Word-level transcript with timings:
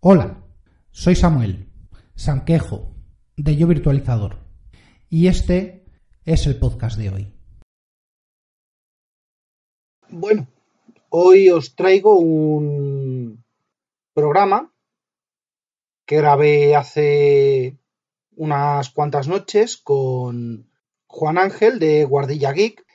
Hola, 0.00 0.44
soy 0.92 1.16
Samuel, 1.16 1.72
Sanquejo, 2.14 2.94
de 3.36 3.56
Yo 3.56 3.66
Virtualizador, 3.66 4.36
y 5.10 5.26
este 5.26 5.86
es 6.24 6.46
el 6.46 6.56
podcast 6.56 6.96
de 6.96 7.10
hoy. 7.10 7.34
Bueno, 10.08 10.46
hoy 11.08 11.50
os 11.50 11.74
traigo 11.74 12.16
un 12.16 13.42
programa 14.14 14.72
que 16.06 16.18
grabé 16.18 16.76
hace 16.76 17.76
unas 18.36 18.90
cuantas 18.90 19.26
noches 19.26 19.78
con 19.78 20.70
Juan 21.08 21.38
Ángel 21.38 21.80
de 21.80 22.04
Guardilla 22.04 22.52
Geek 22.52 22.86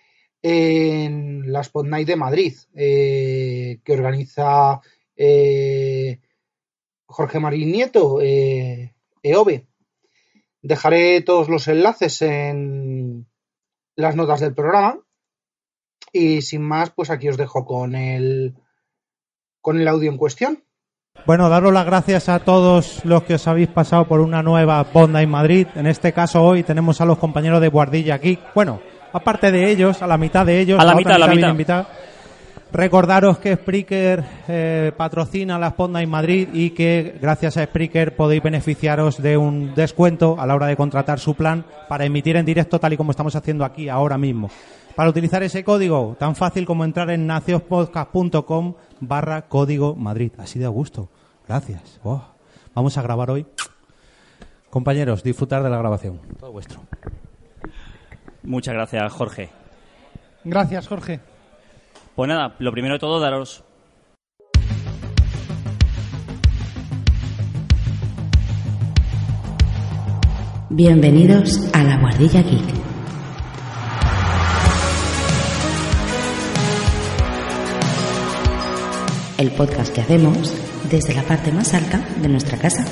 en 0.41 1.51
la 1.51 1.59
Spot 1.59 1.85
Night 1.85 2.07
de 2.07 2.15
Madrid, 2.15 2.53
eh, 2.73 3.81
que 3.83 3.91
organiza 3.91 4.79
eh, 5.17 6.21
Jorge 7.13 7.39
Marín 7.39 7.71
Nieto, 7.71 8.19
eh, 8.21 8.95
EOBE. 9.21 9.67
Dejaré 10.63 11.21
todos 11.21 11.47
los 11.47 11.67
enlaces 11.67 12.21
en 12.23 13.27
las 13.95 14.15
notas 14.15 14.39
del 14.39 14.55
programa. 14.55 14.99
Y 16.11 16.41
sin 16.41 16.63
más, 16.63 16.89
pues 16.89 17.11
aquí 17.11 17.29
os 17.29 17.37
dejo 17.37 17.65
con 17.65 17.93
el, 17.95 18.55
con 19.61 19.79
el 19.79 19.87
audio 19.87 20.11
en 20.11 20.17
cuestión. 20.17 20.63
Bueno, 21.27 21.49
daros 21.49 21.71
las 21.71 21.85
gracias 21.85 22.29
a 22.29 22.39
todos 22.39 23.05
los 23.05 23.23
que 23.23 23.35
os 23.35 23.47
habéis 23.47 23.69
pasado 23.69 24.07
por 24.07 24.19
una 24.19 24.41
nueva 24.41 24.81
Bonda 24.83 25.21
en 25.21 25.29
Madrid. 25.29 25.67
En 25.75 25.85
este 25.85 26.13
caso 26.13 26.43
hoy 26.43 26.63
tenemos 26.63 26.99
a 26.99 27.05
los 27.05 27.19
compañeros 27.19 27.61
de 27.61 27.67
Guardilla 27.67 28.15
aquí. 28.15 28.39
Bueno, 28.55 28.81
aparte 29.11 29.51
de 29.51 29.69
ellos, 29.71 30.01
a 30.01 30.07
la 30.07 30.17
mitad 30.17 30.47
de 30.47 30.59
ellos, 30.59 30.79
a 30.79 30.83
la, 30.83 30.95
mitad, 30.95 31.13
a 31.13 31.19
la 31.19 31.27
mitad. 31.27 31.49
Invitada. 31.49 31.87
Recordaros 32.73 33.37
que 33.37 33.55
Spreaker 33.55 34.23
eh, 34.47 34.91
patrocina 34.97 35.59
la 35.59 35.69
Sponda 35.69 36.01
en 36.01 36.09
Madrid 36.09 36.49
y 36.53 36.71
que 36.71 37.19
gracias 37.21 37.55
a 37.55 37.63
Spreaker 37.65 38.15
podéis 38.15 38.41
beneficiaros 38.41 39.21
de 39.21 39.37
un 39.37 39.75
descuento 39.75 40.37
a 40.39 40.47
la 40.47 40.55
hora 40.55 40.65
de 40.65 40.75
contratar 40.75 41.19
su 41.19 41.35
plan 41.35 41.65
para 41.87 42.03
emitir 42.03 42.35
en 42.35 42.47
directo 42.47 42.79
tal 42.79 42.93
y 42.93 42.97
como 42.97 43.11
estamos 43.11 43.35
haciendo 43.35 43.63
aquí 43.63 43.89
ahora 43.89 44.17
mismo. 44.17 44.49
Para 44.95 45.11
utilizar 45.11 45.43
ese 45.43 45.63
código, 45.63 46.15
tan 46.17 46.35
fácil 46.35 46.65
como 46.65 46.83
entrar 46.83 47.11
en 47.11 47.27
naciospodcast.com 47.27 48.73
barra 49.01 49.43
código 49.43 49.95
Madrid. 49.95 50.31
Así 50.39 50.57
de 50.57 50.65
a 50.65 50.69
gusto. 50.69 51.09
Gracias. 51.47 51.99
Oh. 52.03 52.23
Vamos 52.73 52.97
a 52.97 53.03
grabar 53.03 53.29
hoy. 53.29 53.45
Compañeros, 54.71 55.21
disfrutar 55.21 55.61
de 55.61 55.69
la 55.69 55.77
grabación. 55.77 56.19
Todo 56.39 56.51
vuestro. 56.51 56.81
Muchas 58.41 58.73
gracias, 58.73 59.13
Jorge. 59.13 59.51
Gracias, 60.43 60.87
Jorge. 60.87 61.32
Pues 62.15 62.27
nada, 62.27 62.55
lo 62.59 62.71
primero 62.71 62.93
de 62.93 62.99
todo, 62.99 63.19
daros 63.19 63.63
Bienvenidos 70.69 71.69
a 71.73 71.83
la 71.83 71.97
Guardilla 71.97 72.41
Geek. 72.41 72.63
El 79.37 79.51
podcast 79.51 79.93
que 79.93 80.01
hacemos 80.01 80.53
desde 80.89 81.13
la 81.15 81.23
parte 81.23 81.51
más 81.51 81.73
alta 81.73 81.99
de 82.21 82.27
nuestra 82.29 82.57
casa. 82.57 82.85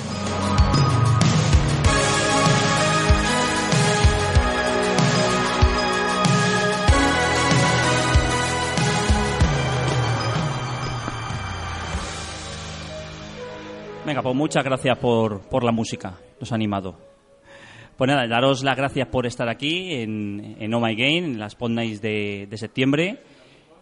Venga, 14.04 14.24
pues 14.24 14.36
muchas 14.36 14.64
gracias 14.64 14.98
por, 14.98 15.42
por 15.42 15.64
la 15.64 15.72
música, 15.72 16.18
nos 16.40 16.52
ha 16.52 16.56
animado. 16.56 16.98
Pues 17.98 18.08
nada, 18.08 18.28
daros 18.28 18.64
las 18.64 18.76
gracias 18.76 19.08
por 19.08 19.28
estar 19.28 19.48
aquí 19.48 19.94
en, 19.94 20.58
en 20.60 20.74
Oh 20.74 20.80
My 20.80 20.96
Game, 20.96 21.18
en 21.20 21.40
las 21.40 21.54
Pod 21.54 21.70
Nights 21.70 22.02
de, 22.02 22.48
de 22.50 22.58
septiembre. 22.58 23.20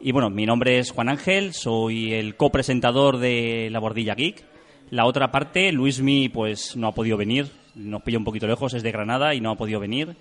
Y 0.02 0.12
bueno, 0.12 0.30
mi 0.30 0.46
nombre 0.46 0.78
es 0.78 0.92
Juan 0.92 1.08
Ángel, 1.08 1.54
soy 1.54 2.14
el 2.14 2.36
copresentador 2.36 3.18
de 3.18 3.70
La 3.72 3.80
Bordilla 3.80 4.14
Geek. 4.14 4.44
La 4.90 5.06
otra 5.06 5.32
parte, 5.32 5.72
Luismi, 5.72 6.28
pues 6.28 6.76
no 6.76 6.88
ha 6.88 6.94
podido 6.94 7.16
venir, 7.16 7.48
nos 7.76 8.02
pilla 8.02 8.18
un 8.18 8.26
poquito 8.26 8.46
lejos, 8.46 8.74
es 8.74 8.84
de 8.84 8.92
Granada 8.92 9.34
y 9.34 9.40
no 9.40 9.52
ha 9.52 9.56
podido 9.56 9.80
venir. 9.80 10.18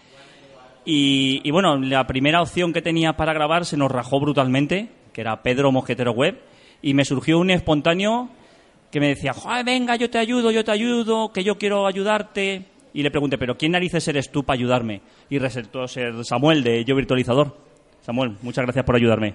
Y, 0.84 1.40
y 1.42 1.50
bueno, 1.50 1.76
la 1.76 2.06
primera 2.06 2.40
opción 2.40 2.72
que 2.72 2.82
tenía 2.82 3.14
para 3.14 3.32
grabar 3.32 3.64
se 3.64 3.76
nos 3.76 3.90
rajó 3.90 4.20
brutalmente, 4.20 4.90
que 5.12 5.22
era 5.22 5.42
Pedro 5.42 5.72
Mosquetero 5.72 6.12
Web, 6.12 6.40
y 6.82 6.94
me 6.94 7.04
surgió 7.04 7.40
un 7.40 7.50
espontáneo 7.50 8.30
que 8.90 9.00
me 9.00 9.08
decía, 9.08 9.32
Joder, 9.32 9.64
venga, 9.64 9.96
yo 9.96 10.10
te 10.10 10.18
ayudo, 10.18 10.50
yo 10.50 10.64
te 10.64 10.70
ayudo, 10.70 11.32
que 11.32 11.44
yo 11.44 11.58
quiero 11.58 11.86
ayudarte. 11.86 12.64
Y 12.94 13.02
le 13.02 13.10
pregunté, 13.10 13.38
¿pero 13.38 13.56
quién 13.56 13.72
narices 13.72 14.06
eres 14.08 14.32
tú 14.32 14.44
para 14.44 14.58
ayudarme? 14.58 15.02
Y 15.28 15.38
resultó 15.38 15.86
ser 15.86 16.24
Samuel 16.24 16.62
de 16.62 16.84
Yo 16.84 16.96
Virtualizador. 16.96 17.56
Samuel, 18.00 18.36
muchas 18.42 18.64
gracias 18.64 18.84
por 18.84 18.96
ayudarme. 18.96 19.34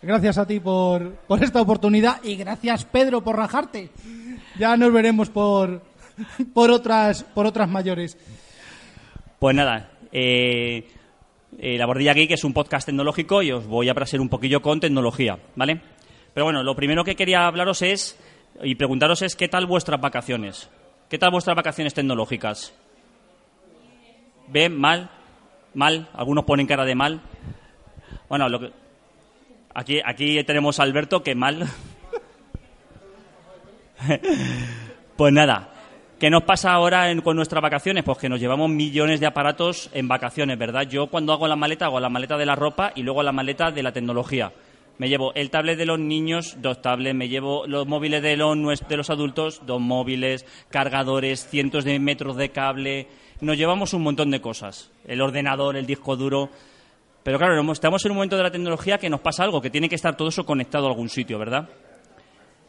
Gracias 0.00 0.38
a 0.38 0.46
ti 0.46 0.60
por, 0.60 1.16
por 1.26 1.42
esta 1.42 1.60
oportunidad 1.60 2.22
y 2.22 2.36
gracias, 2.36 2.84
Pedro, 2.84 3.22
por 3.22 3.36
rajarte. 3.36 3.90
Ya 4.58 4.76
nos 4.76 4.92
veremos 4.92 5.28
por, 5.28 5.82
por, 6.54 6.70
otras, 6.70 7.24
por 7.24 7.46
otras 7.46 7.68
mayores. 7.68 8.16
Pues 9.38 9.54
nada, 9.54 9.90
eh, 10.12 10.88
eh, 11.58 11.76
La 11.76 11.86
Bordilla 11.86 12.14
Geek 12.14 12.30
es 12.30 12.44
un 12.44 12.52
podcast 12.52 12.86
tecnológico 12.86 13.42
y 13.42 13.52
os 13.52 13.66
voy 13.66 13.88
a 13.88 13.94
brasar 13.94 14.20
un 14.20 14.28
poquillo 14.28 14.62
con 14.62 14.80
tecnología, 14.80 15.38
¿vale? 15.56 15.80
Pero 16.32 16.44
bueno, 16.44 16.62
lo 16.62 16.76
primero 16.76 17.04
que 17.04 17.16
quería 17.16 17.46
hablaros 17.46 17.82
es 17.82 18.18
y 18.62 18.74
preguntaros 18.74 19.22
es 19.22 19.36
qué 19.36 19.48
tal 19.48 19.66
vuestras 19.66 20.00
vacaciones. 20.00 20.68
¿Qué 21.08 21.18
tal 21.18 21.30
vuestras 21.30 21.56
vacaciones 21.56 21.94
tecnológicas? 21.94 22.72
¿Bien? 24.48 24.78
¿Mal? 24.78 25.10
¿Mal? 25.74 26.08
Algunos 26.14 26.44
ponen 26.44 26.66
cara 26.66 26.84
de 26.84 26.94
mal. 26.94 27.20
Bueno, 28.28 28.48
lo 28.48 28.60
que... 28.60 28.70
aquí, 29.74 30.00
aquí 30.04 30.42
tenemos 30.44 30.80
a 30.80 30.82
Alberto 30.82 31.22
que 31.22 31.34
mal. 31.34 31.66
pues 35.16 35.32
nada, 35.32 35.70
¿qué 36.18 36.30
nos 36.30 36.42
pasa 36.44 36.72
ahora 36.72 37.10
en- 37.10 37.20
con 37.20 37.36
nuestras 37.36 37.62
vacaciones? 37.62 38.04
Pues 38.04 38.18
que 38.18 38.28
nos 38.28 38.40
llevamos 38.40 38.70
millones 38.70 39.20
de 39.20 39.26
aparatos 39.26 39.90
en 39.92 40.08
vacaciones, 40.08 40.58
¿verdad? 40.58 40.82
Yo 40.82 41.08
cuando 41.08 41.32
hago 41.32 41.48
la 41.48 41.56
maleta, 41.56 41.86
hago 41.86 42.00
la 42.00 42.08
maleta 42.08 42.36
de 42.36 42.46
la 42.46 42.54
ropa 42.54 42.92
y 42.94 43.02
luego 43.02 43.22
la 43.22 43.32
maleta 43.32 43.70
de 43.70 43.82
la 43.82 43.92
tecnología. 43.92 44.52
Me 44.98 45.08
llevo 45.08 45.32
el 45.34 45.50
tablet 45.50 45.78
de 45.78 45.86
los 45.86 46.00
niños, 46.00 46.56
dos 46.60 46.82
tablets, 46.82 47.14
me 47.14 47.28
llevo 47.28 47.68
los 47.68 47.86
móviles 47.86 48.20
de 48.20 48.36
los, 48.36 48.56
de 48.88 48.96
los 48.96 49.10
adultos, 49.10 49.62
dos 49.64 49.80
móviles, 49.80 50.44
cargadores, 50.70 51.46
cientos 51.46 51.84
de 51.84 52.00
metros 52.00 52.36
de 52.36 52.50
cable. 52.50 53.06
Nos 53.40 53.56
llevamos 53.56 53.94
un 53.94 54.02
montón 54.02 54.32
de 54.32 54.40
cosas. 54.40 54.90
El 55.06 55.20
ordenador, 55.20 55.76
el 55.76 55.86
disco 55.86 56.16
duro. 56.16 56.50
Pero 57.22 57.38
claro, 57.38 57.72
estamos 57.72 58.04
en 58.04 58.10
un 58.10 58.16
momento 58.16 58.36
de 58.36 58.42
la 58.42 58.50
tecnología 58.50 58.98
que 58.98 59.08
nos 59.08 59.20
pasa 59.20 59.44
algo, 59.44 59.60
que 59.60 59.70
tiene 59.70 59.88
que 59.88 59.94
estar 59.94 60.16
todo 60.16 60.30
eso 60.30 60.44
conectado 60.44 60.86
a 60.86 60.90
algún 60.90 61.08
sitio, 61.08 61.38
¿verdad? 61.38 61.68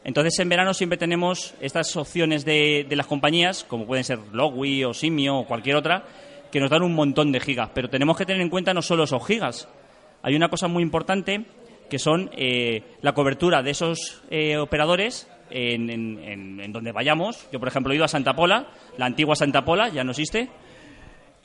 Entonces 0.04 0.38
en 0.38 0.50
verano 0.50 0.76
siempre 0.76 1.00
tenemos 1.00 1.56
estas 1.62 1.96
opciones 1.98 2.46
de, 2.46 2.86
de 2.88 2.96
las 2.96 3.08
compañías, 3.08 3.64
como 3.64 3.88
pueden 3.88 4.04
ser 4.04 4.20
Logwi 4.34 4.84
o 4.84 4.94
Simio 4.94 5.38
o 5.38 5.46
cualquier 5.48 5.78
otra, 5.78 6.06
que 6.52 6.60
nos 6.60 6.70
dan 6.70 6.84
un 6.84 6.94
montón 6.94 7.32
de 7.32 7.40
gigas. 7.40 7.72
Pero 7.74 7.90
tenemos 7.90 8.16
que 8.16 8.26
tener 8.28 8.42
en 8.42 8.50
cuenta 8.50 8.72
no 8.72 8.84
solo 8.84 9.06
esos 9.06 9.26
gigas. 9.26 9.68
Hay 10.22 10.36
una 10.36 10.50
cosa 10.50 10.68
muy 10.68 10.84
importante 10.84 11.46
que 11.90 12.00
son 12.00 12.30
eh, 12.36 12.84
la 13.02 13.14
cobertura 13.14 13.62
de 13.64 13.72
esos 13.72 14.22
eh, 14.30 14.58
operadores 14.58 15.28
en, 15.50 15.90
en- 15.90 16.60
en- 16.62 16.72
donde 16.72 16.92
vayamos. 16.92 17.48
Yo, 17.52 17.60
por 17.60 17.68
ejemplo, 17.68 17.92
he 17.92 17.96
ido 17.96 18.06
a 18.06 18.10
Santa 18.10 18.36
Pola, 18.36 18.68
la 18.98 19.06
antigua 19.08 19.36
Santa 19.36 19.66
Pola, 19.66 19.90
ya 19.90 20.04
no 20.04 20.12
existe. 20.12 20.50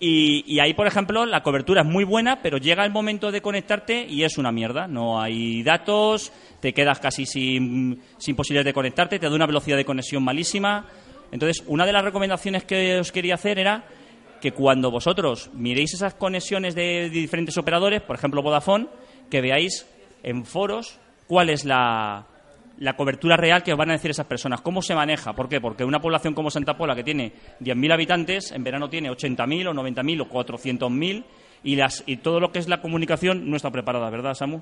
Y, 0.00 0.58
ahí, 0.61 0.75
por 0.75 0.87
ejemplo, 0.87 1.25
la 1.25 1.43
cobertura 1.43 1.81
es 1.81 1.87
muy 1.87 2.05
buena, 2.05 2.43
pero 2.43 2.58
llega 2.58 2.85
el 2.85 2.91
momento 2.91 3.32
de 3.32 3.41
conectarte 3.41 4.05
y 4.06 4.23
es 4.25 4.37
una 4.37 4.52
mierda. 4.52 4.87
No 4.87 5.19
hay 5.20 5.62
datos, 5.62 6.31
te 6.61 6.75
quedas 6.75 6.99
casi 6.99 7.25
sin, 7.25 8.02
sin 8.19 8.37
posibilidades 8.37 8.67
de 8.67 8.75
conectarte, 8.75 9.19
te 9.19 9.29
da 9.31 9.35
una 9.35 9.46
velocidad 9.46 9.79
de 9.79 9.85
conexión 9.87 10.23
malísima. 10.23 10.87
Entonces, 11.32 11.64
una 11.69 11.87
de 11.87 11.93
las 11.93 12.05
recomendaciones 12.05 12.64
que 12.64 12.99
os 12.99 13.12
quería 13.12 13.35
hacer 13.37 13.58
era 13.58 13.85
que 14.43 14.52
cuando 14.52 14.91
vosotros 14.91 15.49
miréis 15.55 15.94
esas 15.94 16.12
conexiones 16.14 16.75
de 16.75 17.08
diferentes 17.08 17.56
operadores, 17.56 18.02
por 18.02 18.17
ejemplo 18.17 18.43
Vodafone, 18.43 18.88
que 19.31 19.41
veáis 19.41 19.87
en 20.25 20.44
foros 20.44 20.99
cuál 21.26 21.50
es 21.50 21.65
la, 21.65 22.26
la 22.79 22.97
cobertura 22.97 23.37
real 23.37 23.62
que 23.62 23.75
van 23.75 23.91
a 23.91 23.93
decir 23.93 24.11
esas 24.11 24.26
personas. 24.26 24.61
¿Cómo 24.61 24.82
se 24.82 24.94
maneja? 24.94 25.32
¿Por 25.35 25.49
qué? 25.49 25.61
Porque 25.61 25.85
una 25.85 26.00
población 26.00 26.35
como 26.35 26.50
Santa 26.50 26.76
Pola, 26.76 26.94
que 26.94 27.05
tiene 27.05 27.32
10.000 27.61 27.93
habitantes, 27.93 28.53
en 28.53 28.65
verano 28.65 28.91
tiene 28.91 29.11
80.000 29.11 29.69
o 29.69 29.75
90.000 29.75 30.21
o 30.23 30.29
400.000 30.29 31.25
y, 31.62 31.76
las, 31.76 32.03
y 32.06 32.17
todo 32.19 32.41
lo 32.41 32.53
que 32.53 32.59
es 32.59 32.69
la 32.69 32.81
comunicación 32.81 33.49
no 33.49 33.56
está 33.56 33.71
preparada, 33.71 34.11
¿verdad, 34.11 34.35
Samu? 34.35 34.61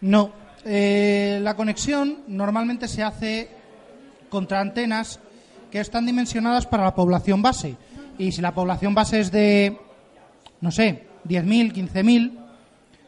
No. 0.00 0.32
Eh, 0.64 1.38
la 1.42 1.54
conexión 1.54 2.24
normalmente 2.26 2.88
se 2.88 3.02
hace 3.02 3.48
contra 4.28 4.60
antenas 4.60 5.20
que 5.70 5.80
están 5.80 6.06
dimensionadas 6.06 6.66
para 6.66 6.84
la 6.84 6.94
población 6.94 7.42
base. 7.42 7.76
Y 8.18 8.32
si 8.32 8.40
la 8.40 8.54
población 8.54 8.94
base 8.94 9.20
es 9.20 9.30
de, 9.30 9.78
no 10.60 10.70
sé, 10.70 11.06
10.000, 11.26 11.72
15.000, 11.72 12.45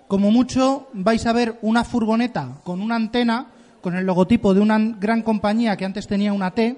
como 0.08 0.30
mucho 0.30 0.88
vais 0.94 1.24
a 1.26 1.32
ver 1.32 1.58
una 1.60 1.84
furgoneta 1.84 2.56
con 2.64 2.80
una 2.80 2.96
antena, 2.96 3.46
con 3.82 3.94
el 3.94 4.06
logotipo 4.06 4.54
de 4.54 4.60
una 4.60 4.78
gran 4.78 5.22
compañía 5.22 5.76
que 5.76 5.84
antes 5.84 6.08
tenía 6.08 6.32
una 6.32 6.50
T, 6.50 6.76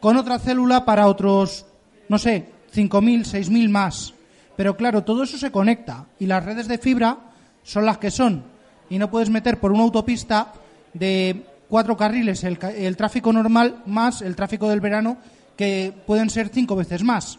con 0.00 0.16
otra 0.16 0.38
célula 0.38 0.84
para 0.84 1.06
otros, 1.06 1.66
no 2.08 2.18
sé, 2.18 2.48
5.000, 2.74 3.24
6.000 3.24 3.68
más. 3.68 4.14
Pero 4.56 4.76
claro, 4.76 5.04
todo 5.04 5.22
eso 5.22 5.36
se 5.36 5.52
conecta 5.52 6.06
y 6.18 6.26
las 6.26 6.44
redes 6.44 6.68
de 6.68 6.78
fibra 6.78 7.18
son 7.62 7.84
las 7.84 7.98
que 7.98 8.10
son. 8.10 8.44
Y 8.88 8.98
no 8.98 9.10
puedes 9.10 9.30
meter 9.30 9.60
por 9.60 9.72
una 9.72 9.82
autopista 9.82 10.52
de 10.92 11.44
cuatro 11.68 11.96
carriles 11.96 12.44
el, 12.44 12.58
el 12.76 12.96
tráfico 12.96 13.32
normal 13.32 13.82
más 13.86 14.22
el 14.22 14.36
tráfico 14.36 14.68
del 14.68 14.80
verano, 14.80 15.18
que 15.56 15.92
pueden 16.06 16.30
ser 16.30 16.48
cinco 16.48 16.76
veces 16.76 17.02
más. 17.02 17.38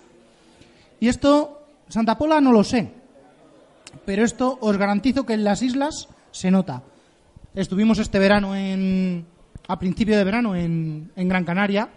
Y 1.00 1.08
esto, 1.08 1.68
Santa 1.90 2.18
Pola 2.18 2.42
no 2.42 2.52
lo 2.52 2.64
sé, 2.64 2.92
pero 4.06 4.24
esto 4.24 4.58
os 4.62 4.78
garantizo 4.78 5.26
que 5.26 5.34
en 5.34 5.44
las 5.44 5.62
islas 5.62 6.10
se 6.32 6.52
nota. 6.52 6.84
Estuvimos 7.54 8.00
este 8.00 8.20
verano 8.20 8.56
en, 8.56 9.26
a 9.68 9.80
principio 9.80 10.18
de 10.18 10.24
verano 10.24 10.56
en, 10.56 11.12
en 11.16 11.30
Gran 11.30 11.46
Canaria 11.46 11.90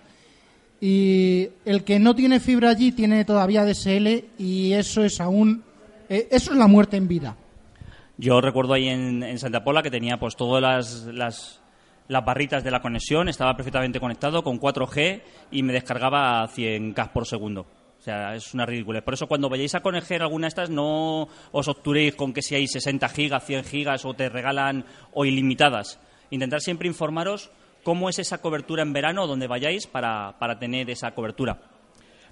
y 0.81 1.49
el 1.65 1.83
que 1.83 1.99
no 1.99 2.15
tiene 2.15 2.39
fibra 2.39 2.71
allí 2.71 2.93
tiene 2.93 3.25
todavía 3.25 3.65
DSL 3.65 4.25
y 4.39 4.73
eso 4.75 5.03
es 5.03 5.21
aún 5.21 5.65
eh, 6.09 6.29
eso 6.31 6.53
es 6.53 6.59
la 6.59 6.67
muerte 6.67 6.97
en 6.97 7.09
vida. 7.09 7.37
Yo 8.17 8.41
recuerdo 8.41 8.75
ahí 8.75 8.89
en, 8.89 9.23
en 9.23 9.39
Santa 9.39 9.63
Pola 9.63 9.83
que 9.83 9.91
tenía 9.91 10.19
pues 10.19 10.37
todas 10.37 10.63
las, 10.63 11.05
las, 11.15 11.61
las 12.09 12.25
barritas 12.25 12.65
de 12.65 12.71
la 12.71 12.81
conexión, 12.81 13.29
estaba 13.29 13.55
perfectamente 13.55 14.01
conectado 14.01 14.43
con 14.43 14.59
4G 14.61 15.23
y 15.51 15.63
me 15.63 15.73
descargaba 15.73 16.43
a 16.43 16.49
100K 16.49 17.13
por 17.13 17.27
segundo. 17.27 17.67
Es 18.09 18.55
una 18.55 18.67
ridícula. 18.67 19.03
Por 19.03 19.15
eso 19.15 19.27
cuando 19.27 19.49
vayáis 19.49 19.75
a 19.75 19.81
conectar 19.81 20.23
alguna 20.23 20.47
de 20.47 20.49
estas 20.49 20.71
no 20.71 21.29
os 21.53 21.69
obturéis 21.69 22.15
con 22.15 22.33
que 22.33 22.43
si 22.43 22.55
hay 22.55 22.67
60 22.67 23.09
gigas, 23.09 23.45
100 23.45 23.65
gigas 23.65 24.05
o 24.05 24.15
te 24.15 24.29
regalan 24.29 24.85
o 25.13 25.25
ilimitadas. 25.25 26.01
Intentar 26.31 26.61
siempre 26.61 26.89
informaros 26.89 27.51
cómo 27.83 28.09
es 28.09 28.19
esa 28.19 28.39
cobertura 28.39 28.83
en 28.83 28.93
verano 28.93 29.27
donde 29.27 29.47
vayáis 29.47 29.87
para, 29.87 30.39
para 30.39 30.59
tener 30.59 30.91
esa 30.91 31.13
cobertura. 31.13 31.59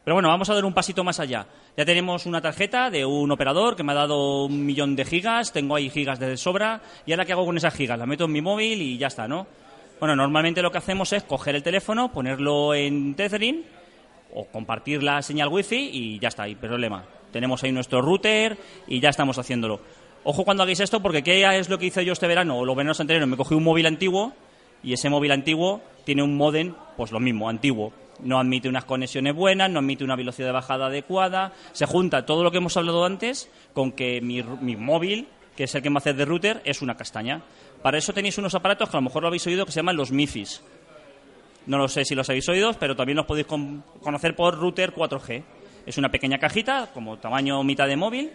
Pero 0.05 0.15
bueno, 0.15 0.29
vamos 0.29 0.49
a 0.49 0.55
dar 0.55 0.65
un 0.65 0.73
pasito 0.73 1.03
más 1.03 1.19
allá. 1.19 1.47
Ya 1.77 1.85
tenemos 1.85 2.27
una 2.27 2.41
tarjeta 2.41 2.91
de 2.91 3.05
un 3.05 3.31
operador 3.33 3.75
que 3.75 3.83
me 3.83 3.91
ha 3.93 3.97
dado 3.97 4.45
un 4.45 4.65
millón 4.65 4.95
de 4.95 5.05
gigas, 5.05 5.53
tengo 5.53 5.75
ahí 5.75 5.91
gigas 5.91 6.21
de 6.21 6.37
sobra, 6.37 6.81
y 7.05 7.13
ahora 7.13 7.25
qué 7.25 7.33
hago 7.33 7.45
con 7.45 7.57
esas 7.57 7.75
gigas? 7.75 7.99
Las 7.99 8.07
meto 8.07 8.27
en 8.27 8.33
mi 8.33 8.41
móvil 8.41 8.81
y 8.81 8.99
ya 8.99 9.09
está, 9.09 9.27
¿no? 9.27 9.49
Bueno, 9.99 10.15
normalmente 10.15 10.63
lo 10.63 10.71
que 10.71 10.79
hacemos 10.79 11.13
es 11.13 11.25
coger 11.25 11.57
el 11.57 11.63
teléfono, 11.63 12.13
ponerlo 12.13 12.73
en 12.75 13.15
tethering 13.15 13.65
o 14.37 14.45
compartir 14.45 15.03
la 15.03 15.23
señal 15.23 15.49
wifi 15.49 15.91
y 15.93 16.19
ya 16.19 16.29
está, 16.29 16.43
hay 16.43 16.55
problema. 16.55 17.05
Tenemos 17.33 17.65
ahí 17.65 17.73
nuestro 17.73 18.03
router 18.03 18.59
y 18.87 19.01
ya 19.01 19.09
estamos 19.09 19.39
haciéndolo. 19.39 19.81
Ojo 20.25 20.45
cuando 20.45 20.63
hagáis 20.63 20.81
esto 20.81 21.01
porque 21.01 21.23
¿qué 21.23 21.43
es 21.59 21.71
lo 21.71 21.79
que 21.79 21.87
hice 21.87 22.05
yo 22.05 22.13
este 22.13 22.27
verano 22.27 22.59
o 22.59 22.65
los 22.65 22.77
veranos 22.77 23.01
anteriores? 23.01 23.29
Me 23.29 23.37
cogí 23.37 23.55
un 23.55 23.65
móvil 23.65 23.87
antiguo 23.87 24.35
y 24.83 24.93
ese 24.93 25.09
móvil 25.09 25.33
antiguo 25.33 25.81
tiene 26.05 26.23
un 26.23 26.37
modem, 26.37 26.75
pues 26.99 27.13
lo 27.13 27.19
mismo, 27.19 27.49
antiguo. 27.49 27.93
No 28.21 28.39
admite 28.39 28.69
unas 28.69 28.85
conexiones 28.85 29.35
buenas, 29.35 29.71
no 29.71 29.79
admite 29.79 30.05
una 30.05 30.17
velocidad 30.17 30.49
de 30.49 30.53
bajada 30.53 30.87
adecuada. 30.87 31.53
Se 31.73 31.87
junta 31.87 32.27
todo 32.27 32.45
lo 32.45 32.51
que 32.51 32.59
hemos 32.59 32.77
hablado 32.77 33.07
antes 33.07 33.51
con 33.73 33.93
que 33.93 34.21
mi, 34.21 34.43
mi 34.43 34.77
móvil, 34.77 35.29
que 35.57 35.65
es 35.65 35.75
el 35.75 35.83
que 35.83 35.89
me 35.89 35.99
hace 35.99 36.13
de 36.13 36.27
router, 36.27 36.61
es 36.65 36.83
una 36.83 36.97
castaña. 36.97 37.43
Para 37.83 37.97
eso 37.97 38.13
tenéis 38.13 38.37
unos 38.37 38.55
aparatos 38.55 38.91
que 38.91 38.97
a 38.97 39.01
lo 39.01 39.05
mejor 39.05 39.23
lo 39.23 39.29
habéis 39.29 39.47
oído 39.47 39.65
que 39.65 39.73
se 39.73 39.81
llaman 39.81 39.97
los 39.97 40.13
MIFIs. 40.13 40.63
No 41.67 41.79
lo 41.79 41.89
sé 41.89 42.05
si 42.05 42.15
los 42.15 42.29
habéis 42.29 42.49
oído, 42.49 42.73
pero 42.75 42.95
también 42.95 43.17
los 43.17 43.27
podéis 43.27 43.47
con- 43.47 43.83
conocer 44.01 44.35
por 44.37 44.57
router 44.59 44.93
4G. 44.93 45.43
Es 45.85 45.99
una 45.99 46.11
pequeña 46.11 46.39
cajita, 46.39 46.91
como 46.93 47.19
tamaño 47.19 47.63
mitad 47.65 47.87
de 47.89 47.97
móvil, 47.97 48.31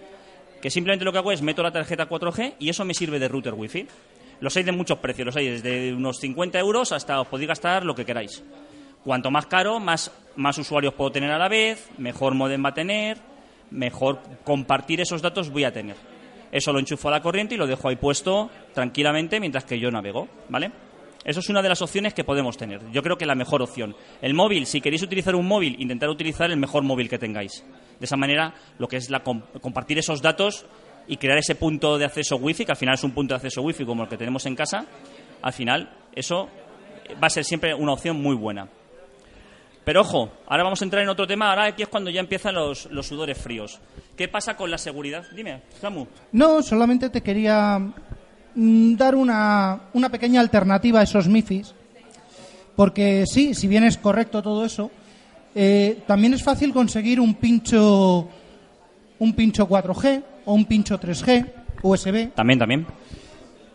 que 0.61 0.69
simplemente 0.69 1.05
lo 1.05 1.11
que 1.11 1.17
hago 1.17 1.31
es 1.31 1.41
meto 1.41 1.63
la 1.63 1.71
tarjeta 1.71 2.07
4G 2.07 2.55
y 2.59 2.69
eso 2.69 2.85
me 2.85 2.93
sirve 2.93 3.19
de 3.19 3.27
router 3.27 3.53
Wi-Fi. 3.53 3.87
Los 4.41 4.55
hay 4.57 4.63
de 4.63 4.71
muchos 4.71 4.97
precios, 4.99 5.25
los 5.25 5.35
hay 5.35 5.49
desde 5.49 5.93
unos 5.93 6.17
50 6.19 6.59
euros 6.59 6.91
hasta 6.91 7.19
os 7.21 7.27
podéis 7.27 7.47
gastar 7.49 7.85
lo 7.85 7.93
que 7.95 8.05
queráis. 8.05 8.43
Cuanto 9.03 9.31
más 9.31 9.45
caro, 9.47 9.79
más, 9.79 10.11
más 10.35 10.57
usuarios 10.57 10.93
puedo 10.93 11.11
tener 11.11 11.31
a 11.31 11.37
la 11.37 11.47
vez, 11.47 11.89
mejor 11.97 12.33
modem 12.35 12.63
va 12.63 12.69
a 12.69 12.73
tener, 12.73 13.17
mejor 13.71 14.19
compartir 14.43 14.99
esos 15.01 15.21
datos 15.21 15.49
voy 15.49 15.63
a 15.63 15.71
tener. 15.73 15.95
Eso 16.51 16.73
lo 16.73 16.79
enchufo 16.79 17.07
a 17.07 17.11
la 17.11 17.21
corriente 17.21 17.55
y 17.55 17.57
lo 17.57 17.65
dejo 17.65 17.87
ahí 17.87 17.95
puesto 17.95 18.49
tranquilamente 18.73 19.39
mientras 19.39 19.63
que 19.63 19.79
yo 19.79 19.89
navego, 19.89 20.27
¿vale? 20.49 20.71
Eso 21.23 21.39
es 21.39 21.49
una 21.49 21.61
de 21.61 21.69
las 21.69 21.81
opciones 21.81 22.13
que 22.13 22.23
podemos 22.23 22.57
tener. 22.57 22.81
Yo 22.91 23.03
creo 23.03 23.17
que 23.17 23.25
la 23.27 23.35
mejor 23.35 23.61
opción. 23.61 23.95
El 24.21 24.33
móvil, 24.33 24.65
si 24.65 24.81
queréis 24.81 25.03
utilizar 25.03 25.35
un 25.35 25.47
móvil, 25.47 25.75
intentar 25.79 26.09
utilizar 26.09 26.49
el 26.49 26.57
mejor 26.57 26.83
móvil 26.83 27.07
que 27.09 27.19
tengáis. 27.19 27.63
De 27.99 28.05
esa 28.05 28.17
manera, 28.17 28.53
lo 28.79 28.87
que 28.87 28.97
es 28.97 29.09
la 29.11 29.21
com- 29.21 29.43
compartir 29.61 29.99
esos 29.99 30.21
datos 30.21 30.65
y 31.07 31.17
crear 31.17 31.37
ese 31.37 31.53
punto 31.55 31.97
de 31.99 32.05
acceso 32.05 32.37
wifi, 32.37 32.65
que 32.65 32.71
al 32.71 32.77
final 32.77 32.95
es 32.95 33.03
un 33.03 33.11
punto 33.11 33.33
de 33.33 33.37
acceso 33.37 33.61
wifi 33.61 33.85
como 33.85 34.03
el 34.03 34.09
que 34.09 34.17
tenemos 34.17 34.45
en 34.47 34.55
casa, 34.55 34.85
al 35.43 35.53
final 35.53 35.95
eso 36.15 36.49
va 37.21 37.27
a 37.27 37.29
ser 37.29 37.43
siempre 37.43 37.73
una 37.75 37.93
opción 37.93 38.19
muy 38.19 38.35
buena. 38.35 38.67
Pero 39.83 40.01
ojo, 40.01 40.31
ahora 40.47 40.63
vamos 40.63 40.81
a 40.81 40.85
entrar 40.85 41.01
en 41.03 41.09
otro 41.09 41.25
tema, 41.25 41.49
ahora 41.49 41.65
aquí 41.65 41.81
es 41.83 41.87
cuando 41.89 42.09
ya 42.11 42.19
empiezan 42.19 42.53
los, 42.55 42.85
los 42.91 43.07
sudores 43.07 43.37
fríos. 43.37 43.79
¿Qué 44.15 44.27
pasa 44.27 44.55
con 44.55 44.69
la 44.69 44.77
seguridad? 44.77 45.25
Dime, 45.35 45.63
Samu. 45.79 46.05
No, 46.31 46.61
solamente 46.61 47.09
te 47.09 47.21
quería 47.21 47.79
dar 48.55 49.15
una, 49.15 49.81
una 49.93 50.09
pequeña 50.09 50.41
alternativa 50.41 50.99
a 50.99 51.03
esos 51.03 51.27
MIFIs, 51.27 51.73
porque 52.75 53.25
sí, 53.25 53.53
si 53.53 53.67
bien 53.67 53.83
es 53.83 53.97
correcto 53.97 54.41
todo 54.41 54.65
eso, 54.65 54.91
eh, 55.53 56.03
también 56.07 56.33
es 56.33 56.43
fácil 56.43 56.73
conseguir 56.73 57.19
un 57.19 57.35
pincho, 57.35 58.27
un 59.19 59.33
pincho 59.33 59.67
4G 59.67 60.23
o 60.45 60.53
un 60.53 60.65
pincho 60.65 60.99
3G 60.99 61.45
USB 61.83 62.33
También, 62.33 62.59
también. 62.59 62.85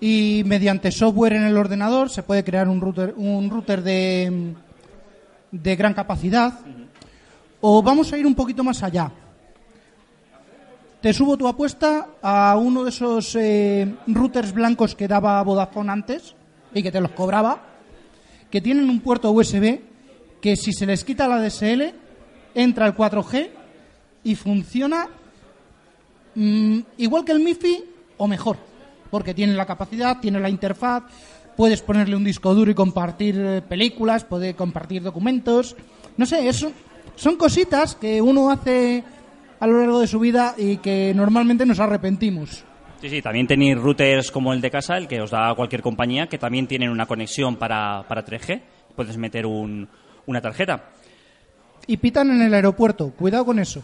y 0.01 0.43
mediante 0.47 0.91
software 0.91 1.35
en 1.35 1.45
el 1.45 1.57
ordenador 1.57 2.09
se 2.09 2.23
puede 2.23 2.45
crear 2.45 2.69
un 2.69 2.81
router, 2.81 3.15
un 3.17 3.51
router 3.51 3.83
de, 3.83 4.55
de 5.51 5.77
gran 5.77 5.95
capacidad. 5.95 6.61
O 7.61 7.83
vamos 7.83 8.13
a 8.13 8.19
ir 8.19 8.27
un 8.27 8.35
poquito 8.35 8.63
más 8.63 8.83
allá. 8.83 9.11
Te 11.07 11.15
subo 11.15 11.37
tu 11.37 11.47
apuesta 11.47 12.09
a 12.21 12.57
uno 12.57 12.83
de 12.83 12.91
esos 12.91 13.37
eh, 13.37 13.95
routers 14.09 14.53
blancos 14.53 14.97
que 14.97 15.07
daba 15.07 15.41
Vodafone 15.45 15.93
antes 15.93 16.35
y 16.75 16.83
que 16.83 16.91
te 16.91 17.01
los 17.01 17.13
cobraba, 17.13 17.63
que 18.51 18.61
tienen 18.61 18.91
un 18.91 18.99
puerto 18.99 19.31
USB 19.31 19.79
que 20.41 20.57
si 20.57 20.73
se 20.73 20.85
les 20.85 21.05
quita 21.05 21.29
la 21.29 21.41
DSL 21.41 21.95
entra 22.57 22.87
el 22.89 22.97
4G 22.97 23.51
y 24.25 24.35
funciona 24.35 25.07
Mm, 26.37 26.81
igual 26.99 27.25
que 27.25 27.33
el 27.33 27.41
MIFI 27.41 27.85
o 28.19 28.29
mejor, 28.29 28.59
porque 29.11 29.33
tiene 29.33 29.55
la 29.55 29.65
capacidad, 29.65 30.21
tiene 30.21 30.39
la 30.39 30.51
interfaz, 30.51 31.05
puedes 31.57 31.81
ponerle 31.81 32.15
un 32.15 32.25
disco 32.25 32.55
duro 32.55 32.71
y 32.71 32.75
compartir 32.75 33.39
eh, 33.39 33.63
películas, 33.63 34.25
puede 34.25 34.55
compartir 34.55 35.03
documentos. 35.03 35.75
No 36.19 36.27
sé, 36.27 36.47
eso 36.47 36.71
son 37.15 37.37
cositas 37.37 37.95
que 37.95 38.21
uno 38.21 38.51
hace 38.51 39.03
a 39.61 39.67
lo 39.67 39.79
largo 39.81 40.01
de 40.01 40.07
su 40.07 40.19
vida 40.19 40.55
y 40.57 40.79
que 40.79 41.13
normalmente 41.15 41.65
nos 41.67 41.81
arrepentimos. 41.81 42.65
Sí, 43.01 43.11
sí, 43.11 43.21
también 43.23 43.47
tenéis 43.47 43.77
routers 43.79 44.31
como 44.31 44.53
el 44.53 44.61
de 44.61 44.71
casa, 44.71 44.97
el 44.97 45.07
que 45.07 45.21
os 45.21 45.31
da 45.31 45.55
cualquier 45.55 45.83
compañía, 45.83 46.27
que 46.29 46.39
también 46.39 46.67
tienen 46.67 46.91
una 46.91 47.07
conexión 47.07 47.57
para, 47.57 48.05
para 48.09 48.25
3G. 48.25 48.63
Puedes 48.97 49.17
meter 49.19 49.45
un- 49.47 49.87
una 50.27 50.41
tarjeta. 50.41 50.91
Y 51.87 51.99
pitan 51.99 52.31
en 52.31 52.43
el 52.43 52.55
aeropuerto, 52.55 53.11
cuidado 53.13 53.45
con 53.45 53.59
eso. 53.59 53.83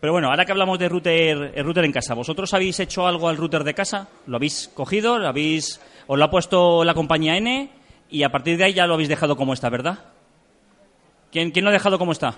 Pero 0.00 0.12
bueno, 0.14 0.28
ahora 0.28 0.46
que 0.46 0.52
hablamos 0.52 0.78
de 0.78 0.88
router, 0.88 1.52
el 1.54 1.64
router 1.64 1.84
en 1.84 1.92
casa, 1.92 2.14
¿vosotros 2.14 2.54
habéis 2.54 2.80
hecho 2.80 3.06
algo 3.06 3.28
al 3.28 3.36
router 3.36 3.64
de 3.64 3.74
casa? 3.74 4.08
¿Lo 4.26 4.36
habéis 4.36 4.70
cogido? 4.72 5.18
¿Lo 5.18 5.28
habéis, 5.28 5.78
¿Os 6.06 6.18
lo 6.18 6.24
ha 6.24 6.30
puesto 6.30 6.84
la 6.84 6.94
compañía 6.94 7.36
N? 7.36 7.70
Y 8.08 8.22
a 8.22 8.30
partir 8.30 8.56
de 8.56 8.64
ahí 8.64 8.72
ya 8.72 8.86
lo 8.86 8.94
habéis 8.94 9.10
dejado 9.10 9.36
como 9.36 9.52
está, 9.52 9.68
¿verdad? 9.68 9.98
¿Quién, 11.30 11.50
quién 11.50 11.64
lo 11.64 11.70
ha 11.70 11.74
dejado 11.74 11.98
como 11.98 12.12
está? 12.12 12.34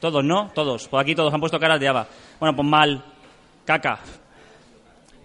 Todos, 0.00 0.24
¿no? 0.24 0.50
Todos. 0.54 0.88
Por 0.88 1.00
aquí 1.00 1.14
todos 1.14 1.32
han 1.32 1.40
puesto 1.40 1.58
caras 1.58 1.80
de 1.80 1.88
haba. 1.88 2.06
Bueno, 2.38 2.54
pues 2.54 2.68
mal. 2.68 3.04
Caca. 3.64 3.98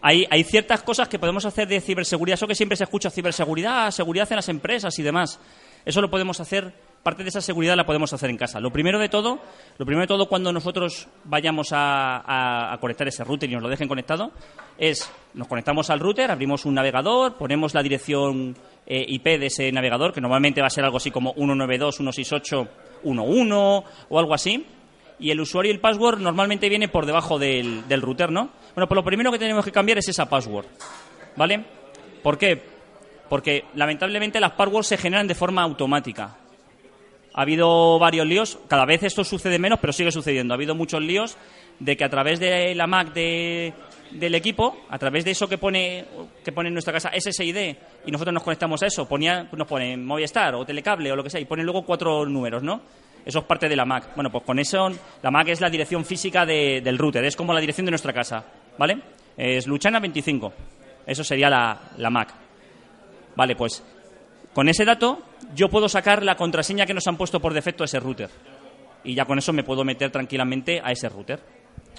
Hay, 0.01 0.25
hay 0.29 0.43
ciertas 0.43 0.83
cosas 0.83 1.07
que 1.07 1.19
podemos 1.19 1.45
hacer 1.45 1.67
de 1.67 1.79
ciberseguridad. 1.79 2.35
Eso 2.35 2.47
que 2.47 2.55
siempre 2.55 2.75
se 2.75 2.83
escucha, 2.83 3.09
ciberseguridad, 3.09 3.91
seguridad 3.91 4.27
en 4.31 4.35
las 4.37 4.49
empresas 4.49 4.97
y 4.99 5.03
demás. 5.03 5.39
Eso 5.85 6.01
lo 6.01 6.09
podemos 6.09 6.39
hacer 6.39 6.73
parte 7.03 7.23
de 7.23 7.29
esa 7.29 7.41
seguridad 7.41 7.75
la 7.75 7.85
podemos 7.85 8.13
hacer 8.13 8.29
en 8.29 8.37
casa. 8.37 8.61
Lo 8.61 8.71
primero 8.71 8.97
de 8.97 9.09
todo, 9.09 9.41
lo 9.77 9.85
primero 9.85 10.03
de 10.03 10.07
todo 10.07 10.27
cuando 10.27 10.53
nosotros 10.53 11.09
vayamos 11.25 11.69
a, 11.71 12.75
conectar 12.79 13.07
ese 13.07 13.23
router 13.23 13.49
y 13.49 13.53
nos 13.53 13.61
lo 13.61 13.69
dejen 13.69 13.87
conectado, 13.87 14.31
es 14.77 15.09
nos 15.33 15.47
conectamos 15.47 15.89
al 15.89 15.99
router, 15.99 16.29
abrimos 16.31 16.65
un 16.65 16.75
navegador, 16.75 17.35
ponemos 17.35 17.73
la 17.73 17.81
dirección 17.83 18.55
eh, 18.87 19.05
IP 19.07 19.25
de 19.25 19.47
ese 19.47 19.71
navegador, 19.71 20.13
que 20.13 20.21
normalmente 20.21 20.61
va 20.61 20.67
a 20.67 20.71
ser 20.71 20.85
algo 20.85 20.97
así 20.97 21.09
como 21.11 21.35
192.168.1.1 21.35 23.83
o 24.09 24.19
algo 24.19 24.33
así, 24.33 24.65
y 25.19 25.31
el 25.31 25.41
usuario 25.41 25.71
y 25.71 25.75
el 25.75 25.81
password 25.81 26.19
normalmente 26.19 26.69
viene 26.69 26.87
por 26.87 27.05
debajo 27.05 27.37
del, 27.37 27.87
del 27.87 28.01
router, 28.01 28.31
¿no? 28.31 28.49
Bueno, 28.75 28.87
pues 28.87 28.95
lo 28.95 29.03
primero 29.03 29.31
que 29.31 29.39
tenemos 29.39 29.65
que 29.65 29.71
cambiar 29.71 29.97
es 29.97 30.07
esa 30.07 30.29
password, 30.29 30.67
¿vale? 31.35 31.65
¿Por 32.21 32.37
qué? 32.37 32.61
Porque 33.29 33.65
lamentablemente 33.75 34.39
las 34.39 34.53
passwords 34.53 34.87
se 34.87 34.97
generan 34.97 35.27
de 35.27 35.35
forma 35.35 35.61
automática. 35.61 36.37
Ha 37.33 37.41
habido 37.41 37.97
varios 37.97 38.27
líos, 38.27 38.59
cada 38.67 38.85
vez 38.85 39.03
esto 39.03 39.23
sucede 39.23 39.57
menos, 39.57 39.79
pero 39.79 39.91
sigue 39.91 40.11
sucediendo. 40.11 40.53
Ha 40.53 40.55
habido 40.55 40.75
muchos 40.75 41.01
líos 41.01 41.37
de 41.79 41.97
que 41.97 42.03
a 42.03 42.09
través 42.09 42.39
de 42.39 42.75
la 42.75 42.85
Mac 42.85 43.11
del 43.13 44.35
equipo, 44.35 44.77
a 44.89 44.99
través 44.99 45.25
de 45.25 45.31
eso 45.31 45.47
que 45.47 45.57
pone, 45.57 46.05
que 46.43 46.51
pone 46.51 46.67
en 46.67 46.73
nuestra 46.73 46.93
casa 46.93 47.11
SSID 47.17 47.75
y 48.05 48.11
nosotros 48.11 48.33
nos 48.33 48.43
conectamos 48.43 48.83
a 48.83 48.85
eso, 48.85 49.07
ponía, 49.07 49.49
nos 49.51 49.67
pone 49.67 49.97
Movistar 49.97 50.53
o 50.53 50.63
Telecable 50.63 51.11
o 51.11 51.15
lo 51.15 51.23
que 51.23 51.31
sea 51.31 51.41
y 51.41 51.45
pone 51.45 51.63
luego 51.63 51.83
cuatro 51.83 52.25
números, 52.25 52.61
¿no? 52.61 52.81
Eso 53.25 53.39
es 53.39 53.45
parte 53.45 53.67
de 53.67 53.75
la 53.75 53.85
Mac. 53.85 54.11
Bueno, 54.15 54.29
pues 54.31 54.43
con 54.43 54.59
eso, 54.59 54.89
la 55.21 55.31
Mac 55.31 55.47
es 55.47 55.61
la 55.61 55.69
dirección 55.69 56.05
física 56.05 56.45
del 56.45 56.97
router, 56.97 57.23
es 57.25 57.35
como 57.35 57.53
la 57.53 57.59
dirección 57.59 57.85
de 57.85 57.91
nuestra 57.91 58.13
casa, 58.13 58.45
¿vale? 58.77 58.99
Es 59.35 59.65
Luchana 59.65 59.99
25. 59.99 60.53
Eso 61.07 61.23
sería 61.23 61.49
la, 61.49 61.79
la 61.97 62.09
Mac. 62.09 62.33
Vale, 63.35 63.55
pues 63.55 63.83
con 64.53 64.69
ese 64.69 64.85
dato 64.85 65.19
yo 65.55 65.69
puedo 65.69 65.89
sacar 65.89 66.23
la 66.23 66.35
contraseña 66.35 66.85
que 66.85 66.93
nos 66.93 67.07
han 67.07 67.17
puesto 67.17 67.39
por 67.39 67.53
defecto 67.53 67.83
a 67.83 67.85
ese 67.85 67.99
router. 67.99 68.29
Y 69.03 69.15
ya 69.15 69.25
con 69.25 69.37
eso 69.37 69.53
me 69.53 69.63
puedo 69.63 69.83
meter 69.83 70.11
tranquilamente 70.11 70.81
a 70.83 70.91
ese 70.91 71.09
router. 71.09 71.39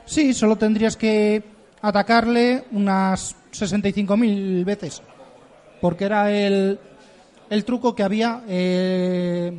Sí, 0.05 0.33
solo 0.35 0.57
tendrías 0.57 0.97
que 0.97 1.43
atacarle 1.83 2.65
unas 2.73 3.37
65.000 3.53 4.65
veces. 4.65 5.03
Porque 5.81 6.05
era 6.05 6.31
el, 6.31 6.79
el 7.51 7.65
truco 7.65 7.95
que 7.95 8.03
había. 8.03 8.43
Eh, 8.49 9.53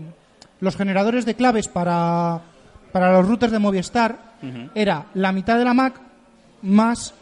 los 0.60 0.76
generadores 0.76 1.26
de 1.26 1.36
claves 1.36 1.68
para, 1.68 2.42
para 2.92 3.12
los 3.12 3.28
routers 3.28 3.52
de 3.52 3.60
Movistar 3.60 4.36
era 4.76 5.08
la 5.16 5.32
mitad 5.32 5.58
de 5.58 5.66
la 5.66 5.74
MAC 5.74 6.00
más 6.62 7.14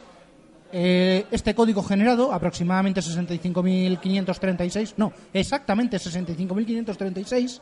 eh, 0.75 1.25
este 1.29 1.53
código 1.53 1.83
generado, 1.83 2.33
aproximadamente 2.33 2.99
65.536, 2.99 4.95
no, 4.97 5.13
exactamente 5.31 5.97
65.536 5.97 7.61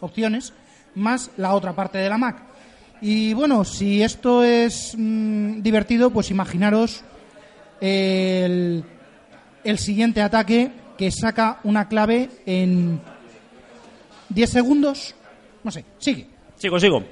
opciones, 0.00 0.52
más 0.94 1.32
la 1.36 1.54
otra 1.54 1.74
parte 1.74 1.98
de 1.98 2.08
la 2.08 2.16
Mac. 2.16 2.44
Y 3.00 3.34
bueno, 3.34 3.64
si 3.64 4.04
esto 4.04 4.44
es 4.44 4.94
mm, 4.96 5.62
divertido, 5.62 6.10
pues 6.10 6.30
imaginaros 6.30 7.02
el, 7.80 8.84
el 9.64 9.78
siguiente 9.78 10.22
ataque 10.22 10.70
que 10.96 11.10
saca 11.10 11.58
una 11.64 11.88
clave 11.88 12.30
en 12.46 13.00
10 14.28 14.50
segundos. 14.50 15.16
No 15.64 15.72
sé, 15.72 15.84
sigue. 15.98 16.28
Sigo, 16.56 16.78
sigo. 16.78 17.02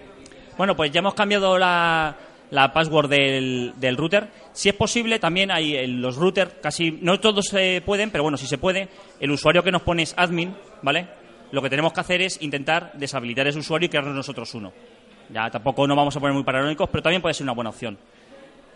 Bueno, 0.56 0.76
pues 0.76 0.92
ya 0.92 1.00
hemos 1.00 1.14
cambiado 1.14 1.58
la, 1.58 2.16
la 2.50 2.72
password 2.72 3.08
del, 3.08 3.74
del, 3.78 3.96
router. 3.96 4.28
Si 4.52 4.68
es 4.68 4.74
posible, 4.74 5.18
también 5.18 5.50
hay 5.50 5.86
los 5.86 6.16
routers, 6.16 6.52
casi 6.60 6.98
no 7.00 7.18
todos 7.20 7.46
se 7.46 7.82
pueden, 7.84 8.10
pero 8.10 8.22
bueno, 8.22 8.36
si 8.36 8.46
se 8.46 8.58
puede, 8.58 8.88
el 9.18 9.30
usuario 9.30 9.62
que 9.62 9.72
nos 9.72 9.82
pone 9.82 10.02
es 10.02 10.14
admin, 10.16 10.54
¿vale? 10.82 11.06
Lo 11.52 11.62
que 11.62 11.70
tenemos 11.70 11.92
que 11.92 12.00
hacer 12.00 12.20
es 12.20 12.40
intentar 12.42 12.92
deshabilitar 12.94 13.46
ese 13.46 13.58
usuario 13.58 13.86
y 13.86 13.88
crearnos 13.88 14.14
nosotros 14.14 14.54
uno. 14.54 14.72
Ya 15.30 15.50
tampoco 15.50 15.86
nos 15.86 15.96
vamos 15.96 16.14
a 16.16 16.20
poner 16.20 16.34
muy 16.34 16.44
paranoicos, 16.44 16.88
pero 16.90 17.02
también 17.02 17.22
puede 17.22 17.34
ser 17.34 17.44
una 17.44 17.52
buena 17.52 17.70
opción. 17.70 17.98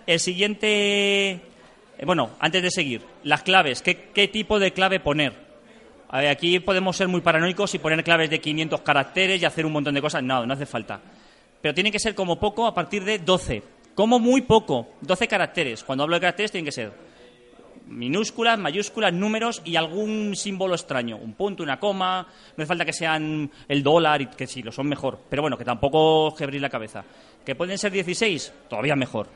El 0.06 0.20
siguiente. 0.20 1.32
Eh, 1.32 2.04
bueno, 2.04 2.30
antes 2.38 2.62
de 2.62 2.70
seguir, 2.70 3.02
las 3.24 3.42
claves. 3.42 3.82
¿Qué, 3.82 4.28
tipo 4.28 4.58
de 4.58 4.72
clave 4.72 5.00
poner? 5.00 5.46
aquí 6.08 6.60
podemos 6.60 6.96
ser 6.96 7.08
muy 7.08 7.20
paranoicos 7.20 7.74
y 7.74 7.78
poner 7.78 8.02
claves 8.04 8.30
de 8.30 8.40
500 8.40 8.80
caracteres 8.80 9.42
y 9.42 9.44
hacer 9.44 9.66
un 9.66 9.72
montón 9.72 9.94
de 9.94 10.00
cosas. 10.00 10.22
No, 10.22 10.46
no 10.46 10.54
hace 10.54 10.64
falta 10.64 11.00
pero 11.66 11.74
tiene 11.74 11.90
que 11.90 11.98
ser 11.98 12.14
como 12.14 12.38
poco 12.38 12.64
a 12.64 12.72
partir 12.72 13.04
de 13.04 13.18
12. 13.18 13.60
Como 13.96 14.20
muy 14.20 14.42
poco, 14.42 14.90
12 15.00 15.26
caracteres. 15.26 15.82
Cuando 15.82 16.04
hablo 16.04 16.16
de 16.16 16.20
caracteres 16.20 16.52
tienen 16.52 16.66
que 16.66 16.72
ser 16.72 16.92
minúsculas, 17.86 18.58
mayúsculas, 18.58 19.12
números 19.14 19.62
y 19.64 19.76
algún 19.76 20.36
símbolo 20.36 20.74
extraño. 20.74 21.16
Un 21.16 21.32
punto, 21.32 21.62
una 21.62 21.80
coma. 21.80 22.26
No 22.56 22.62
hace 22.62 22.66
falta 22.66 22.84
que 22.84 22.92
sean 22.92 23.50
el 23.66 23.82
dólar, 23.82 24.20
y 24.20 24.26
que 24.26 24.46
sí, 24.46 24.62
lo 24.62 24.70
son 24.70 24.86
mejor. 24.86 25.18
Pero 25.30 25.40
bueno, 25.40 25.56
que 25.56 25.64
tampoco 25.64 26.34
que 26.34 26.44
abrir 26.44 26.60
la 26.60 26.68
cabeza. 26.68 27.04
Que 27.42 27.54
pueden 27.54 27.78
ser 27.78 27.90
16, 27.90 28.52
todavía 28.68 28.96
mejor. 28.96 29.28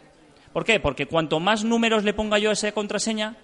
¿Por 0.52 0.66
qué? 0.66 0.78
Porque 0.78 1.06
cuanto 1.06 1.40
más 1.40 1.64
números 1.64 2.04
le 2.04 2.12
ponga 2.12 2.38
yo 2.38 2.50
a 2.50 2.52
esa 2.52 2.72
contraseña, 2.72 3.36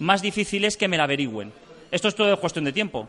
más 0.00 0.22
difícil 0.22 0.64
es 0.64 0.76
que 0.76 0.88
me 0.88 0.96
la 0.96 1.04
averigüen. 1.04 1.52
Esto 1.92 2.08
es 2.08 2.16
todo 2.16 2.40
cuestión 2.40 2.64
de 2.64 2.72
tiempo. 2.72 3.08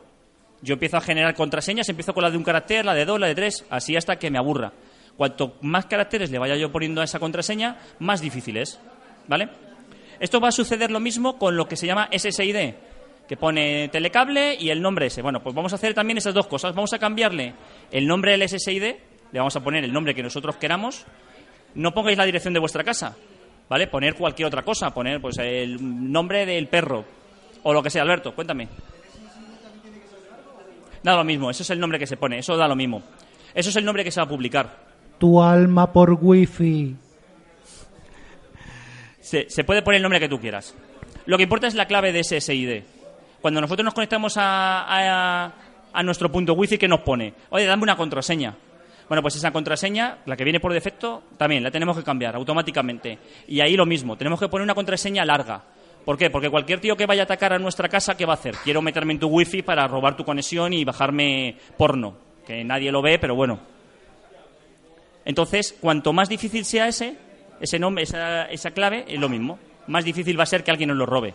Yo 0.62 0.74
empiezo 0.74 0.98
a 0.98 1.02
generar 1.02 1.34
contraseñas, 1.34 1.90
empiezo 1.90 2.14
con 2.14 2.22
la 2.22 2.30
de 2.30 2.38
un 2.38 2.44
carácter, 2.44 2.86
la 2.86 2.94
de 2.94 3.06
dos, 3.06 3.20
la 3.20 3.26
de 3.26 3.34
tres, 3.34 3.66
así 3.72 3.96
hasta 3.96 4.18
que 4.18 4.30
me 4.30 4.38
aburra. 4.38 4.72
Cuanto 5.18 5.58
más 5.62 5.86
caracteres 5.86 6.30
le 6.30 6.40
vaya 6.40 6.56
yo 6.56 6.72
poniendo 6.72 7.02
a 7.02 7.06
esa 7.06 7.20
contraseña, 7.20 7.78
más 8.00 8.22
difícil 8.22 8.58
es. 8.58 8.80
¿Vale? 9.28 9.50
Esto 10.20 10.40
va 10.40 10.50
a 10.50 10.52
suceder 10.52 10.92
lo 10.92 11.00
mismo 11.00 11.38
con 11.38 11.56
lo 11.56 11.68
que 11.68 11.76
se 11.76 11.88
llama 11.88 12.10
SSID, 12.12 12.74
que 13.28 13.38
pone 13.38 13.90
telecable 13.90 14.56
y 14.60 14.70
el 14.70 14.82
nombre 14.82 15.08
ese. 15.08 15.22
Bueno, 15.22 15.42
pues 15.42 15.56
vamos 15.56 15.74
a 15.74 15.76
hacer 15.76 15.94
también 15.94 16.18
esas 16.18 16.34
dos 16.34 16.48
cosas. 16.48 16.76
Vamos 16.76 16.94
a 16.94 17.00
cambiarle 17.00 17.54
el 17.92 18.08
nombre 18.08 18.38
del 18.38 18.48
SSID, 18.48 18.84
le 19.32 19.40
vamos 19.40 19.56
a 19.56 19.64
poner 19.64 19.84
el 19.84 19.92
nombre 19.92 20.14
que 20.14 20.24
nosotros 20.24 20.58
queramos. 20.58 21.06
No 21.76 21.94
pongáis 21.94 22.18
la 22.18 22.26
dirección 22.26 22.54
de 22.54 22.60
vuestra 22.60 22.84
casa, 22.84 23.18
¿vale? 23.68 23.88
Poner 23.88 24.16
cualquier 24.16 24.48
otra 24.48 24.64
cosa, 24.64 24.94
poner 24.94 25.20
pues 25.20 25.38
el 25.40 25.78
nombre 26.12 26.46
del 26.46 26.68
perro 26.68 27.04
o 27.64 27.74
lo 27.74 27.84
que 27.84 27.90
sea. 27.90 28.04
Alberto, 28.04 28.34
cuéntame. 28.34 28.68
Da 31.04 31.16
lo 31.16 31.24
mismo, 31.24 31.52
eso 31.52 31.64
es 31.64 31.70
el 31.70 31.80
nombre 31.80 32.00
que 32.00 32.08
se 32.08 32.18
pone, 32.18 32.40
eso 32.40 32.56
da 32.58 32.68
lo 32.68 32.76
mismo. 32.76 33.04
Eso 33.54 33.70
es 33.70 33.76
el 33.76 33.86
nombre 33.86 34.04
que 34.04 34.12
se 34.12 34.20
va 34.20 34.26
a 34.26 34.30
publicar 34.30 34.95
tu 35.18 35.42
alma 35.42 35.92
por 35.92 36.18
wifi. 36.22 36.96
Se, 39.20 39.50
se 39.50 39.64
puede 39.64 39.82
poner 39.82 39.98
el 39.98 40.04
nombre 40.04 40.20
que 40.20 40.30
tú 40.30 40.40
quieras. 40.40 40.76
Lo 41.26 41.38
que 41.38 41.44
importa 41.44 41.68
es 41.68 41.74
la 41.74 41.88
clave 41.88 42.12
de 42.12 42.20
ese 42.20 42.40
SID. 42.40 42.84
Cuando 43.42 43.62
nosotros 43.62 43.84
nos 43.84 43.94
conectamos 43.94 44.38
a, 44.38 45.52
a, 45.94 46.04
nuestro 46.04 46.32
punto 46.32 46.54
wifi, 46.54 46.78
¿qué 46.78 46.88
nos 46.88 47.02
pone? 47.02 47.34
Oye, 47.50 47.66
dame 47.66 47.84
una 47.84 47.96
contraseña. 47.96 48.56
Bueno, 49.08 49.22
pues 49.22 49.36
esa 49.36 49.52
contraseña, 49.52 50.20
la 50.26 50.36
que 50.36 50.44
viene 50.44 50.60
por 50.60 50.74
defecto, 50.74 51.24
también 51.38 51.62
la 51.62 51.70
tenemos 51.70 51.96
que 51.96 52.04
cambiar 52.04 52.36
automáticamente. 52.36 53.20
Y 53.48 53.62
ahí 53.62 53.76
lo 53.76 53.86
mismo, 53.86 54.18
tenemos 54.18 54.40
que 54.40 54.48
poner 54.50 54.64
una 54.64 54.74
contraseña 54.74 55.26
larga. 55.26 55.64
¿Por 56.04 56.18
qué? 56.18 56.30
Porque 56.30 56.50
cualquier 56.50 56.80
tío 56.80 56.96
que 56.96 57.06
vaya 57.06 57.24
a 57.24 57.26
atacar 57.26 57.54
a 57.54 57.60
nuestra 57.60 57.90
casa, 57.90 58.16
¿qué 58.16 58.26
va 58.26 58.34
a 58.34 58.36
hacer? 58.36 58.56
Quiero 58.64 58.82
meterme 58.82 59.14
en 59.14 59.20
tu 59.20 59.28
wifi 59.28 59.64
para 59.64 59.88
robar 59.88 60.16
tu 60.16 60.24
conexión 60.24 60.74
y 60.74 60.86
bajarme 60.86 61.58
porno. 61.78 62.18
Que 62.46 62.64
nadie 62.64 62.92
lo 62.92 63.02
ve, 63.02 63.18
pero 63.18 63.36
bueno, 63.36 63.60
entonces, 65.26 65.76
cuanto 65.82 66.14
más 66.14 66.30
difícil 66.30 66.64
sea 66.64 66.88
ese, 66.88 67.16
ese 67.60 67.80
nombre, 67.80 68.04
esa, 68.04 68.46
esa 68.46 68.72
clave, 68.72 69.06
es 69.08 69.20
lo 69.20 69.28
mismo. 69.28 69.58
Más 69.88 70.06
difícil 70.06 70.40
va 70.40 70.44
a 70.44 70.48
ser 70.48 70.64
que 70.64 70.72
alguien 70.72 70.90
nos 70.90 70.98
lo 70.98 71.06
robe. 71.06 71.34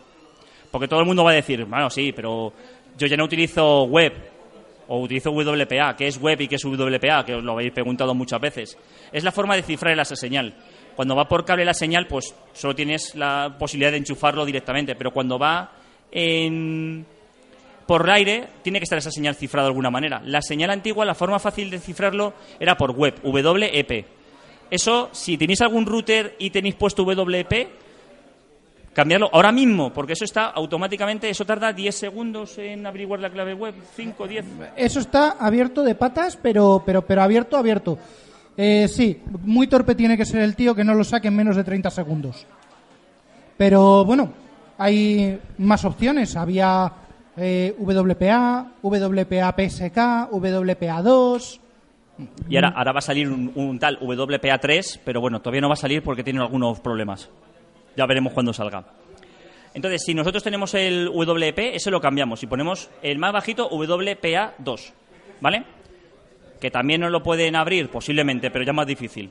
Porque 0.71 0.87
todo 0.87 1.01
el 1.01 1.07
mundo 1.07 1.25
va 1.25 1.33
a 1.33 1.35
decir, 1.35 1.65
bueno, 1.65 1.91
sí, 1.91 2.13
pero 2.13 2.53
yo 2.97 3.07
ya 3.09 3.17
no 3.17 3.25
utilizo 3.25 3.85
web 3.85 4.13
o 4.87 5.01
utilizo 5.01 5.31
WPA. 5.33 5.97
¿Qué 5.97 6.07
es 6.07 6.21
web 6.21 6.41
y 6.41 6.49
qué 6.49 6.55
es 6.55 6.65
WPA? 6.65 7.25
Que 7.25 7.35
os 7.35 7.45
lo 7.45 7.53
habéis 7.53 7.73
preguntado 7.73 8.15
muchas 8.15 8.41
veces. 8.41 8.79
Es 9.13 9.25
la 9.25 9.33
forma 9.33 9.57
de 9.57 9.63
cifrar 9.63 9.99
esa 9.99 10.15
señal. 10.17 10.55
Cuando 10.95 11.17
va 11.17 11.29
por 11.29 11.45
cable 11.45 11.65
la 11.65 11.75
señal, 11.75 12.07
pues 12.07 12.35
solo 12.53 12.75
tienes 12.75 13.15
la 13.17 13.57
posibilidad 13.59 13.91
de 13.91 13.99
enchufarlo 13.99 14.45
directamente. 14.45 14.95
Pero 14.95 15.11
cuando 15.13 15.39
va 15.39 15.73
en 16.13 17.07
por 17.91 18.09
aire 18.09 18.47
tiene 18.63 18.79
que 18.79 18.85
estar 18.85 18.99
esa 18.99 19.11
señal 19.11 19.35
cifrada 19.35 19.65
de 19.65 19.71
alguna 19.71 19.91
manera. 19.91 20.23
La 20.25 20.41
señal 20.43 20.71
antigua, 20.71 21.05
la 21.05 21.17
forma 21.17 21.41
fácil 21.41 21.69
de 21.71 21.81
cifrarlo 21.81 22.35
era 22.61 22.77
por 22.77 22.93
web, 22.93 23.17
WEP. 23.25 24.07
Eso, 24.71 25.09
si 25.11 25.37
tenéis 25.37 25.61
algún 25.61 25.85
router 25.85 26.37
y 26.39 26.51
tenéis 26.51 26.77
puesto 26.77 27.03
WEP, 27.03 27.69
cambiarlo 28.93 29.29
ahora 29.33 29.51
mismo, 29.51 29.93
porque 29.93 30.13
eso 30.13 30.25
está 30.25 30.51
automáticamente, 30.51 31.29
eso 31.29 31.45
tarda 31.45 31.73
10 31.73 31.93
segundos 31.93 32.59
en 32.59 32.87
averiguar 32.87 33.19
la 33.19 33.29
clave 33.29 33.55
web, 33.55 33.75
5, 33.97 34.29
10. 34.29 34.45
Eso 34.77 35.01
está 35.01 35.31
abierto 35.31 35.83
de 35.83 35.97
patas, 35.97 36.39
pero, 36.41 36.85
pero, 36.87 37.03
pero 37.05 37.23
abierto, 37.23 37.57
abierto. 37.57 37.99
Eh, 38.57 38.87
sí, 38.87 39.21
muy 39.43 39.67
torpe 39.67 39.97
tiene 39.97 40.17
que 40.17 40.25
ser 40.25 40.43
el 40.43 40.55
tío 40.55 40.77
que 40.77 40.85
no 40.85 40.95
lo 40.95 41.03
saque 41.03 41.27
en 41.27 41.35
menos 41.35 41.57
de 41.57 41.65
30 41.65 41.91
segundos. 41.91 42.47
Pero 43.57 44.05
bueno, 44.05 44.33
hay 44.79 45.41
más 45.59 45.85
opciones. 45.85 46.37
Había 46.37 46.93
eh, 47.41 47.75
WPA, 47.79 48.73
WPA 48.83 49.55
PSK, 49.57 50.31
WPA2. 50.31 51.61
Y 52.49 52.57
ahora, 52.57 52.69
ahora 52.77 52.93
va 52.93 52.99
a 52.99 53.03
salir 53.03 53.29
un, 53.29 53.79
tal 53.79 53.99
WPA3, 53.99 55.01
pero 55.05 55.21
bueno, 55.21 55.41
todavía 55.41 55.63
no 55.63 55.69
va 55.69 55.75
a 55.75 55.77
salir 55.77 56.03
porque 56.03 56.23
tiene 56.23 56.41
algunos 56.41 56.81
problemas. 56.81 57.31
Ya 57.97 58.07
veremos 58.07 58.33
cuándo 58.33 58.53
salga. 58.53 58.85
Entonces, 59.73 60.03
si 60.05 60.15
nosotros 60.15 60.43
tenemos 60.43 60.75
el 60.75 61.07
WP, 61.07 61.75
eso 61.75 61.91
lo 61.91 62.01
cambiamos 62.01 62.43
y 62.43 62.47
ponemos 62.47 62.91
el 63.03 63.19
más 63.19 63.33
bajito 63.33 63.71
WPA2. 63.71 64.93
¿Vale? 65.41 65.65
que 66.61 66.71
también 66.71 67.01
no 67.01 67.11
lo 67.11 67.23
pueden 67.23 67.57
abrir, 67.57 67.89
posiblemente, 67.89 68.51
pero 68.51 68.65
ya 68.65 68.73
más 68.73 68.87
difícil. 68.87 69.31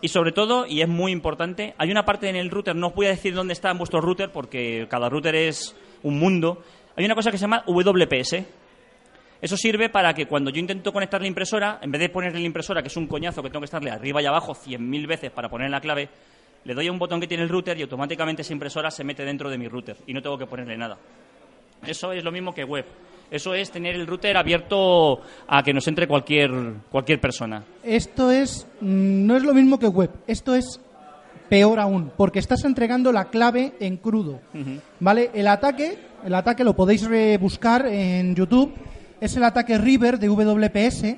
Y 0.00 0.08
sobre 0.08 0.32
todo, 0.32 0.66
y 0.66 0.82
es 0.82 0.88
muy 0.88 1.10
importante, 1.10 1.74
hay 1.78 1.90
una 1.90 2.04
parte 2.04 2.28
en 2.28 2.36
el 2.36 2.50
router, 2.50 2.76
no 2.76 2.88
os 2.88 2.94
voy 2.94 3.06
a 3.06 3.10
decir 3.10 3.34
dónde 3.34 3.54
está 3.54 3.70
en 3.70 3.78
vuestro 3.78 4.02
router, 4.02 4.30
porque 4.30 4.86
cada 4.90 5.08
router 5.08 5.34
es 5.34 5.74
un 6.02 6.18
mundo. 6.18 6.62
Hay 6.96 7.04
una 7.04 7.14
cosa 7.14 7.30
que 7.30 7.38
se 7.38 7.42
llama 7.42 7.64
WPS. 7.66 8.44
Eso 9.40 9.56
sirve 9.56 9.88
para 9.90 10.14
que 10.14 10.26
cuando 10.26 10.50
yo 10.50 10.58
intento 10.58 10.92
conectar 10.92 11.20
la 11.20 11.26
impresora, 11.26 11.78
en 11.82 11.90
vez 11.90 12.00
de 12.00 12.08
ponerle 12.08 12.40
la 12.40 12.46
impresora, 12.46 12.82
que 12.82 12.88
es 12.88 12.96
un 12.96 13.06
coñazo 13.06 13.42
que 13.42 13.50
tengo 13.50 13.60
que 13.60 13.66
estarle 13.66 13.90
arriba 13.90 14.22
y 14.22 14.26
abajo 14.26 14.54
100.000 14.54 15.06
veces 15.06 15.30
para 15.30 15.48
poner 15.48 15.70
la 15.70 15.80
clave, 15.80 16.08
le 16.64 16.74
doy 16.74 16.86
a 16.86 16.92
un 16.92 16.98
botón 16.98 17.20
que 17.20 17.26
tiene 17.26 17.42
el 17.42 17.50
router 17.50 17.78
y 17.78 17.82
automáticamente 17.82 18.42
esa 18.42 18.54
impresora 18.54 18.90
se 18.90 19.04
mete 19.04 19.24
dentro 19.24 19.50
de 19.50 19.58
mi 19.58 19.68
router 19.68 19.96
y 20.06 20.14
no 20.14 20.22
tengo 20.22 20.38
que 20.38 20.46
ponerle 20.46 20.78
nada. 20.78 20.96
Eso 21.86 22.12
es 22.12 22.24
lo 22.24 22.32
mismo 22.32 22.54
que 22.54 22.64
web. 22.64 22.86
Eso 23.30 23.52
es 23.54 23.70
tener 23.70 23.96
el 23.96 24.06
router 24.06 24.36
abierto 24.36 25.20
a 25.46 25.62
que 25.62 25.74
nos 25.74 25.86
entre 25.88 26.06
cualquier, 26.06 26.50
cualquier 26.90 27.20
persona. 27.20 27.64
Esto 27.82 28.30
es 28.30 28.66
mm, 28.80 29.26
no 29.26 29.36
es 29.36 29.42
lo 29.42 29.52
mismo 29.52 29.78
que 29.78 29.88
web. 29.88 30.10
Esto 30.26 30.54
es 30.54 30.80
peor 31.48 31.78
aún, 31.78 32.12
porque 32.16 32.38
estás 32.38 32.64
entregando 32.64 33.12
la 33.12 33.26
clave 33.26 33.74
en 33.80 33.96
crudo. 33.98 34.40
¿Vale? 35.00 35.30
El 35.34 35.46
ataque, 35.48 35.98
el 36.24 36.34
ataque 36.34 36.64
lo 36.64 36.74
podéis 36.74 37.06
buscar 37.38 37.86
en 37.86 38.34
YouTube, 38.34 38.72
es 39.20 39.36
el 39.36 39.44
ataque 39.44 39.76
River 39.76 40.18
de 40.18 40.28
WPS 40.28 41.16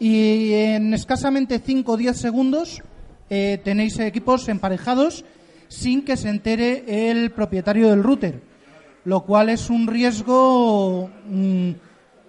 y 0.00 0.52
en 0.52 0.92
escasamente 0.94 1.60
5 1.64 1.92
o 1.92 1.96
10 1.96 2.16
segundos 2.16 2.82
eh, 3.30 3.60
tenéis 3.62 3.98
equipos 4.00 4.48
emparejados 4.48 5.24
sin 5.68 6.04
que 6.04 6.16
se 6.16 6.28
entere 6.28 7.10
el 7.10 7.30
propietario 7.30 7.88
del 7.88 8.02
router, 8.02 8.42
lo 9.04 9.22
cual 9.22 9.48
es 9.48 9.70
un 9.70 9.86
riesgo 9.86 11.08
mm, 11.28 11.70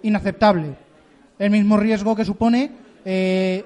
inaceptable. 0.04 0.76
El 1.38 1.50
mismo 1.50 1.76
riesgo 1.76 2.14
que 2.14 2.24
supone 2.24 2.70
eh, 3.04 3.64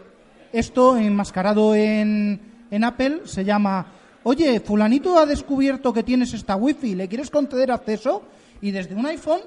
esto 0.55 0.97
enmascarado 0.97 1.75
en, 1.75 2.41
en 2.71 2.85
Apple 2.85 3.23
se 3.25 3.45
llama, 3.45 3.87
oye, 4.25 4.61
fulanito 4.61 5.19
ha 5.19 5.27
descubierto 5.27 5.93
que 5.93 6.03
tienes 6.03 6.35
esta 6.35 6.57
wifi, 6.57 6.95
¿le 6.95 7.09
quieres 7.09 7.31
conceder 7.31 7.71
acceso? 7.71 8.23
Y 8.61 8.71
desde 8.71 8.95
un 8.95 9.07
iPhone 9.07 9.41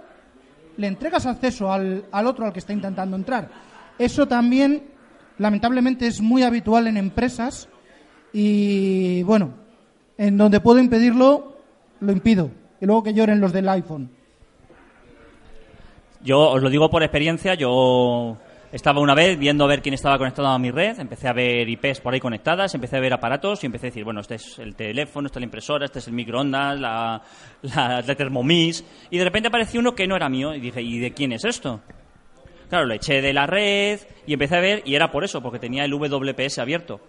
le 0.77 0.87
entregas 0.87 1.25
acceso 1.25 1.71
al, 1.71 2.05
al 2.11 2.27
otro 2.27 2.45
al 2.45 2.53
que 2.53 2.59
está 2.59 2.73
intentando 2.73 3.15
entrar. 3.15 3.49
Eso 3.97 4.27
también, 4.27 4.83
lamentablemente, 5.37 6.07
es 6.07 6.21
muy 6.21 6.43
habitual 6.43 6.87
en 6.87 6.97
empresas 6.97 7.69
y 8.33 9.23
bueno, 9.23 9.53
en 10.17 10.37
donde 10.37 10.59
puedo 10.59 10.79
impedirlo, 10.79 11.57
lo 12.01 12.11
impido. 12.11 12.51
Y 12.81 12.85
luego 12.85 13.03
que 13.03 13.13
lloren 13.13 13.39
los 13.39 13.53
del 13.53 13.69
iPhone. 13.69 14.09
Yo 16.21 16.39
os 16.51 16.61
lo 16.61 16.69
digo 16.69 16.89
por 16.89 17.03
experiencia, 17.03 17.53
yo 17.53 18.37
estaba 18.75 18.99
una 18.99 19.15
vez 19.15 19.39
viendo 19.39 19.63
a 19.63 19.67
ver 19.67 19.81
quién 19.81 19.93
estaba 19.93 20.17
conectado 20.17 20.49
a 20.49 20.59
mi 20.59 20.69
red, 20.69 20.99
empecé 20.99 21.29
a 21.29 21.33
ver 21.33 21.69
IPs 21.69 22.01
por 22.01 22.13
ahí 22.13 22.19
conectadas, 22.19 22.75
empecé 22.75 22.97
a 22.97 22.99
ver 22.99 23.13
aparatos 23.13 23.63
y 23.63 23.67
empecé 23.67 23.87
a 23.87 23.89
decir, 23.89 24.03
bueno, 24.03 24.19
este 24.19 24.35
es 24.35 24.59
el 24.59 24.75
teléfono, 24.75 25.27
esta 25.27 25.39
es 25.39 25.41
la 25.41 25.45
impresora, 25.45 25.85
este 25.85 25.99
es 25.99 26.07
el 26.07 26.13
microondas, 26.13 26.77
la, 26.77 27.21
la, 27.61 28.01
la 28.01 28.75
y 29.09 29.17
de 29.17 29.23
repente 29.23 29.47
apareció 29.47 29.79
uno 29.79 29.95
que 29.95 30.05
no 30.07 30.17
era 30.17 30.27
mío 30.27 30.53
y 30.53 30.59
dije, 30.59 30.81
¿y 30.81 30.99
de 30.99 31.13
quién 31.13 31.31
es 31.31 31.45
esto? 31.45 31.79
Claro, 32.67 32.85
lo 32.85 32.93
eché 32.93 33.21
de 33.21 33.31
la 33.31 33.47
red 33.47 34.01
y 34.27 34.33
empecé 34.33 34.57
a 34.57 34.59
ver 34.59 34.81
y 34.83 34.95
era 34.95 35.09
por 35.09 35.23
eso, 35.23 35.41
porque 35.41 35.57
tenía 35.59 35.85
el 35.85 35.93
WPS 35.93 36.59
abierto. 36.59 36.99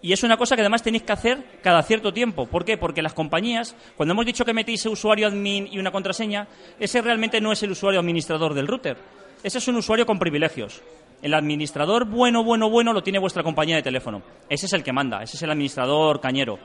Y 0.00 0.14
es 0.14 0.22
una 0.22 0.38
cosa 0.38 0.54
que 0.54 0.62
además 0.62 0.82
tenéis 0.82 1.02
que 1.02 1.12
hacer 1.12 1.60
cada 1.62 1.82
cierto 1.82 2.14
tiempo. 2.14 2.46
¿Por 2.46 2.64
qué? 2.64 2.78
Porque 2.78 3.02
las 3.02 3.12
compañías, 3.12 3.76
cuando 3.94 4.12
hemos 4.12 4.24
dicho 4.24 4.46
que 4.46 4.54
metéis 4.54 4.86
usuario 4.86 5.26
admin 5.26 5.68
y 5.70 5.78
una 5.78 5.90
contraseña, 5.90 6.48
ese 6.80 7.02
realmente 7.02 7.42
no 7.42 7.52
es 7.52 7.62
el 7.62 7.72
usuario 7.72 8.00
administrador 8.00 8.54
del 8.54 8.68
router. 8.68 8.96
Ese 9.42 9.58
es 9.58 9.68
un 9.68 9.76
usuario 9.76 10.06
con 10.06 10.18
privilegios. 10.18 10.82
El 11.22 11.34
administrador 11.34 12.04
bueno, 12.04 12.44
bueno, 12.44 12.70
bueno 12.70 12.92
lo 12.92 13.02
tiene 13.02 13.18
vuestra 13.18 13.42
compañía 13.42 13.76
de 13.76 13.82
teléfono. 13.82 14.22
Ese 14.48 14.66
es 14.66 14.72
el 14.72 14.82
que 14.82 14.92
manda, 14.92 15.22
ese 15.22 15.36
es 15.36 15.42
el 15.42 15.50
administrador 15.50 16.20
cañero. 16.20 16.58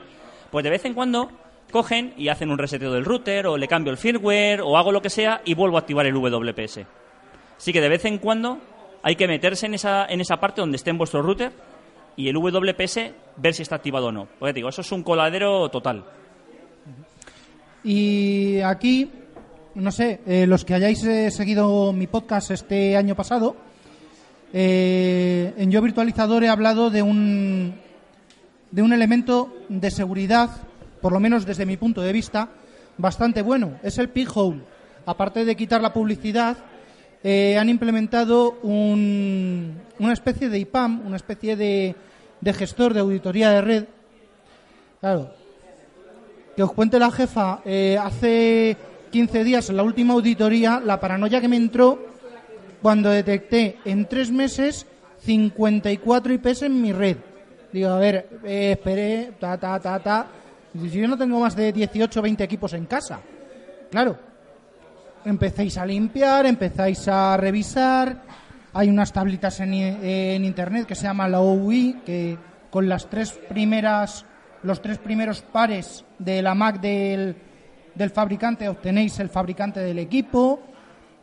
Pues 0.50 0.62
de 0.62 0.70
vez 0.70 0.84
en 0.84 0.94
cuando 0.94 1.30
cogen 1.70 2.14
y 2.16 2.28
hacen 2.28 2.50
un 2.50 2.58
reseteo 2.58 2.92
del 2.92 3.04
router 3.04 3.46
o 3.46 3.56
le 3.56 3.66
cambio 3.66 3.90
el 3.90 3.98
firmware 3.98 4.60
o 4.60 4.76
hago 4.76 4.92
lo 4.92 5.02
que 5.02 5.10
sea 5.10 5.40
y 5.44 5.54
vuelvo 5.54 5.76
a 5.76 5.80
activar 5.80 6.06
el 6.06 6.14
WPS. 6.14 6.80
Así 7.56 7.72
que 7.72 7.80
de 7.80 7.88
vez 7.88 8.04
en 8.04 8.18
cuando 8.18 8.58
hay 9.02 9.16
que 9.16 9.26
meterse 9.26 9.66
en 9.66 9.74
esa, 9.74 10.06
en 10.06 10.20
esa 10.20 10.36
parte 10.36 10.60
donde 10.60 10.76
esté 10.76 10.90
en 10.90 10.98
vuestro 10.98 11.22
router 11.22 11.52
y 12.16 12.28
el 12.28 12.36
WPS 12.36 13.12
ver 13.36 13.54
si 13.54 13.62
está 13.62 13.76
activado 13.76 14.06
o 14.06 14.12
no. 14.12 14.28
Porque 14.38 14.52
digo, 14.52 14.68
eso 14.68 14.80
es 14.80 14.92
un 14.92 15.02
coladero 15.02 15.68
total. 15.68 16.04
Y 17.82 18.60
aquí, 18.60 19.10
no 19.74 19.90
sé, 19.90 20.20
eh, 20.26 20.46
los 20.46 20.64
que 20.64 20.74
hayáis 20.74 21.02
eh, 21.04 21.30
seguido 21.30 21.92
mi 21.92 22.06
podcast 22.06 22.50
este 22.52 22.96
año 22.96 23.16
pasado, 23.16 23.56
eh, 24.52 25.52
en 25.56 25.70
Yo 25.70 25.82
Virtualizador 25.82 26.44
he 26.44 26.48
hablado 26.48 26.90
de 26.90 27.02
un, 27.02 27.74
de 28.70 28.82
un 28.82 28.92
elemento 28.92 29.52
de 29.68 29.90
seguridad, 29.90 30.50
por 31.00 31.12
lo 31.12 31.18
menos 31.18 31.44
desde 31.44 31.66
mi 31.66 31.76
punto 31.76 32.02
de 32.02 32.12
vista, 32.12 32.50
bastante 32.98 33.42
bueno. 33.42 33.78
Es 33.82 33.98
el 33.98 34.10
P-Hole. 34.10 34.62
Aparte 35.06 35.44
de 35.44 35.56
quitar 35.56 35.82
la 35.82 35.92
publicidad, 35.92 36.56
han 37.24 37.68
implementado 37.68 38.58
un, 38.62 39.74
una 39.98 40.12
especie 40.12 40.48
de 40.48 40.58
IPAM, 40.58 41.06
una 41.06 41.16
especie 41.16 41.56
de, 41.56 41.94
de 42.40 42.52
gestor 42.52 42.94
de 42.94 43.00
auditoría 43.00 43.50
de 43.50 43.60
red. 43.60 43.84
Claro, 45.00 45.34
que 46.56 46.62
os 46.62 46.72
cuente 46.72 46.98
la 46.98 47.10
jefa, 47.10 47.60
hace 48.00 48.76
15 49.14 49.44
días 49.44 49.70
en 49.70 49.76
la 49.76 49.84
última 49.84 50.14
auditoría, 50.14 50.82
la 50.84 50.98
paranoia 50.98 51.40
que 51.40 51.46
me 51.46 51.54
entró 51.54 52.04
cuando 52.82 53.10
detecté 53.10 53.78
en 53.84 54.08
tres 54.08 54.32
meses 54.32 54.88
54 55.20 56.34
IPs 56.34 56.62
en 56.62 56.82
mi 56.82 56.92
red. 56.92 57.18
Digo, 57.72 57.90
a 57.90 57.98
ver, 58.00 58.40
eh, 58.42 58.72
esperé, 58.72 59.30
ta, 59.38 59.56
ta, 59.56 59.78
ta, 59.78 60.00
ta. 60.00 60.26
Si 60.72 60.90
yo 60.90 61.06
no 61.06 61.16
tengo 61.16 61.38
más 61.38 61.54
de 61.54 61.72
18 61.72 62.18
o 62.18 62.22
20 62.24 62.42
equipos 62.42 62.72
en 62.72 62.86
casa. 62.86 63.20
Claro, 63.88 64.18
empecéis 65.24 65.78
a 65.78 65.86
limpiar, 65.86 66.44
empezáis 66.46 67.06
a 67.06 67.36
revisar. 67.36 68.20
Hay 68.72 68.88
unas 68.88 69.12
tablitas 69.12 69.60
en, 69.60 69.74
en 69.74 70.44
internet 70.44 70.88
que 70.88 70.96
se 70.96 71.04
llama 71.04 71.28
la 71.28 71.38
OUI, 71.38 72.00
que 72.04 72.36
con 72.68 72.88
las 72.88 73.08
tres 73.08 73.30
primeras, 73.48 74.26
los 74.64 74.82
tres 74.82 74.98
primeros 74.98 75.42
pares 75.42 76.04
de 76.18 76.42
la 76.42 76.56
Mac 76.56 76.80
del, 76.80 77.36
del 77.94 78.10
fabricante 78.10 78.68
obtenéis 78.68 79.18
el 79.20 79.28
fabricante 79.28 79.80
del 79.80 79.98
equipo. 79.98 80.60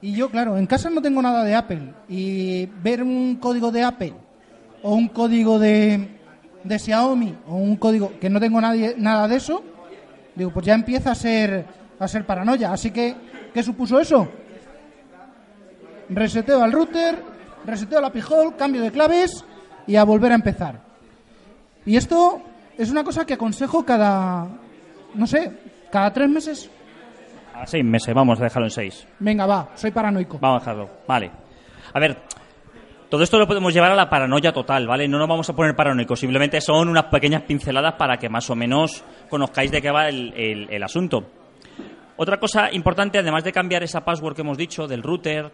Y 0.02 0.14
yo, 0.14 0.30
claro, 0.30 0.58
en 0.58 0.66
casa 0.66 0.90
no 0.90 1.02
tengo 1.02 1.22
nada 1.22 1.44
de 1.44 1.56
Apple. 1.56 1.94
Y 2.10 2.66
ver 2.66 3.04
un 3.04 3.36
código 3.36 3.72
de 3.72 3.84
Apple 3.84 4.14
o 4.84 4.96
un 4.96 5.10
código 5.10 5.60
de, 5.60 6.18
de 6.64 6.80
Xiaomi 6.80 7.36
o 7.48 7.56
un 7.56 7.76
código 7.76 8.14
que 8.20 8.30
no 8.30 8.40
tengo 8.40 8.60
nadie, 8.60 8.96
nada 8.98 9.28
de 9.28 9.36
eso, 9.36 9.64
digo, 10.36 10.52
pues 10.52 10.66
ya 10.66 10.74
empieza 10.74 11.12
a 11.12 11.16
ser, 11.16 11.66
a 12.00 12.08
ser 12.08 12.26
paranoia. 12.26 12.72
Así 12.72 12.92
que, 12.92 13.16
¿qué 13.54 13.64
supuso 13.64 14.00
eso? 14.00 14.28
Reseteo 16.10 16.64
al 16.64 16.72
router, 16.72 17.24
reseteo 17.66 18.02
la 18.02 18.12
pijol, 18.12 18.56
cambio 18.56 18.82
de 18.82 18.92
claves 18.92 19.46
y 19.88 19.96
a 19.96 20.04
volver 20.04 20.32
a 20.32 20.36
empezar. 20.36 20.82
Y 21.86 21.96
esto 21.96 22.42
es 22.78 22.90
una 22.90 23.04
cosa 23.04 23.26
que 23.26 23.34
aconsejo 23.34 23.86
cada, 23.86 24.48
no 25.14 25.28
sé, 25.28 25.52
cada 25.92 26.12
tres 26.12 26.30
meses. 26.30 26.70
A 27.54 27.66
seis 27.68 27.84
meses, 27.86 28.14
vamos 28.16 28.40
a 28.40 28.44
dejarlo 28.46 28.68
en 28.68 28.72
seis. 28.72 29.08
Venga, 29.20 29.46
va, 29.46 29.70
soy 29.76 29.92
paranoico. 29.92 30.40
Vamos 30.40 30.58
a 30.62 30.72
dejarlo, 30.72 30.90
vale. 31.08 31.32
A 31.94 32.00
ver, 32.00 32.18
todo 33.10 33.22
esto 33.24 33.38
lo 33.38 33.46
podemos 33.46 33.74
llevar 33.74 33.92
a 33.92 33.96
la 33.96 34.10
paranoia 34.10 34.52
total, 34.54 34.88
¿vale? 34.88 35.08
No 35.08 35.20
nos 35.20 35.28
vamos 35.28 35.50
a 35.50 35.54
poner 35.54 35.76
paranoicos, 35.76 36.20
simplemente 36.20 36.60
son 36.62 36.88
unas 36.90 37.06
pequeñas 37.06 37.44
pinceladas 37.44 37.96
para 37.96 38.18
que 38.18 38.30
más 38.30 38.50
o 38.50 38.56
menos 38.56 39.04
conozcáis 39.30 39.70
de 39.70 39.82
qué 39.82 39.92
va 39.92 40.08
el, 40.08 40.34
el- 40.36 40.68
el 40.72 40.84
asunto. 40.84 41.24
Otra 42.18 42.40
cosa 42.40 42.72
importante, 42.72 43.20
además 43.20 43.44
de 43.44 43.52
cambiar 43.52 43.84
esa 43.84 44.02
password 44.06 44.36
que 44.36 44.42
hemos 44.42 44.58
dicho 44.58 44.88
del 44.88 45.04
router, 45.04 45.52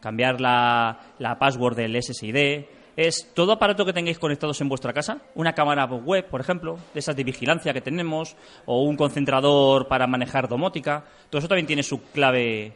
cambiar 0.00 0.40
la, 0.40 0.98
la 1.18 1.38
password 1.38 1.76
del 1.76 2.02
SSID, 2.02 2.64
es 2.96 3.30
todo 3.34 3.52
aparato 3.52 3.84
que 3.84 3.92
tengáis 3.92 4.18
conectados 4.18 4.60
en 4.60 4.68
vuestra 4.68 4.92
casa, 4.92 5.18
una 5.34 5.52
cámara 5.52 5.84
web, 5.84 6.26
por 6.28 6.40
ejemplo, 6.40 6.78
de 6.94 7.00
esas 7.00 7.14
de 7.14 7.24
vigilancia 7.24 7.72
que 7.72 7.80
tenemos, 7.80 8.36
o 8.64 8.82
un 8.82 8.96
concentrador 8.96 9.86
para 9.86 10.06
manejar 10.06 10.48
domótica, 10.48 11.04
todo 11.28 11.38
eso 11.38 11.48
también 11.48 11.66
tiene 11.66 11.82
su 11.82 12.02
clave 12.10 12.72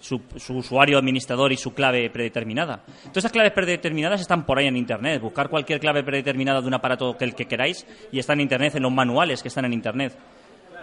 su, 0.00 0.20
su 0.36 0.56
usuario 0.56 0.98
administrador 0.98 1.52
y 1.52 1.56
su 1.56 1.74
clave 1.74 2.10
predeterminada. 2.10 2.82
Todas 3.04 3.18
esas 3.18 3.32
claves 3.32 3.52
predeterminadas 3.52 4.20
están 4.20 4.44
por 4.44 4.58
ahí 4.58 4.66
en 4.66 4.76
Internet. 4.76 5.20
Buscar 5.20 5.48
cualquier 5.48 5.80
clave 5.80 6.02
predeterminada 6.04 6.60
de 6.60 6.66
un 6.66 6.74
aparato 6.74 7.16
que 7.16 7.32
que 7.32 7.46
queráis 7.46 7.86
y 8.12 8.18
está 8.18 8.34
en 8.34 8.40
Internet, 8.40 8.76
en 8.76 8.82
los 8.82 8.92
manuales 8.92 9.42
que 9.42 9.48
están 9.48 9.64
en 9.64 9.72
Internet. 9.72 10.16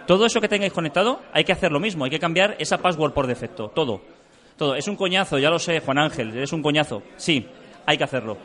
Todo 0.06 0.26
eso 0.26 0.40
que 0.40 0.48
tengáis 0.48 0.72
conectado 0.72 1.20
hay 1.32 1.44
que 1.44 1.52
hacer 1.52 1.72
lo 1.72 1.80
mismo, 1.80 2.04
hay 2.04 2.10
que 2.10 2.18
cambiar 2.18 2.56
esa 2.58 2.78
password 2.78 3.12
por 3.12 3.26
defecto, 3.26 3.68
todo. 3.68 4.02
Todo. 4.56 4.76
Es 4.76 4.86
un 4.86 4.96
coñazo, 4.96 5.38
ya 5.38 5.50
lo 5.50 5.58
sé, 5.58 5.80
Juan 5.80 5.98
Ángel, 5.98 6.36
es 6.38 6.52
un 6.52 6.62
coñazo. 6.62 7.02
Sí, 7.16 7.46
hay 7.86 7.96
que 7.98 8.04
hacerlo. 8.04 8.36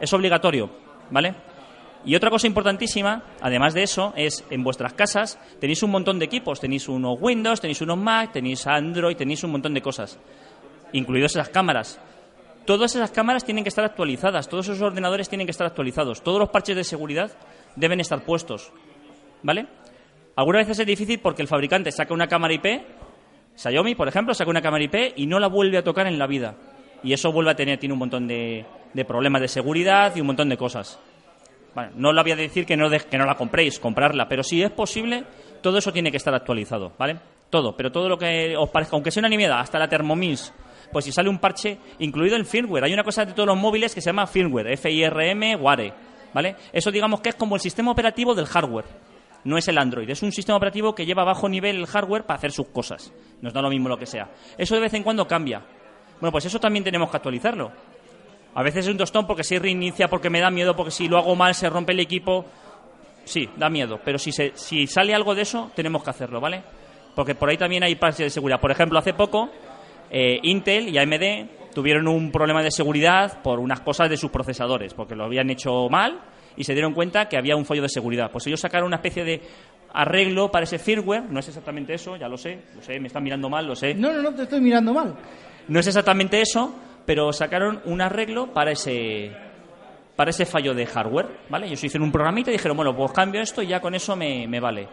Es 0.00 0.12
obligatorio, 0.12 0.70
¿vale? 1.10 1.34
Y 2.04 2.14
otra 2.14 2.30
cosa 2.30 2.46
importantísima, 2.46 3.22
además 3.40 3.74
de 3.74 3.82
eso, 3.82 4.14
es 4.16 4.44
en 4.50 4.64
vuestras 4.64 4.94
casas 4.94 5.38
tenéis 5.60 5.82
un 5.82 5.90
montón 5.90 6.18
de 6.18 6.24
equipos. 6.24 6.58
Tenéis 6.58 6.88
unos 6.88 7.18
Windows, 7.20 7.60
tenéis 7.60 7.82
unos 7.82 7.98
Mac, 7.98 8.32
tenéis 8.32 8.66
Android, 8.66 9.16
tenéis 9.16 9.44
un 9.44 9.52
montón 9.52 9.74
de 9.74 9.82
cosas, 9.82 10.18
incluidos 10.92 11.32
esas 11.32 11.50
cámaras. 11.50 12.00
Todas 12.64 12.94
esas 12.94 13.10
cámaras 13.10 13.44
tienen 13.44 13.64
que 13.64 13.68
estar 13.68 13.84
actualizadas, 13.84 14.48
todos 14.48 14.68
esos 14.68 14.80
ordenadores 14.80 15.28
tienen 15.28 15.46
que 15.46 15.50
estar 15.50 15.66
actualizados, 15.66 16.22
todos 16.22 16.38
los 16.38 16.50
parches 16.50 16.76
de 16.76 16.84
seguridad 16.84 17.32
deben 17.76 18.00
estar 18.00 18.22
puestos. 18.24 18.72
¿Vale? 19.42 19.66
Algunas 20.36 20.66
veces 20.66 20.80
es 20.80 20.86
difícil 20.86 21.18
porque 21.20 21.42
el 21.42 21.48
fabricante 21.48 21.90
saca 21.92 22.14
una 22.14 22.28
cámara 22.28 22.54
IP, 22.54 22.82
Xiaomi, 23.56 23.94
por 23.94 24.08
ejemplo, 24.08 24.32
saca 24.32 24.50
una 24.50 24.62
cámara 24.62 24.84
IP 24.84 25.14
y 25.16 25.26
no 25.26 25.38
la 25.38 25.48
vuelve 25.48 25.76
a 25.76 25.84
tocar 25.84 26.06
en 26.06 26.18
la 26.18 26.26
vida. 26.26 26.54
Y 27.02 27.12
eso 27.12 27.32
vuelve 27.32 27.50
a 27.50 27.56
tener, 27.56 27.78
tiene 27.78 27.94
un 27.94 27.98
montón 27.98 28.28
de, 28.28 28.64
de 28.92 29.04
problemas 29.04 29.40
de 29.42 29.48
seguridad 29.48 30.14
y 30.14 30.20
un 30.20 30.28
montón 30.28 30.48
de 30.48 30.56
cosas. 30.56 30.98
Bueno, 31.74 31.92
no 31.94 32.12
lo 32.12 32.22
voy 32.22 32.32
a 32.32 32.36
decir 32.36 32.66
que 32.66 32.76
no, 32.76 32.90
que 32.90 33.18
no 33.18 33.24
la 33.24 33.36
compréis, 33.36 33.78
comprarla, 33.78 34.26
pero 34.28 34.42
si 34.42 34.62
es 34.62 34.70
posible, 34.70 35.24
todo 35.62 35.78
eso 35.78 35.92
tiene 35.92 36.10
que 36.10 36.16
estar 36.16 36.34
actualizado, 36.34 36.92
¿vale? 36.98 37.20
Todo, 37.48 37.76
pero 37.76 37.92
todo 37.92 38.08
lo 38.08 38.18
que 38.18 38.56
os 38.56 38.70
parezca, 38.70 38.96
aunque 38.96 39.10
sea 39.10 39.20
una 39.20 39.28
nimiedad, 39.28 39.60
hasta 39.60 39.78
la 39.78 39.88
Thermomix, 39.88 40.52
pues 40.92 41.04
si 41.04 41.12
sale 41.12 41.28
un 41.28 41.38
parche 41.38 41.78
incluido 42.00 42.36
en 42.36 42.44
firmware. 42.44 42.84
Hay 42.84 42.92
una 42.92 43.04
cosa 43.04 43.24
de 43.24 43.32
todos 43.32 43.46
los 43.46 43.58
móviles 43.58 43.94
que 43.94 44.00
se 44.00 44.06
llama 44.06 44.26
firmware, 44.26 44.72
F-I-R-M, 44.72 45.56
Ware, 45.56 45.92
¿vale? 46.34 46.56
Eso 46.72 46.90
digamos 46.90 47.20
que 47.20 47.30
es 47.30 47.34
como 47.36 47.54
el 47.54 47.60
sistema 47.60 47.92
operativo 47.92 48.34
del 48.34 48.46
hardware. 48.46 48.86
No 49.44 49.56
es 49.56 49.68
el 49.68 49.78
Android, 49.78 50.10
es 50.10 50.22
un 50.22 50.32
sistema 50.32 50.56
operativo 50.56 50.94
que 50.94 51.06
lleva 51.06 51.24
bajo 51.24 51.48
nivel 51.48 51.76
el 51.76 51.86
hardware 51.86 52.24
para 52.24 52.36
hacer 52.36 52.52
sus 52.52 52.68
cosas. 52.68 53.12
Nos 53.40 53.52
da 53.52 53.62
lo 53.62 53.70
mismo 53.70 53.88
lo 53.88 53.96
que 53.96 54.06
sea. 54.06 54.28
Eso 54.58 54.74
de 54.74 54.82
vez 54.82 54.94
en 54.94 55.02
cuando 55.02 55.26
cambia. 55.26 55.62
Bueno, 56.20 56.32
pues 56.32 56.44
eso 56.44 56.60
también 56.60 56.84
tenemos 56.84 57.10
que 57.10 57.16
actualizarlo. 57.16 57.72
A 58.54 58.62
veces 58.62 58.86
es 58.86 58.90
un 58.90 58.98
tostón 58.98 59.26
porque 59.26 59.44
se 59.44 59.58
reinicia, 59.58 60.08
porque 60.08 60.30
me 60.30 60.40
da 60.40 60.50
miedo, 60.50 60.74
porque 60.74 60.90
si 60.90 61.08
lo 61.08 61.18
hago 61.18 61.36
mal 61.36 61.54
se 61.54 61.70
rompe 61.70 61.92
el 61.92 62.00
equipo. 62.00 62.44
Sí, 63.24 63.48
da 63.56 63.68
miedo. 63.68 64.00
Pero 64.04 64.18
si, 64.18 64.32
se, 64.32 64.52
si 64.54 64.86
sale 64.86 65.14
algo 65.14 65.34
de 65.34 65.42
eso, 65.42 65.70
tenemos 65.74 66.02
que 66.02 66.10
hacerlo, 66.10 66.40
¿vale? 66.40 66.62
Porque 67.14 67.34
por 67.34 67.48
ahí 67.48 67.56
también 67.56 67.82
hay 67.82 67.94
parches 67.94 68.26
de 68.26 68.30
seguridad. 68.30 68.60
Por 68.60 68.70
ejemplo, 68.70 68.98
hace 68.98 69.14
poco, 69.14 69.50
eh, 70.10 70.40
Intel 70.42 70.88
y 70.88 70.98
AMD 70.98 71.72
tuvieron 71.74 72.08
un 72.08 72.32
problema 72.32 72.62
de 72.62 72.70
seguridad 72.70 73.40
por 73.42 73.60
unas 73.60 73.80
cosas 73.80 74.10
de 74.10 74.16
sus 74.16 74.30
procesadores, 74.30 74.94
porque 74.94 75.14
lo 75.14 75.24
habían 75.24 75.50
hecho 75.50 75.88
mal 75.88 76.20
y 76.56 76.64
se 76.64 76.72
dieron 76.72 76.94
cuenta 76.94 77.28
que 77.28 77.36
había 77.36 77.56
un 77.56 77.64
fallo 77.64 77.82
de 77.82 77.88
seguridad. 77.88 78.30
Pues 78.32 78.46
ellos 78.46 78.60
sacaron 78.60 78.88
una 78.88 78.96
especie 78.96 79.24
de 79.24 79.40
arreglo 79.92 80.50
para 80.50 80.64
ese 80.64 80.78
firmware, 80.78 81.24
no 81.30 81.40
es 81.40 81.48
exactamente 81.48 81.94
eso, 81.94 82.16
ya 82.16 82.28
lo 82.28 82.36
sé, 82.36 82.60
lo 82.74 82.82
sé, 82.82 82.98
me 83.00 83.08
están 83.08 83.22
mirando 83.22 83.48
mal, 83.48 83.66
lo 83.66 83.74
sé. 83.74 83.94
No, 83.94 84.12
no, 84.12 84.22
no, 84.22 84.34
te 84.34 84.42
estoy 84.42 84.60
mirando 84.60 84.92
mal. 84.92 85.14
No 85.68 85.78
es 85.80 85.86
exactamente 85.86 86.40
eso, 86.40 86.74
pero 87.06 87.32
sacaron 87.32 87.80
un 87.84 88.00
arreglo 88.00 88.52
para 88.52 88.72
ese 88.72 89.32
para 90.16 90.30
ese 90.30 90.44
fallo 90.44 90.74
de 90.74 90.84
hardware, 90.84 91.28
¿vale? 91.48 91.66
Ellos 91.66 91.82
hicieron 91.82 92.04
un 92.04 92.12
programita 92.12 92.50
y 92.50 92.52
dijeron, 92.52 92.76
bueno, 92.76 92.94
pues 92.94 93.10
cambio 93.12 93.40
esto 93.40 93.62
y 93.62 93.68
ya 93.68 93.80
con 93.80 93.94
eso 93.94 94.16
me, 94.16 94.60
vale. 94.60 94.86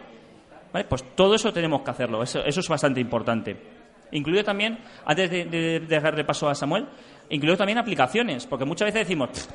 ¿Vale? 0.72 0.86
Pues 0.86 1.04
todo 1.14 1.34
eso 1.34 1.52
tenemos 1.52 1.82
que 1.82 1.90
hacerlo, 1.90 2.22
eso, 2.22 2.42
eso 2.44 2.60
es 2.60 2.68
bastante 2.68 2.98
importante. 2.98 3.54
Incluido 4.12 4.42
también, 4.42 4.78
antes 5.04 5.30
de, 5.30 5.44
de, 5.44 5.80
de 5.80 5.80
dejar 5.80 6.14
repaso 6.14 6.48
a 6.48 6.54
Samuel, 6.54 6.86
incluido 7.28 7.58
también 7.58 7.76
aplicaciones, 7.76 8.46
porque 8.46 8.64
muchas 8.64 8.86
veces 8.86 9.06
decimos, 9.06 9.50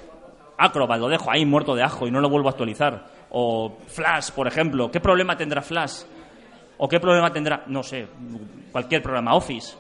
Acrobat 0.58 1.00
lo 1.00 1.10
dejo 1.10 1.32
ahí 1.32 1.46
muerto 1.46 1.76
de 1.76 1.84
ajo 1.84 2.08
y 2.08 2.12
no 2.12 2.22
lo 2.22 2.30
vuelvo 2.30 2.50
a 2.50 2.52
actualizar. 2.52 3.06
O 3.32 3.78
Flash, 3.88 4.32
por 4.32 4.48
ejemplo, 4.48 4.92
¿qué 4.92 5.00
problema 5.00 5.36
tendrá 5.36 5.62
Flash? 5.62 6.04
¿O 6.78 6.88
qué 6.88 7.00
problema 7.00 7.32
tendrá, 7.32 7.64
no 7.68 7.82
sé, 7.82 8.08
cualquier 8.72 9.02
programa, 9.02 9.34
Office? 9.34 9.76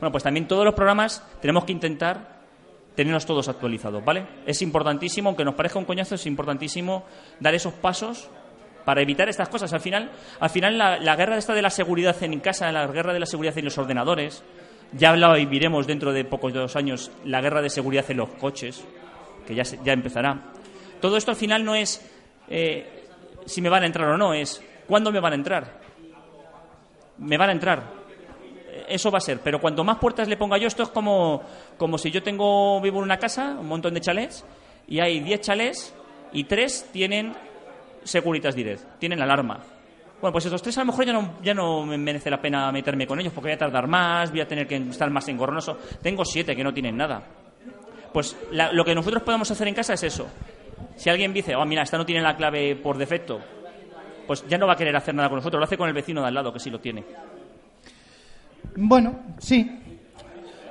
Bueno, 0.00 0.10
pues 0.10 0.24
también 0.24 0.48
todos 0.48 0.64
los 0.64 0.74
programas 0.74 1.24
tenemos 1.40 1.64
que 1.64 1.72
intentar 1.72 2.40
tenerlos 2.96 3.26
todos 3.26 3.48
actualizados, 3.48 4.04
¿vale? 4.04 4.26
Es 4.46 4.62
importantísimo, 4.62 5.28
aunque 5.28 5.44
nos 5.44 5.54
parezca 5.54 5.78
un 5.78 5.84
coñazo, 5.84 6.14
es 6.14 6.26
importantísimo 6.26 7.04
dar 7.38 7.54
esos 7.54 7.74
pasos 7.74 8.28
para 8.84 9.02
evitar 9.02 9.28
estas 9.28 9.48
cosas. 9.48 9.72
Al 9.72 9.80
final, 9.80 10.10
al 10.40 10.50
final 10.50 10.76
la, 10.76 11.16
guerra 11.16 11.36
esta 11.36 11.54
de 11.54 11.62
la 11.62 11.70
seguridad 11.70 12.20
en 12.22 12.40
casa, 12.40 12.72
la 12.72 12.86
guerra 12.86 13.12
de 13.12 13.20
la 13.20 13.26
seguridad 13.26 13.56
en 13.56 13.66
los 13.66 13.78
ordenadores, 13.78 14.42
ya 14.92 15.14
y 15.38 15.46
veremos 15.46 15.86
dentro 15.86 16.12
de 16.12 16.24
pocos 16.24 16.52
dos 16.52 16.74
años 16.74 17.12
la 17.24 17.40
guerra 17.40 17.62
de 17.62 17.70
seguridad 17.70 18.04
en 18.08 18.16
los 18.16 18.30
coches, 18.30 18.84
que 19.46 19.54
ya, 19.54 19.62
ya 19.62 19.92
empezará. 19.92 20.52
Todo 21.00 21.16
esto 21.16 21.30
al 21.30 21.36
final 21.36 21.64
no 21.64 21.74
es 21.74 22.04
eh, 22.48 23.00
si 23.46 23.62
me 23.62 23.68
van 23.68 23.84
a 23.84 23.86
entrar 23.86 24.08
o 24.08 24.16
no, 24.16 24.34
es 24.34 24.62
cuándo 24.86 25.12
me 25.12 25.20
van 25.20 25.32
a 25.32 25.36
entrar. 25.36 25.80
Me 27.18 27.36
van 27.36 27.50
a 27.50 27.52
entrar. 27.52 27.99
Eso 28.90 29.10
va 29.10 29.18
a 29.18 29.20
ser, 29.20 29.40
pero 29.40 29.60
cuanto 29.60 29.84
más 29.84 29.98
puertas 29.98 30.28
le 30.28 30.36
ponga 30.36 30.58
yo, 30.58 30.66
esto 30.66 30.82
es 30.82 30.88
como, 30.88 31.42
como 31.78 31.96
si 31.96 32.10
yo 32.10 32.22
tengo 32.22 32.80
vivo 32.80 32.98
en 32.98 33.04
una 33.04 33.18
casa, 33.18 33.56
un 33.58 33.68
montón 33.68 33.94
de 33.94 34.00
chalés, 34.00 34.44
y 34.88 35.00
hay 35.00 35.20
10 35.20 35.40
chalés 35.40 35.94
y 36.32 36.44
3 36.44 36.90
tienen 36.92 37.32
Securitas 38.02 38.54
Direct, 38.54 38.98
tienen 38.98 39.22
alarma. 39.22 39.60
Bueno, 40.20 40.32
pues 40.32 40.44
estos 40.44 40.60
tres 40.60 40.76
a 40.76 40.82
lo 40.82 40.86
mejor 40.86 41.06
ya 41.06 41.12
no, 41.14 41.34
ya 41.42 41.54
no 41.54 41.86
me 41.86 41.96
merece 41.96 42.28
la 42.28 42.40
pena 42.40 42.70
meterme 42.70 43.06
con 43.06 43.18
ellos 43.20 43.32
porque 43.32 43.48
voy 43.48 43.54
a 43.54 43.58
tardar 43.58 43.86
más, 43.86 44.30
voy 44.30 44.42
a 44.42 44.46
tener 44.46 44.66
que 44.66 44.76
estar 44.76 45.08
más 45.08 45.26
engorroso. 45.28 45.78
Tengo 46.02 46.26
siete 46.26 46.54
que 46.54 46.62
no 46.62 46.74
tienen 46.74 46.94
nada. 46.94 47.22
Pues 48.12 48.36
la, 48.50 48.70
lo 48.70 48.84
que 48.84 48.94
nosotros 48.94 49.22
podemos 49.22 49.50
hacer 49.50 49.68
en 49.68 49.74
casa 49.74 49.94
es 49.94 50.02
eso. 50.02 50.28
Si 50.96 51.08
alguien 51.08 51.32
dice, 51.32 51.54
oh, 51.56 51.64
mira, 51.64 51.82
esta 51.82 51.96
no 51.96 52.04
tiene 52.04 52.20
la 52.20 52.36
clave 52.36 52.76
por 52.76 52.98
defecto, 52.98 53.40
pues 54.26 54.46
ya 54.46 54.58
no 54.58 54.66
va 54.66 54.74
a 54.74 54.76
querer 54.76 54.94
hacer 54.94 55.14
nada 55.14 55.30
con 55.30 55.36
nosotros, 55.36 55.58
lo 55.58 55.64
hace 55.64 55.78
con 55.78 55.88
el 55.88 55.94
vecino 55.94 56.20
de 56.20 56.28
al 56.28 56.34
lado 56.34 56.52
que 56.52 56.60
sí 56.60 56.68
lo 56.68 56.80
tiene. 56.80 57.02
Bueno, 58.76 59.14
sí. 59.38 59.78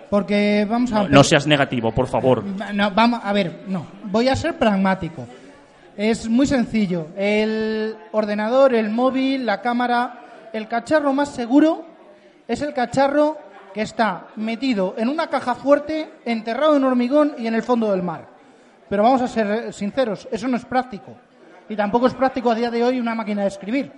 Porque 0.09 0.65
vamos 0.69 0.91
a. 0.91 1.03
No, 1.03 1.09
no 1.09 1.23
seas 1.23 1.45
negativo, 1.45 1.91
por 1.91 2.07
favor. 2.07 2.43
No, 2.73 2.91
vamos 2.91 3.21
a 3.23 3.31
ver, 3.31 3.63
no. 3.67 3.85
Voy 4.05 4.27
a 4.27 4.35
ser 4.35 4.57
pragmático. 4.57 5.27
Es 5.95 6.27
muy 6.29 6.47
sencillo. 6.47 7.07
El 7.15 7.95
ordenador, 8.11 8.73
el 8.73 8.89
móvil, 8.89 9.45
la 9.45 9.61
cámara, 9.61 10.21
el 10.53 10.67
cacharro 10.67 11.13
más 11.13 11.29
seguro 11.29 11.85
es 12.47 12.61
el 12.61 12.73
cacharro 12.73 13.37
que 13.73 13.81
está 13.81 14.27
metido 14.35 14.95
en 14.97 15.09
una 15.09 15.27
caja 15.27 15.53
fuerte, 15.55 16.09
enterrado 16.25 16.75
en 16.75 16.83
hormigón 16.83 17.35
y 17.37 17.47
en 17.47 17.53
el 17.53 17.61
fondo 17.61 17.91
del 17.91 18.01
mar. 18.01 18.27
Pero 18.89 19.03
vamos 19.03 19.21
a 19.21 19.27
ser 19.27 19.71
sinceros, 19.71 20.27
eso 20.31 20.47
no 20.47 20.57
es 20.57 20.65
práctico. 20.65 21.15
Y 21.69 21.75
tampoco 21.75 22.07
es 22.07 22.15
práctico 22.15 22.49
a 22.49 22.55
día 22.55 22.71
de 22.71 22.83
hoy 22.83 22.99
una 22.99 23.13
máquina 23.13 23.43
de 23.43 23.49
escribir. 23.49 23.91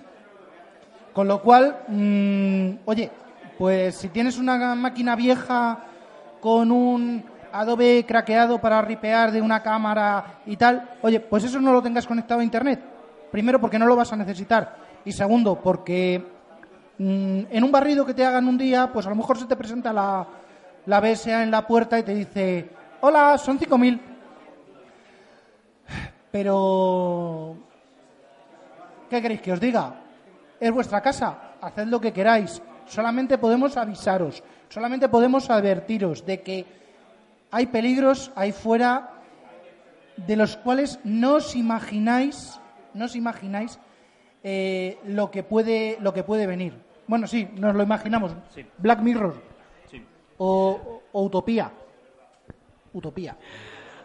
Con 1.14 1.26
lo 1.26 1.40
cual, 1.40 1.78
mmm, 1.88 2.70
oye, 2.84 3.10
pues 3.58 3.96
si 3.96 4.08
tienes 4.08 4.38
una 4.38 4.74
máquina 4.74 5.16
vieja 5.16 5.78
con 6.40 6.70
un 6.70 7.24
Adobe 7.52 8.04
craqueado 8.06 8.58
para 8.58 8.80
ripear 8.80 9.30
de 9.30 9.42
una 9.42 9.62
cámara 9.62 10.40
y 10.46 10.56
tal, 10.56 10.96
oye, 11.02 11.20
pues 11.20 11.44
eso 11.44 11.60
no 11.60 11.72
lo 11.72 11.82
tengas 11.82 12.06
conectado 12.06 12.40
a 12.40 12.44
Internet. 12.44 12.80
Primero, 13.30 13.60
porque 13.60 13.78
no 13.78 13.86
lo 13.86 13.94
vas 13.94 14.12
a 14.12 14.16
necesitar. 14.16 14.76
Y 15.04 15.12
segundo, 15.12 15.60
porque 15.60 16.24
mmm, 16.98 17.40
en 17.50 17.64
un 17.64 17.70
barrido 17.70 18.06
que 18.06 18.14
te 18.14 18.24
hagan 18.24 18.48
un 18.48 18.56
día, 18.56 18.90
pues 18.92 19.06
a 19.06 19.10
lo 19.10 19.16
mejor 19.16 19.38
se 19.38 19.46
te 19.46 19.56
presenta 19.56 19.92
la, 19.92 20.26
la 20.86 21.00
BSA 21.00 21.42
en 21.42 21.50
la 21.50 21.66
puerta 21.66 21.98
y 21.98 22.02
te 22.02 22.14
dice, 22.14 22.70
hola, 23.02 23.36
son 23.36 23.58
5.000. 23.58 24.00
Pero, 26.30 27.56
¿qué 29.10 29.20
queréis 29.20 29.42
que 29.42 29.52
os 29.52 29.60
diga? 29.60 29.94
Es 30.58 30.70
vuestra 30.70 31.02
casa, 31.02 31.56
haced 31.60 31.86
lo 31.86 32.00
que 32.00 32.12
queráis. 32.12 32.62
Solamente 32.92 33.38
podemos 33.38 33.76
avisaros, 33.78 34.42
solamente 34.68 35.08
podemos 35.08 35.48
advertiros 35.48 36.26
de 36.26 36.42
que 36.42 36.66
hay 37.50 37.66
peligros 37.66 38.30
ahí 38.36 38.52
fuera 38.52 39.10
de 40.16 40.36
los 40.36 40.56
cuales 40.58 41.00
no 41.04 41.36
os 41.36 41.56
imagináis, 41.56 42.60
no 42.92 43.06
os 43.06 43.16
imagináis 43.16 43.78
eh, 44.44 44.98
lo 45.06 45.30
que 45.30 45.42
puede 45.42 45.96
lo 46.00 46.12
que 46.12 46.22
puede 46.22 46.46
venir. 46.46 46.74
Bueno, 47.06 47.26
sí, 47.26 47.48
nos 47.54 47.74
lo 47.74 47.82
imaginamos. 47.82 48.36
Sí. 48.54 48.64
Black 48.76 49.00
Mirror 49.00 49.40
Sí. 49.90 50.04
o, 50.36 51.00
o 51.12 51.22
Utopía. 51.22 51.70
Utopía. 52.92 53.36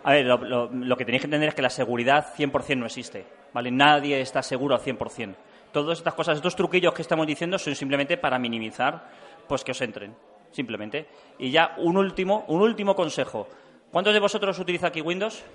A 0.04 0.12
ver, 0.14 0.26
lo, 0.26 0.38
lo- 0.38 0.70
lo 0.72 0.96
que 0.96 1.04
tenéis 1.04 1.22
que 1.24 1.28
entender 1.28 1.50
es 1.50 1.56
que 1.56 1.62
la 1.62 1.70
seguridad 1.70 2.34
100% 2.38 2.78
no 2.78 2.86
existe, 2.86 3.26
¿vale? 3.54 3.70
Nadie 3.70 4.22
está 4.22 4.42
seguro 4.42 4.76
al 4.76 4.82
100%. 4.82 5.36
Todas 5.84 6.00
estas 6.00 6.16
cosas, 6.16 6.38
estos 6.38 6.56
truquillos 6.56 6.92
que 6.92 7.04
estamos 7.04 7.28
diciendo 7.28 7.60
son 7.60 7.76
simplemente 7.76 8.18
para 8.18 8.40
minimizar 8.40 9.12
pues 9.48 9.64
que 9.64 9.74
os 9.74 9.82
entren, 9.82 10.16
simplemente. 10.50 11.08
Y 11.38 11.52
ya 11.52 11.76
un 11.78 11.98
último, 11.98 12.46
un 12.48 12.62
último 12.64 12.96
consejo. 12.96 13.48
¿Cuántos 13.92 14.12
de 14.12 14.20
vosotros 14.20 14.58
utiliza 14.58 14.88
aquí 14.88 15.02
Windows? 15.02 15.46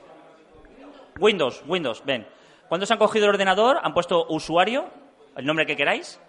Windows, 1.19 1.65
Windows, 1.67 2.05
ven. 2.05 2.25
¿Cuántos 2.69 2.89
han 2.93 2.99
cogido 2.99 3.25
el 3.25 3.31
ordenador, 3.31 3.81
han 3.83 3.93
puesto 3.93 4.27
usuario, 4.29 4.85
el 5.37 5.45
nombre 5.45 5.67
que 5.67 5.77
queráis, 5.77 6.21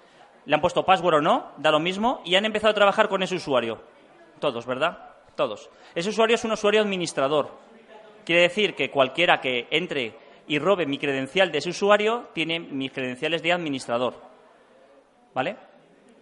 le 0.46 0.56
han 0.56 0.62
puesto 0.62 0.84
password 0.84 1.18
o 1.18 1.22
no, 1.22 1.52
da 1.58 1.70
lo 1.70 1.80
mismo, 1.80 2.22
y 2.26 2.34
han 2.34 2.46
empezado 2.46 2.72
a 2.72 2.74
trabajar 2.74 3.10
con 3.10 3.22
ese 3.22 3.36
usuario? 3.36 3.80
Todos, 4.40 4.66
¿verdad? 4.66 5.12
Todos. 5.36 5.70
Ese 5.94 6.10
usuario 6.10 6.34
es 6.34 6.44
un 6.44 6.54
usuario 6.54 6.82
administrador. 6.82 7.52
Quiere 8.26 8.42
decir 8.42 8.74
que 8.74 8.90
cualquiera 8.90 9.40
que 9.40 9.68
entre 9.70 10.18
y 10.48 10.60
robe 10.60 10.86
mi 10.86 10.98
credencial 10.98 11.52
de 11.52 11.60
ese 11.60 11.70
usuario 11.70 12.30
tiene 12.34 12.60
mis 12.60 12.92
credenciales 12.92 13.42
de 13.42 13.54
administrador. 13.54 14.16
¿Vale? 15.34 15.56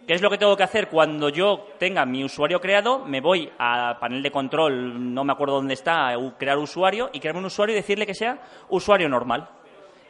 ¿Qué 0.07 0.13
es 0.13 0.21
lo 0.21 0.29
que 0.29 0.37
tengo 0.37 0.57
que 0.57 0.63
hacer 0.63 0.89
cuando 0.89 1.29
yo 1.29 1.67
tenga 1.77 2.05
mi 2.05 2.23
usuario 2.23 2.59
creado? 2.59 3.05
Me 3.05 3.21
voy 3.21 3.51
a 3.59 3.97
panel 3.99 4.23
de 4.23 4.31
control, 4.31 5.13
no 5.13 5.23
me 5.23 5.33
acuerdo 5.33 5.55
dónde 5.55 5.73
está, 5.73 6.15
crear 6.37 6.57
usuario 6.57 7.09
y 7.13 7.19
crearme 7.19 7.39
un 7.39 7.45
usuario 7.45 7.73
y 7.73 7.77
decirle 7.77 8.05
que 8.05 8.15
sea 8.15 8.41
usuario 8.69 9.07
normal. 9.09 9.47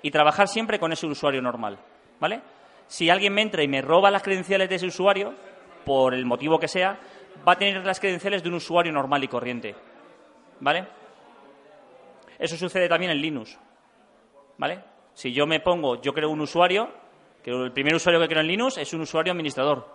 Y 0.01 0.11
trabajar 0.11 0.47
siempre 0.47 0.79
con 0.79 0.91
ese 0.91 1.05
usuario 1.07 1.41
normal. 1.41 1.77
¿Vale? 2.19 2.41
Si 2.87 3.09
alguien 3.09 3.33
me 3.33 3.41
entra 3.41 3.63
y 3.63 3.67
me 3.67 3.81
roba 3.81 4.11
las 4.11 4.23
credenciales 4.23 4.69
de 4.69 4.75
ese 4.75 4.87
usuario, 4.87 5.33
por 5.85 6.13
el 6.13 6.25
motivo 6.25 6.59
que 6.59 6.67
sea, 6.67 6.99
va 7.47 7.53
a 7.53 7.57
tener 7.57 7.85
las 7.85 7.99
credenciales 7.99 8.43
de 8.43 8.49
un 8.49 8.55
usuario 8.55 8.91
normal 8.91 9.23
y 9.23 9.27
corriente. 9.27 9.75
¿vale? 10.61 10.87
Eso 12.39 12.55
sucede 12.55 12.87
también 12.87 13.11
en 13.11 13.21
Linux, 13.21 13.59
¿vale? 14.61 14.79
Si 15.13 15.33
yo 15.33 15.47
me 15.47 15.59
pongo, 15.59 15.99
yo 16.01 16.13
creo 16.13 16.29
un 16.29 16.39
usuario, 16.39 16.87
que 17.43 17.49
el 17.49 17.71
primer 17.71 17.95
usuario 17.95 18.21
que 18.21 18.27
creo 18.27 18.41
en 18.41 18.47
Linux 18.47 18.77
es 18.77 18.93
un 18.93 19.01
usuario 19.01 19.33
administrador. 19.33 19.87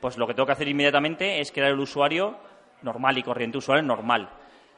Pues 0.00 0.16
lo 0.16 0.26
que 0.26 0.32
tengo 0.32 0.46
que 0.46 0.52
hacer 0.52 0.66
inmediatamente 0.68 1.38
es 1.38 1.52
crear 1.52 1.70
el 1.70 1.78
usuario 1.78 2.38
normal 2.80 3.18
y 3.18 3.22
corriente, 3.22 3.58
usuario 3.58 3.84
normal. 3.84 4.30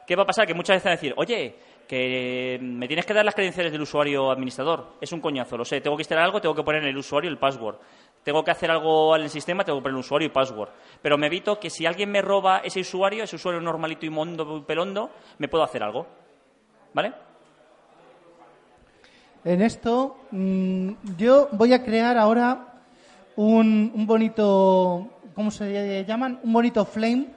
¿Qué 0.05 0.17
va 0.17 0.23
a 0.23 0.25
pasar? 0.25 0.45
Que 0.45 0.53
muchas 0.53 0.75
veces 0.75 0.83
van 0.83 0.91
a 0.91 0.95
decir, 0.97 1.13
oye, 1.15 1.55
que 1.87 2.59
me 2.61 2.85
tienes 2.85 3.05
que 3.05 3.13
dar 3.13 3.23
las 3.23 3.33
credenciales 3.33 3.71
del 3.71 3.81
usuario 3.81 4.29
administrador. 4.29 4.97
Es 4.99 5.13
un 5.13 5.21
coñazo, 5.21 5.55
lo 5.55 5.63
sé. 5.63 5.79
Tengo 5.79 5.95
que 5.95 6.01
instalar 6.01 6.25
algo, 6.25 6.41
tengo 6.41 6.53
que 6.53 6.63
poner 6.63 6.83
el 6.83 6.97
usuario 6.97 7.29
el 7.29 7.37
password. 7.37 7.77
Tengo 8.23 8.43
que 8.43 8.51
hacer 8.51 8.69
algo 8.69 9.15
en 9.15 9.21
el 9.21 9.29
sistema, 9.29 9.63
tengo 9.63 9.79
que 9.79 9.83
poner 9.83 9.95
el 9.95 10.01
usuario 10.01 10.25
y 10.25 10.31
password. 10.31 10.71
Pero 11.01 11.17
me 11.17 11.27
evito 11.27 11.57
que 11.61 11.69
si 11.69 11.85
alguien 11.85 12.11
me 12.11 12.21
roba 12.21 12.57
ese 12.57 12.81
usuario, 12.81 13.23
ese 13.23 13.37
usuario 13.37 13.61
normalito 13.61 14.05
y 14.05 14.09
mondo 14.09 14.65
pelondo, 14.65 15.11
me 15.37 15.47
puedo 15.47 15.63
hacer 15.63 15.81
algo. 15.81 16.07
¿Vale? 16.93 17.13
En 19.45 19.61
esto, 19.61 20.17
mm, 20.31 20.89
yo 21.17 21.49
voy 21.51 21.73
a 21.73 21.83
crear 21.83 22.17
ahora 22.17 22.79
un, 23.35 23.91
un 23.93 24.07
bonito, 24.07 25.09
¿cómo 25.35 25.51
se 25.51 26.05
llaman? 26.05 26.39
Un 26.43 26.53
bonito 26.53 26.85
flame 26.85 27.27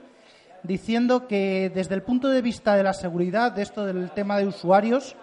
diciendo 0.63 1.27
que 1.27 1.71
desde 1.75 1.95
el 1.95 2.03
punto 2.03 2.29
de 2.29 2.43
vista 2.43 2.77
de 2.77 2.83
la 2.83 2.95
seguridad, 2.95 3.53
de 3.53 3.63
esto 3.63 3.85
del 3.85 4.11
tema 4.13 4.39
de 4.39 4.47
usuarios, 4.47 5.17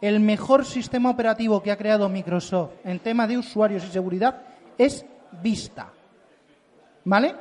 el 0.00 0.20
mejor 0.20 0.64
sistema 0.64 1.10
operativo 1.10 1.62
que 1.62 1.72
ha 1.72 1.78
creado 1.78 2.08
Microsoft 2.08 2.72
en 2.84 2.98
tema 3.00 3.26
de 3.26 3.38
usuarios 3.38 3.84
y 3.84 3.90
seguridad 3.90 4.42
es 4.78 5.04
Vista. 5.42 5.88
¿Vale? 7.04 7.34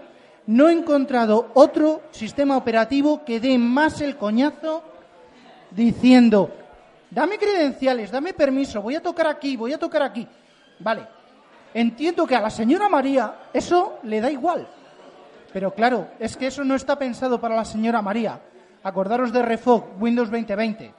No 0.47 0.67
he 0.67 0.73
encontrado 0.73 1.51
otro 1.53 2.01
sistema 2.09 2.57
operativo 2.57 3.23
que 3.23 3.39
dé 3.39 3.57
más 3.59 4.01
el 4.01 4.17
coñazo 4.17 4.83
diciendo, 5.69 6.49
dame 7.13 7.37
credenciales, 7.37 8.11
dame 8.11 8.33
permiso, 8.33 8.81
voy 8.81 8.95
a 8.95 9.01
tocar 9.01 9.27
aquí, 9.27 9.55
voy 9.55 9.73
a 9.73 9.77
tocar 9.77 10.01
aquí. 10.01 10.27
Vale. 10.79 11.07
Entiendo 11.73 12.27
que 12.27 12.35
a 12.35 12.41
la 12.41 12.49
señora 12.49 12.89
María 12.89 13.35
eso 13.53 13.99
le 14.03 14.21
da 14.21 14.29
igual. 14.29 14.67
Pero 15.51 15.73
claro, 15.73 16.07
es 16.19 16.35
que 16.35 16.47
eso 16.47 16.63
no 16.63 16.75
está 16.75 16.97
pensado 16.97 17.39
para 17.39 17.55
la 17.55 17.65
señora 17.65 18.01
María. 18.01 18.39
Acordaros 18.83 19.31
de 19.31 19.41
Refog, 19.41 20.01
Windows 20.01 20.29
2020. 20.29 20.93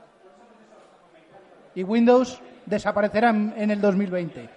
Y 1.75 1.83
Windows 1.83 2.41
desaparecerá 2.65 3.31
en, 3.31 3.71
el 3.71 3.81
2020. 3.81 4.49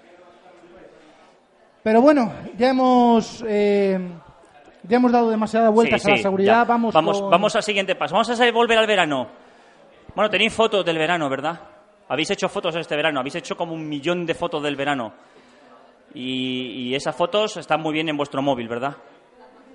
Pero 1.84 2.02
bueno, 2.02 2.32
ya 2.58 2.70
hemos, 2.70 3.43
eh, 3.48 4.00
ya 4.84 4.98
hemos 4.98 5.12
dado 5.12 5.30
demasiadas 5.30 5.72
vueltas 5.74 6.06
a 6.06 6.12
la 6.12 6.17
seguridad. 6.17 6.67
Vamos, 6.67 6.93
vamos, 6.93 7.22
vamos 7.30 7.56
al 7.56 7.63
siguiente 7.63 7.96
paso. 7.96 8.13
Vamos 8.13 8.30
a 8.30 8.52
volver 8.52 8.78
al 8.78 8.88
verano. 8.88 9.28
Bueno, 10.17 10.32
tenéis 10.32 10.51
fotos 10.51 10.84
del 10.84 10.97
verano, 10.97 11.30
¿verdad? 11.30 11.60
Habéis 12.10 12.32
hecho 12.32 12.49
fotos 12.49 12.75
este 12.75 12.95
verano. 12.95 13.19
Habéis 13.19 13.36
hecho 13.36 13.56
como 13.56 13.75
un 13.75 13.88
millón 13.88 14.25
de 14.25 14.34
fotos 14.34 14.63
del 14.63 14.75
verano. 14.75 15.13
Y, 16.15 16.95
esas 16.95 17.15
fotos 17.15 17.56
están 17.58 17.82
muy 17.82 17.93
bien 17.93 18.10
en 18.10 18.17
vuestro 18.17 18.41
móvil, 18.41 18.67
¿verdad? 18.67 18.97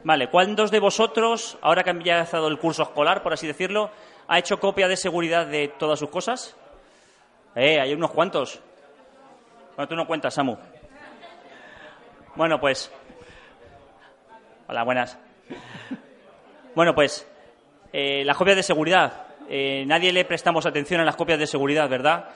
Vale, 0.02 0.31
¿cuántos 0.31 0.72
de 0.72 0.81
vosotros, 0.81 1.57
ahora 1.62 1.85
que 1.85 1.90
han 1.90 1.98
empezado 1.98 2.48
el 2.48 2.59
curso 2.59 2.83
escolar, 2.83 3.22
por 3.22 3.33
así 3.33 3.46
decirlo, 3.46 3.92
ha 4.26 4.37
hecho 4.37 4.59
copia 4.59 4.88
de 4.88 4.96
seguridad 4.96 5.46
de 5.46 5.68
todas 5.68 6.00
sus 6.00 6.11
cosas? 6.11 6.57
Eh, 7.55 7.78
hay 7.78 7.94
unos 7.94 8.11
cuantos. 8.11 8.61
Bueno, 9.76 9.88
tú 9.88 9.94
no 9.94 10.09
cuentas, 10.09 10.35
Samu. 10.35 10.57
Bueno, 12.35 12.59
pues. 12.59 12.90
Hola, 14.66 14.83
buenas. 14.83 15.16
Bueno, 16.74 16.96
pues. 16.96 17.31
Eh, 17.92 18.24
las 18.24 18.37
copias 18.37 18.57
de 18.57 18.64
seguridad. 18.64 19.32
Eh, 19.48 19.85
nadie 19.87 20.12
le 20.12 20.24
prestamos 20.24 20.66
atención 20.66 21.00
a 21.00 21.05
las 21.05 21.16
copias 21.16 21.38
de 21.38 21.46
seguridad, 21.46 21.88
¿verdad? 21.88 22.28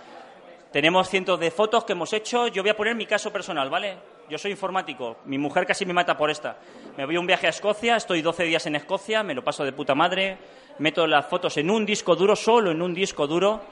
Tenemos 0.72 1.08
cientos 1.08 1.40
de 1.40 1.50
fotos 1.50 1.84
que 1.84 1.92
hemos 1.92 2.12
hecho. 2.12 2.48
Yo 2.48 2.62
voy 2.62 2.70
a 2.70 2.76
poner 2.76 2.94
mi 2.94 3.06
caso 3.06 3.32
personal, 3.32 3.70
¿vale? 3.70 3.96
Yo 4.28 4.36
soy 4.38 4.50
informático. 4.50 5.18
Mi 5.24 5.38
mujer 5.38 5.64
casi 5.64 5.86
me 5.86 5.92
mata 5.92 6.16
por 6.16 6.30
esta. 6.30 6.56
Me 6.96 7.06
voy 7.06 7.16
a 7.16 7.20
un 7.20 7.26
viaje 7.26 7.46
a 7.46 7.50
Escocia, 7.50 7.96
estoy 7.96 8.22
12 8.22 8.44
días 8.44 8.66
en 8.66 8.76
Escocia, 8.76 9.22
me 9.22 9.34
lo 9.34 9.44
paso 9.44 9.64
de 9.64 9.72
puta 9.72 9.94
madre, 9.94 10.36
meto 10.78 11.06
las 11.06 11.26
fotos 11.26 11.56
en 11.56 11.70
un 11.70 11.86
disco 11.86 12.16
duro, 12.16 12.34
solo 12.34 12.72
en 12.72 12.82
un 12.82 12.92
disco 12.92 13.26
duro, 13.26 13.62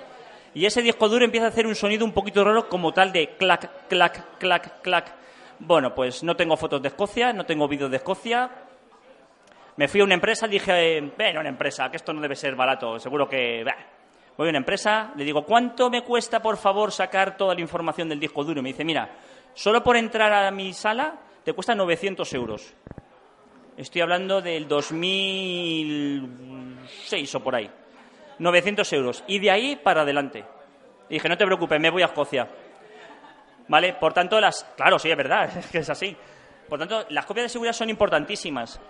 y 0.54 0.66
ese 0.66 0.82
disco 0.82 1.08
duro 1.08 1.24
empieza 1.24 1.46
a 1.46 1.48
hacer 1.50 1.66
un 1.66 1.74
sonido 1.74 2.04
un 2.04 2.12
poquito 2.12 2.44
raro 2.44 2.68
como 2.68 2.92
tal 2.92 3.12
de 3.12 3.30
clac, 3.36 3.88
clac, 3.88 4.38
clac, 4.38 4.80
clac. 4.80 5.12
Bueno, 5.58 5.94
pues 5.94 6.22
no 6.22 6.36
tengo 6.36 6.56
fotos 6.56 6.80
de 6.80 6.88
Escocia, 6.88 7.32
no 7.32 7.44
tengo 7.44 7.66
vídeos 7.66 7.90
de 7.90 7.96
Escocia. 7.96 8.50
Me 9.76 9.88
fui 9.88 10.00
a 10.00 10.04
una 10.04 10.14
empresa, 10.14 10.46
dije, 10.46 11.12
ven 11.16 11.38
una 11.38 11.48
empresa, 11.48 11.90
que 11.90 11.96
esto 11.96 12.12
no 12.12 12.20
debe 12.20 12.36
ser 12.36 12.54
barato, 12.54 12.98
seguro 12.98 13.28
que... 13.28 13.64
Voy 14.36 14.48
a 14.48 14.50
una 14.50 14.58
empresa, 14.58 15.12
le 15.16 15.24
digo, 15.24 15.44
¿cuánto 15.44 15.90
me 15.90 16.02
cuesta, 16.02 16.42
por 16.42 16.56
favor, 16.56 16.90
sacar 16.90 17.36
toda 17.36 17.54
la 17.54 17.60
información 17.60 18.08
del 18.08 18.18
disco 18.18 18.42
duro? 18.42 18.58
Y 18.58 18.62
me 18.64 18.70
dice, 18.70 18.84
mira, 18.84 19.08
Solo 19.54 19.82
por 19.84 19.96
entrar 19.96 20.32
a 20.32 20.50
mi 20.50 20.72
sala 20.72 21.14
te 21.44 21.52
cuesta 21.52 21.76
900 21.76 22.34
euros. 22.34 22.74
Estoy 23.76 24.02
hablando 24.02 24.42
del 24.42 24.66
2006 24.66 27.34
o 27.34 27.40
por 27.40 27.54
ahí. 27.54 27.70
900 28.40 28.92
euros. 28.92 29.22
Y 29.28 29.38
de 29.38 29.52
ahí 29.52 29.76
para 29.76 30.02
adelante. 30.02 30.44
Y 31.08 31.14
dije, 31.14 31.28
no 31.28 31.38
te 31.38 31.46
preocupes, 31.46 31.80
me 31.80 31.90
voy 31.90 32.02
a 32.02 32.06
Escocia. 32.06 32.48
¿Vale? 33.68 33.92
Por 33.94 34.12
tanto, 34.12 34.40
las... 34.40 34.64
Claro, 34.76 34.98
sí, 34.98 35.08
es 35.10 35.16
verdad, 35.16 35.56
es 35.58 35.68
que 35.68 35.78
es 35.78 35.88
así. 35.88 36.16
Por 36.68 36.80
tanto, 36.80 37.06
las 37.10 37.24
copias 37.24 37.44
de 37.44 37.50
seguridad 37.50 37.74
son 37.74 37.90
importantísimas. 37.90 38.80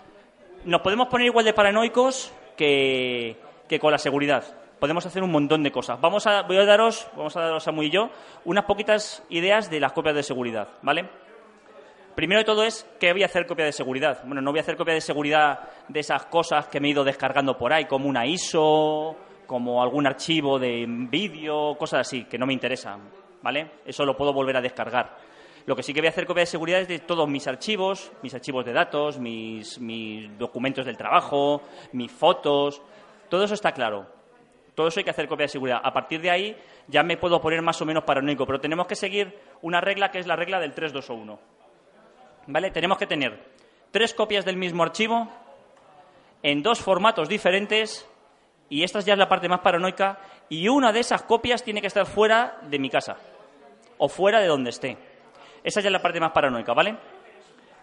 Nos 0.64 0.80
podemos 0.80 1.08
poner 1.08 1.26
igual 1.26 1.44
de 1.44 1.52
paranoicos 1.52 2.32
que, 2.56 3.36
que 3.68 3.78
con 3.78 3.92
la 3.92 3.98
seguridad 3.98 4.44
podemos 4.78 5.06
hacer 5.06 5.22
un 5.22 5.30
montón 5.30 5.62
de 5.62 5.70
cosas. 5.70 6.00
Vamos 6.00 6.26
a, 6.26 6.42
voy 6.42 6.56
a 6.58 6.64
daros, 6.64 7.06
vamos 7.16 7.36
a 7.36 7.40
daros 7.40 7.66
a 7.66 7.72
muy 7.72 7.86
y 7.86 7.90
yo, 7.90 8.10
unas 8.44 8.64
poquitas 8.64 9.22
ideas 9.30 9.70
de 9.70 9.80
las 9.80 9.92
copias 9.92 10.14
de 10.14 10.22
seguridad, 10.22 10.68
¿vale? 10.82 11.08
Primero 12.14 12.40
de 12.40 12.44
todo 12.44 12.64
es, 12.64 12.86
¿qué 13.00 13.12
voy 13.12 13.22
a 13.22 13.26
hacer 13.26 13.46
copia 13.46 13.64
de 13.64 13.72
seguridad? 13.72 14.20
Bueno, 14.24 14.40
no 14.40 14.50
voy 14.50 14.58
a 14.58 14.62
hacer 14.62 14.76
copia 14.76 14.94
de 14.94 15.00
seguridad 15.00 15.60
de 15.88 16.00
esas 16.00 16.26
cosas 16.26 16.68
que 16.68 16.80
me 16.80 16.88
he 16.88 16.90
ido 16.92 17.02
descargando 17.02 17.58
por 17.58 17.72
ahí, 17.72 17.86
como 17.86 18.08
una 18.08 18.26
ISO, 18.26 19.16
como 19.46 19.82
algún 19.82 20.06
archivo 20.06 20.58
de 20.58 20.84
vídeo, 20.86 21.76
cosas 21.76 22.00
así, 22.00 22.24
que 22.24 22.38
no 22.38 22.46
me 22.46 22.52
interesan, 22.52 23.00
¿vale? 23.42 23.70
Eso 23.84 24.04
lo 24.04 24.16
puedo 24.16 24.32
volver 24.32 24.56
a 24.56 24.60
descargar. 24.60 25.16
Lo 25.66 25.74
que 25.74 25.82
sí 25.82 25.94
que 25.94 26.00
voy 26.00 26.08
a 26.08 26.10
hacer 26.10 26.26
copia 26.26 26.42
de 26.42 26.46
seguridad 26.46 26.80
es 26.80 26.88
de 26.88 26.98
todos 26.98 27.26
mis 27.26 27.46
archivos, 27.46 28.12
mis 28.22 28.34
archivos 28.34 28.66
de 28.66 28.72
datos, 28.72 29.18
mis, 29.18 29.78
documentos 30.38 30.84
del 30.84 30.96
trabajo, 30.96 31.62
mis 31.92 32.12
fotos, 32.12 32.82
todo 33.30 33.44
eso 33.44 33.54
está 33.54 33.72
claro. 33.72 34.06
Todo 34.74 34.88
eso 34.88 35.00
hay 35.00 35.04
que 35.04 35.10
hacer 35.10 35.28
copia 35.28 35.44
de 35.44 35.48
seguridad. 35.48 35.80
A 35.82 35.92
partir 35.92 36.20
de 36.20 36.30
ahí 36.30 36.56
ya 36.88 37.02
me 37.02 37.16
puedo 37.16 37.40
poner 37.40 37.62
más 37.62 37.80
o 37.80 37.86
menos 37.86 38.04
paranoico, 38.04 38.44
pero 38.44 38.60
tenemos 38.60 38.86
que 38.86 38.96
seguir 38.96 39.38
una 39.62 39.80
regla 39.80 40.10
que 40.10 40.18
es 40.18 40.26
la 40.26 40.36
regla 40.36 40.60
del 40.60 40.74
3, 40.74 40.92
2 40.92 41.10
o 41.10 41.14
1. 41.14 41.40
¿Vale? 42.48 42.70
Tenemos 42.70 42.98
que 42.98 43.06
tener 43.06 43.40
tres 43.90 44.12
copias 44.12 44.44
del 44.44 44.56
mismo 44.56 44.82
archivo 44.82 45.28
en 46.42 46.62
dos 46.62 46.80
formatos 46.80 47.28
diferentes 47.28 48.06
y 48.68 48.82
esta 48.82 49.00
ya 49.00 49.14
es 49.14 49.18
la 49.18 49.28
parte 49.28 49.48
más 49.48 49.60
paranoica 49.60 50.18
y 50.50 50.68
una 50.68 50.92
de 50.92 51.00
esas 51.00 51.22
copias 51.22 51.62
tiene 51.62 51.80
que 51.80 51.86
estar 51.86 52.04
fuera 52.04 52.58
de 52.62 52.78
mi 52.78 52.90
casa 52.90 53.16
o 53.96 54.08
fuera 54.08 54.40
de 54.40 54.48
donde 54.48 54.70
esté. 54.70 55.13
Esa 55.64 55.80
ya 55.80 55.88
es 55.88 55.92
la 55.92 56.02
parte 56.02 56.20
más 56.20 56.30
paranoica, 56.30 56.72
¿vale? 56.74 56.96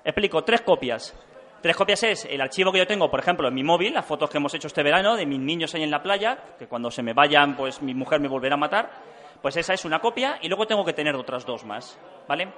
Explico, 0.05 0.43
tres 0.43 0.61
copias 0.61 1.13
Tres 1.61 1.75
copias 1.75 2.01
es 2.01 2.25
el 2.25 2.41
archivo 2.41 2.71
que 2.71 2.79
yo 2.79 2.87
tengo, 2.87 3.11
por 3.11 3.19
ejemplo, 3.19 3.47
en 3.47 3.53
mi 3.53 3.63
móvil, 3.63 3.93
las 3.93 4.03
fotos 4.03 4.31
que 4.31 4.37
hemos 4.37 4.51
hecho 4.55 4.65
este 4.65 4.81
verano 4.81 5.15
de 5.15 5.27
mis 5.27 5.39
niños 5.39 5.75
ahí 5.75 5.83
en 5.83 5.91
la 5.91 6.01
playa, 6.01 6.39
que 6.57 6.65
cuando 6.65 6.89
se 6.89 7.03
me 7.03 7.13
vayan, 7.13 7.55
pues 7.55 7.83
mi 7.83 7.93
mujer 7.93 8.19
me 8.19 8.27
volverá 8.27 8.55
a 8.55 8.57
matar. 8.57 8.89
Pues 9.43 9.55
esa 9.57 9.75
es 9.75 9.85
una 9.85 9.99
copia 9.99 10.39
y 10.41 10.47
luego 10.47 10.65
tengo 10.65 10.83
que 10.83 10.93
tener 10.93 11.15
otras 11.15 11.45
dos 11.45 11.63
más, 11.63 11.99
¿vale? 12.27 12.51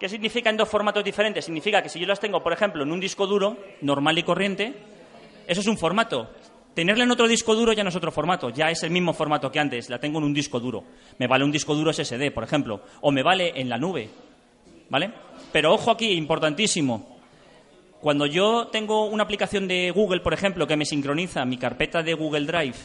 ¿Qué 0.00 0.08
significa 0.08 0.48
en 0.48 0.56
dos 0.56 0.70
formatos 0.70 1.04
diferentes? 1.04 1.44
Significa 1.44 1.82
que 1.82 1.90
si 1.90 2.00
yo 2.00 2.06
las 2.06 2.18
tengo, 2.18 2.42
por 2.42 2.54
ejemplo, 2.54 2.82
en 2.82 2.92
un 2.92 3.00
disco 3.00 3.26
duro 3.26 3.58
normal 3.82 4.16
y 4.16 4.22
corriente, 4.22 4.74
eso 5.46 5.60
es 5.60 5.66
un 5.66 5.76
formato. 5.76 6.30
Tenerla 6.76 7.04
en 7.04 7.10
otro 7.10 7.26
disco 7.26 7.54
duro 7.54 7.72
ya 7.72 7.82
no 7.82 7.88
es 7.88 7.96
otro 7.96 8.12
formato, 8.12 8.50
ya 8.50 8.70
es 8.70 8.82
el 8.82 8.90
mismo 8.90 9.14
formato 9.14 9.50
que 9.50 9.58
antes, 9.58 9.88
la 9.88 9.98
tengo 9.98 10.18
en 10.18 10.24
un 10.24 10.34
disco 10.34 10.60
duro. 10.60 10.84
Me 11.18 11.26
vale 11.26 11.42
un 11.42 11.50
disco 11.50 11.74
duro 11.74 11.90
SSD, 11.90 12.30
por 12.34 12.44
ejemplo, 12.44 12.82
o 13.00 13.10
me 13.10 13.22
vale 13.22 13.58
en 13.58 13.70
la 13.70 13.78
nube, 13.78 14.10
¿vale? 14.90 15.10
Pero 15.50 15.72
ojo 15.72 15.90
aquí, 15.90 16.12
importantísimo, 16.12 17.16
cuando 18.02 18.26
yo 18.26 18.66
tengo 18.66 19.06
una 19.06 19.22
aplicación 19.22 19.66
de 19.66 19.90
Google, 19.90 20.20
por 20.20 20.34
ejemplo, 20.34 20.66
que 20.66 20.76
me 20.76 20.84
sincroniza 20.84 21.46
mi 21.46 21.56
carpeta 21.56 22.02
de 22.02 22.12
Google 22.12 22.44
Drive 22.44 22.76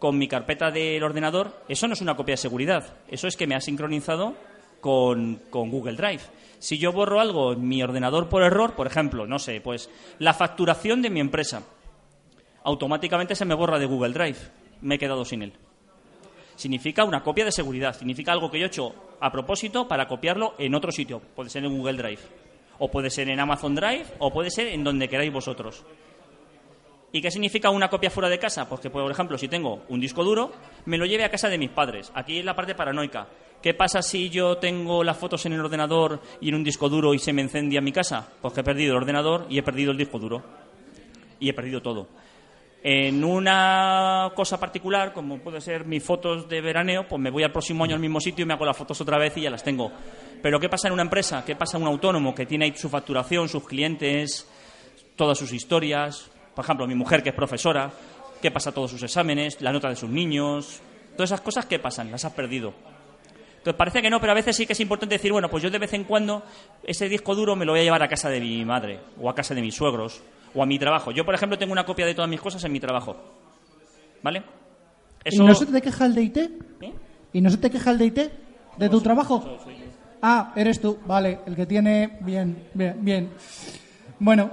con 0.00 0.18
mi 0.18 0.26
carpeta 0.26 0.72
del 0.72 1.04
ordenador, 1.04 1.62
eso 1.68 1.86
no 1.86 1.94
es 1.94 2.00
una 2.00 2.16
copia 2.16 2.32
de 2.32 2.38
seguridad. 2.38 2.96
Eso 3.06 3.28
es 3.28 3.36
que 3.36 3.46
me 3.46 3.54
ha 3.54 3.60
sincronizado 3.60 4.34
con, 4.80 5.40
Google 5.52 5.94
Drive. 5.94 6.22
Si 6.58 6.76
yo 6.76 6.90
borro 6.90 7.20
algo 7.20 7.52
en 7.52 7.68
mi 7.68 7.84
ordenador 7.84 8.28
por 8.28 8.42
error, 8.42 8.74
por 8.74 8.88
ejemplo, 8.88 9.28
no 9.28 9.38
sé, 9.38 9.60
pues 9.60 9.88
la 10.18 10.34
facturación 10.34 11.02
de 11.02 11.10
mi 11.10 11.20
empresa, 11.20 11.62
automáticamente 12.64 13.34
se 13.34 13.44
me 13.44 13.54
borra 13.54 13.78
de 13.78 13.86
Google 13.86 14.12
Drive. 14.12 14.38
Me 14.80 14.96
he 14.96 14.98
quedado 14.98 15.24
sin 15.24 15.42
él. 15.42 15.52
Significa 16.56 17.04
una 17.04 17.22
copia 17.22 17.44
de 17.44 17.52
seguridad, 17.52 17.96
significa 17.96 18.32
algo 18.32 18.50
que 18.50 18.58
yo 18.58 18.64
he 18.64 18.68
hecho 18.68 18.94
a 19.20 19.30
propósito 19.30 19.86
para 19.86 20.08
copiarlo 20.08 20.54
en 20.58 20.74
otro 20.74 20.90
sitio, 20.90 21.20
puede 21.36 21.50
ser 21.50 21.64
en 21.64 21.76
Google 21.76 21.96
Drive 21.96 22.20
o 22.78 22.90
puede 22.90 23.10
ser 23.10 23.28
en 23.28 23.40
Amazon 23.40 23.74
Drive, 23.74 24.06
o 24.18 24.32
puede 24.32 24.50
ser 24.50 24.68
en 24.68 24.84
donde 24.84 25.08
queráis 25.08 25.32
vosotros. 25.32 25.84
¿Y 27.10 27.20
qué 27.20 27.30
significa 27.30 27.70
una 27.70 27.88
copia 27.88 28.10
fuera 28.10 28.28
de 28.28 28.38
casa? 28.38 28.68
Pues 28.68 28.80
que, 28.80 28.90
por 28.90 29.10
ejemplo, 29.10 29.38
si 29.38 29.48
tengo 29.48 29.84
un 29.88 30.00
disco 30.00 30.22
duro, 30.22 30.52
me 30.84 30.98
lo 30.98 31.06
lleve 31.06 31.24
a 31.24 31.30
casa 31.30 31.48
de 31.48 31.58
mis 31.58 31.70
padres. 31.70 32.12
Aquí 32.14 32.38
es 32.38 32.44
la 32.44 32.54
parte 32.54 32.74
paranoica. 32.74 33.26
¿Qué 33.62 33.74
pasa 33.74 34.02
si 34.02 34.28
yo 34.28 34.58
tengo 34.58 35.02
las 35.02 35.16
fotos 35.16 35.44
en 35.46 35.54
el 35.54 35.60
ordenador 35.60 36.20
y 36.40 36.50
en 36.50 36.54
un 36.54 36.64
disco 36.64 36.88
duro 36.88 37.14
y 37.14 37.18
se 37.18 37.32
me 37.32 37.42
incendia 37.42 37.80
mi 37.80 37.92
casa? 37.92 38.28
Pues 38.40 38.54
que 38.54 38.60
he 38.60 38.64
perdido 38.64 38.92
el 38.92 39.02
ordenador 39.02 39.46
y 39.48 39.58
he 39.58 39.62
perdido 39.62 39.90
el 39.90 39.96
disco 39.96 40.18
duro. 40.18 40.42
Y 41.40 41.48
he 41.48 41.54
perdido 41.54 41.80
todo. 41.80 42.08
En 42.82 43.24
una 43.24 44.30
cosa 44.36 44.58
particular, 44.58 45.12
como 45.12 45.38
puede 45.38 45.60
ser 45.60 45.84
mis 45.84 46.02
fotos 46.02 46.48
de 46.48 46.60
veraneo, 46.60 47.08
pues 47.08 47.20
me 47.20 47.30
voy 47.30 47.42
al 47.42 47.50
próximo 47.50 47.82
año 47.82 47.94
al 47.94 48.00
mismo 48.00 48.20
sitio 48.20 48.44
y 48.44 48.46
me 48.46 48.54
hago 48.54 48.64
las 48.64 48.76
fotos 48.76 49.00
otra 49.00 49.18
vez 49.18 49.36
y 49.36 49.42
ya 49.42 49.50
las 49.50 49.64
tengo. 49.64 49.90
Pero 50.40 50.60
¿qué 50.60 50.68
pasa 50.68 50.86
en 50.86 50.94
una 50.94 51.02
empresa? 51.02 51.44
¿Qué 51.44 51.56
pasa 51.56 51.76
en 51.76 51.82
un 51.82 51.88
autónomo 51.88 52.34
que 52.34 52.46
tiene 52.46 52.66
ahí 52.66 52.74
su 52.76 52.88
facturación, 52.88 53.48
sus 53.48 53.64
clientes, 53.64 54.48
todas 55.16 55.36
sus 55.36 55.52
historias? 55.52 56.30
Por 56.54 56.64
ejemplo, 56.64 56.86
mi 56.86 56.94
mujer 56.94 57.22
que 57.22 57.30
es 57.30 57.34
profesora, 57.34 57.90
¿qué 58.40 58.52
pasa 58.52 58.70
todos 58.70 58.92
sus 58.92 59.02
exámenes, 59.02 59.60
la 59.60 59.72
nota 59.72 59.88
de 59.88 59.96
sus 59.96 60.08
niños? 60.08 60.80
Todas 61.16 61.30
esas 61.30 61.40
cosas, 61.40 61.66
¿qué 61.66 61.80
pasan? 61.80 62.12
Las 62.12 62.24
has 62.24 62.32
perdido. 62.32 62.74
Entonces 63.56 63.74
parece 63.74 64.00
que 64.00 64.08
no, 64.08 64.20
pero 64.20 64.30
a 64.30 64.36
veces 64.36 64.54
sí 64.54 64.66
que 64.66 64.74
es 64.74 64.80
importante 64.80 65.16
decir, 65.16 65.32
bueno, 65.32 65.50
pues 65.50 65.64
yo 65.64 65.70
de 65.70 65.80
vez 65.80 65.92
en 65.94 66.04
cuando 66.04 66.44
ese 66.84 67.08
disco 67.08 67.34
duro 67.34 67.56
me 67.56 67.64
lo 67.64 67.72
voy 67.72 67.80
a 67.80 67.84
llevar 67.84 68.04
a 68.04 68.08
casa 68.08 68.30
de 68.30 68.40
mi 68.40 68.64
madre, 68.64 69.00
o 69.20 69.28
a 69.28 69.34
casa 69.34 69.52
de 69.52 69.62
mis 69.62 69.74
suegros, 69.74 70.22
o 70.54 70.62
a 70.62 70.66
mi 70.66 70.78
trabajo. 70.78 71.10
Yo, 71.10 71.24
por 71.24 71.34
ejemplo, 71.34 71.58
tengo 71.58 71.72
una 71.72 71.84
copia 71.84 72.06
de 72.06 72.14
todas 72.14 72.30
mis 72.30 72.40
cosas 72.40 72.62
en 72.64 72.72
mi 72.72 72.80
trabajo. 72.80 73.16
¿Vale? 74.22 74.42
¿Y 75.24 75.38
no 75.38 75.54
se 75.54 75.66
te 75.66 75.80
queja 75.80 76.06
el 76.06 76.14
DIT? 76.14 76.36
¿Eh? 76.36 76.50
¿Y 77.32 77.40
no 77.40 77.50
se 77.50 77.58
te 77.58 77.70
queja 77.70 77.90
el 77.90 77.98
DIT 77.98 78.18
de 78.76 78.88
tu 78.88 79.00
trabajo? 79.00 79.58
Ah, 80.22 80.52
eres 80.56 80.80
tú, 80.80 80.98
vale, 81.06 81.40
el 81.46 81.54
que 81.54 81.66
tiene. 81.66 82.18
Bien, 82.20 82.68
bien, 82.74 82.96
bien. 83.00 83.30
Bueno, 84.18 84.50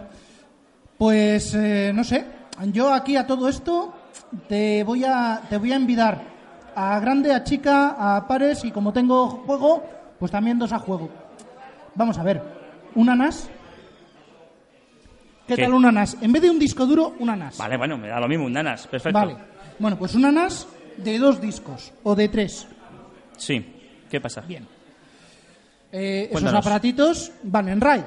pues 0.98 1.54
eh, 1.56 1.92
no 1.94 2.04
sé, 2.04 2.26
yo 2.72 2.94
aquí 2.94 3.16
a 3.16 3.26
todo 3.26 3.50
esto 3.50 3.94
te 4.48 4.84
voy 4.84 5.04
a, 5.04 5.42
te 5.50 5.58
voy 5.58 5.72
a 5.72 5.76
envidar 5.76 6.22
a 6.76 7.00
grande, 7.00 7.34
a 7.34 7.44
chica, 7.44 7.96
a 7.98 8.28
pares 8.28 8.64
y 8.64 8.72
como 8.72 8.94
tengo 8.94 9.28
juego, 9.28 9.84
pues 10.20 10.32
también 10.32 10.60
dos 10.60 10.72
a 10.72 10.80
juego. 10.80 11.10
Vamos 11.96 12.18
a 12.18 12.24
ver, 12.24 12.42
una 12.96 13.16
NAS. 13.16 13.50
¿Qué, 15.48 15.56
¿Qué? 15.56 15.64
tal 15.64 15.74
una 15.74 15.92
NAS? 15.92 16.18
En 16.22 16.32
vez 16.32 16.42
de 16.42 16.50
un 16.50 16.60
disco 16.60 16.86
duro, 16.86 17.16
una 17.20 17.36
NAS. 17.36 17.58
Vale, 17.58 17.78
bueno, 17.78 17.98
me 17.98 18.08
da 18.08 18.20
lo 18.20 18.28
mismo 18.28 18.46
un 18.46 18.54
nanas. 18.54 18.88
Perfecto. 18.88 19.18
Vale. 19.18 19.36
Bueno, 19.78 19.98
pues 19.98 20.16
una 20.16 20.32
NAS 20.32 20.68
de 20.98 21.20
dos 21.20 21.40
discos 21.42 21.94
o 22.04 22.16
de 22.16 22.30
tres. 22.30 22.68
Sí. 23.38 23.66
¿Qué 24.10 24.22
pasa? 24.22 24.42
Bien. 24.42 24.68
Eh, 25.92 26.30
esos 26.32 26.54
aparatitos 26.54 27.32
van 27.44 27.70
en 27.70 27.82
RAID. 27.82 28.04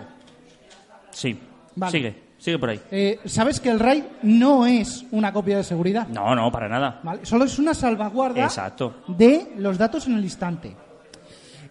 Sí. 1.11 1.39
Vale. 1.77 1.93
Sigue. 1.93 2.29
Sigue 2.39 2.59
por 2.59 2.71
ahí. 2.71 2.81
Eh, 2.91 3.21
Sabes 3.25 3.61
que 3.61 3.69
el 3.69 3.81
RAID 3.81 4.05
no 4.23 4.67
es 4.67 5.05
una 5.11 5.33
copia 5.33 5.57
de 5.57 5.65
seguridad. 5.65 6.07
No, 6.09 6.35
no, 6.35 6.51
para 6.53 6.69
nada. 6.69 7.01
¿vale? 7.03 7.27
Solo 7.27 7.45
es 7.45 7.59
una 7.59 7.75
salvaguarda 7.75 8.45
Exacto. 8.45 9.03
de 9.09 9.53
los 9.57 9.77
datos 9.77 10.07
en 10.07 10.15
el 10.15 10.25
instante. 10.25 10.77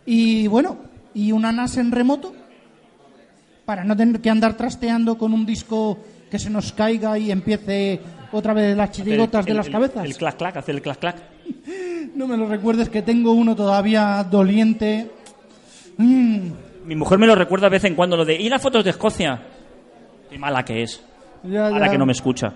Y 0.06 0.48
bueno, 0.48 0.78
y 1.14 1.32
una 1.32 1.52
NAS 1.52 1.78
en 1.78 1.92
remoto 1.92 2.34
para 3.68 3.84
no 3.84 3.98
tener 3.98 4.22
que 4.22 4.30
andar 4.30 4.54
trasteando 4.56 5.18
con 5.18 5.34
un 5.34 5.46
disco 5.46 5.98
que 6.32 6.40
se 6.40 6.50
nos 6.50 6.72
caiga 6.72 7.20
y 7.20 7.32
empiece 7.34 8.00
otra 8.32 8.54
vez 8.54 8.78
las 8.78 8.92
chirigotas 8.92 9.44
de 9.46 9.52
El- 9.52 9.58
las 9.58 9.66
el- 9.68 9.74
cabezas. 9.74 10.06
El 10.06 10.16
clac 10.16 10.38
clac, 10.38 10.56
hacer 10.56 10.76
el 10.76 10.82
clac 10.82 10.98
clac. 11.00 11.16
No 12.16 12.28
me 12.28 12.38
lo 12.38 12.48
recuerdes 12.48 12.88
que 12.88 13.02
tengo 13.02 13.34
uno 13.34 13.58
todavía 13.58 14.26
doliente. 14.32 15.12
Mm, 15.98 16.38
Mi 16.86 16.96
mujer 16.96 17.20
me 17.20 17.28
lo 17.28 17.36
recuerda 17.36 17.66
de 17.68 17.72
vez 17.72 17.84
en 17.84 17.96
cuando 17.96 18.16
lo 18.16 18.24
de 18.24 18.36
¿y 18.36 18.48
las 18.48 18.62
fotos 18.62 18.86
de 18.86 18.92
Escocia? 18.92 19.42
Qué 20.30 20.40
mala 20.40 20.64
que 20.64 20.84
es. 20.84 21.04
ya, 21.44 21.68
Ahora 21.68 21.88
ya. 21.88 21.92
que 21.92 21.98
no 21.98 22.06
me 22.06 22.14
escucha. 22.14 22.54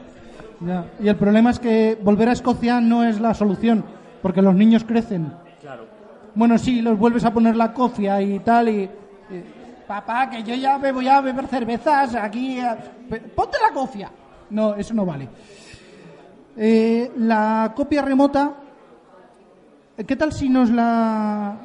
Ya. 0.62 0.86
Y 1.04 1.10
el 1.10 1.18
problema 1.18 1.50
es 1.50 1.60
que 1.60 1.98
volver 2.02 2.30
a 2.30 2.32
Escocia 2.32 2.80
no 2.80 3.04
es 3.04 3.20
la 3.20 3.34
solución, 3.34 3.84
porque 4.22 4.42
los 4.42 4.56
niños 4.56 4.86
crecen. 4.86 5.34
Claro. 5.60 5.88
Bueno, 6.36 6.58
sí, 6.58 6.82
los 6.82 6.98
vuelves 6.98 7.26
a 7.26 7.34
poner 7.34 7.58
la 7.58 7.74
cofia 7.74 8.22
y 8.22 8.40
tal, 8.40 8.70
y... 8.70 8.90
Papá, 9.92 10.30
que 10.30 10.42
yo 10.42 10.56
ya 10.56 10.78
me 10.78 10.94
voy 10.94 11.10
a 11.10 11.20
beber 11.20 11.48
cervezas 11.48 12.16
aquí... 12.16 12.58
eh, 12.58 12.78
¡Ponte 13.36 13.58
la 13.62 13.74
cofia! 13.74 14.10
No, 14.50 14.74
eso 14.74 14.94
no 14.94 15.06
vale. 15.06 15.28
Eh, 16.56 17.12
la 17.18 17.74
copia 17.76 18.02
remota, 18.02 18.54
¿qué 20.08 20.16
tal 20.16 20.32
si 20.32 20.48
nos 20.48 20.70
la 20.70 21.58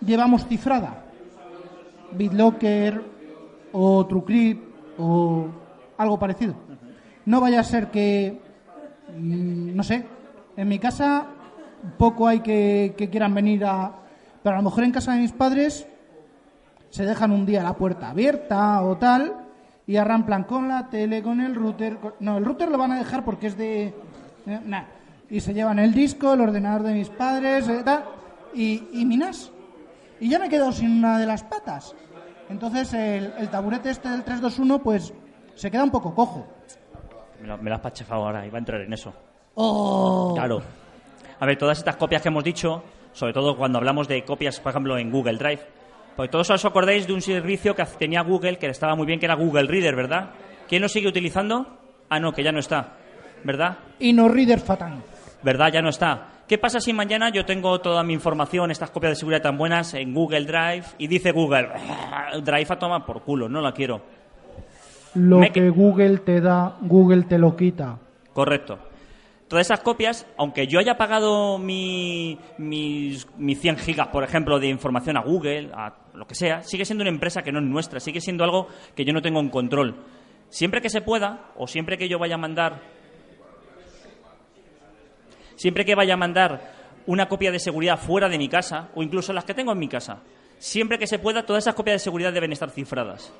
llevamos 0.00 0.46
cifrada? 0.46 1.04
BitLocker 2.12 3.02
o 3.72 4.06
TrueCrypt 4.06 4.98
o 4.98 5.46
algo 5.98 6.18
parecido. 6.18 6.54
No 7.26 7.42
vaya 7.42 7.60
a 7.60 7.64
ser 7.64 7.90
que, 7.90 8.40
mm, 9.18 9.76
no 9.76 9.82
sé, 9.82 10.06
en 10.56 10.66
mi 10.66 10.78
casa 10.78 11.26
poco 11.98 12.26
hay 12.26 12.40
que, 12.40 12.94
que 12.96 13.10
quieran 13.10 13.34
venir 13.34 13.66
a... 13.66 13.92
Pero 14.42 14.54
a 14.54 14.60
lo 14.60 14.64
mejor 14.64 14.84
en 14.84 14.92
casa 14.92 15.12
de 15.12 15.20
mis 15.20 15.32
padres 15.32 15.86
se 16.96 17.04
dejan 17.04 17.30
un 17.30 17.44
día 17.44 17.62
la 17.62 17.74
puerta 17.74 18.08
abierta 18.10 18.82
o 18.82 18.96
tal 18.96 19.34
y 19.86 19.96
arramplan 19.96 20.44
con 20.44 20.66
la 20.68 20.88
tele, 20.88 21.22
con 21.22 21.40
el 21.40 21.54
router. 21.54 21.98
con- 21.98 22.14
No, 22.20 22.38
el 22.38 22.44
router 22.44 22.70
lo 22.70 22.78
van 22.78 22.92
a 22.92 22.98
dejar 22.98 23.22
porque 23.24 23.48
es 23.48 23.56
de... 23.58 23.94
eh, 24.46 24.60
nah. 24.64 24.84
Y 25.28 25.40
se 25.40 25.52
llevan 25.52 25.78
el 25.78 25.92
disco, 25.92 26.32
el 26.32 26.40
ordenador 26.40 26.82
de 26.84 26.94
mis 26.94 27.08
padres, 27.10 27.68
eh, 27.68 27.82
tal, 27.84 28.04
y, 28.54 28.82
y 28.92 29.04
minas. 29.04 29.50
Y 30.20 30.28
ya 30.30 30.38
me 30.38 30.46
he 30.46 30.48
quedado 30.48 30.72
sin 30.72 30.90
una 30.98 31.18
de 31.18 31.26
las 31.26 31.42
patas. 31.44 31.94
Entonces 32.48 32.92
el, 32.94 33.32
el 33.38 33.48
taburete 33.48 33.90
este 33.90 34.08
del 34.08 34.22
321 34.24 34.78
pues 34.82 35.12
se 35.54 35.70
queda 35.70 35.84
un 35.84 35.90
poco 35.90 36.14
cojo. 36.14 36.46
Me 37.42 37.48
lo, 37.48 37.58
me 37.58 37.68
lo 37.68 37.76
has 37.76 37.82
pachafado 37.82 38.24
ahora, 38.24 38.46
iba 38.46 38.56
a 38.56 38.60
entrar 38.60 38.80
en 38.80 38.92
eso. 38.92 39.12
Oh. 39.54 40.32
Claro. 40.34 40.62
A 41.38 41.44
ver, 41.44 41.58
todas 41.58 41.76
estas 41.78 41.96
copias 41.96 42.22
que 42.22 42.28
hemos 42.28 42.42
dicho, 42.44 42.82
sobre 43.12 43.32
todo 43.34 43.56
cuando 43.56 43.78
hablamos 43.78 44.08
de 44.08 44.24
copias, 44.24 44.58
por 44.60 44.70
ejemplo, 44.70 44.96
en 44.96 45.10
Google 45.10 45.36
Drive, 45.38 45.60
pues 46.16 46.30
todos 46.30 46.48
os 46.50 46.64
acordáis 46.64 47.06
de 47.06 47.12
un 47.12 47.20
servicio 47.20 47.74
que 47.74 47.84
tenía 47.98 48.22
Google 48.22 48.58
que 48.58 48.66
estaba 48.68 48.94
muy 48.94 49.06
bien, 49.06 49.18
que 49.20 49.26
era 49.26 49.34
Google 49.34 49.66
Reader, 49.68 49.94
¿verdad? 49.94 50.30
¿Quién 50.68 50.82
lo 50.82 50.88
sigue 50.88 51.08
utilizando? 51.08 51.66
Ah, 52.08 52.18
no, 52.18 52.32
que 52.32 52.42
ya 52.42 52.52
no 52.52 52.58
está, 52.58 52.94
¿verdad? 53.44 53.78
Y 53.98 54.12
no 54.12 54.28
Reader 54.28 54.60
Fatan. 54.60 55.02
¿Verdad? 55.42 55.70
Ya 55.72 55.82
no 55.82 55.90
está. 55.90 56.28
¿Qué 56.48 56.58
pasa 56.58 56.80
si 56.80 56.92
mañana 56.92 57.28
yo 57.30 57.44
tengo 57.44 57.80
toda 57.80 58.02
mi 58.02 58.12
información, 58.14 58.70
estas 58.70 58.90
copias 58.90 59.12
de 59.12 59.16
seguridad 59.16 59.42
tan 59.42 59.58
buenas, 59.58 59.94
en 59.94 60.14
Google 60.14 60.44
Drive 60.44 60.84
y 60.98 61.06
dice 61.08 61.30
Google, 61.32 61.68
"Ah, 61.74 62.30
Drive 62.42 62.66
a 62.70 62.78
tomar 62.78 63.04
por 63.04 63.22
culo, 63.22 63.48
no 63.48 63.60
la 63.60 63.72
quiero? 63.72 64.00
Lo 65.14 65.38
Me- 65.38 65.50
que 65.52 65.68
Google 65.70 66.18
te 66.18 66.40
da, 66.40 66.76
Google 66.80 67.24
te 67.24 67.38
lo 67.38 67.56
quita. 67.56 67.98
Correcto. 68.32 68.78
Todas 69.48 69.66
esas 69.66 69.80
copias, 69.80 70.26
aunque 70.36 70.66
yo 70.66 70.80
haya 70.80 70.96
pagado 70.96 71.58
mi, 71.58 72.36
mis, 72.58 73.28
mis 73.36 73.60
100 73.60 73.78
gigas, 73.78 74.08
por 74.08 74.24
ejemplo, 74.24 74.58
de 74.58 74.68
información 74.68 75.16
a 75.16 75.20
Google, 75.20 75.70
a 75.72 75.94
lo 76.14 76.26
que 76.26 76.34
sea, 76.34 76.64
sigue 76.64 76.84
siendo 76.84 77.02
una 77.02 77.10
empresa 77.10 77.42
que 77.42 77.52
no 77.52 77.60
es 77.60 77.64
nuestra, 77.64 78.00
sigue 78.00 78.20
siendo 78.20 78.42
algo 78.42 78.66
que 78.96 79.04
yo 79.04 79.12
no 79.12 79.22
tengo 79.22 79.38
en 79.38 79.48
control. 79.48 79.94
Siempre 80.48 80.80
que 80.80 80.90
se 80.90 81.00
pueda, 81.00 81.52
o 81.56 81.68
siempre 81.68 81.96
que 81.96 82.08
yo 82.08 82.18
vaya 82.18 82.34
a 82.34 82.38
mandar, 82.38 82.80
siempre 85.54 85.84
que 85.84 85.94
vaya 85.94 86.14
a 86.14 86.16
mandar 86.16 86.72
una 87.06 87.28
copia 87.28 87.52
de 87.52 87.60
seguridad 87.60 87.98
fuera 87.98 88.28
de 88.28 88.38
mi 88.38 88.48
casa, 88.48 88.88
o 88.96 89.02
incluso 89.04 89.32
las 89.32 89.44
que 89.44 89.54
tengo 89.54 89.70
en 89.70 89.78
mi 89.78 89.88
casa, 89.88 90.22
siempre 90.58 90.98
que 90.98 91.06
se 91.06 91.20
pueda, 91.20 91.46
todas 91.46 91.62
esas 91.62 91.74
copias 91.74 91.94
de 91.94 91.98
seguridad 92.00 92.32
deben 92.32 92.52
estar 92.52 92.70
cifradas. 92.70 93.32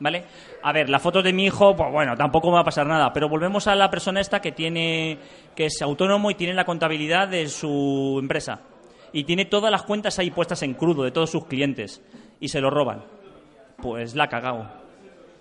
¿Vale? 0.00 0.24
A 0.62 0.72
ver, 0.72 0.88
las 0.88 1.02
fotos 1.02 1.24
de 1.24 1.32
mi 1.32 1.46
hijo, 1.46 1.74
pues 1.74 1.90
bueno, 1.90 2.16
tampoco 2.16 2.48
me 2.48 2.54
va 2.54 2.60
a 2.60 2.64
pasar 2.64 2.86
nada, 2.86 3.12
pero 3.12 3.28
volvemos 3.28 3.66
a 3.66 3.74
la 3.74 3.90
persona 3.90 4.20
esta 4.20 4.40
que 4.40 4.52
tiene 4.52 5.18
que 5.56 5.66
es 5.66 5.82
autónomo 5.82 6.30
y 6.30 6.34
tiene 6.34 6.54
la 6.54 6.64
contabilidad 6.64 7.26
de 7.26 7.48
su 7.48 8.16
empresa 8.20 8.60
y 9.12 9.24
tiene 9.24 9.44
todas 9.46 9.70
las 9.70 9.82
cuentas 9.82 10.18
ahí 10.18 10.30
puestas 10.30 10.62
en 10.62 10.74
crudo 10.74 11.02
de 11.02 11.10
todos 11.10 11.30
sus 11.30 11.46
clientes 11.46 12.02
y 12.40 12.48
se 12.48 12.60
lo 12.60 12.70
roban. 12.70 13.04
Pues 13.78 14.14
la 14.14 14.24
ha 14.24 14.28
cagado. 14.28 14.70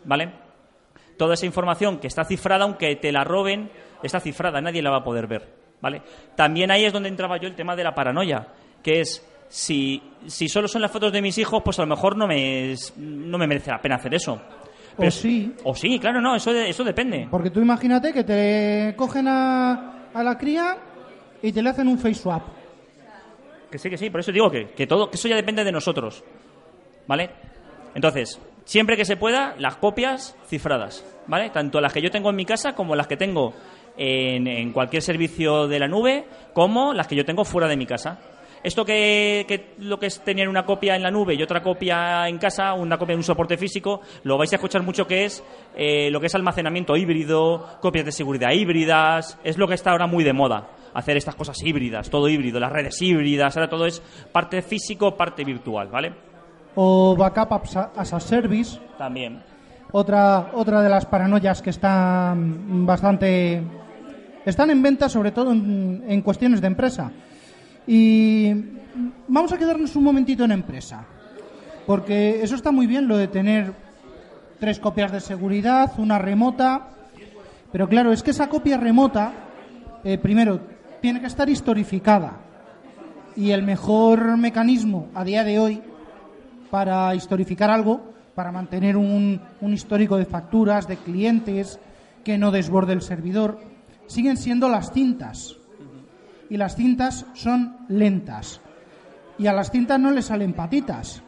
¿Vale? 0.06 0.32
Toda 1.18 1.34
esa 1.34 1.46
información 1.46 2.00
que 2.00 2.08
está 2.08 2.24
cifrada, 2.24 2.64
aunque 2.64 2.96
te 2.96 3.12
la 3.12 3.24
roben, 3.24 3.72
está 4.04 4.20
cifrada, 4.20 4.62
nadie 4.62 4.82
la 4.82 4.92
va 4.92 4.98
a 4.98 5.04
poder 5.04 5.28
ver. 5.28 5.54
¿Vale? 5.82 6.02
También 6.36 6.72
ahí 6.72 6.86
es 6.86 6.94
donde 6.94 7.10
entraba 7.10 7.38
yo 7.38 7.48
el 7.48 7.56
tema 7.56 7.76
de 7.76 7.84
la 7.84 7.94
paranoia, 7.94 8.48
que 8.82 9.02
es 9.02 9.28
si, 9.50 10.02
si 10.28 10.48
solo 10.50 10.68
son 10.68 10.82
las 10.82 10.92
fotos 10.92 11.12
de 11.12 11.22
mis 11.22 11.38
hijos, 11.38 11.62
pues 11.64 11.80
a 11.80 11.84
lo 11.84 11.88
mejor 11.88 12.18
no 12.18 12.28
me, 12.28 12.76
no 12.98 13.38
me 13.38 13.48
merece 13.48 13.72
la 13.72 13.82
pena 13.82 13.96
hacer 13.96 14.14
eso. 14.16 14.42
O 14.98 15.12
sí. 15.12 15.54
O 15.64 15.76
sí, 15.76 16.00
claro, 16.00 16.20
no, 16.22 16.36
eso, 16.36 16.52
de- 16.52 16.70
eso 16.70 16.84
depende. 16.84 17.28
Porque 17.30 17.52
tú 17.52 17.62
imagínate 17.62 18.12
que 18.14 18.24
te 18.24 18.94
cogen 18.98 19.28
a, 19.28 20.08
a 20.14 20.24
la 20.24 20.38
cría 20.38 20.78
y 21.42 21.52
te 21.52 21.62
le 21.62 21.70
hacen 21.70 21.88
un 21.88 21.98
face 22.00 22.16
swap. 22.16 22.42
Que 23.72 23.78
sí, 23.78 23.90
que 23.90 23.98
sí, 23.98 24.10
por 24.10 24.22
eso 24.22 24.32
digo 24.32 24.50
que, 24.50 24.70
que 24.70 24.88
todo, 24.88 25.10
que 25.10 25.18
eso 25.18 25.28
ya 25.28 25.36
depende 25.36 25.64
de 25.64 25.72
nosotros. 25.72 26.24
¿Vale? 27.06 27.30
Entonces, 27.96 28.40
siempre 28.66 28.98
que 28.98 29.06
se 29.06 29.18
pueda, 29.18 29.56
las 29.60 29.76
copias 29.76 30.36
cifradas. 30.48 31.06
¿Vale? 31.28 31.50
Tanto 31.52 31.80
las 31.82 31.94
que 31.94 32.02
yo 32.02 32.10
tengo 32.10 32.30
en 32.30 32.36
mi 32.36 32.46
casa 32.46 32.74
como 32.74 32.96
las 32.96 33.08
que 33.08 33.18
tengo 33.18 33.54
en, 33.98 34.48
en 34.48 34.72
cualquier 34.72 35.02
servicio 35.04 35.68
de 35.68 35.80
la 35.80 35.88
nube, 35.88 36.26
como 36.54 36.94
las 36.94 37.08
que 37.08 37.16
yo 37.16 37.26
tengo 37.26 37.44
fuera 37.46 37.68
de 37.68 37.76
mi 37.78 37.86
casa. 37.86 38.18
Esto 38.68 38.84
que, 38.84 39.46
que 39.48 39.76
lo 39.80 39.98
que 39.98 40.08
es 40.08 40.20
tener 40.20 40.50
una 40.50 40.66
copia 40.66 40.98
en 40.98 41.02
la 41.02 41.10
nube 41.10 41.34
y 41.36 41.42
otra 41.42 41.64
copia 41.64 42.28
en 42.28 42.38
casa, 42.38 42.74
una 42.74 42.98
copia 42.98 43.14
en 43.14 43.20
un 43.20 43.24
soporte 43.24 43.56
físico, 43.56 44.02
lo 44.24 44.38
vais 44.38 44.52
a 44.52 44.58
escuchar 44.58 44.84
mucho 44.84 45.08
que 45.08 45.24
es 45.24 45.42
eh, 45.74 46.12
lo 46.12 46.20
que 46.20 46.26
es 46.26 46.36
almacenamiento 46.36 46.98
híbrido, 46.98 47.66
copias 47.80 48.04
de 48.04 48.12
seguridad 48.12 48.52
híbridas, 48.52 49.40
es 49.46 49.58
lo 49.58 49.70
que 49.70 49.76
está 49.76 49.92
ahora 49.92 50.06
muy 50.06 50.26
de 50.26 50.34
moda, 50.34 50.68
hacer 50.94 51.16
estas 51.16 51.36
cosas 51.36 51.56
híbridas, 51.64 52.10
todo 52.10 52.28
híbrido, 52.28 52.60
las 52.60 52.74
redes 52.74 53.02
híbridas, 53.02 53.56
ahora 53.56 53.70
todo 53.70 53.86
es 53.86 54.02
parte 54.34 54.62
físico, 54.62 55.16
parte 55.16 55.46
virtual, 55.46 55.88
¿vale? 55.88 56.14
O 56.76 57.16
backup 57.16 57.54
as 57.96 58.14
a 58.14 58.20
service, 58.20 58.78
También. 58.98 59.42
otra, 59.94 60.52
otra 60.54 60.82
de 60.82 60.90
las 60.90 61.06
paranoias 61.06 61.62
que 61.62 61.70
están 61.70 62.86
bastante. 62.86 63.64
están 64.46 64.72
en 64.72 64.84
venta, 64.84 65.08
sobre 65.08 65.32
todo 65.32 65.54
en, 65.54 66.04
en 66.06 66.22
cuestiones 66.22 66.60
de 66.60 66.68
empresa. 66.68 67.14
Y 67.88 68.54
vamos 69.30 69.54
a 69.54 69.58
quedarnos 69.58 69.96
un 69.96 70.04
momentito 70.04 70.44
en 70.44 70.52
empresa. 70.52 71.06
Porque 71.86 72.44
eso 72.44 72.56
está 72.56 72.72
muy 72.72 72.86
bien, 72.86 73.08
lo 73.08 73.16
de 73.16 73.30
tener 73.30 73.74
tres 74.60 74.78
copias 74.80 75.12
de 75.12 75.22
seguridad, 75.22 75.94
una 75.98 76.20
remota. 76.20 76.90
Pero 77.72 77.88
claro, 77.88 78.12
es 78.12 78.22
que 78.22 78.32
esa 78.32 78.50
copia 78.50 78.78
remota, 78.78 79.32
eh, 80.04 80.18
primero, 80.18 80.60
tiene 81.02 81.22
que 81.22 81.28
estar 81.28 81.50
historificada. 81.50 82.42
Y 83.38 83.52
el 83.52 83.64
mejor 83.64 84.36
mecanismo 84.38 85.08
a 85.14 85.24
día 85.24 85.46
de 85.46 85.60
hoy 85.60 85.82
para 86.70 87.16
historificar 87.16 87.70
algo, 87.70 88.14
para 88.36 88.52
mantener 88.52 88.98
un, 88.98 89.40
un 89.62 89.74
histórico 89.74 90.18
de 90.18 90.26
facturas, 90.26 90.88
de 90.88 90.98
clientes, 90.98 91.80
que 92.26 92.38
no 92.38 92.52
desborde 92.52 92.92
el 92.92 93.02
servidor, 93.02 93.60
siguen 94.08 94.36
siendo 94.36 94.68
las 94.68 94.92
cintas. 94.92 95.57
Y 96.50 96.58
las 96.58 96.76
cintas 96.76 97.26
son 97.34 97.78
lentas. 97.90 98.62
Y 99.38 99.48
a 99.48 99.54
las 99.54 99.72
cintas 99.72 100.00
no 100.00 100.12
le 100.12 100.22
salen 100.22 100.54
patitas. 100.54 101.22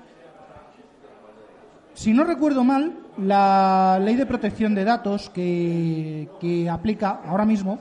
Si 1.93 2.13
no 2.13 2.23
recuerdo 2.23 2.63
mal, 2.63 2.97
la 3.17 3.99
ley 4.01 4.15
de 4.15 4.25
protección 4.25 4.73
de 4.73 4.85
datos 4.85 5.29
que, 5.29 6.29
que 6.39 6.69
aplica 6.69 7.21
ahora 7.25 7.45
mismo 7.45 7.79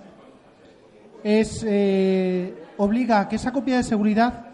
es 1.23 1.65
eh, 1.67 2.55
obliga 2.77 3.21
a 3.21 3.29
que 3.29 3.37
esa 3.37 3.53
copia 3.53 3.77
de 3.77 3.83
seguridad 3.83 4.47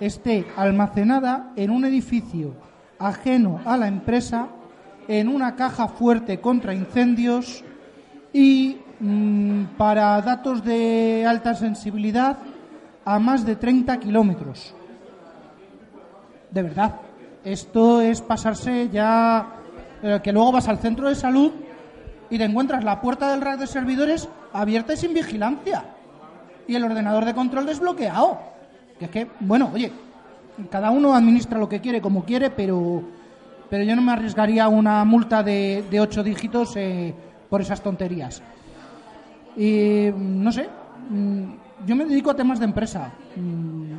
esté 0.00 0.46
almacenada 0.56 1.52
en 1.56 1.70
un 1.70 1.84
edificio 1.84 2.54
ajeno 2.98 3.60
a 3.64 3.76
la 3.76 3.88
empresa, 3.88 4.48
en 5.08 5.28
una 5.28 5.56
caja 5.56 5.88
fuerte 5.88 6.40
contra 6.40 6.74
incendios 6.74 7.64
y 8.32 8.78
para 9.76 10.20
datos 10.20 10.62
de 10.64 11.26
alta 11.26 11.54
sensibilidad 11.54 12.38
a 13.04 13.18
más 13.18 13.44
de 13.44 13.56
30 13.56 13.98
kilómetros. 13.98 14.74
De 16.50 16.62
verdad, 16.62 16.96
esto 17.44 18.00
es 18.00 18.20
pasarse 18.20 18.88
ya 18.90 19.54
eh, 20.02 20.20
que 20.22 20.32
luego 20.32 20.52
vas 20.52 20.68
al 20.68 20.78
centro 20.78 21.08
de 21.08 21.14
salud 21.14 21.50
y 22.30 22.38
te 22.38 22.44
encuentras 22.44 22.84
la 22.84 23.00
puerta 23.00 23.30
del 23.32 23.40
rack 23.40 23.58
de 23.58 23.66
servidores 23.66 24.28
abierta 24.52 24.92
y 24.92 24.96
sin 24.96 25.14
vigilancia 25.14 25.84
y 26.68 26.76
el 26.76 26.84
ordenador 26.84 27.24
de 27.24 27.34
control 27.34 27.66
desbloqueado. 27.66 28.38
Que 28.98 29.06
es 29.06 29.10
que, 29.10 29.26
bueno, 29.40 29.70
oye, 29.74 29.90
cada 30.70 30.90
uno 30.90 31.14
administra 31.14 31.58
lo 31.58 31.68
que 31.68 31.80
quiere 31.80 32.00
como 32.00 32.24
quiere, 32.24 32.50
pero, 32.50 33.02
pero 33.68 33.82
yo 33.82 33.96
no 33.96 34.02
me 34.02 34.12
arriesgaría 34.12 34.68
una 34.68 35.04
multa 35.04 35.42
de, 35.42 35.84
de 35.90 36.00
ocho 36.00 36.22
dígitos 36.22 36.76
eh, 36.76 37.12
por 37.48 37.60
esas 37.60 37.82
tonterías. 37.82 38.42
No 39.56 40.52
sé, 40.52 40.68
mm, 41.10 41.42
yo 41.86 41.96
me 41.96 42.04
dedico 42.04 42.30
a 42.30 42.34
temas 42.36 42.58
de 42.58 42.64
empresa. 42.64 43.12
Mm, 43.36 43.92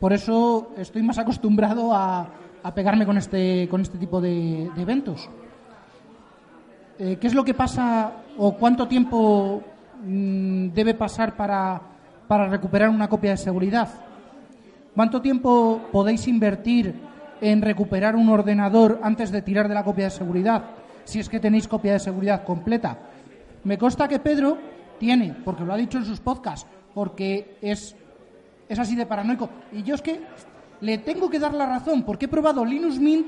Por 0.00 0.12
eso 0.12 0.72
estoy 0.76 1.02
más 1.02 1.18
acostumbrado 1.18 1.92
a, 1.92 2.28
a 2.62 2.74
pegarme 2.74 3.04
con 3.06 3.16
este, 3.18 3.68
con 3.68 3.80
este 3.80 3.98
tipo 3.98 4.20
de, 4.20 4.70
de 4.74 4.82
eventos. 4.82 5.28
Eh, 6.98 7.16
¿Qué 7.20 7.26
es 7.26 7.34
lo 7.34 7.44
que 7.44 7.54
pasa 7.54 8.12
o 8.36 8.54
cuánto 8.54 8.86
tiempo 8.88 9.62
mm, 10.04 10.68
debe 10.68 10.94
pasar 10.94 11.36
para, 11.36 11.80
para 12.26 12.48
recuperar 12.48 12.90
una 12.90 13.08
copia 13.08 13.30
de 13.32 13.36
seguridad? 13.36 13.88
¿Cuánto 14.94 15.20
tiempo 15.20 15.80
podéis 15.92 16.26
invertir 16.26 16.94
en 17.40 17.62
recuperar 17.62 18.16
un 18.16 18.28
ordenador 18.28 18.98
antes 19.02 19.30
de 19.30 19.42
tirar 19.42 19.68
de 19.68 19.74
la 19.74 19.84
copia 19.84 20.04
de 20.06 20.10
seguridad? 20.10 20.64
Si 21.04 21.20
es 21.20 21.28
que 21.28 21.38
tenéis 21.40 21.68
copia 21.68 21.92
de 21.92 22.00
seguridad 22.00 22.44
completa. 22.44 22.98
Me 23.64 23.78
consta 23.78 24.08
que 24.08 24.18
Pedro 24.18 24.58
tiene, 24.98 25.34
porque 25.44 25.64
lo 25.64 25.72
ha 25.72 25.76
dicho 25.76 25.98
en 25.98 26.04
sus 26.04 26.20
podcasts, 26.20 26.66
porque 26.94 27.56
es, 27.60 27.94
es 28.68 28.78
así 28.78 28.96
de 28.96 29.06
paranoico. 29.06 29.48
Y 29.72 29.82
yo 29.82 29.94
es 29.94 30.02
que 30.02 30.20
le 30.80 30.98
tengo 30.98 31.28
que 31.30 31.38
dar 31.38 31.54
la 31.54 31.66
razón, 31.66 32.02
porque 32.02 32.26
he 32.26 32.28
probado 32.28 32.64
Linux 32.64 32.98
Mint 32.98 33.26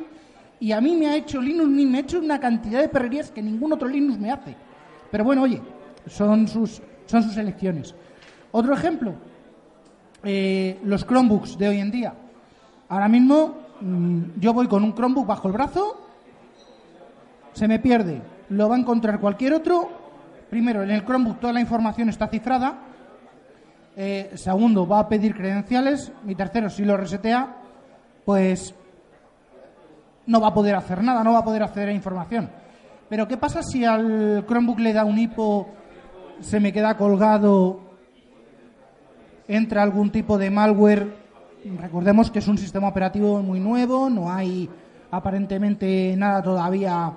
y 0.61 0.73
a 0.73 0.81
mí 0.81 0.95
me 0.95 1.09
ha 1.09 1.17
hecho 1.17 1.41
Linux 1.41 1.69
Mint, 1.69 1.91
me 1.91 1.99
ha 1.99 2.01
hecho 2.03 2.19
una 2.19 2.39
cantidad 2.39 2.81
de 2.81 2.89
perrerías 2.89 3.31
que 3.31 3.43
ningún 3.43 3.73
otro 3.73 3.89
Linux 3.89 4.19
me 4.19 4.31
hace. 4.31 4.55
Pero 5.11 5.25
bueno, 5.25 5.43
oye, 5.43 5.61
son 6.07 6.47
sus, 6.47 6.83
son 7.07 7.23
sus 7.23 7.37
elecciones. 7.37 7.95
Otro 8.53 8.75
ejemplo, 8.75 9.15
eh, 10.23 10.79
los 10.85 11.07
Chromebooks 11.07 11.57
de 11.57 11.69
hoy 11.69 11.79
en 11.79 11.91
día. 11.91 12.15
Ahora 12.89 13.09
mismo 13.09 13.55
mm, 13.81 14.23
yo 14.39 14.53
voy 14.53 14.67
con 14.67 14.85
un 14.85 14.95
Chromebook 14.95 15.27
bajo 15.27 15.49
el 15.49 15.55
brazo, 15.55 16.07
se 17.53 17.67
me 17.67 17.79
pierde, 17.79 18.21
lo 18.51 18.69
va 18.69 18.77
a 18.77 18.79
encontrar 18.79 19.21
cualquier 19.21 19.55
otro. 19.55 20.00
Primero, 20.51 20.83
en 20.83 20.91
el 20.91 21.05
Chromebook 21.05 21.39
toda 21.39 21.53
la 21.53 21.61
información 21.61 22.09
está 22.09 22.27
cifrada. 22.27 22.75
Eh, 23.97 24.33
segundo, 24.35 24.87
va 24.87 24.99
a 24.99 25.09
pedir 25.09 25.33
credenciales. 25.33 26.13
Y 26.27 26.35
tercero, 26.35 26.69
si 26.69 26.85
lo 26.85 26.97
resetea, 26.97 27.57
pues 28.25 28.75
no 30.27 30.41
va 30.41 30.49
a 30.49 30.55
poder 30.55 30.75
hacer 30.75 31.05
nada, 31.05 31.23
no 31.23 31.33
va 31.33 31.39
a 31.39 31.45
poder 31.45 31.63
acceder 31.63 31.91
a 31.91 31.93
información. 31.93 32.51
Pero 33.09 33.29
¿qué 33.29 33.37
pasa 33.37 33.63
si 33.63 33.85
al 33.85 34.45
Chromebook 34.45 34.81
le 34.81 34.93
da 34.93 35.05
un 35.05 35.19
hipo, 35.19 35.69
se 36.41 36.59
me 36.59 36.73
queda 36.73 36.97
colgado, 36.97 37.81
entra 39.47 39.83
algún 39.83 40.11
tipo 40.11 40.37
de 40.37 40.51
malware? 40.51 41.15
Recordemos 41.79 42.31
que 42.31 42.41
es 42.41 42.49
un 42.49 42.59
sistema 42.59 42.89
operativo 42.89 43.41
muy 43.41 43.61
nuevo, 43.61 44.11
no 44.11 44.33
hay 44.33 44.69
aparentemente 45.13 46.15
nada 46.17 46.43
todavía 46.43 47.13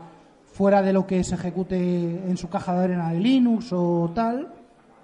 fuera 0.54 0.82
de 0.82 0.94
lo 0.94 1.06
que 1.06 1.24
se 1.24 1.36
ejecute 1.36 1.76
en 1.76 2.38
su 2.38 2.48
caja 2.48 2.74
de 2.74 2.84
arena 2.86 3.12
de 3.12 3.20
Linux 3.20 3.74
o 3.74 4.12
tal. 4.14 4.54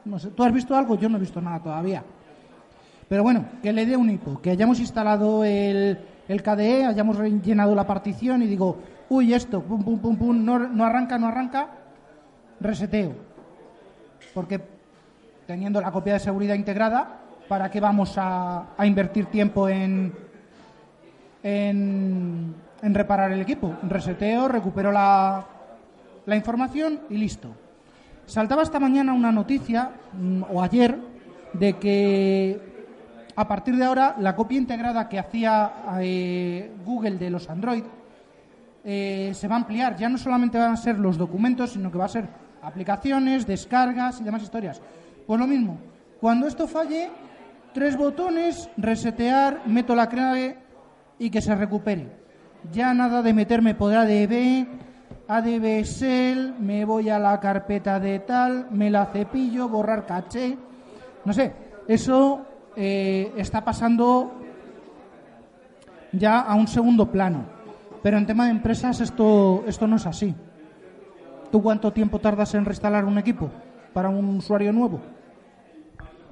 No 0.05 0.17
sé, 0.19 0.29
¿tú 0.29 0.43
has 0.43 0.53
visto 0.53 0.75
algo? 0.75 0.95
Yo 0.95 1.09
no 1.09 1.17
he 1.17 1.19
visto 1.19 1.41
nada 1.41 1.59
todavía. 1.59 2.03
Pero 3.09 3.23
bueno, 3.23 3.45
que 3.61 3.73
le 3.73 3.85
dé 3.87 3.97
un 3.97 4.09
hipo, 4.09 4.39
que 4.39 4.51
hayamos 4.51 4.79
instalado 4.79 5.43
el, 5.43 5.97
el 6.27 6.43
KDE, 6.43 6.85
hayamos 6.85 7.17
rellenado 7.17 7.73
la 7.73 7.87
partición 7.87 8.43
y 8.43 8.45
digo, 8.45 8.77
uy, 9.09 9.33
esto, 9.33 9.61
pum, 9.63 9.83
pum, 9.83 9.97
pum, 9.99 10.15
pum, 10.15 10.45
no, 10.45 10.59
no 10.59 10.85
arranca, 10.85 11.17
no 11.17 11.27
arranca, 11.27 11.69
reseteo. 12.59 13.13
Porque 14.35 14.61
teniendo 15.47 15.81
la 15.81 15.91
copia 15.91 16.13
de 16.13 16.19
seguridad 16.19 16.53
integrada, 16.53 17.21
¿para 17.47 17.71
qué 17.71 17.79
vamos 17.79 18.15
a, 18.19 18.75
a 18.77 18.85
invertir 18.85 19.25
tiempo 19.25 19.67
en, 19.67 20.13
en, 21.41 22.53
en 22.81 22.93
reparar 22.93 23.31
el 23.31 23.41
equipo? 23.41 23.75
Reseteo, 23.83 24.47
recupero 24.47 24.91
la, 24.91 25.45
la 26.25 26.35
información 26.35 27.01
y 27.09 27.17
listo. 27.17 27.49
Saltaba 28.25 28.61
esta 28.61 28.79
mañana 28.79 29.13
una 29.13 29.31
noticia, 29.31 29.91
mm, 30.13 30.43
o 30.51 30.61
ayer, 30.61 30.97
de 31.53 31.73
que 31.73 32.69
a 33.35 33.47
partir 33.47 33.75
de 33.75 33.85
ahora 33.85 34.15
la 34.19 34.35
copia 34.35 34.57
integrada 34.57 35.09
que 35.09 35.17
hacía 35.17 35.71
eh, 36.01 36.71
Google 36.85 37.17
de 37.17 37.29
los 37.29 37.49
Android 37.49 37.83
eh, 38.83 39.31
se 39.33 39.47
va 39.47 39.55
a 39.55 39.59
ampliar. 39.59 39.95
Ya 39.95 40.09
no 40.09 40.17
solamente 40.17 40.57
van 40.57 40.73
a 40.73 40.77
ser 40.77 40.99
los 40.99 41.17
documentos, 41.17 41.71
sino 41.71 41.91
que 41.91 41.97
va 41.97 42.05
a 42.05 42.09
ser 42.09 42.27
aplicaciones, 42.61 43.47
descargas 43.47 44.21
y 44.21 44.23
demás 44.23 44.43
historias. 44.43 44.81
Pues 45.25 45.39
lo 45.39 45.47
mismo, 45.47 45.77
cuando 46.19 46.47
esto 46.47 46.67
falle, 46.67 47.09
tres 47.73 47.95
botones, 47.95 48.69
resetear, 48.77 49.61
meto 49.65 49.95
la 49.95 50.09
clave 50.09 50.57
y 51.17 51.29
que 51.29 51.41
se 51.41 51.55
recupere. 51.55 52.07
Ya 52.71 52.93
nada 52.93 53.21
de 53.21 53.33
meterme 53.33 53.73
por 53.73 53.93
ADB, 53.93 54.67
ADB 55.27 55.83
Shell, 55.83 56.55
me 56.59 56.85
voy 56.85 57.09
a 57.09 57.19
la 57.19 57.39
carpeta 57.39 57.99
de 57.99 58.19
tal, 58.19 58.67
me 58.71 58.89
la 58.89 59.05
cepillo, 59.07 59.69
borrar 59.69 60.05
caché. 60.05 60.57
No 61.25 61.33
sé, 61.33 61.53
eso 61.87 62.45
eh, 62.75 63.31
está 63.37 63.63
pasando 63.63 64.33
ya 66.11 66.41
a 66.41 66.55
un 66.55 66.67
segundo 66.67 67.11
plano. 67.11 67.45
Pero 68.01 68.17
en 68.17 68.25
tema 68.25 68.45
de 68.45 68.51
empresas 68.51 69.01
esto, 69.01 69.63
esto 69.67 69.87
no 69.87 69.97
es 69.97 70.05
así. 70.05 70.35
¿Tú 71.51 71.61
cuánto 71.61 71.91
tiempo 71.91 72.19
tardas 72.19 72.53
en 72.53 72.65
reinstalar 72.65 73.05
un 73.05 73.17
equipo 73.17 73.49
para 73.93 74.09
un 74.09 74.37
usuario 74.37 74.71
nuevo? 74.71 74.99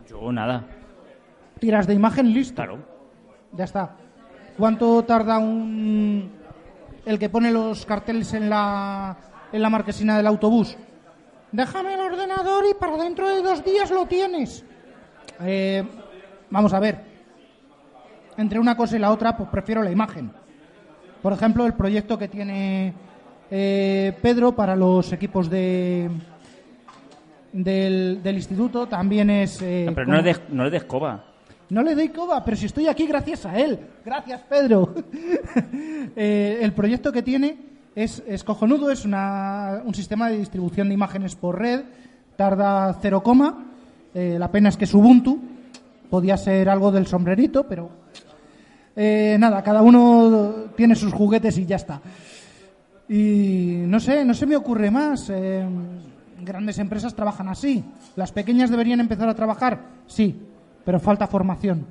Yo 0.07 0.31
nada. 0.31 0.65
Tiras 1.59 1.87
de 1.87 1.93
imagen, 1.93 2.33
listo. 2.33 2.55
Claro. 2.55 2.79
Ya 3.53 3.63
está. 3.63 3.95
¿Cuánto 4.57 5.03
tarda 5.03 5.37
un 5.37 6.31
el 7.05 7.19
que 7.19 7.29
pone 7.29 7.51
los 7.51 7.85
carteles 7.85 8.33
en 8.33 8.49
la 8.49 9.15
en 9.51 9.61
la 9.61 9.69
marquesina 9.69 10.17
del 10.17 10.27
autobús? 10.27 10.75
Déjame 11.51 11.93
el 11.93 11.99
ordenador 12.01 12.65
y 12.69 12.73
para 12.73 12.97
dentro 12.97 13.29
de 13.29 13.41
dos 13.41 13.63
días 13.63 13.89
lo 13.91 14.05
tienes. 14.05 14.65
Eh, 15.41 15.83
vamos 16.49 16.73
a 16.73 16.79
ver. 16.79 17.05
entre 18.37 18.59
una 18.59 18.75
cosa 18.77 18.95
y 18.95 18.99
la 18.99 19.11
otra, 19.11 19.35
pues 19.37 19.49
prefiero 19.49 19.81
la 19.81 19.89
imagen. 19.91 20.31
Por 21.21 21.33
ejemplo, 21.33 21.65
el 21.65 21.73
proyecto 21.73 22.17
que 22.17 22.27
tiene 22.27 22.93
eh, 23.49 24.15
Pedro 24.21 24.51
para 24.53 24.75
los 24.75 25.11
equipos 25.13 25.49
de 25.49 26.09
del, 27.53 28.21
del 28.21 28.35
instituto 28.35 28.87
también 28.87 29.29
es... 29.31 29.59
eh, 29.61 29.85
No, 29.87 29.95
pero 29.95 30.07
no 30.07 30.17
le, 30.17 30.23
des, 30.23 30.41
no 30.49 30.63
le 30.65 30.69
des 30.69 30.83
coba. 30.83 31.23
No 31.69 31.81
le 31.83 31.95
doy 31.95 32.09
coba, 32.09 32.43
pero 32.45 32.55
si 32.57 32.65
estoy 32.65 32.87
aquí 32.87 33.05
gracias 33.07 33.45
a 33.45 33.57
él. 33.57 33.79
Gracias, 34.05 34.41
Pedro. 34.49 34.93
Eh, 36.19 36.59
el 36.61 36.73
proyecto 36.73 37.11
que 37.11 37.21
tiene 37.21 37.57
es, 37.93 38.23
es 38.25 38.43
cojonudo, 38.43 38.89
es 38.89 39.05
una- 39.05 39.81
un 39.85 39.93
sistema 39.93 40.29
de 40.29 40.37
distribución 40.39 40.87
de 40.87 40.95
imágenes 40.95 41.35
por 41.35 41.59
red, 41.59 41.81
tarda 42.35 42.97
cero 43.01 43.21
coma, 43.21 43.65
eh, 44.15 44.37
la 44.39 44.49
pena 44.51 44.69
es 44.69 44.77
que 44.77 44.85
es 44.85 44.93
Ubuntu, 44.95 45.39
podía 46.09 46.35
ser 46.37 46.69
algo 46.69 46.91
del 46.91 47.05
sombrerito, 47.05 47.67
pero 47.67 47.89
eh, 48.95 49.37
nada, 49.39 49.61
cada 49.61 49.83
uno 49.83 50.53
tiene 50.75 50.95
sus 50.95 51.13
juguetes 51.13 51.55
y 51.59 51.65
ya 51.67 51.75
está. 51.75 52.01
Y 53.09 53.83
no 53.85 53.99
sé, 53.99 54.25
no 54.25 54.33
se 54.33 54.45
me 54.47 54.55
ocurre 54.55 54.89
más. 54.89 55.29
eh, 55.29 55.65
grandes 56.41 56.77
empresas 56.79 57.13
trabajan 57.15 57.49
así. 57.49 57.83
¿Las 58.15 58.31
pequeñas 58.31 58.69
deberían 58.71 58.99
empezar 59.01 59.27
a 59.29 59.35
trabajar? 59.35 59.79
Sí, 60.07 60.35
pero 60.87 61.01
falta 61.01 61.27
formación. 61.27 61.85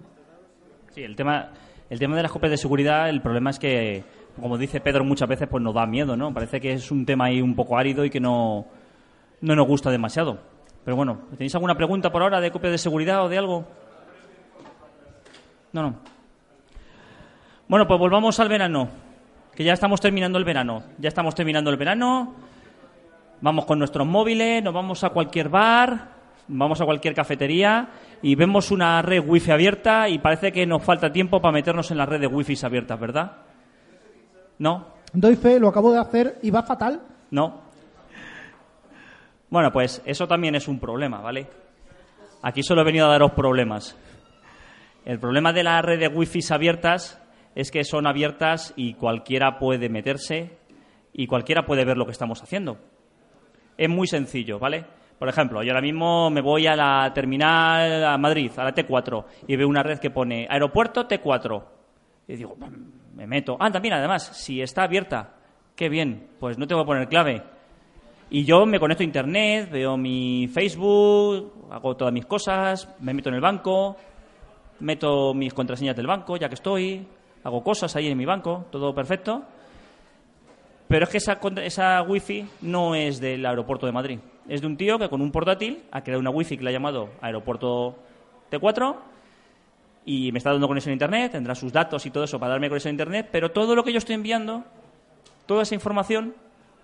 Sí, 0.94 1.02
el 1.02 1.14
tema, 1.16 1.50
el 1.90 1.98
tema 1.98 2.16
de 2.16 2.22
las 2.22 2.32
copias 2.32 2.50
de 2.50 2.56
seguridad, 2.56 3.10
el 3.10 3.20
problema 3.20 3.50
es 3.50 3.58
que, 3.58 4.02
como 4.40 4.56
dice 4.56 4.80
Pedro 4.80 5.04
muchas 5.04 5.28
veces, 5.28 5.48
pues 5.50 5.62
nos 5.62 5.74
da 5.74 5.84
miedo, 5.84 6.16
¿no? 6.16 6.32
Parece 6.32 6.62
que 6.62 6.72
es 6.72 6.90
un 6.90 7.04
tema 7.04 7.26
ahí 7.26 7.42
un 7.42 7.54
poco 7.54 7.76
árido 7.76 8.06
y 8.06 8.10
que 8.10 8.20
no, 8.20 8.64
no 9.42 9.54
nos 9.54 9.66
gusta 9.66 9.90
demasiado. 9.90 10.38
Pero 10.82 10.96
bueno, 10.96 11.18
¿tenéis 11.32 11.54
alguna 11.54 11.74
pregunta 11.74 12.10
por 12.10 12.22
ahora 12.22 12.40
de 12.40 12.50
copias 12.50 12.72
de 12.72 12.78
seguridad 12.78 13.22
o 13.22 13.28
de 13.28 13.36
algo? 13.36 13.66
No, 15.74 15.82
no. 15.82 15.96
Bueno, 17.68 17.86
pues 17.86 18.00
volvamos 18.00 18.40
al 18.40 18.48
verano, 18.48 18.88
que 19.54 19.62
ya 19.62 19.74
estamos 19.74 20.00
terminando 20.00 20.38
el 20.38 20.44
verano. 20.46 20.84
Ya 20.96 21.08
estamos 21.08 21.34
terminando 21.34 21.68
el 21.68 21.76
verano. 21.76 22.34
Vamos 23.42 23.66
con 23.66 23.78
nuestros 23.78 24.06
móviles, 24.06 24.64
nos 24.64 24.72
vamos 24.72 25.04
a 25.04 25.10
cualquier 25.10 25.50
bar, 25.50 26.15
vamos 26.48 26.80
a 26.80 26.84
cualquier 26.84 27.14
cafetería 27.14 27.88
y 28.22 28.34
vemos 28.34 28.70
una 28.70 29.02
red 29.02 29.22
wifi 29.26 29.50
abierta 29.50 30.08
y 30.08 30.18
parece 30.18 30.52
que 30.52 30.66
nos 30.66 30.82
falta 30.82 31.10
tiempo 31.10 31.40
para 31.40 31.52
meternos 31.52 31.90
en 31.90 31.98
las 31.98 32.08
redes 32.08 32.30
wifi 32.32 32.54
abiertas, 32.64 32.98
¿verdad? 32.98 33.32
¿No? 34.58 34.94
Doy 35.12 35.36
fe, 35.36 35.58
lo 35.58 35.68
acabo 35.68 35.92
de 35.92 35.98
hacer 35.98 36.38
y 36.42 36.50
va 36.50 36.62
fatal. 36.62 37.02
¿No? 37.30 37.62
Bueno, 39.50 39.70
pues 39.72 40.02
eso 40.04 40.26
también 40.26 40.54
es 40.54 40.68
un 40.68 40.78
problema, 40.78 41.20
¿vale? 41.20 41.46
Aquí 42.42 42.62
solo 42.62 42.82
he 42.82 42.84
venido 42.84 43.06
a 43.06 43.10
daros 43.10 43.32
problemas. 43.32 43.96
El 45.04 45.18
problema 45.18 45.52
de 45.52 45.62
las 45.62 45.84
redes 45.84 46.10
wifi 46.12 46.40
abiertas 46.50 47.22
es 47.54 47.70
que 47.70 47.84
son 47.84 48.06
abiertas 48.06 48.74
y 48.76 48.94
cualquiera 48.94 49.58
puede 49.58 49.88
meterse 49.88 50.58
y 51.12 51.26
cualquiera 51.26 51.64
puede 51.64 51.84
ver 51.84 51.96
lo 51.96 52.04
que 52.04 52.12
estamos 52.12 52.42
haciendo. 52.42 52.78
Es 53.78 53.88
muy 53.88 54.06
sencillo, 54.06 54.58
¿vale? 54.58 54.84
Por 55.18 55.28
ejemplo, 55.28 55.62
yo 55.62 55.72
ahora 55.72 55.80
mismo 55.80 56.30
me 56.30 56.42
voy 56.42 56.66
a 56.66 56.76
la 56.76 57.10
terminal 57.14 58.04
a 58.04 58.18
Madrid, 58.18 58.50
a 58.56 58.64
la 58.64 58.74
T4, 58.74 59.24
y 59.46 59.56
veo 59.56 59.68
una 59.68 59.82
red 59.82 59.98
que 59.98 60.10
pone 60.10 60.46
aeropuerto 60.48 61.08
T4. 61.08 61.64
Y 62.28 62.36
digo, 62.36 62.56
me 63.14 63.26
meto. 63.26 63.56
Ah, 63.58 63.70
también, 63.70 63.94
además, 63.94 64.24
si 64.36 64.60
está 64.60 64.82
abierta, 64.82 65.34
qué 65.74 65.88
bien, 65.88 66.28
pues 66.38 66.58
no 66.58 66.66
tengo 66.66 66.82
que 66.82 66.86
poner 66.86 67.08
clave. 67.08 67.42
Y 68.28 68.44
yo 68.44 68.66
me 68.66 68.78
conecto 68.78 69.04
a 69.04 69.06
internet, 69.06 69.70
veo 69.70 69.96
mi 69.96 70.48
Facebook, 70.48 71.68
hago 71.70 71.96
todas 71.96 72.12
mis 72.12 72.26
cosas, 72.26 72.88
me 73.00 73.14
meto 73.14 73.28
en 73.28 73.36
el 73.36 73.40
banco, 73.40 73.96
meto 74.80 75.32
mis 75.32 75.54
contraseñas 75.54 75.96
del 75.96 76.08
banco, 76.08 76.36
ya 76.36 76.48
que 76.48 76.56
estoy, 76.56 77.06
hago 77.44 77.62
cosas 77.62 77.94
ahí 77.96 78.08
en 78.08 78.18
mi 78.18 78.24
banco, 78.24 78.66
todo 78.70 78.94
perfecto. 78.94 79.44
Pero 80.88 81.04
es 81.04 81.10
que 81.10 81.18
esa, 81.18 81.38
esa 81.62 82.02
wifi 82.02 82.44
no 82.62 82.94
es 82.94 83.20
del 83.20 83.46
aeropuerto 83.46 83.86
de 83.86 83.92
Madrid. 83.92 84.18
Es 84.48 84.60
de 84.60 84.66
un 84.66 84.76
tío 84.76 84.98
que 84.98 85.08
con 85.08 85.20
un 85.20 85.32
portátil 85.32 85.84
ha 85.90 86.02
creado 86.02 86.20
una 86.20 86.30
wifi 86.30 86.56
que 86.56 86.62
le 86.64 86.70
ha 86.70 86.72
llamado 86.72 87.10
aeropuerto 87.20 87.96
T4 88.50 88.96
y 90.04 90.30
me 90.30 90.38
está 90.38 90.52
dando 90.52 90.68
conexión 90.68 90.92
a 90.92 90.94
internet, 90.94 91.32
tendrá 91.32 91.54
sus 91.54 91.72
datos 91.72 92.06
y 92.06 92.10
todo 92.10 92.24
eso 92.24 92.38
para 92.38 92.52
darme 92.52 92.68
conexión 92.68 92.90
a 92.90 92.94
internet, 92.94 93.28
pero 93.32 93.50
todo 93.50 93.74
lo 93.74 93.82
que 93.82 93.92
yo 93.92 93.98
estoy 93.98 94.14
enviando, 94.14 94.64
toda 95.46 95.62
esa 95.62 95.74
información, 95.74 96.34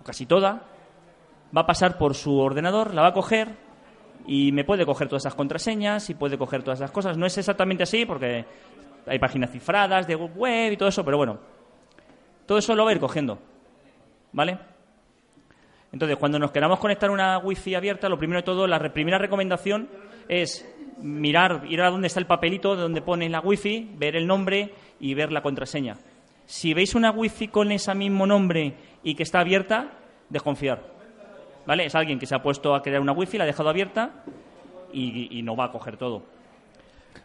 o 0.01 0.03
casi 0.03 0.25
toda, 0.25 0.63
va 1.55 1.61
a 1.61 1.65
pasar 1.65 1.97
por 1.97 2.15
su 2.15 2.37
ordenador, 2.37 2.93
la 2.93 3.01
va 3.01 3.07
a 3.09 3.13
coger 3.13 3.55
y 4.27 4.51
me 4.51 4.65
puede 4.65 4.85
coger 4.85 5.07
todas 5.07 5.23
esas 5.23 5.35
contraseñas 5.35 6.09
y 6.09 6.15
puede 6.15 6.37
coger 6.37 6.63
todas 6.63 6.79
esas 6.79 6.91
cosas. 6.91 7.17
No 7.17 7.25
es 7.25 7.37
exactamente 7.37 7.83
así 7.83 8.05
porque 8.05 8.45
hay 9.05 9.19
páginas 9.19 9.51
cifradas 9.51 10.05
de 10.05 10.15
web 10.15 10.73
y 10.73 10.77
todo 10.77 10.89
eso, 10.89 11.05
pero 11.05 11.15
bueno, 11.15 11.39
todo 12.45 12.57
eso 12.57 12.75
lo 12.75 12.83
va 12.83 12.91
a 12.91 12.93
ir 12.93 12.99
cogiendo. 12.99 13.39
¿Vale? 14.33 14.72
Entonces, 15.93 16.17
cuando 16.17 16.39
nos 16.39 16.51
queramos 16.51 16.79
conectar 16.79 17.09
a 17.09 17.13
una 17.13 17.37
wifi 17.37 17.75
abierta, 17.75 18.09
lo 18.09 18.17
primero 18.17 18.39
de 18.41 18.43
todo, 18.45 18.67
la 18.67 18.79
re- 18.79 18.89
primera 18.89 19.17
recomendación 19.19 19.87
es 20.27 20.67
mirar, 20.99 21.63
ir 21.69 21.81
a 21.81 21.89
donde 21.89 22.07
está 22.07 22.19
el 22.19 22.25
papelito 22.25 22.75
de 22.75 22.81
donde 22.81 23.01
pone 23.01 23.29
la 23.29 23.39
wifi, 23.39 23.91
ver 23.95 24.15
el 24.15 24.25
nombre 24.27 24.73
y 24.99 25.13
ver 25.13 25.31
la 25.31 25.41
contraseña. 25.41 25.95
Si 26.45 26.73
veis 26.73 26.95
una 26.95 27.11
wifi 27.11 27.47
con 27.47 27.71
ese 27.71 27.93
mismo 27.95 28.25
nombre 28.25 28.73
y 29.03 29.15
que 29.15 29.23
está 29.23 29.39
abierta, 29.39 29.91
desconfiar. 30.29 30.81
¿Vale? 31.65 31.85
Es 31.85 31.95
alguien 31.95 32.19
que 32.19 32.25
se 32.25 32.35
ha 32.35 32.41
puesto 32.41 32.75
a 32.75 32.81
crear 32.81 32.99
una 32.99 33.13
wifi, 33.13 33.37
la 33.37 33.43
ha 33.45 33.47
dejado 33.47 33.69
abierta 33.69 34.23
y, 34.91 35.37
y 35.39 35.41
no 35.43 35.55
va 35.55 35.65
a 35.65 35.71
coger 35.71 35.95
todo. 35.97 36.23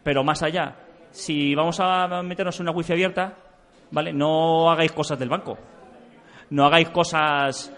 Pero 0.03 0.23
más 0.23 0.43
allá, 0.43 0.75
si 1.11 1.55
vamos 1.55 1.79
a 1.79 2.21
meternos 2.23 2.57
en 2.59 2.67
una 2.67 2.71
wifi 2.71 2.93
abierta, 2.93 3.33
¿vale? 3.91 4.13
No 4.13 4.69
hagáis 4.69 4.91
cosas 4.91 5.17
del 5.19 5.27
banco. 5.29 5.57
No 6.51 6.65
hagáis 6.65 6.89
cosas 6.89 7.75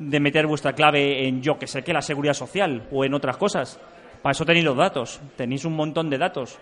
de 0.00 0.18
meter 0.18 0.46
vuestra 0.46 0.72
clave 0.72 1.28
en 1.28 1.42
yo 1.42 1.58
que 1.58 1.66
sé 1.66 1.82
que 1.82 1.92
la 1.92 2.00
seguridad 2.00 2.32
social 2.32 2.88
o 2.90 3.04
en 3.04 3.12
otras 3.12 3.36
cosas. 3.36 3.78
Para 4.22 4.32
eso 4.32 4.46
tenéis 4.46 4.64
los 4.64 4.76
datos, 4.76 5.20
tenéis 5.36 5.64
un 5.66 5.74
montón 5.74 6.08
de 6.08 6.18
datos. 6.18 6.58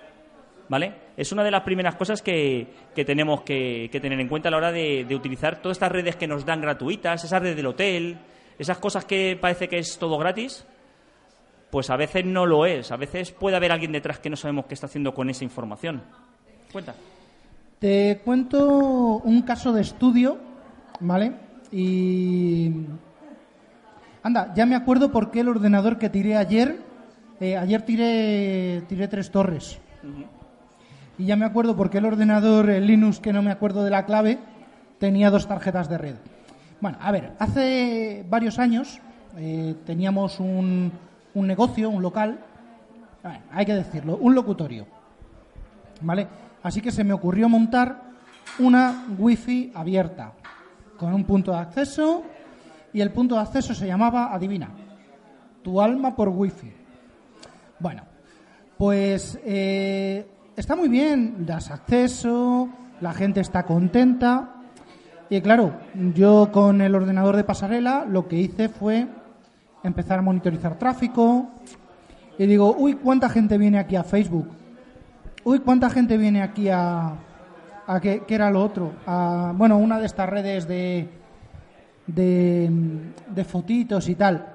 ¿Vale? 0.68 0.92
Es 1.16 1.32
una 1.32 1.42
de 1.44 1.50
las 1.50 1.62
primeras 1.62 1.94
cosas 1.94 2.20
que, 2.20 2.66
que 2.94 3.04
tenemos 3.04 3.40
que, 3.40 3.88
tener 4.02 4.20
en 4.20 4.28
cuenta 4.28 4.48
a 4.48 4.50
la 4.50 4.58
hora 4.58 4.72
de, 4.72 5.06
de 5.08 5.14
utilizar 5.14 5.62
todas 5.62 5.76
estas 5.76 5.90
redes 5.90 6.16
que 6.16 6.26
nos 6.26 6.44
dan 6.44 6.60
gratuitas, 6.60 7.24
esas 7.24 7.40
redes 7.40 7.56
del 7.56 7.66
hotel, 7.66 8.18
esas 8.58 8.76
cosas 8.78 9.06
que 9.06 9.38
parece 9.40 9.66
que 9.66 9.78
es 9.78 9.98
todo 9.98 10.18
gratis, 10.18 10.66
pues 11.70 11.88
a 11.88 11.96
veces 11.96 12.26
no 12.26 12.44
lo 12.44 12.66
es. 12.66 12.90
A 12.92 12.96
veces 12.96 13.30
puede 13.30 13.56
haber 13.56 13.72
alguien 13.72 13.92
detrás 13.92 14.18
que 14.18 14.28
no 14.28 14.36
sabemos 14.36 14.66
qué 14.66 14.74
está 14.74 14.86
haciendo 14.86 15.14
con 15.14 15.30
esa 15.30 15.44
información. 15.44 16.02
Cuenta. 16.70 16.94
Te 17.78 18.20
cuento 18.24 19.22
un 19.24 19.42
caso 19.42 19.72
de 19.72 19.82
estudio, 19.82 20.38
¿vale? 21.00 21.32
Y. 21.70 22.72
Anda, 24.28 24.52
ya 24.54 24.66
me 24.66 24.76
acuerdo 24.76 25.10
por 25.10 25.30
qué 25.30 25.40
el 25.40 25.48
ordenador 25.48 25.96
que 25.96 26.10
tiré 26.10 26.36
ayer. 26.36 26.82
eh, 27.40 27.56
ayer 27.56 27.80
tiré, 27.80 28.82
tiré 28.86 29.08
tres 29.08 29.30
torres. 29.30 29.78
Y 31.16 31.24
ya 31.24 31.34
me 31.34 31.46
acuerdo 31.46 31.74
por 31.74 31.88
qué 31.88 31.96
el 31.96 32.04
ordenador 32.04 32.68
el 32.68 32.86
Linux, 32.86 33.20
que 33.20 33.32
no 33.32 33.40
me 33.40 33.50
acuerdo 33.50 33.84
de 33.84 33.90
la 33.90 34.04
clave, 34.04 34.38
tenía 34.98 35.30
dos 35.30 35.48
tarjetas 35.48 35.88
de 35.88 35.96
red. 35.96 36.16
Bueno, 36.78 36.98
a 37.00 37.10
ver, 37.10 37.32
hace 37.38 38.22
varios 38.28 38.58
años 38.58 39.00
eh, 39.38 39.74
teníamos 39.86 40.40
un, 40.40 40.92
un 41.32 41.46
negocio, 41.46 41.88
un 41.88 42.02
local, 42.02 42.38
bueno, 43.22 43.38
hay 43.50 43.64
que 43.64 43.72
decirlo, 43.72 44.18
un 44.18 44.34
locutorio. 44.34 44.86
¿Vale? 46.02 46.28
Así 46.62 46.82
que 46.82 46.92
se 46.92 47.02
me 47.02 47.14
ocurrió 47.14 47.48
montar 47.48 48.02
una 48.58 49.06
wifi 49.18 49.72
abierta 49.74 50.32
con 50.98 51.14
un 51.14 51.24
punto 51.24 51.50
de 51.52 51.60
acceso 51.60 52.24
y 52.98 53.00
el 53.00 53.12
punto 53.12 53.36
de 53.36 53.42
acceso 53.42 53.76
se 53.76 53.86
llamaba, 53.86 54.34
adivina, 54.34 54.70
tu 55.62 55.80
alma 55.80 56.16
por 56.16 56.30
wifi. 56.30 56.72
Bueno, 57.78 58.02
pues 58.76 59.38
eh, 59.44 60.26
está 60.56 60.74
muy 60.74 60.88
bien, 60.88 61.46
das 61.46 61.70
acceso, 61.70 62.68
la 63.00 63.12
gente 63.14 63.38
está 63.38 63.62
contenta. 63.62 64.56
Y 65.30 65.40
claro, 65.42 65.74
yo 66.12 66.50
con 66.50 66.80
el 66.80 66.92
ordenador 66.92 67.36
de 67.36 67.44
pasarela 67.44 68.04
lo 68.04 68.26
que 68.26 68.34
hice 68.34 68.68
fue 68.68 69.06
empezar 69.84 70.18
a 70.18 70.22
monitorizar 70.22 70.76
tráfico. 70.76 71.50
Y 72.36 72.46
digo, 72.46 72.74
uy, 72.76 72.94
¿cuánta 72.94 73.28
gente 73.28 73.58
viene 73.58 73.78
aquí 73.78 73.94
a 73.94 74.02
Facebook? 74.02 74.48
Uy, 75.44 75.60
¿cuánta 75.60 75.88
gente 75.88 76.16
viene 76.16 76.42
aquí 76.42 76.68
a... 76.68 77.14
a 77.86 78.00
qué, 78.00 78.24
era 78.26 78.50
lo 78.50 78.60
otro? 78.60 78.90
Bueno, 79.54 79.78
una 79.78 80.00
de 80.00 80.06
estas 80.06 80.28
redes 80.28 80.66
de, 80.66 81.17
de, 82.08 83.44
fotitos 83.44 84.08
y 84.08 84.14
tal. 84.14 84.54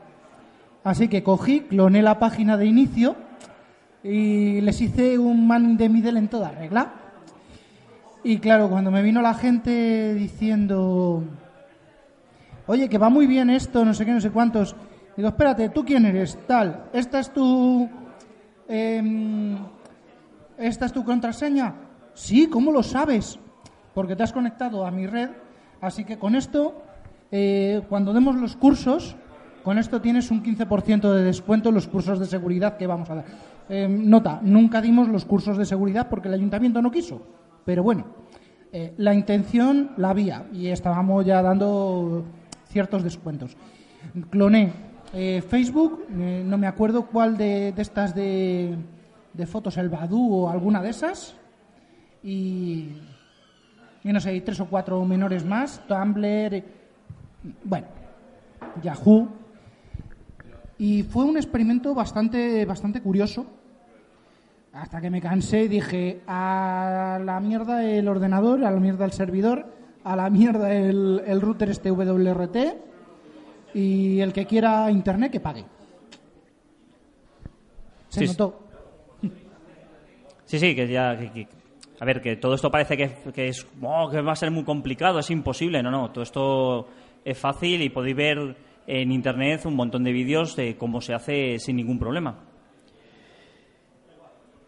Así 0.84 1.08
que 1.08 1.24
cogí, 1.24 1.62
cloné 1.62 2.01
la 2.01 2.20
página 2.20 2.58
de 2.58 2.66
inicio 2.66 3.16
y 4.04 4.60
les 4.62 4.82
hice 4.82 5.18
un 5.18 5.47
man 5.47 5.78
de 5.78 5.88
middle 5.88 6.20
en 6.20 6.28
toda 6.28 6.51
regla. 6.51 6.93
Y 8.24 8.39
claro, 8.39 8.70
cuando 8.70 8.91
me 8.91 9.01
vino 9.01 9.22
la 9.22 9.34
gente 9.34 10.14
diciendo, 10.14 11.24
oye, 12.68 12.89
que 12.89 12.97
va 12.97 13.10
muy 13.10 13.28
bien 13.28 13.49
esto, 13.49 13.86
no 13.86 13.93
sé 13.93 14.06
qué, 14.06 14.12
no 14.12 14.22
sé 14.22 14.32
cuántos, 14.32 14.76
digo, 15.16 15.30
espérate, 15.30 15.70
¿tú 15.70 15.86
quién 15.86 16.06
eres? 16.06 16.38
Tal, 16.47 16.86
esta 16.93 17.20
es 17.20 17.34
tu... 17.34 17.89
em, 18.68 19.58
esta 20.58 20.86
es 20.86 20.93
tu 20.93 21.04
contraseña. 21.04 21.76
Sí, 22.14 22.47
¿cómo 22.47 22.72
lo 22.72 22.84
sabes? 22.84 23.39
Porque 23.93 24.16
te 24.16 24.24
has 24.24 24.34
conectado 24.34 24.86
a 24.86 24.91
mi 24.91 25.08
red. 25.08 25.30
Así 25.82 26.06
que 26.06 26.18
con 26.18 26.36
esto, 26.36 26.82
eh, 27.36 27.82
cuando 27.90 28.14
demos 28.14 28.36
los 28.36 28.56
cursos, 28.56 29.16
con 29.64 29.80
esto 29.80 30.00
tienes 30.02 30.30
un 30.30 30.44
15% 30.44 31.12
de 31.12 31.24
descuento 31.24 31.70
en 31.70 31.76
los 31.76 31.88
cursos 31.88 32.20
de 32.20 32.28
seguridad 32.28 32.78
que 32.78 32.86
vamos 32.86 33.10
a 33.10 33.16
dar. 33.16 33.26
Eh, 33.70 33.88
nota, 33.88 34.40
nunca 34.44 34.82
dimos 34.82 35.08
los 35.08 35.26
cursos 35.26 35.58
de 35.58 35.66
seguridad 35.66 36.10
porque 36.10 36.28
el 36.28 36.36
ayuntamiento 36.36 36.80
no 36.80 36.92
quiso. 36.92 37.26
Pero 37.66 37.82
bueno, 37.82 38.06
eh, 38.72 38.94
la 38.98 39.16
intención 39.16 39.94
la 39.98 40.12
había 40.12 40.46
y 40.54 40.68
estábamos 40.68 41.26
ya 41.26 41.42
dando 41.42 42.24
ciertos 42.68 43.04
descuentos. 43.04 43.58
Cloné 44.30 44.72
eh, 45.12 45.42
Facebook, 45.42 46.06
no 46.10 46.58
me 46.60 46.68
acuerdo 46.68 47.08
cuál 47.08 47.36
de, 47.36 47.74
estas 47.78 48.14
de, 48.14 48.78
de 49.34 49.46
fotos, 49.48 49.78
el 49.78 49.90
Badu 49.90 50.36
o 50.36 50.50
alguna 50.52 50.84
de 50.84 50.90
esas. 50.92 51.36
Y, 52.22 52.90
no 54.04 54.20
sé, 54.20 54.40
tres 54.42 54.60
o 54.60 54.66
cuatro 54.68 55.04
menores 55.04 55.44
más, 55.44 55.82
Tumblr, 55.88 56.83
bueno, 57.64 57.88
Yahoo. 58.82 59.28
Y 60.78 61.04
fue 61.04 61.24
un 61.26 61.38
experimento 61.38 61.94
bastante, 61.94 62.66
bastante 62.66 63.02
curioso. 63.02 63.46
Hasta 64.74 65.00
que 65.00 65.10
me 65.12 65.22
cansé 65.22 65.64
y 65.64 65.68
dije, 65.68 66.22
a 66.28 67.20
la 67.24 67.39
mierda 67.39 67.84
el 67.86 68.08
ordenador, 68.08 68.64
a 68.66 68.72
la 68.72 68.80
mierda 68.80 69.06
el 69.06 69.12
servidor, 69.12 69.68
a 70.04 70.16
la 70.16 70.30
mierda 70.32 70.74
el, 70.74 71.22
el 71.28 71.41
router 71.41 71.70
este 71.70 71.91
WRT 71.91 72.58
y 73.76 74.20
el 74.20 74.34
que 74.34 74.46
quiera 74.48 74.89
internet 74.89 75.32
que 75.32 75.39
pague. 75.39 75.64
Se 78.10 78.22
Sí, 78.22 78.28
notó. 78.28 78.60
Sí, 80.46 80.60
sí, 80.60 80.76
que 80.76 80.88
ya. 80.88 81.18
que- 81.18 81.32
que- 81.32 81.48
a 82.00 82.06
ver, 82.06 82.22
que 82.22 82.36
todo 82.36 82.56
esto 82.56 82.70
parece 82.70 82.98
que, 82.98 83.12
que 83.34 83.48
es 83.48 83.66
oh, 83.82 84.10
que 84.10 84.22
va 84.22 84.34
a 84.34 84.36
ser 84.36 84.52
muy 84.52 84.64
complicado, 84.64 85.20
es 85.20 85.30
imposible. 85.30 85.82
No, 85.82 85.89
no, 85.89 86.12
todo 86.12 86.24
esto 86.24 86.88
es 87.26 87.38
fácil 87.38 87.82
y 87.82 87.90
podéis 87.90 88.16
ver 88.16 88.56
en 88.88 89.12
internet 89.12 89.66
un 89.66 89.76
montón 89.76 90.04
de 90.04 90.12
vídeos 90.12 90.56
de 90.56 90.76
cómo 90.78 91.02
se 91.02 91.14
hace 91.14 91.58
sin 91.60 91.76
ningún 91.78 92.00
problema. 92.00 92.36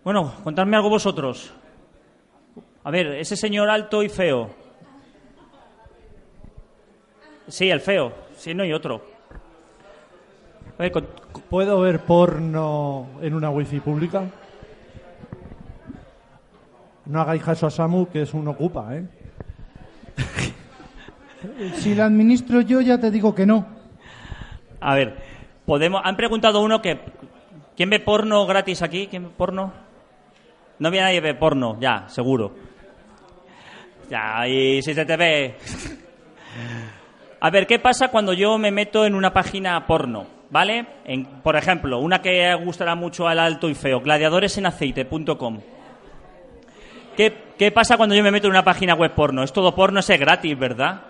Bueno, 0.03 0.34
contadme 0.43 0.76
algo 0.78 0.89
vosotros. 0.89 1.53
A 2.84 2.91
ver, 2.91 3.08
ese 3.16 3.36
señor 3.36 3.70
alto 3.70 4.03
y 4.03 4.10
feo. 4.10 4.49
Sí, 7.47 7.70
el 7.70 7.82
feo. 7.82 8.14
Sí, 8.38 8.53
no 8.53 8.64
hay 8.64 8.74
otro. 8.74 9.01
A 10.78 10.84
ver, 10.84 10.91
con- 10.91 11.08
¿Puedo 11.49 11.80
ver 11.82 11.99
porno 12.01 13.08
en 13.22 13.34
una 13.34 13.49
wifi 13.49 13.80
pública? 13.80 14.24
No 17.06 17.22
hagáis 17.22 17.43
caso 17.43 17.68
a 17.68 17.72
Samu, 17.72 18.08
que 18.08 18.22
es 18.24 18.34
un 18.34 18.47
ocupa, 18.47 18.95
¿eh? 18.95 19.06
Si 21.75 21.95
la 21.95 22.05
administro 22.05 22.61
yo, 22.61 22.81
ya 22.81 22.99
te 22.99 23.11
digo 23.11 23.33
que 23.33 23.45
no. 23.45 23.65
A 24.79 24.95
ver, 24.95 25.17
podemos. 25.65 26.01
Han 26.03 26.15
preguntado 26.15 26.61
uno 26.61 26.81
que. 26.81 26.99
¿Quién 27.75 27.89
ve 27.89 27.99
porno 27.99 28.45
gratis 28.45 28.81
aquí? 28.81 29.07
¿Quién 29.07 29.23
ve 29.23 29.29
porno? 29.35 29.73
No 30.79 30.91
viene 30.91 31.05
nadie 31.05 31.21
ve 31.21 31.33
porno, 31.33 31.77
ya, 31.79 32.07
seguro. 32.07 32.53
Ya, 34.09 34.47
y 34.47 34.81
si 34.81 34.93
se 34.93 35.05
te 35.05 35.17
ve. 35.17 35.55
A 37.39 37.49
ver, 37.49 37.67
¿qué 37.67 37.79
pasa 37.79 38.09
cuando 38.09 38.33
yo 38.33 38.57
me 38.57 38.71
meto 38.71 39.05
en 39.05 39.15
una 39.15 39.33
página 39.33 39.85
porno? 39.85 40.27
¿Vale? 40.49 40.85
En, 41.05 41.25
por 41.25 41.55
ejemplo, 41.55 41.99
una 41.99 42.21
que 42.21 42.53
gustará 42.55 42.95
mucho 42.95 43.27
al 43.27 43.39
alto 43.39 43.69
y 43.69 43.75
feo, 43.75 43.99
gladiadoresenaceite.com. 43.99 45.59
¿Qué, 47.17 47.33
¿Qué 47.57 47.71
pasa 47.71 47.97
cuando 47.97 48.15
yo 48.15 48.23
me 48.23 48.31
meto 48.31 48.47
en 48.47 48.51
una 48.51 48.63
página 48.63 48.93
web 48.95 49.13
porno? 49.13 49.43
Es 49.43 49.53
todo 49.53 49.73
porno, 49.73 49.99
ese 49.99 50.17
gratis, 50.17 50.57
¿verdad? 50.57 51.01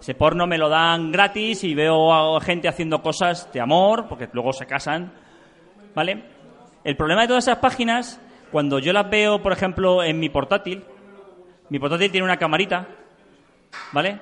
Ese 0.00 0.14
porno 0.14 0.46
me 0.46 0.58
lo 0.58 0.68
dan 0.68 1.10
gratis 1.10 1.64
y 1.64 1.74
veo 1.74 2.36
a 2.36 2.40
gente 2.40 2.68
haciendo 2.68 3.02
cosas 3.02 3.50
de 3.52 3.60
amor, 3.60 4.06
porque 4.08 4.28
luego 4.32 4.52
se 4.52 4.66
casan, 4.66 5.12
¿vale? 5.94 6.24
El 6.84 6.96
problema 6.96 7.22
de 7.22 7.28
todas 7.28 7.44
esas 7.44 7.58
páginas, 7.58 8.20
cuando 8.52 8.78
yo 8.78 8.92
las 8.92 9.10
veo, 9.10 9.42
por 9.42 9.52
ejemplo, 9.52 10.02
en 10.02 10.20
mi 10.20 10.28
portátil, 10.28 10.84
mi 11.68 11.78
portátil 11.78 12.10
tiene 12.10 12.24
una 12.24 12.36
camarita, 12.36 12.88
¿vale? 13.92 14.20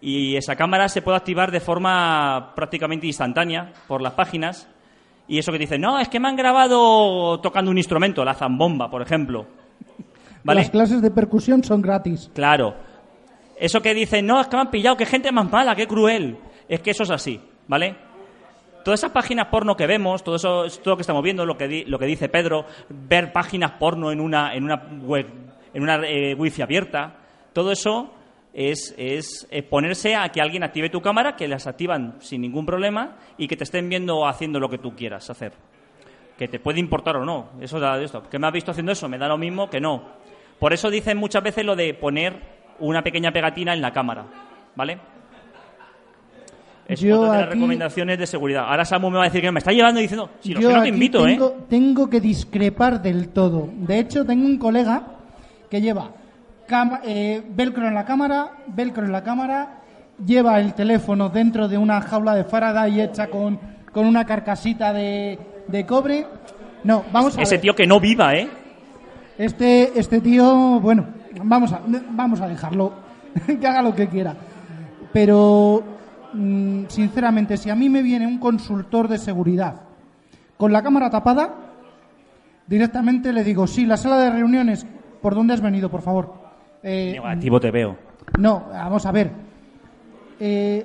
Y 0.00 0.36
esa 0.36 0.54
cámara 0.54 0.88
se 0.88 1.02
puede 1.02 1.16
activar 1.16 1.50
de 1.50 1.60
forma 1.60 2.52
prácticamente 2.54 3.06
instantánea 3.06 3.72
por 3.88 4.02
las 4.02 4.12
páginas. 4.12 4.68
Y 5.26 5.38
eso 5.38 5.50
que 5.50 5.58
dicen, 5.58 5.80
no, 5.80 5.98
es 5.98 6.08
que 6.08 6.20
me 6.20 6.28
han 6.28 6.36
grabado 6.36 7.40
tocando 7.40 7.70
un 7.70 7.78
instrumento, 7.78 8.24
la 8.24 8.34
zambomba, 8.34 8.90
por 8.90 9.02
ejemplo. 9.02 9.46
¿Vale? 10.44 10.60
Las 10.60 10.70
clases 10.70 11.02
de 11.02 11.10
percusión 11.10 11.64
son 11.64 11.82
gratis. 11.82 12.30
Claro. 12.34 12.76
Eso 13.58 13.80
que 13.80 13.94
dicen, 13.94 14.26
no, 14.26 14.40
es 14.40 14.48
que 14.48 14.56
me 14.56 14.62
han 14.62 14.70
pillado, 14.70 14.96
qué 14.96 15.06
gente 15.06 15.32
más 15.32 15.50
mala, 15.50 15.74
qué 15.74 15.86
cruel. 15.86 16.36
Es 16.68 16.80
que 16.80 16.90
eso 16.90 17.04
es 17.04 17.10
así, 17.10 17.40
¿vale? 17.68 17.96
Todas 18.84 19.00
esas 19.00 19.12
páginas 19.12 19.46
porno 19.48 19.76
que 19.76 19.86
vemos, 19.86 20.22
todo 20.22 20.36
eso, 20.36 20.64
todo 20.82 20.92
lo 20.92 20.96
que 20.96 21.00
estamos 21.02 21.22
viendo, 21.22 21.44
lo 21.44 21.56
que, 21.56 21.66
di- 21.66 21.84
lo 21.86 21.98
que 21.98 22.06
dice 22.06 22.28
Pedro, 22.28 22.66
ver 22.88 23.32
páginas 23.32 23.72
porno 23.72 24.12
en 24.12 24.20
una, 24.20 24.54
en 24.54 24.62
una 24.64 24.76
web, 25.02 25.26
en 25.74 25.82
una 25.82 26.06
eh, 26.06 26.34
wifi 26.34 26.62
abierta, 26.62 27.16
todo 27.52 27.72
eso 27.72 28.12
es, 28.54 28.94
es 28.96 29.46
exponerse 29.50 30.14
a 30.14 30.28
que 30.28 30.40
alguien 30.40 30.62
active 30.62 30.88
tu 30.90 31.00
cámara, 31.00 31.34
que 31.34 31.48
las 31.48 31.66
activan 31.66 32.16
sin 32.20 32.42
ningún 32.42 32.64
problema 32.66 33.16
y 33.38 33.48
que 33.48 33.56
te 33.56 33.64
estén 33.64 33.88
viendo 33.88 34.26
haciendo 34.26 34.60
lo 34.60 34.68
que 34.68 34.78
tú 34.78 34.94
quieras 34.94 35.28
hacer. 35.30 35.52
Que 36.38 36.46
te 36.46 36.60
puede 36.60 36.78
importar 36.78 37.16
o 37.16 37.24
no. 37.24 37.48
Eso 37.60 37.80
da 37.80 38.00
esto. 38.00 38.22
¿Que 38.28 38.38
me 38.38 38.46
has 38.46 38.52
visto 38.52 38.70
haciendo 38.70 38.92
eso? 38.92 39.08
Me 39.08 39.16
da 39.18 39.26
lo 39.26 39.38
mismo 39.38 39.68
que 39.70 39.80
no. 39.80 40.02
Por 40.60 40.72
eso 40.72 40.90
dicen 40.90 41.16
muchas 41.16 41.42
veces 41.42 41.64
lo 41.64 41.74
de 41.74 41.92
poner 41.94 42.55
una 42.80 43.02
pequeña 43.02 43.32
pegatina 43.32 43.72
en 43.74 43.80
la 43.80 43.92
cámara. 43.92 44.24
¿Vale? 44.74 44.98
Es 46.88 47.00
Yo 47.00 47.20
otra 47.20 47.32
de 47.32 47.38
las 47.38 47.46
aquí- 47.48 47.54
recomendaciones 47.54 48.18
de 48.18 48.26
seguridad. 48.26 48.66
Ahora 48.68 48.84
Samu 48.84 49.10
me 49.10 49.16
va 49.16 49.24
a 49.24 49.26
decir 49.26 49.40
que 49.40 49.50
me 49.50 49.58
está 49.58 49.72
llevando 49.72 50.00
diciendo, 50.00 50.30
si 50.40 50.54
Yo 50.54 50.70
no 50.70 50.82
te 50.82 50.88
invito, 50.88 51.24
tengo, 51.24 51.48
¿eh? 51.48 51.62
tengo 51.68 52.08
que 52.08 52.20
discrepar 52.20 53.02
del 53.02 53.30
todo. 53.30 53.68
De 53.72 53.98
hecho, 53.98 54.24
tengo 54.24 54.46
un 54.46 54.56
colega 54.58 55.02
que 55.68 55.80
lleva 55.80 56.10
eh, 57.04 57.42
velcro 57.50 57.88
en 57.88 57.94
la 57.94 58.04
cámara, 58.04 58.52
velcro 58.68 59.04
en 59.04 59.10
la 59.12 59.24
cámara, 59.24 59.80
lleva 60.24 60.60
el 60.60 60.74
teléfono 60.74 61.28
dentro 61.28 61.66
de 61.68 61.76
una 61.76 62.00
jaula 62.00 62.34
de 62.36 62.44
Faraday 62.44 63.00
hecha 63.00 63.26
con, 63.28 63.58
con 63.92 64.06
una 64.06 64.24
carcasita 64.24 64.92
de, 64.92 65.38
de 65.66 65.86
cobre. 65.86 66.24
No, 66.84 67.04
vamos 67.12 67.36
a 67.36 67.42
Ese 67.42 67.54
ver. 67.56 67.60
tío 67.62 67.74
que 67.74 67.86
no 67.86 67.98
viva, 67.98 68.36
¿eh? 68.36 68.48
Este, 69.38 69.98
este 69.98 70.20
tío, 70.20 70.78
bueno, 70.80 71.06
vamos 71.42 71.72
a, 71.72 71.80
vamos 72.10 72.40
a 72.40 72.48
dejarlo, 72.48 72.92
que 73.60 73.66
haga 73.66 73.82
lo 73.82 73.94
que 73.94 74.08
quiera. 74.08 74.34
Pero, 75.12 75.82
mm, 76.32 76.84
sinceramente, 76.88 77.56
si 77.56 77.70
a 77.70 77.74
mí 77.74 77.88
me 77.88 78.02
viene 78.02 78.26
un 78.26 78.38
consultor 78.38 79.08
de 79.08 79.18
seguridad 79.18 79.82
con 80.56 80.72
la 80.72 80.82
cámara 80.82 81.10
tapada, 81.10 81.54
directamente 82.66 83.32
le 83.32 83.44
digo, 83.44 83.66
sí, 83.66 83.86
la 83.86 83.96
sala 83.96 84.18
de 84.18 84.30
reuniones, 84.30 84.86
¿por 85.22 85.34
dónde 85.34 85.54
has 85.54 85.60
venido, 85.60 85.90
por 85.90 86.02
favor? 86.02 86.34
Eh, 86.82 87.12
Negativo 87.14 87.60
te 87.60 87.70
veo. 87.70 87.96
no, 88.38 88.64
vamos 88.70 89.06
a 89.06 89.12
ver. 89.12 89.30
Eh, 90.38 90.84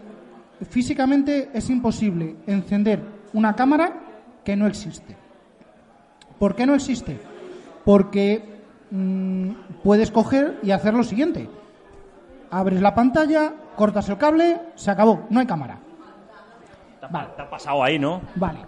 físicamente 0.69 1.49
es 1.53 1.69
imposible 1.69 2.35
encender 2.47 3.01
una 3.33 3.55
cámara 3.55 3.93
que 4.43 4.55
no 4.55 4.67
existe. 4.67 5.15
¿Por 6.39 6.55
qué 6.55 6.65
no 6.65 6.73
existe? 6.73 7.19
Porque 7.83 8.50
mm, 8.91 9.51
puedes 9.83 10.11
coger 10.11 10.59
y 10.61 10.71
hacer 10.71 10.93
lo 10.93 11.03
siguiente. 11.03 11.49
Abres 12.49 12.81
la 12.81 12.93
pantalla, 12.93 13.53
cortas 13.75 14.09
el 14.09 14.17
cable, 14.17 14.59
se 14.75 14.91
acabó, 14.91 15.25
no 15.29 15.39
hay 15.39 15.45
cámara. 15.45 15.79
Vale. 17.09 17.29
Te 17.35 17.41
ha 17.41 17.49
pasado 17.49 17.83
ahí, 17.83 17.97
¿no? 17.97 18.21
Vale. 18.35 18.59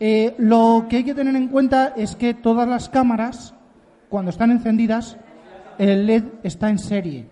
Eh, 0.00 0.34
lo 0.38 0.86
que 0.88 0.98
hay 0.98 1.04
que 1.04 1.14
tener 1.14 1.34
en 1.34 1.48
cuenta 1.48 1.92
es 1.96 2.14
que 2.14 2.34
todas 2.34 2.68
las 2.68 2.88
cámaras, 2.88 3.54
cuando 4.08 4.30
están 4.30 4.50
encendidas, 4.50 5.16
el 5.78 6.06
LED 6.06 6.24
está 6.42 6.70
en 6.70 6.78
serie. 6.78 7.26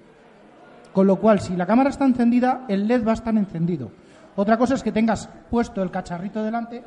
Con 0.93 1.07
lo 1.07 1.17
cual, 1.17 1.41
si 1.41 1.55
la 1.57 1.67
cámara 1.67 1.91
está 1.91 2.05
encendida, 2.05 2.65
el 2.69 2.89
LED 2.89 3.07
va 3.07 3.13
a 3.13 3.15
estar 3.15 3.37
encendido. 3.37 3.91
Otra 4.35 4.57
cosa 4.59 4.75
es 4.75 4.83
que 4.83 4.93
tengas 4.93 5.29
puesto 5.51 5.83
el 5.83 5.91
cacharrito 5.91 6.43
delante. 6.43 6.83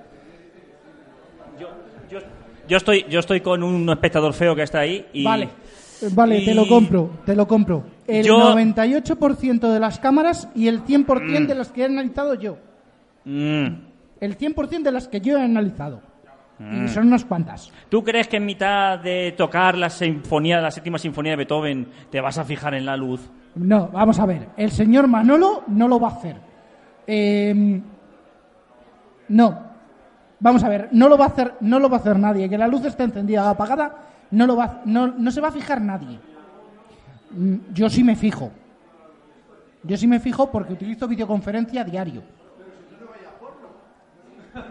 Yo 2.70 2.78
estoy, 2.78 3.06
yo 3.10 3.20
estoy 3.20 3.42
con 3.42 3.64
un 3.64 3.90
espectador 3.90 4.34
feo 4.34 4.56
que 4.56 4.62
está 4.64 4.80
ahí 4.80 5.06
y... 5.12 5.24
Vale, 5.24 5.50
vale, 6.12 6.46
te 6.46 6.54
lo 6.54 6.68
compro, 6.68 7.10
te 7.26 7.36
lo 7.36 7.48
compro. 7.48 7.84
El 8.08 8.26
Yo- 8.26 8.56
98% 8.56 9.60
de 9.74 9.80
las 9.80 10.00
cámaras 10.00 10.48
y 10.56 10.68
el 10.68 10.84
100% 10.84 11.48
de 11.48 11.56
las 11.56 11.72
que 11.72 11.82
he 11.82 11.86
analizado 11.86 12.36
yo. 12.36 12.58
Mm. 13.26 13.66
El 14.22 14.38
100% 14.38 14.84
de 14.84 14.92
las 14.92 15.08
que 15.08 15.20
yo 15.20 15.38
he 15.38 15.42
analizado. 15.42 16.02
Y 16.60 16.90
son 16.90 17.08
unas 17.08 17.24
cuantas. 17.24 17.72
¿Tú 17.88 18.04
crees 18.04 18.28
que 18.28 18.36
en 18.36 18.46
mitad 18.46 19.00
de 19.00 19.34
tocar 19.38 19.78
la 19.78 19.90
sinfonía, 19.90 20.60
la 20.60 20.72
séptima 20.72 20.98
sinfonía 20.98 21.32
de 21.32 21.38
Beethoven, 21.38 21.88
te 22.12 22.20
vas 22.20 22.38
a 22.38 22.44
fijar 22.44 22.74
en 22.74 22.86
la 22.86 22.98
luz? 22.98 23.22
No, 23.56 23.88
vamos 23.88 24.20
a 24.20 24.26
ver. 24.26 24.50
El 24.58 24.70
señor 24.70 25.08
Manolo 25.08 25.64
no 25.68 25.88
lo 25.88 26.02
va 26.02 26.10
a 26.10 26.12
hacer. 26.12 26.36
Eh, 27.08 27.80
no. 29.30 29.69
Vamos 30.40 30.64
a 30.64 30.70
ver, 30.70 30.90
no 30.92 31.10
lo 31.10 31.18
va 31.18 31.26
a 31.26 31.28
hacer, 31.30 31.56
no 31.62 31.80
lo 31.80 31.90
va 31.90 31.98
a 31.98 32.00
hacer 32.00 32.18
nadie. 32.18 32.50
Que 32.50 32.58
la 32.58 32.68
luz 32.68 32.86
esté 32.86 33.04
encendida 33.04 33.46
o 33.46 33.50
apagada, 33.50 33.96
no 34.32 34.48
lo 34.48 34.56
va, 34.56 34.82
no, 34.86 35.08
no 35.08 35.32
se 35.32 35.42
va 35.42 35.50
a 35.50 35.52
fijar 35.52 35.82
nadie. 35.82 36.20
Mm, 37.32 37.56
Yo 37.74 37.90
sí 37.90 38.04
me 38.04 38.16
fijo. 38.16 38.52
Yo 39.84 39.98
sí 39.98 40.08
me 40.08 40.20
fijo 40.20 40.50
porque 40.52 40.74
utilizo 40.74 41.08
videoconferencia 41.08 41.82
a 41.82 41.84
diario. 41.86 42.22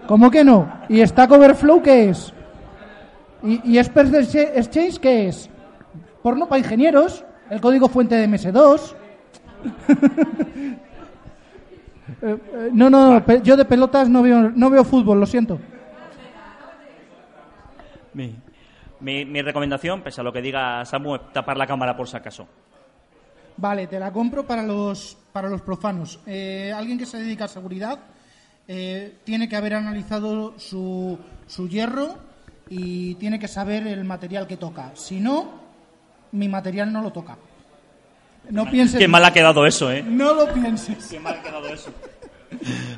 ¿Cómo 0.07 0.31
que 0.31 0.45
no? 0.45 0.71
¿Y 0.89 1.07
Stack 1.07 1.31
Overflow 1.31 1.83
qué 1.83 2.11
es? 2.11 2.33
¿Y, 3.43 3.73
y 3.73 3.79
Express 3.79 4.35
Exchange 4.35 4.99
qué 4.99 5.29
es? 5.29 5.49
Porno 6.23 6.49
para 6.49 6.59
ingenieros, 6.59 7.25
el 7.49 7.61
código 7.61 7.89
fuente 7.89 8.17
de 8.17 8.29
MS2. 8.29 8.95
Eh, 12.23 12.37
eh, 12.55 12.71
no, 12.73 12.91
no, 12.91 13.25
yo 13.43 13.57
de 13.57 13.65
pelotas 13.65 14.09
no 14.09 14.23
veo, 14.23 14.51
no 14.51 14.71
veo 14.71 14.85
fútbol, 14.85 15.21
lo 15.21 15.27
siento. 15.27 15.59
Mi, 18.15 18.35
mi, 19.01 19.25
mi 19.25 19.43
recomendación, 19.43 20.03
pese 20.03 20.21
a 20.21 20.25
lo 20.25 20.33
que 20.33 20.43
diga 20.43 20.85
Samu, 20.85 21.17
es 21.17 21.33
tapar 21.33 21.57
la 21.57 21.67
cámara 21.67 21.97
por 21.97 22.09
si 22.09 22.17
acaso. 22.17 22.47
Vale, 23.57 23.89
te 23.89 23.99
la 23.99 24.13
compro 24.13 24.47
para 24.47 24.63
los, 24.63 25.17
para 25.33 25.49
los 25.49 25.63
profanos. 25.63 26.21
Eh, 26.27 26.73
alguien 26.75 26.97
que 26.97 27.07
se 27.07 27.19
dedica 27.19 27.45
a 27.45 27.49
seguridad 27.49 27.99
eh, 28.69 29.19
tiene 29.25 29.49
que 29.49 29.57
haber 29.57 29.75
analizado 29.75 30.59
su, 30.59 31.19
su 31.47 31.69
hierro 31.69 32.17
y 32.69 33.17
tiene 33.17 33.39
que 33.39 33.49
saber 33.49 33.87
el 33.87 34.05
material 34.05 34.47
que 34.47 34.57
toca. 34.57 34.93
Si 34.95 35.19
no, 35.19 35.51
mi 36.33 36.49
material 36.49 36.93
no 36.93 37.03
lo 37.03 37.11
toca. 37.11 37.37
No 38.51 38.71
pienses. 38.71 38.99
Qué 38.99 39.09
mal 39.09 39.25
ha 39.25 39.33
quedado 39.33 39.67
eso, 39.67 39.91
¿eh? 39.93 40.03
No 40.03 40.35
lo 40.35 40.53
pienses. 40.53 41.07
Qué 41.09 41.21
mal 41.21 41.35
ha 41.39 41.43
quedado 41.43 41.69
eso. 41.69 41.93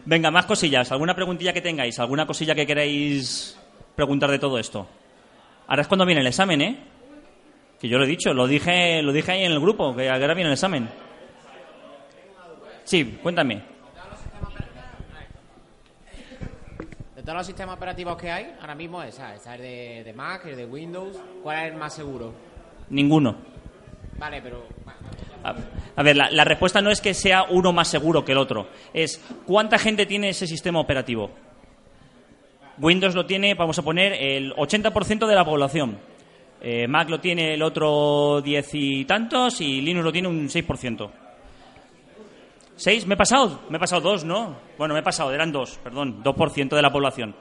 Venga, 0.05 0.31
más 0.31 0.47
cosillas. 0.47 0.91
¿Alguna 0.93 1.15
preguntilla 1.15 1.53
que 1.53 1.61
tengáis? 1.61 1.99
¿Alguna 1.99 2.27
cosilla 2.27 2.55
que 2.55 2.67
queráis 2.67 3.59
preguntar 3.97 4.31
de 4.31 4.39
todo 4.39 4.59
esto? 4.59 4.87
Ahora 5.67 5.83
es 5.83 5.89
cuando 5.89 6.07
viene 6.07 6.21
el 6.21 6.27
examen, 6.27 6.61
¿eh? 6.61 6.79
Que 7.81 7.89
yo 7.89 7.99
lo 7.99 8.05
he 8.05 8.09
dicho, 8.09 8.33
lo 8.35 8.47
dije, 8.47 9.03
lo 9.03 9.13
dije 9.13 9.33
ahí 9.33 9.45
en 9.45 9.53
el 9.53 9.61
grupo, 9.61 9.95
que 9.97 10.09
ahora 10.09 10.35
viene 10.35 10.49
el 10.49 10.55
examen. 10.55 10.89
Sí, 12.85 13.19
cuéntame. 13.23 13.63
De 17.17 17.23
todos 17.23 17.39
los 17.39 17.47
sistemas 17.47 17.77
operativos 17.77 18.17
que 18.17 18.31
hay, 18.31 18.55
ahora 18.61 18.75
mismo 18.75 19.03
esa, 19.03 19.35
esa 19.35 19.55
es 19.55 19.61
de, 19.61 20.03
de 20.05 20.13
Mac, 20.13 20.45
es 20.47 20.57
de 20.57 20.67
Windows. 20.67 21.17
¿Cuál 21.43 21.59
es 21.59 21.73
el 21.73 21.79
más 21.79 21.95
seguro? 21.95 22.35
Ninguno. 22.91 23.37
Vale, 24.19 24.43
pero 24.43 24.67
A, 25.43 26.03
ver, 26.03 26.17
la, 26.17 26.31
la 26.31 26.45
respuesta 26.45 26.81
no 26.81 26.91
es 26.91 27.01
que 27.01 27.15
sea 27.15 27.45
uno 27.49 27.73
más 27.73 27.89
seguro 27.89 28.25
que 28.25 28.33
el 28.33 28.39
otro. 28.39 28.69
Es 28.93 29.23
cuánta 29.47 29.79
gente 29.79 30.07
tiene 30.07 30.31
ese 30.31 30.47
sistema 30.47 30.81
operativo. 30.81 31.31
Windows 32.79 33.15
lo 33.15 33.27
tiene, 33.27 33.55
vamos 33.55 33.79
a 33.79 33.83
poner, 33.83 34.13
el 34.13 34.55
80% 34.55 35.27
de 35.27 35.35
la 35.35 35.45
población. 35.45 35.99
Eh, 36.63 36.87
Mac 36.87 37.09
lo 37.09 37.21
tiene 37.21 37.55
el 37.55 37.63
otro 37.63 38.43
diez 38.43 38.69
y 38.75 39.05
tantos 39.07 39.61
y 39.61 39.81
Linux 39.81 40.05
lo 40.05 40.13
tiene 40.13 40.29
un 40.29 40.49
6%. 40.49 41.11
¿Seis? 42.77 43.07
¿Me 43.07 43.15
he 43.15 43.17
pasado? 43.17 43.61
Me 43.69 43.77
he 43.77 43.81
pasado 43.81 44.01
dos, 44.01 44.25
¿no? 44.25 44.57
Bueno, 44.79 44.95
me 44.95 45.01
he 45.01 45.03
pasado, 45.03 45.33
eran 45.33 45.53
dos, 45.53 45.79
perdón, 45.83 46.23
2% 46.25 46.69
de 46.75 46.83
la 46.83 46.91
población. 46.91 47.35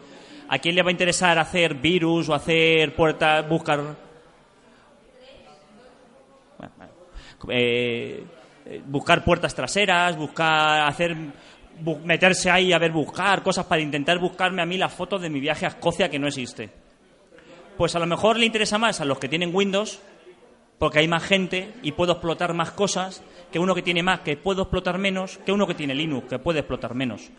¿A 0.50 0.60
quién 0.60 0.76
le 0.76 0.84
va 0.84 0.89
a 0.89 0.91
interesar 0.91 1.38
hacer 1.39 1.76
virus 1.76 2.28
o 2.28 2.34
hacer 2.34 2.95
puertas, 2.95 3.47
buscar 3.47 3.80
bueno, 6.58 6.74
bueno. 6.76 6.91
Eh, 7.49 8.23
eh, 8.65 8.81
buscar 8.85 9.23
puertas 9.23 9.55
traseras, 9.55 10.17
buscar 10.17 10.87
hacer 10.87 11.15
meterse 12.03 12.51
ahí 12.51 12.73
a 12.73 12.77
ver 12.77 12.91
buscar 12.91 13.41
cosas 13.41 13.65
para 13.65 13.81
intentar 13.81 14.19
buscarme 14.19 14.61
a 14.61 14.65
mí 14.65 14.77
las 14.77 14.93
fotos 14.93 15.21
de 15.21 15.29
mi 15.29 15.39
viaje 15.39 15.65
a 15.65 15.69
Escocia 15.69 16.09
que 16.09 16.19
no 16.19 16.27
existe. 16.27 16.69
Pues 17.77 17.95
a 17.95 17.99
lo 17.99 18.05
mejor 18.05 18.37
le 18.37 18.45
interesa 18.45 18.77
más 18.77 18.99
a 18.99 19.05
los 19.05 19.19
que 19.19 19.29
tienen 19.29 19.55
Windows 19.55 20.01
porque 20.77 20.99
hay 20.99 21.07
más 21.07 21.23
gente 21.23 21.73
y 21.81 21.93
puedo 21.93 22.13
explotar 22.13 22.53
más 22.53 22.71
cosas 22.71 23.23
que 23.51 23.59
uno 23.59 23.73
que 23.73 23.81
tiene 23.81 24.03
más 24.03 24.21
que 24.21 24.37
puedo 24.37 24.63
explotar 24.63 24.97
menos 24.97 25.37
que 25.45 25.51
uno 25.51 25.65
que 25.65 25.73
tiene 25.73 25.95
Linux 25.95 26.27
que 26.27 26.39
puede 26.39 26.59
explotar 26.59 26.93
menos. 26.95 27.29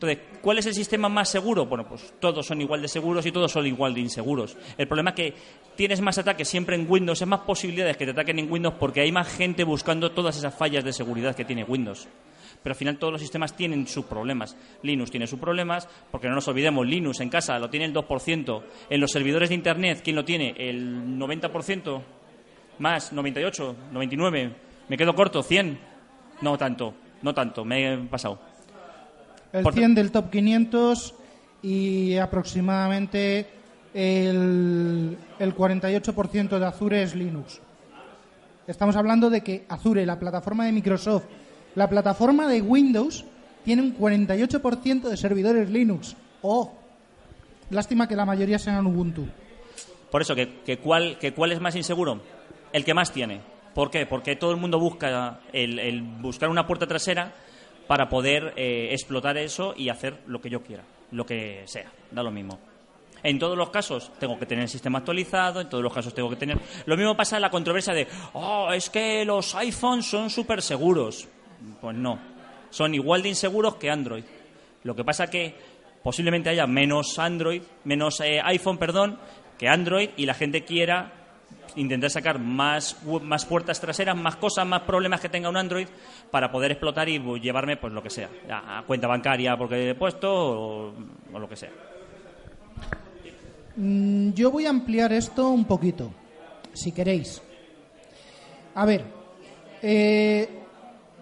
Entonces, 0.00 0.24
¿cuál 0.40 0.56
es 0.56 0.64
el 0.64 0.72
sistema 0.72 1.10
más 1.10 1.28
seguro? 1.28 1.66
Bueno, 1.66 1.86
pues 1.86 2.14
todos 2.18 2.46
son 2.46 2.58
igual 2.62 2.80
de 2.80 2.88
seguros 2.88 3.26
y 3.26 3.32
todos 3.32 3.52
son 3.52 3.66
igual 3.66 3.92
de 3.92 4.00
inseguros. 4.00 4.56
El 4.78 4.88
problema 4.88 5.10
es 5.10 5.16
que 5.16 5.34
tienes 5.76 6.00
más 6.00 6.16
ataques 6.16 6.48
siempre 6.48 6.74
en 6.74 6.90
Windows, 6.90 7.20
es 7.20 7.28
más 7.28 7.40
posibilidades 7.40 7.98
que 7.98 8.06
te 8.06 8.12
ataquen 8.12 8.38
en 8.38 8.50
Windows 8.50 8.76
porque 8.80 9.02
hay 9.02 9.12
más 9.12 9.28
gente 9.28 9.62
buscando 9.62 10.12
todas 10.12 10.38
esas 10.38 10.54
fallas 10.54 10.84
de 10.84 10.94
seguridad 10.94 11.36
que 11.36 11.44
tiene 11.44 11.64
Windows. 11.64 12.08
Pero 12.62 12.72
al 12.72 12.78
final 12.78 12.96
todos 12.96 13.12
los 13.12 13.20
sistemas 13.20 13.54
tienen 13.54 13.86
sus 13.86 14.06
problemas. 14.06 14.56
Linux 14.82 15.10
tiene 15.10 15.26
sus 15.26 15.38
problemas, 15.38 15.86
porque 16.10 16.28
no 16.28 16.34
nos 16.34 16.48
olvidemos, 16.48 16.86
Linux 16.86 17.20
en 17.20 17.28
casa 17.28 17.58
lo 17.58 17.68
tiene 17.68 17.84
el 17.84 17.92
2%. 17.92 18.62
En 18.88 19.00
los 19.02 19.10
servidores 19.10 19.50
de 19.50 19.54
Internet, 19.54 20.00
¿quién 20.02 20.16
lo 20.16 20.24
tiene? 20.24 20.54
El 20.56 21.18
90%. 21.18 22.02
Más, 22.78 23.12
98, 23.12 23.76
99. 23.92 24.54
Me 24.88 24.96
quedo 24.96 25.14
corto, 25.14 25.42
100. 25.42 25.78
No 26.40 26.56
tanto, 26.56 26.94
no 27.20 27.34
tanto, 27.34 27.66
me 27.66 27.92
he 27.92 27.98
pasado. 27.98 28.49
El 29.52 29.62
Por- 29.64 29.74
100 29.74 29.94
del 29.94 30.10
top 30.12 30.30
500 30.30 31.14
y 31.62 32.16
aproximadamente 32.16 33.46
el, 33.94 35.16
el 35.38 35.56
48% 35.56 36.58
de 36.58 36.66
Azure 36.66 37.02
es 37.02 37.14
Linux. 37.14 37.60
Estamos 38.66 38.94
hablando 38.96 39.30
de 39.30 39.40
que 39.42 39.64
Azure, 39.68 40.06
la 40.06 40.18
plataforma 40.18 40.66
de 40.66 40.72
Microsoft, 40.72 41.24
la 41.74 41.88
plataforma 41.88 42.46
de 42.46 42.62
Windows, 42.62 43.24
tiene 43.64 43.82
un 43.82 43.96
48% 43.96 45.02
de 45.02 45.16
servidores 45.16 45.68
Linux. 45.70 46.14
¡Oh! 46.42 46.72
Lástima 47.70 48.06
que 48.08 48.16
la 48.16 48.24
mayoría 48.24 48.58
sean 48.58 48.86
Ubuntu. 48.86 49.26
Por 50.10 50.22
eso, 50.22 50.34
que, 50.34 50.60
que 50.64 50.78
cuál, 50.78 51.18
que 51.18 51.32
¿cuál 51.32 51.52
es 51.52 51.60
más 51.60 51.76
inseguro? 51.76 52.20
El 52.72 52.84
que 52.84 52.94
más 52.94 53.12
tiene. 53.12 53.40
¿Por 53.74 53.90
qué? 53.90 54.06
Porque 54.06 54.34
todo 54.36 54.50
el 54.52 54.56
mundo 54.56 54.78
busca 54.80 55.40
el, 55.52 55.78
el 55.78 56.02
buscar 56.02 56.48
una 56.48 56.66
puerta 56.66 56.86
trasera 56.86 57.32
para 57.90 58.08
poder 58.08 58.54
eh, 58.54 58.90
explotar 58.92 59.36
eso 59.36 59.74
y 59.76 59.88
hacer 59.88 60.18
lo 60.28 60.40
que 60.40 60.48
yo 60.48 60.62
quiera, 60.62 60.84
lo 61.10 61.26
que 61.26 61.64
sea, 61.66 61.90
da 62.12 62.22
lo 62.22 62.30
mismo. 62.30 62.56
En 63.20 63.36
todos 63.36 63.58
los 63.58 63.70
casos 63.70 64.12
tengo 64.16 64.38
que 64.38 64.46
tener 64.46 64.62
el 64.62 64.68
sistema 64.68 64.98
actualizado, 64.98 65.60
en 65.60 65.68
todos 65.68 65.82
los 65.82 65.92
casos 65.92 66.14
tengo 66.14 66.30
que 66.30 66.36
tener... 66.36 66.56
Lo 66.86 66.96
mismo 66.96 67.16
pasa 67.16 67.34
en 67.34 67.42
la 67.42 67.50
controversia 67.50 67.92
de, 67.92 68.06
oh, 68.34 68.72
es 68.72 68.90
que 68.90 69.24
los 69.24 69.56
iPhones 69.56 70.06
son 70.06 70.30
súper 70.30 70.62
seguros. 70.62 71.26
Pues 71.80 71.96
no, 71.96 72.20
son 72.70 72.94
igual 72.94 73.24
de 73.24 73.30
inseguros 73.30 73.74
que 73.74 73.90
Android. 73.90 74.22
Lo 74.84 74.94
que 74.94 75.02
pasa 75.02 75.26
que 75.26 75.56
posiblemente 76.00 76.48
haya 76.48 76.68
menos 76.68 77.18
Android, 77.18 77.62
menos 77.82 78.20
eh, 78.20 78.40
iPhone, 78.44 78.78
perdón, 78.78 79.18
que 79.58 79.66
Android 79.66 80.10
y 80.16 80.26
la 80.26 80.34
gente 80.34 80.64
quiera 80.64 81.19
intentar 81.76 82.10
sacar 82.10 82.38
más, 82.38 82.96
más 83.22 83.44
puertas 83.44 83.80
traseras, 83.80 84.16
más 84.16 84.36
cosas, 84.36 84.66
más 84.66 84.82
problemas 84.82 85.20
que 85.20 85.28
tenga 85.28 85.48
un 85.48 85.56
Android 85.56 85.86
para 86.30 86.50
poder 86.50 86.72
explotar 86.72 87.08
y 87.08 87.18
llevarme 87.40 87.76
pues 87.76 87.92
lo 87.92 88.02
que 88.02 88.10
sea, 88.10 88.28
a 88.50 88.82
cuenta 88.86 89.06
bancaria 89.06 89.56
porque 89.56 89.90
he 89.90 89.94
puesto 89.94 90.30
o, 90.30 90.94
lo 91.32 91.48
que 91.48 91.56
sea. 91.56 91.70
Mm, 93.76 94.32
Yo 94.32 94.50
voy 94.50 94.66
a 94.66 94.70
ampliar 94.70 95.12
esto 95.12 95.48
un 95.48 95.64
poquito, 95.64 96.12
si 96.72 96.92
queréis. 96.92 97.42
A 98.74 98.84
ver, 98.84 99.04
eh, 99.82 100.48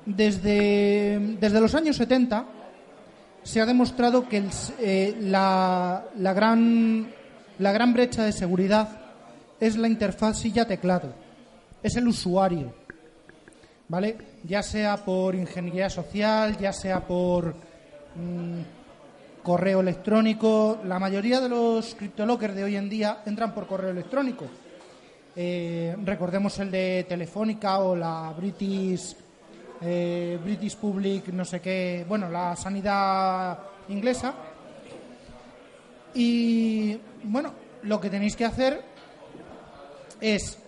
desde, 0.05 1.19
desde 1.39 1.61
los 1.61 1.75
años 1.75 1.97
70 1.97 2.45
se 3.43 3.61
ha 3.61 3.67
demostrado 3.67 4.29
que 4.29 4.43
eh, 4.81 5.17
la, 5.21 6.05
la 6.17 6.33
gran, 6.33 7.09
la 7.59 7.73
gran 7.73 7.93
brecha 7.93 8.25
de 8.25 8.33
seguridad 8.33 9.08
es 9.61 9.77
la 9.77 9.89
interfaz 9.89 10.39
silla-teclado, 10.39 11.13
es 11.83 11.97
el 11.97 12.09
usuario. 12.09 12.75
¿Vale? 13.91 14.19
Ya 14.45 14.63
sea 14.63 14.99
por 14.99 15.35
ingeniería 15.35 15.89
social, 15.89 16.59
ya 16.59 16.75
sea 16.75 17.07
por 17.07 17.55
mm, 18.15 18.61
correo 19.43 19.81
electrónico. 19.81 20.79
La 20.85 20.99
mayoría 20.99 21.41
de 21.41 21.49
los 21.49 21.95
CryptoLockers 21.95 22.55
de 22.55 22.65
hoy 22.65 22.77
en 22.77 22.91
día 22.91 23.23
entran 23.25 23.55
por 23.55 23.67
correo 23.67 23.91
electrónico. 23.91 24.45
Eh, 25.35 25.97
recordemos 26.05 26.59
el 26.59 26.71
de 26.71 27.07
Telefónica 27.09 27.79
o 27.79 27.97
la 27.97 28.35
British, 28.37 29.17
eh, 29.81 30.39
British 30.43 30.77
Public, 30.77 31.29
no 31.29 31.45
sé 31.45 31.61
qué, 31.61 32.05
bueno, 32.07 32.29
la 32.29 32.57
sanidad 32.57 33.59
inglesa. 33.89 34.35
Y 36.13 36.99
bueno, 37.25 37.53
lo 37.85 38.01
que 38.01 38.11
tenéis 38.11 38.37
que 38.37 38.45
hacer 38.45 38.83
es 40.21 40.59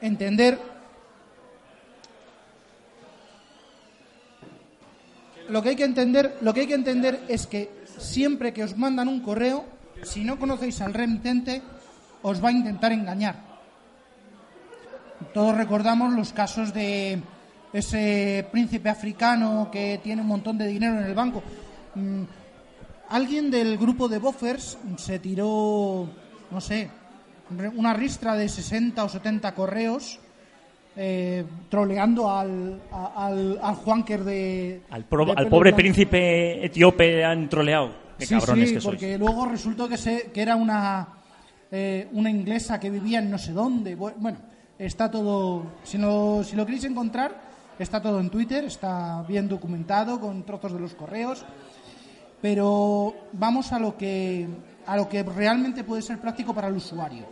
entender 0.00 0.58
lo 5.48 5.62
que 5.62 5.70
hay 5.70 5.76
que 5.76 5.84
entender, 5.84 6.38
lo 6.40 6.52
que 6.52 6.60
hay 6.60 6.66
que 6.66 6.74
entender 6.74 7.24
es 7.28 7.46
que 7.46 7.70
siempre 7.98 8.52
que 8.52 8.64
os 8.64 8.76
mandan 8.76 9.08
un 9.08 9.20
correo, 9.20 9.64
si 10.02 10.24
no 10.24 10.38
conocéis 10.38 10.80
al 10.80 10.92
remitente, 10.92 11.62
os 12.22 12.42
va 12.42 12.48
a 12.48 12.52
intentar 12.52 12.92
engañar. 12.92 13.36
Todos 15.32 15.56
recordamos 15.56 16.12
los 16.12 16.32
casos 16.32 16.74
de 16.74 17.20
ese 17.72 18.46
príncipe 18.50 18.88
africano 18.88 19.68
que 19.70 20.00
tiene 20.02 20.22
un 20.22 20.28
montón 20.28 20.58
de 20.58 20.66
dinero 20.66 20.98
en 20.98 21.04
el 21.04 21.14
banco. 21.14 21.42
Mm, 21.94 22.24
Alguien 23.08 23.52
del 23.52 23.78
grupo 23.78 24.08
de 24.08 24.18
buffers 24.18 24.78
se 24.96 25.20
tiró, 25.20 26.08
no 26.50 26.60
sé, 26.60 26.90
una 27.76 27.92
ristra 27.94 28.34
de 28.34 28.48
60 28.48 29.04
o 29.04 29.08
70 29.08 29.54
correos 29.54 30.18
eh, 30.96 31.44
troleando 31.68 32.30
al, 32.30 32.80
al, 32.90 33.58
al 33.62 33.74
Juanker 33.76 34.24
de. 34.24 34.82
Al, 34.90 35.04
pro- 35.04 35.26
de 35.26 35.32
al 35.36 35.48
pobre 35.48 35.72
príncipe 35.74 36.64
etíope 36.64 37.24
han 37.24 37.48
troleado. 37.48 37.90
Qué 38.18 38.24
Sí, 38.26 38.34
cabrones 38.34 38.68
sí, 38.70 38.74
que 38.76 38.80
sois. 38.80 38.94
porque 38.94 39.18
luego 39.18 39.46
resultó 39.46 39.88
que, 39.88 39.98
se, 39.98 40.30
que 40.32 40.40
era 40.40 40.56
una, 40.56 41.06
eh, 41.70 42.08
una 42.12 42.30
inglesa 42.30 42.80
que 42.80 42.88
vivía 42.88 43.18
en 43.18 43.30
no 43.30 43.36
sé 43.38 43.52
dónde. 43.52 43.96
Bu- 43.96 44.14
Bueno, 44.16 44.38
está 44.78 45.10
todo. 45.10 45.64
Si, 45.84 45.98
no, 45.98 46.42
si 46.42 46.56
lo 46.56 46.64
queréis 46.64 46.84
encontrar, 46.84 47.42
está 47.78 48.00
todo 48.00 48.18
en 48.18 48.30
Twitter, 48.30 48.64
está 48.64 49.22
bien 49.28 49.48
documentado 49.48 50.18
con 50.18 50.44
trozos 50.44 50.72
de 50.72 50.80
los 50.80 50.94
correos. 50.94 51.44
Pero 52.40 53.14
vamos 53.32 53.72
a 53.72 53.78
lo 53.78 53.96
que, 53.96 54.46
a 54.86 54.96
lo 54.96 55.08
que 55.08 55.22
realmente 55.22 55.84
puede 55.84 56.02
ser 56.02 56.18
práctico 56.18 56.54
para 56.54 56.68
el 56.68 56.76
usuario. 56.76 57.26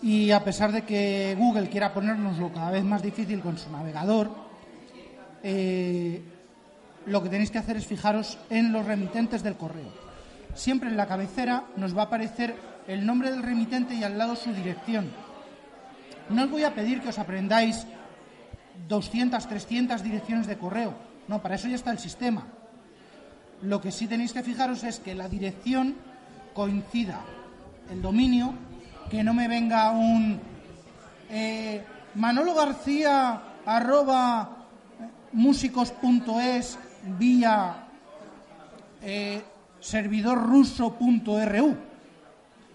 Y 0.00 0.30
a 0.30 0.44
pesar 0.44 0.70
de 0.70 0.82
que 0.82 1.34
Google 1.36 1.68
quiera 1.68 1.92
ponérnoslo 1.92 2.52
cada 2.52 2.70
vez 2.70 2.84
más 2.84 3.02
difícil 3.02 3.40
con 3.40 3.58
su 3.58 3.70
navegador, 3.70 4.30
eh, 5.42 6.22
lo 7.06 7.22
que 7.22 7.28
tenéis 7.28 7.50
que 7.50 7.58
hacer 7.58 7.76
es 7.76 7.86
fijaros 7.86 8.38
en 8.50 8.72
los 8.72 8.86
remitentes 8.86 9.42
del 9.42 9.56
correo. 9.56 9.90
Siempre 10.54 10.88
en 10.88 10.96
la 10.96 11.06
cabecera 11.06 11.64
nos 11.76 11.96
va 11.96 12.02
a 12.02 12.04
aparecer 12.06 12.54
el 12.86 13.04
nombre 13.04 13.30
del 13.30 13.42
remitente 13.42 13.94
y 13.94 14.04
al 14.04 14.18
lado 14.18 14.36
su 14.36 14.52
dirección. 14.52 15.10
No 16.30 16.44
os 16.44 16.50
voy 16.50 16.64
a 16.64 16.74
pedir 16.74 17.00
que 17.00 17.08
os 17.08 17.18
aprendáis 17.18 17.86
200, 18.88 19.48
300 19.48 20.02
direcciones 20.02 20.46
de 20.46 20.58
correo. 20.58 20.94
No, 21.26 21.42
para 21.42 21.56
eso 21.56 21.68
ya 21.68 21.74
está 21.74 21.90
el 21.90 21.98
sistema. 21.98 22.46
Lo 23.62 23.80
que 23.80 23.90
sí 23.90 24.06
tenéis 24.06 24.32
que 24.32 24.42
fijaros 24.42 24.84
es 24.84 25.00
que 25.00 25.14
la 25.14 25.28
dirección 25.28 25.96
coincida 26.54 27.24
el 27.90 28.02
dominio, 28.02 28.52
que 29.10 29.24
no 29.24 29.32
me 29.32 29.48
venga 29.48 29.90
un 29.90 30.38
eh, 31.30 31.82
Manolo 32.14 32.54
García 32.54 33.40
arroba 33.64 34.66
músicos.es 35.32 36.78
vía 37.18 37.86
eh, 39.02 39.42
servidorruso.ru. 39.80 41.76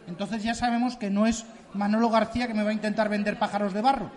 Entonces 0.07 0.43
ya 0.43 0.55
sabemos 0.55 0.95
que 0.95 1.09
no 1.09 1.27
es 1.27 1.45
Manolo 1.73 2.09
García 2.09 2.47
que 2.47 2.53
me 2.53 2.63
va 2.63 2.71
a 2.71 2.73
intentar 2.73 3.09
vender 3.09 3.37
pájaros 3.37 3.73
de 3.73 3.81
barro, 3.81 4.09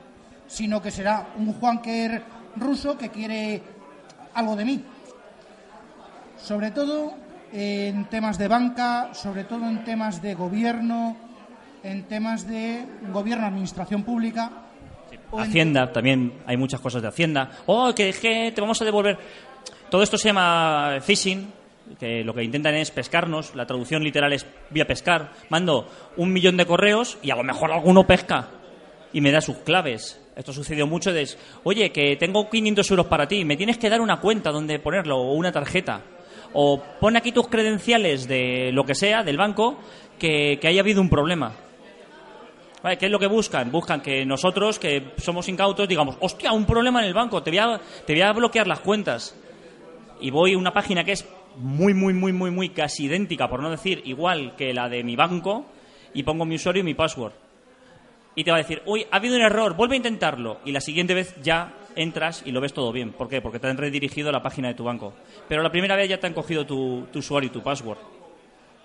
sino 0.47 0.81
que 0.81 0.91
será 0.91 1.29
un 1.39 1.53
Juanker 1.53 2.23
ruso 2.57 2.97
que 2.97 3.11
quiere 3.11 3.63
algo 4.35 4.57
de 4.57 4.65
mí. 4.65 4.85
Sobre 6.39 6.71
todo 6.71 7.15
en 7.53 8.07
temas 8.07 8.39
de 8.39 8.49
banca, 8.49 9.11
sobre 9.13 9.45
todo 9.45 9.69
en 9.69 9.85
temas 9.85 10.23
de 10.23 10.35
gobierno, 10.35 11.26
en 11.83 12.05
temas 12.05 12.47
de 12.49 12.85
gobierno, 13.13 13.47
administración 13.47 14.03
pública. 14.03 14.51
en- 15.11 15.41
Hacienda, 15.41 15.93
también 15.93 16.33
hay 16.47 16.57
muchas 16.57 16.81
cosas 16.81 17.03
de 17.03 17.09
Hacienda. 17.09 17.51
Oh, 17.67 17.93
que, 17.95 18.13
te 18.55 18.61
vamos 18.61 18.81
a 18.81 18.85
devolver. 18.85 19.19
Todo 19.91 20.03
esto 20.03 20.17
se 20.19 20.29
llama 20.29 20.99
phishing, 21.01 21.53
que 21.99 22.25
lo 22.25 22.35
que 22.35 22.43
intentan 22.43 22.75
es 22.75 22.91
pescarnos. 22.91 23.55
La 23.55 23.67
traducción 23.67 24.03
literal 24.03 24.33
es 24.33 24.47
vía 24.71 24.87
pescar. 24.87 25.33
Mando 25.49 25.89
un 26.17 26.33
millón 26.33 26.57
de 26.57 26.67
correos 26.67 27.19
y 27.23 27.31
a 27.31 27.37
lo 27.37 27.45
mejor 27.45 27.71
alguno 27.73 28.07
pesca 28.07 28.49
y 29.13 29.21
me 29.21 29.31
da 29.31 29.41
sus 29.41 29.59
claves. 29.59 30.21
Esto 30.37 30.53
sucedió 30.53 30.87
mucho 30.87 31.13
de, 31.13 31.27
oye, 31.65 31.91
que 31.93 32.17
tengo 32.17 32.51
500 32.51 32.91
euros 32.91 33.07
para 33.07 33.27
ti, 33.27 33.45
me 33.45 33.57
tienes 33.57 33.79
que 33.79 33.89
dar 33.89 34.01
una 34.01 34.21
cuenta 34.21 34.51
donde 34.51 34.79
ponerlo 34.79 35.17
o 35.19 35.33
una 35.35 35.51
tarjeta. 35.53 36.03
O 36.53 36.83
pon 37.01 37.17
aquí 37.17 37.33
tus 37.33 37.49
credenciales 37.49 38.29
de 38.29 38.71
lo 38.73 38.85
que 38.85 38.95
sea, 38.95 39.23
del 39.23 39.37
banco, 39.39 39.79
que, 40.19 40.59
que 40.61 40.69
haya 40.69 40.81
habido 40.81 41.01
un 41.01 41.09
problema. 41.09 41.53
¿Qué 42.95 43.07
es 43.07 43.11
lo 43.11 43.19
que 43.19 43.27
buscan? 43.27 43.73
Buscan 43.73 44.01
que 44.01 44.25
nosotros, 44.25 44.79
que 44.79 45.13
somos 45.17 45.49
incautos, 45.49 45.89
digamos, 45.89 46.17
hostia, 46.21 46.53
un 46.53 46.65
problema 46.65 47.01
en 47.01 47.07
el 47.07 47.15
banco, 47.15 47.43
te 47.43 47.51
voy 47.51 47.59
a, 47.59 47.81
te 48.07 48.13
voy 48.13 48.23
a 48.23 48.33
bloquear 48.33 48.69
las 48.69 48.79
cuentas. 48.79 49.35
Y 50.21 50.31
voy 50.31 50.55
a 50.55 50.59
una 50.59 50.73
página 50.73 51.03
que 51.03 51.13
es 51.13 51.27
muy, 51.57 51.95
muy, 51.95 52.15
muy, 52.15 52.33
muy, 52.33 52.51
muy 52.53 52.69
casi 52.69 53.07
idéntica, 53.07 53.49
por 53.49 53.61
no 53.61 53.71
decir 53.71 54.03
igual 54.05 54.55
que 54.57 54.73
la 54.73 54.89
de 54.89 55.03
mi 55.03 55.17
banco, 55.17 55.67
y 56.15 56.23
pongo 56.23 56.45
mi 56.45 56.55
usuario 56.55 56.81
y 56.81 56.85
mi 56.85 56.95
password. 56.95 57.33
Y 58.37 58.45
te 58.45 58.51
va 58.51 58.59
a 58.59 58.61
decir, 58.61 58.83
uy, 58.87 59.05
ha 59.11 59.17
habido 59.17 59.35
un 59.35 59.43
error, 59.43 59.75
vuelve 59.75 59.95
a 59.95 59.97
intentarlo. 59.97 60.61
Y 60.65 60.71
la 60.71 60.81
siguiente 60.81 61.15
vez 61.15 61.35
ya 61.43 61.73
entras 61.97 62.43
y 62.45 62.53
lo 62.53 62.61
ves 62.61 62.73
todo 62.73 62.93
bien. 62.93 63.13
¿Por 63.13 63.29
qué? 63.29 63.41
Porque 63.41 63.59
te 63.59 63.67
han 63.67 63.79
redirigido 63.79 64.29
a 64.29 64.33
la 64.33 64.43
página 64.43 64.69
de 64.69 64.75
tu 64.75 64.85
banco. 64.85 65.15
Pero 65.49 65.63
la 65.63 65.71
primera 65.71 65.97
vez 65.97 66.09
ya 66.09 66.21
te 66.21 66.27
han 66.27 66.35
cogido 66.35 66.67
tu, 66.67 67.07
tu 67.11 67.19
usuario 67.19 67.49
y 67.49 67.53
tu 67.53 67.63
password. 67.63 67.99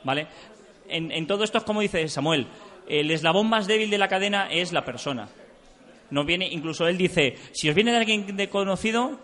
¿Vale? 0.04 0.28
En, 0.88 1.12
en 1.12 1.28
todo 1.28 1.44
esto 1.44 1.58
es 1.58 1.64
como 1.66 1.82
dice 1.82 2.08
Samuel, 2.08 2.48
el 2.92 3.10
eslabón 3.10 3.50
más 3.50 3.68
débil 3.68 3.90
de 3.90 3.98
la 3.98 4.10
cadena 4.10 4.52
es 4.52 4.74
la 4.74 4.84
persona. 4.84 5.30
No 6.10 6.26
viene, 6.26 6.48
incluso 6.52 6.88
él 6.88 6.98
dice, 6.98 7.36
si 7.54 7.70
os 7.70 7.76
viene 7.76 7.92
de 7.92 7.98
alguien 7.98 8.36
de 8.36 8.50
conocido, 8.50 9.18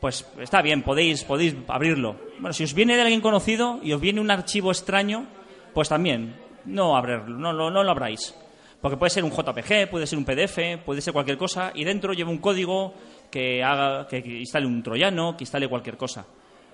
pues 0.00 0.24
está 0.40 0.62
bien, 0.62 0.82
podéis, 0.82 1.24
podéis 1.24 1.56
abrirlo. 1.66 2.16
Bueno, 2.38 2.52
si 2.52 2.62
os 2.62 2.72
viene 2.72 2.94
de 2.94 3.02
alguien 3.02 3.20
conocido 3.20 3.80
y 3.82 3.92
os 3.92 4.00
viene 4.00 4.20
un 4.20 4.30
archivo 4.30 4.70
extraño, 4.70 5.26
pues 5.72 5.88
también, 5.88 6.36
no 6.66 6.96
abrirlo, 6.96 7.36
no, 7.36 7.52
no 7.52 7.82
lo 7.82 7.90
abráis. 7.90 8.32
Porque 8.80 8.96
puede 8.96 9.10
ser 9.10 9.24
un 9.24 9.32
JPG, 9.32 9.90
puede 9.90 10.06
ser 10.06 10.18
un 10.18 10.24
PDF, 10.24 10.84
puede 10.84 11.00
ser 11.00 11.12
cualquier 11.12 11.36
cosa, 11.36 11.72
y 11.74 11.82
dentro 11.84 12.12
lleva 12.12 12.30
un 12.30 12.38
código 12.38 12.94
que 13.28 13.64
haga, 13.64 14.06
que 14.06 14.18
instale 14.18 14.66
un 14.66 14.82
troyano, 14.82 15.36
que 15.36 15.42
instale 15.42 15.68
cualquier 15.68 15.96
cosa. 15.96 16.26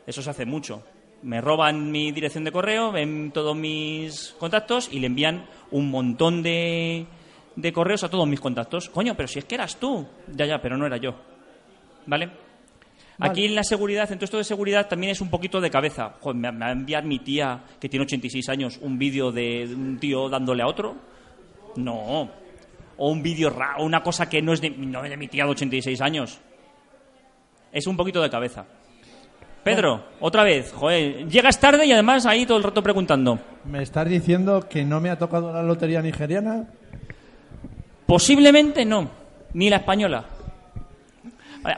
Eso 0.07 0.21
se 0.21 0.29
hace 0.29 0.45
mucho. 0.45 0.83
Me 1.23 1.41
roban 1.41 1.91
mi 1.91 2.13
dirección 2.13 2.45
de 2.45 2.53
correo, 2.53 2.93
ven 2.93 3.31
todos 3.33 3.55
mis 3.55 4.35
contactos 4.39 4.89
y 4.91 5.01
le 5.01 5.07
envían 5.07 5.47
un 5.71 5.91
montón 5.91 6.43
de, 6.43 7.07
de 7.57 7.73
correos 7.73 8.05
a 8.05 8.09
todos 8.09 8.27
mis 8.27 8.41
contactos. 8.41 8.89
Coño, 8.89 9.15
pero 9.15 9.29
si 9.29 9.39
es 9.39 9.45
que 9.45 9.57
eras 9.57 9.77
tú. 9.77 10.07
Ya, 10.35 10.47
ya, 10.47 10.63
pero 10.63 10.79
no 10.79 10.87
era 10.87 10.97
yo. 10.97 11.15
¿Vale? 12.07 12.31
Aquí 13.23 13.45
en 13.45 13.55
la 13.55 13.63
seguridad, 13.63 14.11
en 14.11 14.19
todo 14.19 14.25
esto 14.25 14.39
de 14.39 14.45
seguridad, 14.45 14.89
también 14.89 15.13
es 15.13 15.21
un 15.21 15.29
poquito 15.29 15.61
de 15.61 15.71
cabeza. 15.71 16.15
Joder, 16.21 16.37
me, 16.37 16.51
me 16.53 16.61
va 16.61 16.69
a 16.69 16.73
enviar 16.73 17.05
mi 17.05 17.19
tía, 17.19 17.65
que 17.79 17.91
tiene 17.91 18.05
86 18.05 18.49
años, 18.49 18.79
un 18.81 18.99
vídeo 18.99 19.31
de 19.31 19.69
un 19.75 19.99
tío 19.99 20.31
dándole 20.31 20.63
a 20.63 20.67
otro. 20.67 20.97
No. 21.77 22.31
O 22.97 23.11
un 23.11 23.23
vídeo 23.23 23.51
raro, 23.51 23.85
una 23.85 24.03
cosa 24.03 24.29
que 24.29 24.41
no 24.41 24.55
es 24.55 24.63
de, 24.63 24.71
no 24.71 25.05
es 25.05 25.11
de 25.11 25.17
mi 25.19 25.29
tía 25.29 25.45
de 25.45 25.51
86 25.51 26.01
años. 26.01 26.41
Es 27.73 27.87
un 27.87 27.97
poquito 27.97 28.23
de 28.23 28.31
cabeza. 28.31 28.65
Pedro, 29.63 30.05
otra 30.21 30.43
vez, 30.43 30.73
joder, 30.73 31.29
llegas 31.29 31.61
tarde 31.61 31.85
y 31.85 31.93
además 31.93 32.25
ahí 32.25 32.47
todo 32.47 32.57
el 32.57 32.65
rato 32.65 32.83
preguntando. 32.83 33.39
¿Me 33.65 33.83
estás 33.83 34.09
diciendo 34.09 34.67
que 34.69 34.85
no 34.85 35.01
me 35.01 35.11
ha 35.11 35.19
tocado 35.19 35.53
la 35.53 35.63
lotería 35.63 36.01
nigeriana? 36.01 36.65
Posiblemente 38.07 38.85
no, 38.85 39.11
ni 39.53 39.69
la 39.69 39.77
española. 39.77 40.25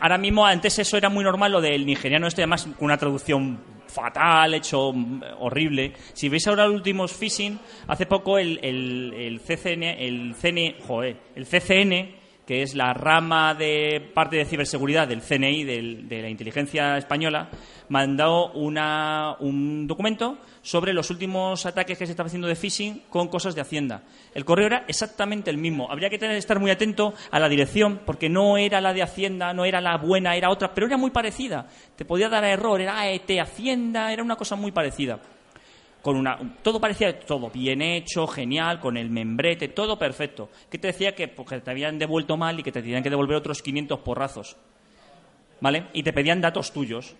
Ahora 0.00 0.16
mismo, 0.16 0.46
antes 0.46 0.78
eso 0.78 0.96
era 0.96 1.08
muy 1.08 1.24
normal, 1.24 1.50
lo 1.50 1.60
del 1.60 1.84
nigeriano 1.84 2.28
este, 2.28 2.42
además 2.42 2.64
con 2.78 2.84
una 2.84 2.96
traducción 2.96 3.58
fatal, 3.88 4.54
hecho 4.54 4.94
horrible. 5.40 5.92
Si 6.12 6.28
veis 6.28 6.46
ahora 6.46 6.66
los 6.66 6.76
últimos 6.76 7.12
phishing, 7.12 7.58
hace 7.88 8.06
poco 8.06 8.38
el, 8.38 8.60
el, 8.62 9.12
el 9.12 9.40
CCN, 9.40 9.82
el 9.82 10.34
CN, 10.40 10.76
joder, 10.86 11.16
el 11.34 11.46
CCN, 11.46 12.21
que 12.46 12.62
es 12.62 12.74
la 12.74 12.92
rama 12.92 13.54
de 13.54 14.10
parte 14.14 14.36
de 14.36 14.44
ciberseguridad 14.44 15.06
del 15.08 15.22
CNI, 15.22 15.64
del- 15.64 16.08
de 16.08 16.22
la 16.22 16.28
inteligencia 16.28 16.96
española, 16.98 17.48
mandó 17.88 18.50
una, 18.52 19.36
un 19.40 19.86
documento 19.86 20.38
sobre 20.62 20.92
los 20.92 21.10
últimos 21.10 21.66
ataques 21.66 21.98
que 21.98 22.06
se 22.06 22.12
estaba 22.12 22.26
haciendo 22.28 22.48
de 22.48 22.54
phishing 22.56 23.02
con 23.10 23.28
cosas 23.28 23.54
de 23.54 23.60
Hacienda. 23.60 24.02
El 24.34 24.44
correo 24.44 24.66
era 24.66 24.84
exactamente 24.88 25.50
el 25.50 25.58
mismo. 25.58 25.90
Habría 25.90 26.08
que 26.10 26.18
tener, 26.18 26.36
estar 26.36 26.58
muy 26.58 26.70
atento 26.70 27.14
a 27.30 27.38
la 27.38 27.48
dirección, 27.48 28.00
porque 28.06 28.28
no 28.28 28.56
era 28.56 28.80
la 28.80 28.92
de 28.92 29.02
Hacienda, 29.02 29.52
no 29.52 29.64
era 29.64 29.80
la 29.80 29.96
buena, 29.98 30.34
era 30.36 30.50
otra, 30.50 30.72
pero 30.74 30.86
era 30.86 30.96
muy 30.96 31.10
parecida. 31.10 31.66
Te 31.96 32.04
podía 32.04 32.28
dar 32.28 32.44
error, 32.44 32.80
era 32.80 32.98
AET 33.00 33.40
Hacienda, 33.40 34.12
era 34.12 34.22
una 34.22 34.36
cosa 34.36 34.56
muy 34.56 34.72
parecida. 34.72 35.18
Con 36.02 36.16
una, 36.16 36.36
todo 36.62 36.80
parecía 36.80 37.18
todo 37.20 37.48
bien 37.48 37.80
hecho, 37.80 38.26
genial, 38.26 38.80
con 38.80 38.96
el 38.96 39.08
membrete, 39.08 39.68
todo 39.68 39.96
perfecto. 39.96 40.50
¿Qué 40.68 40.76
te 40.76 40.88
decía? 40.88 41.14
Que, 41.14 41.28
pues, 41.28 41.48
que 41.48 41.60
te 41.60 41.70
habían 41.70 41.98
devuelto 41.98 42.36
mal 42.36 42.58
y 42.58 42.62
que 42.62 42.72
te 42.72 42.82
tenían 42.82 43.04
que 43.04 43.10
devolver 43.10 43.36
otros 43.36 43.62
500 43.62 44.00
porrazos. 44.00 44.56
¿Vale? 45.60 45.86
Y 45.92 46.02
te 46.02 46.12
pedían 46.12 46.40
datos 46.40 46.72
tuyos. 46.72 47.14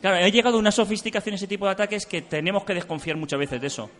Claro, 0.00 0.16
ha 0.16 0.28
llegado 0.28 0.58
una 0.58 0.72
sofisticación 0.72 1.34
ese 1.34 1.46
tipo 1.46 1.66
de 1.66 1.72
ataques 1.72 2.06
que 2.06 2.22
tenemos 2.22 2.64
que 2.64 2.74
desconfiar 2.74 3.16
muchas 3.16 3.38
veces 3.38 3.60
de 3.60 3.66
eso. 3.66 3.90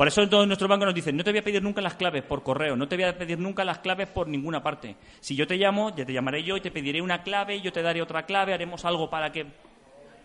Por 0.00 0.08
eso 0.08 0.26
todos 0.26 0.46
nuestros 0.46 0.66
bancos 0.70 0.86
nos 0.86 0.94
dicen, 0.94 1.14
no 1.14 1.22
te 1.22 1.30
voy 1.30 1.40
a 1.40 1.44
pedir 1.44 1.62
nunca 1.62 1.82
las 1.82 1.92
claves 1.92 2.22
por 2.22 2.42
correo, 2.42 2.74
no 2.74 2.88
te 2.88 2.96
voy 2.96 3.04
a 3.04 3.18
pedir 3.18 3.38
nunca 3.38 3.66
las 3.66 3.80
claves 3.80 4.08
por 4.08 4.28
ninguna 4.28 4.62
parte. 4.62 4.96
Si 5.20 5.36
yo 5.36 5.46
te 5.46 5.56
llamo, 5.56 5.94
ya 5.94 6.06
te 6.06 6.14
llamaré 6.14 6.42
yo 6.42 6.56
y 6.56 6.62
te 6.62 6.70
pediré 6.70 7.02
una 7.02 7.22
clave, 7.22 7.60
yo 7.60 7.70
te 7.70 7.82
daré 7.82 8.00
otra 8.00 8.24
clave, 8.24 8.54
haremos 8.54 8.86
algo 8.86 9.10
para 9.10 9.30
que... 9.30 9.44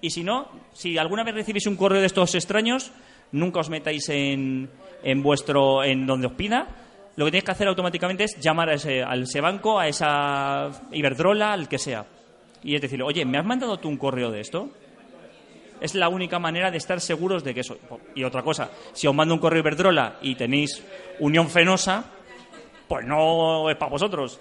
Y 0.02 0.10
si 0.10 0.24
no, 0.24 0.50
si 0.74 0.98
alguna 0.98 1.24
vez 1.24 1.36
recibís 1.36 1.68
un 1.68 1.76
correo 1.76 2.00
de 2.00 2.08
estos 2.08 2.36
extraños, 2.36 2.92
nunca 3.32 3.60
os 3.60 3.70
metáis 3.70 4.08
en, 4.10 4.70
en 5.04 5.24
vuestro, 5.24 5.84
en 5.84 6.06
donde 6.06 6.28
os 6.28 6.34
pida. 6.34 6.68
Lo 7.16 7.26
que 7.26 7.32
tenéis 7.32 7.46
que 7.46 7.52
hacer 7.52 7.68
automáticamente 7.68 8.26
es 8.26 8.40
llamar 8.40 8.70
a 8.70 8.74
ese, 8.74 9.04
a 9.04 9.16
ese 9.16 9.42
banco, 9.42 9.80
a 9.80 9.88
esa 9.88 10.70
Iberdrola, 10.92 11.54
al 11.54 11.68
que 11.70 11.78
sea. 11.78 12.06
Y 12.64 12.76
es 12.76 12.82
decirle, 12.82 13.06
oye, 13.06 13.26
¿me 13.26 13.38
has 13.38 13.46
mandado 13.46 13.78
tú 13.78 13.88
un 13.88 13.98
correo 13.98 14.32
de 14.32 14.42
esto? 14.42 14.70
Es 15.80 15.94
la 15.96 16.10
única 16.10 16.40
manera 16.40 16.72
de 16.72 16.78
estar 16.78 17.00
seguros 17.00 17.44
de 17.44 17.54
que 17.54 17.62
eso. 17.62 17.78
Y 18.16 18.24
otra 18.24 18.42
cosa, 18.42 18.70
si 18.94 19.08
os 19.08 19.16
mando 19.16 19.34
un 19.34 19.40
correo 19.40 19.60
Iberdrola 19.60 20.18
y 20.22 20.36
tenéis 20.36 20.84
Unión 21.20 21.50
Fenosa, 21.50 22.04
pues 22.88 23.06
no 23.06 23.70
es 23.70 23.78
para 23.78 23.92
vosotros. 23.92 24.40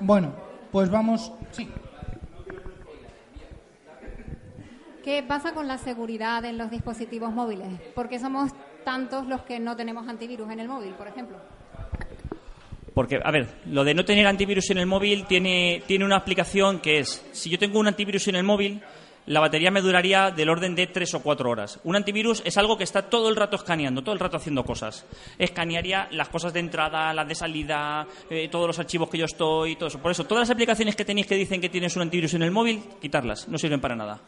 Bueno, 0.00 0.34
pues 0.70 0.90
vamos. 0.90 1.32
Sí. 1.50 1.68
¿Qué 5.02 5.22
pasa 5.22 5.52
con 5.52 5.68
la 5.68 5.78
seguridad 5.78 6.44
en 6.44 6.58
los 6.58 6.70
dispositivos 6.70 7.32
móviles? 7.32 7.68
¿Por 7.94 8.08
qué 8.08 8.18
somos 8.18 8.52
tantos 8.84 9.26
los 9.26 9.42
que 9.42 9.58
no 9.58 9.76
tenemos 9.76 10.08
antivirus 10.08 10.50
en 10.50 10.60
el 10.60 10.68
móvil, 10.68 10.92
por 10.94 11.08
ejemplo? 11.08 11.38
Porque, 12.94 13.20
a 13.22 13.30
ver, 13.30 13.48
lo 13.66 13.84
de 13.84 13.94
no 13.94 14.04
tener 14.04 14.26
antivirus 14.26 14.70
en 14.70 14.78
el 14.78 14.86
móvil 14.86 15.24
tiene, 15.26 15.82
tiene 15.86 16.04
una 16.04 16.16
aplicación 16.16 16.80
que 16.80 16.98
es, 16.98 17.24
si 17.32 17.48
yo 17.48 17.58
tengo 17.58 17.78
un 17.78 17.86
antivirus 17.86 18.26
en 18.26 18.34
el 18.34 18.42
móvil, 18.42 18.82
la 19.26 19.40
batería 19.40 19.70
me 19.70 19.82
duraría 19.82 20.30
del 20.30 20.48
orden 20.48 20.74
de 20.74 20.86
tres 20.86 21.14
o 21.14 21.22
cuatro 21.22 21.50
horas. 21.50 21.78
Un 21.84 21.96
antivirus 21.96 22.42
es 22.44 22.56
algo 22.56 22.76
que 22.76 22.84
está 22.84 23.02
todo 23.02 23.28
el 23.28 23.36
rato 23.36 23.56
escaneando, 23.56 24.02
todo 24.02 24.14
el 24.14 24.20
rato 24.20 24.38
haciendo 24.38 24.64
cosas. 24.64 25.06
Escanearía 25.38 26.08
las 26.12 26.28
cosas 26.30 26.52
de 26.52 26.60
entrada, 26.60 27.12
las 27.12 27.28
de 27.28 27.34
salida, 27.34 28.06
eh, 28.30 28.48
todos 28.50 28.66
los 28.66 28.78
archivos 28.78 29.08
que 29.10 29.18
yo 29.18 29.26
estoy, 29.26 29.76
todo 29.76 29.88
eso. 29.88 30.00
Por 30.00 30.10
eso, 30.10 30.24
todas 30.24 30.48
las 30.48 30.50
aplicaciones 30.50 30.96
que 30.96 31.04
tenéis 31.04 31.26
que 31.26 31.34
dicen 31.34 31.60
que 31.60 31.68
tienes 31.68 31.94
un 31.94 32.02
antivirus 32.02 32.34
en 32.34 32.42
el 32.42 32.50
móvil, 32.50 32.82
quitarlas, 33.00 33.48
no 33.48 33.58
sirven 33.58 33.80
para 33.80 33.94
nada. 33.94 34.18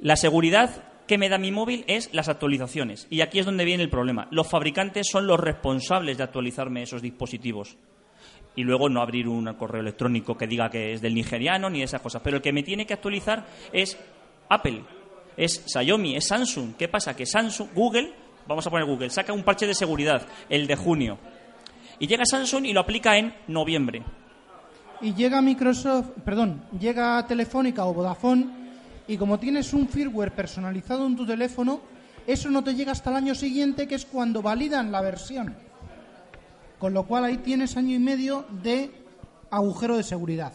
La 0.00 0.16
seguridad 0.16 0.84
que 1.08 1.18
me 1.18 1.28
da 1.28 1.38
mi 1.38 1.50
móvil 1.50 1.84
es 1.88 2.10
las 2.12 2.28
actualizaciones. 2.28 3.08
Y 3.10 3.22
aquí 3.22 3.40
es 3.40 3.46
donde 3.46 3.64
viene 3.64 3.82
el 3.82 3.90
problema. 3.90 4.28
Los 4.30 4.46
fabricantes 4.46 5.08
son 5.10 5.26
los 5.26 5.40
responsables 5.40 6.18
de 6.18 6.22
actualizarme 6.22 6.82
esos 6.82 7.02
dispositivos. 7.02 7.76
Y 8.54 8.62
luego 8.62 8.88
no 8.88 9.00
abrir 9.00 9.26
un 9.26 9.52
correo 9.54 9.80
electrónico 9.80 10.36
que 10.36 10.46
diga 10.46 10.70
que 10.70 10.92
es 10.92 11.00
del 11.00 11.14
nigeriano 11.14 11.68
ni 11.70 11.82
esas 11.82 12.00
cosas. 12.00 12.22
Pero 12.22 12.36
el 12.36 12.42
que 12.42 12.52
me 12.52 12.62
tiene 12.62 12.86
que 12.86 12.94
actualizar 12.94 13.46
es 13.72 13.98
Apple, 14.48 14.84
es 15.36 15.64
Xiaomi, 15.66 16.14
es 16.14 16.26
Samsung. 16.26 16.74
¿Qué 16.76 16.88
pasa? 16.88 17.16
Que 17.16 17.26
Samsung, 17.26 17.70
Google, 17.74 18.12
vamos 18.46 18.66
a 18.66 18.70
poner 18.70 18.86
Google, 18.86 19.10
saca 19.10 19.32
un 19.32 19.42
parche 19.42 19.66
de 19.66 19.74
seguridad, 19.74 20.26
el 20.48 20.66
de 20.66 20.76
junio. 20.76 21.18
Y 21.98 22.06
llega 22.06 22.24
Samsung 22.24 22.66
y 22.66 22.72
lo 22.72 22.80
aplica 22.80 23.16
en 23.16 23.34
noviembre. 23.48 24.02
Y 25.00 25.14
llega 25.14 25.40
Microsoft, 25.40 26.10
perdón, 26.24 26.64
llega 26.78 27.24
Telefónica 27.26 27.84
o 27.84 27.94
Vodafone 27.94 28.67
y 29.08 29.16
como 29.16 29.38
tienes 29.38 29.72
un 29.72 29.88
firmware 29.88 30.32
personalizado 30.32 31.06
en 31.06 31.16
tu 31.16 31.26
teléfono, 31.26 31.80
eso 32.26 32.50
no 32.50 32.62
te 32.62 32.74
llega 32.74 32.92
hasta 32.92 33.08
el 33.08 33.16
año 33.16 33.34
siguiente, 33.34 33.88
que 33.88 33.94
es 33.94 34.04
cuando 34.04 34.42
validan 34.42 34.92
la 34.92 35.00
versión. 35.00 35.56
Con 36.78 36.92
lo 36.92 37.04
cual 37.04 37.24
ahí 37.24 37.38
tienes 37.38 37.76
año 37.78 37.96
y 37.96 37.98
medio 37.98 38.44
de 38.62 38.90
agujero 39.50 39.96
de 39.96 40.02
seguridad. 40.02 40.52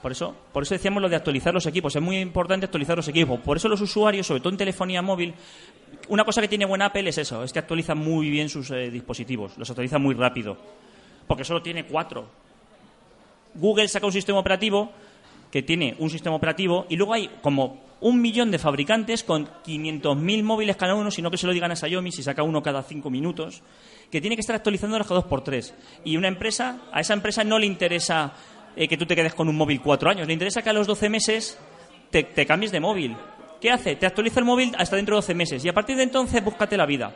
Por 0.00 0.12
eso, 0.12 0.34
por 0.50 0.62
eso 0.62 0.74
decíamos 0.74 1.02
lo 1.02 1.10
de 1.10 1.16
actualizar 1.16 1.52
los 1.52 1.66
equipos. 1.66 1.94
Es 1.94 2.00
muy 2.00 2.16
importante 2.16 2.64
actualizar 2.64 2.96
los 2.96 3.06
equipos. 3.06 3.38
Por 3.40 3.58
eso 3.58 3.68
los 3.68 3.82
usuarios, 3.82 4.26
sobre 4.26 4.40
todo 4.40 4.50
en 4.50 4.56
telefonía 4.56 5.02
móvil, 5.02 5.34
una 6.08 6.24
cosa 6.24 6.40
que 6.40 6.48
tiene 6.48 6.64
buena 6.64 6.86
Apple 6.86 7.06
es 7.06 7.18
eso, 7.18 7.44
es 7.44 7.52
que 7.52 7.58
actualiza 7.58 7.94
muy 7.94 8.30
bien 8.30 8.48
sus 8.48 8.70
eh, 8.70 8.90
dispositivos, 8.90 9.58
los 9.58 9.68
actualiza 9.68 9.98
muy 9.98 10.14
rápido. 10.14 10.56
Porque 11.26 11.44
solo 11.44 11.60
tiene 11.60 11.84
cuatro. 11.84 12.26
Google 13.54 13.88
saca 13.88 14.06
un 14.06 14.12
sistema 14.12 14.38
operativo 14.38 14.90
que 15.50 15.62
tiene 15.62 15.96
un 15.98 16.08
sistema 16.08 16.34
operativo 16.34 16.86
y 16.88 16.96
luego 16.96 17.12
hay 17.12 17.28
como 17.42 17.89
un 18.00 18.20
millón 18.20 18.50
de 18.50 18.58
fabricantes 18.58 19.24
con 19.24 19.46
500.000 19.46 20.42
móviles 20.42 20.76
cada 20.76 20.94
uno, 20.94 21.10
sino 21.10 21.30
que 21.30 21.36
se 21.36 21.46
lo 21.46 21.52
digan 21.52 21.70
a 21.70 21.76
Xiaomi 21.76 22.12
si 22.12 22.22
saca 22.22 22.42
uno 22.42 22.62
cada 22.62 22.82
cinco 22.82 23.10
minutos, 23.10 23.62
que 24.10 24.20
tiene 24.20 24.36
que 24.36 24.40
estar 24.40 24.56
actualizando 24.56 24.98
los 24.98 25.06
cada 25.06 25.20
dos 25.20 25.28
por 25.28 25.44
tres. 25.44 25.74
Y 26.04 26.16
una 26.16 26.28
empresa, 26.28 26.78
a 26.92 27.00
esa 27.00 27.14
empresa 27.14 27.44
no 27.44 27.58
le 27.58 27.66
interesa 27.66 28.32
eh, 28.76 28.88
que 28.88 28.96
tú 28.96 29.06
te 29.06 29.14
quedes 29.14 29.34
con 29.34 29.48
un 29.48 29.56
móvil 29.56 29.80
cuatro 29.80 30.10
años, 30.10 30.26
le 30.26 30.32
interesa 30.32 30.62
que 30.62 30.70
a 30.70 30.72
los 30.72 30.86
12 30.86 31.08
meses 31.08 31.58
te, 32.10 32.22
te 32.24 32.46
cambies 32.46 32.72
de 32.72 32.80
móvil. 32.80 33.16
¿Qué 33.60 33.70
hace? 33.70 33.96
Te 33.96 34.06
actualiza 34.06 34.40
el 34.40 34.46
móvil 34.46 34.74
hasta 34.78 34.96
dentro 34.96 35.16
de 35.16 35.18
12 35.18 35.34
meses 35.34 35.64
y 35.64 35.68
a 35.68 35.74
partir 35.74 35.96
de 35.96 36.04
entonces 36.04 36.42
búscate 36.42 36.76
la 36.76 36.86
vida. 36.86 37.14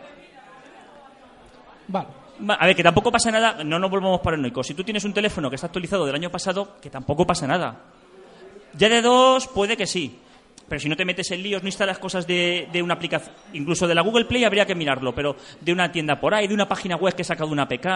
Vale. 1.89 2.09
Va, 2.49 2.55
A 2.55 2.67
ver, 2.67 2.75
que 2.75 2.83
tampoco 2.83 3.13
pasa 3.13 3.31
nada, 3.31 3.63
no 3.65 3.79
nos 3.79 3.91
volvamos 3.91 4.21
paranoicos. 4.21 4.67
Si 4.67 4.75
tú 4.75 4.83
tienes 4.83 5.05
un 5.05 5.15
teléfono 5.15 5.49
que 5.49 5.57
está 5.57 5.69
actualizado 5.69 6.05
del 6.05 6.17
año 6.17 6.31
pasado, 6.31 6.77
que 6.81 6.91
tampoco 6.91 7.27
pasa 7.27 7.47
nada. 7.47 7.81
Ya 8.77 8.89
de 8.89 9.03
dos, 9.03 9.47
puede 9.47 9.77
que 9.77 9.87
sí. 9.87 10.19
Pero 10.69 10.81
si 10.81 10.89
no 10.89 10.97
te 10.97 11.05
metes 11.05 11.31
en 11.31 11.43
líos, 11.43 11.63
no 11.63 11.69
instalas 11.69 11.99
cosas 11.99 12.27
de, 12.27 12.69
de 12.73 12.83
una 12.83 12.95
aplicación, 12.95 13.35
incluso 13.53 13.87
de 13.87 13.95
la 13.95 14.01
Google 14.03 14.25
Play 14.25 14.45
habría 14.45 14.65
que 14.67 14.75
mirarlo, 14.75 15.15
pero 15.15 15.37
de 15.61 15.73
una 15.73 15.93
tienda 15.93 16.19
por 16.21 16.35
ahí, 16.35 16.47
de 16.49 16.55
una 16.55 16.67
página 16.67 16.97
web 16.97 17.15
que 17.15 17.23
he 17.23 17.25
sacado 17.25 17.51
una 17.51 17.65
APK. 17.65 17.87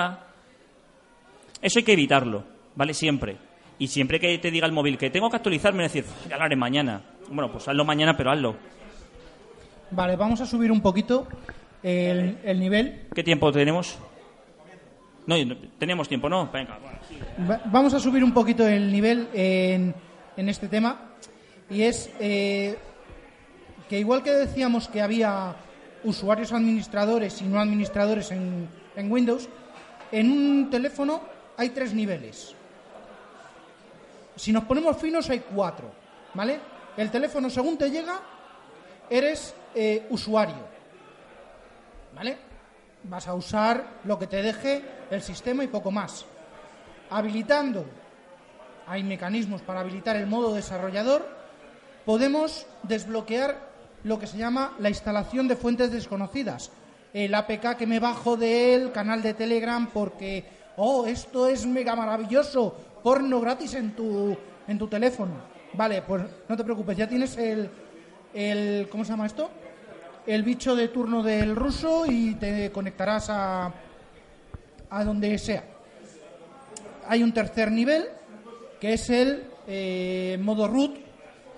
Eso 1.63 1.79
hay 1.79 1.85
que 1.85 1.93
evitarlo, 1.95 2.45
¿vale? 2.75 2.95
Siempre. 2.95 3.37
Y 3.79 3.87
siempre 3.89 4.21
que 4.21 4.37
te 4.39 4.51
diga 4.51 4.67
el 4.67 4.73
móvil 4.73 4.99
que 4.99 5.09
tengo 5.11 5.31
que 5.31 5.37
actualizarme, 5.37 5.85
decir, 5.85 6.05
ya 6.29 6.37
lo 6.37 6.45
haré 6.45 6.57
mañana. 6.57 7.01
Bueno, 7.29 7.51
pues 7.51 7.67
hazlo 7.69 7.85
mañana, 7.85 8.17
pero 8.17 8.31
hazlo. 8.31 8.57
Vale, 9.91 10.17
vamos 10.17 10.41
a 10.41 10.47
subir 10.47 10.71
un 10.71 10.81
poquito 10.83 11.27
el, 11.83 12.39
el 12.45 12.61
nivel. 12.61 13.07
¿Qué 13.15 13.23
tiempo 13.25 13.51
tenemos? 13.51 13.99
No, 15.27 15.37
tenemos 15.79 16.09
tiempo, 16.09 16.29
¿no? 16.29 16.51
Venga, 16.53 16.79
bueno. 16.81 16.99
Va- 17.51 17.61
Vamos 17.67 17.95
a 17.95 18.01
subir 18.01 18.23
un 18.25 18.33
poquito 18.33 18.67
el 18.67 18.91
nivel 18.93 19.29
en, 19.33 19.95
en 20.37 20.49
este 20.49 20.69
tema. 20.69 21.08
Y 21.71 21.83
es 21.83 22.11
eh, 22.19 22.77
que 23.89 23.99
igual 23.99 24.23
que 24.23 24.33
decíamos 24.33 24.89
que 24.89 25.03
había 25.03 25.57
usuarios 26.05 26.53
administradores 26.53 27.41
y 27.43 27.45
no 27.45 27.61
administradores 27.61 28.31
en, 28.31 28.69
en 28.97 29.13
Windows, 29.13 29.49
en 30.13 30.31
un 30.31 30.71
teléfono 30.71 31.21
hay 31.57 31.71
tres 31.71 31.93
niveles. 31.93 32.55
Si 34.37 34.53
nos 34.53 34.65
ponemos 34.65 34.97
finos 34.97 35.29
hay 35.31 35.41
cuatro, 35.41 35.91
¿vale? 36.35 36.61
El 36.97 37.11
teléfono 37.11 37.51
según 37.51 37.77
te 37.77 37.91
llega, 37.91 38.21
eres 39.11 39.55
eh, 39.75 40.07
usuario, 40.11 40.67
¿vale? 42.15 42.39
Vas 43.05 43.27
a 43.29 43.35
usar 43.35 44.01
lo 44.05 44.19
que 44.19 44.27
te 44.27 44.43
deje 44.43 44.83
el 45.11 45.23
sistema 45.23 45.65
y 45.65 45.69
poco 45.69 45.91
más. 45.91 46.25
Habilitando, 47.11 47.85
hay 48.87 49.03
mecanismos 49.03 49.63
para 49.63 49.81
habilitar 49.81 50.17
el 50.17 50.27
modo 50.27 50.55
desarrollador, 50.55 51.38
podemos 52.09 52.67
desbloquear 52.85 53.69
lo 54.05 54.19
que 54.19 54.27
se 54.27 54.39
llama 54.39 54.73
la 54.79 54.89
instalación 54.89 55.47
de 55.47 55.57
fuentes 55.57 55.93
desconocidas. 55.93 56.71
El 57.13 57.35
APK 57.35 57.77
que 57.77 57.87
me 57.87 58.01
bajo 58.01 58.39
del 58.39 58.93
canal 58.93 59.21
de 59.21 59.35
Telegram 59.35 59.91
porque, 59.93 60.43
oh, 60.79 61.07
esto 61.07 61.49
es 61.49 61.67
mega 61.67 61.95
maravilloso, 61.95 62.75
porno 63.03 63.43
gratis 63.43 63.75
en 63.75 63.95
tu, 63.95 64.35
en 64.67 64.79
tu 64.79 64.89
teléfono. 64.89 65.35
Vale, 65.75 66.01
pues 66.01 66.23
no 66.49 66.57
te 66.57 66.65
preocupes, 66.65 66.97
ya 66.97 67.07
tienes 67.07 67.37
el, 67.37 67.69
el 68.33 68.89
¿cómo 68.89 69.05
se 69.05 69.11
llama 69.11 69.27
esto? 69.27 69.51
El 70.27 70.45
bicho 70.45 70.75
de 70.75 70.89
turno 70.89 71.23
del 71.23 71.55
ruso 71.55 72.07
y 72.07 72.37
te 72.37 72.73
conectarás 72.73 73.29
a, 73.29 73.71
a 74.89 75.05
donde 75.05 75.37
sea. 75.37 75.63
Hay 77.07 77.23
un 77.23 77.35
tercer 77.35 77.71
nivel 77.71 78.07
que 78.81 78.95
es 78.95 79.11
el 79.11 79.45
eh, 79.67 80.39
modo 80.41 80.67
root, 80.69 81.08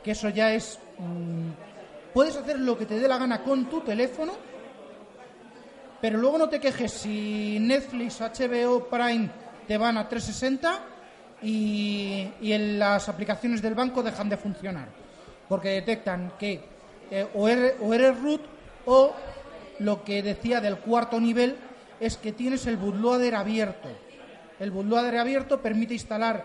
que 0.02 0.12
eso 0.12 0.28
ya 0.28 0.52
es... 0.52 0.78
mm, 0.98 2.12
puedes 2.12 2.36
hacer 2.36 2.58
lo 2.58 2.76
que 2.76 2.86
te 2.86 2.98
dé 2.98 3.08
la 3.08 3.18
gana 3.18 3.42
con 3.42 3.66
tu 3.68 3.80
teléfono, 3.80 4.32
pero 6.00 6.18
luego 6.18 6.38
no 6.38 6.48
te 6.48 6.60
quejes 6.60 6.92
si 6.92 7.58
Netflix, 7.60 8.20
HBO, 8.20 8.88
Prime 8.88 9.30
te 9.66 9.76
van 9.76 9.98
a 9.98 10.08
360 10.08 10.80
y, 11.42 12.28
y 12.40 12.52
en 12.52 12.78
las 12.78 13.08
aplicaciones 13.08 13.62
del 13.62 13.74
banco 13.74 14.02
dejan 14.02 14.28
de 14.28 14.36
funcionar, 14.36 14.88
porque 15.48 15.68
detectan 15.70 16.32
que 16.38 16.64
eh, 17.10 17.26
o, 17.34 17.48
eres, 17.48 17.74
o 17.80 17.92
eres 17.92 18.20
root 18.20 18.40
o 18.86 19.12
lo 19.80 20.04
que 20.04 20.22
decía 20.22 20.60
del 20.60 20.78
cuarto 20.78 21.20
nivel 21.20 21.56
es 21.98 22.16
que 22.16 22.32
tienes 22.32 22.66
el 22.66 22.76
bootloader 22.76 23.34
abierto. 23.34 23.88
El 24.58 24.70
bootloader 24.70 25.18
abierto 25.18 25.60
permite 25.60 25.94
instalar 25.94 26.44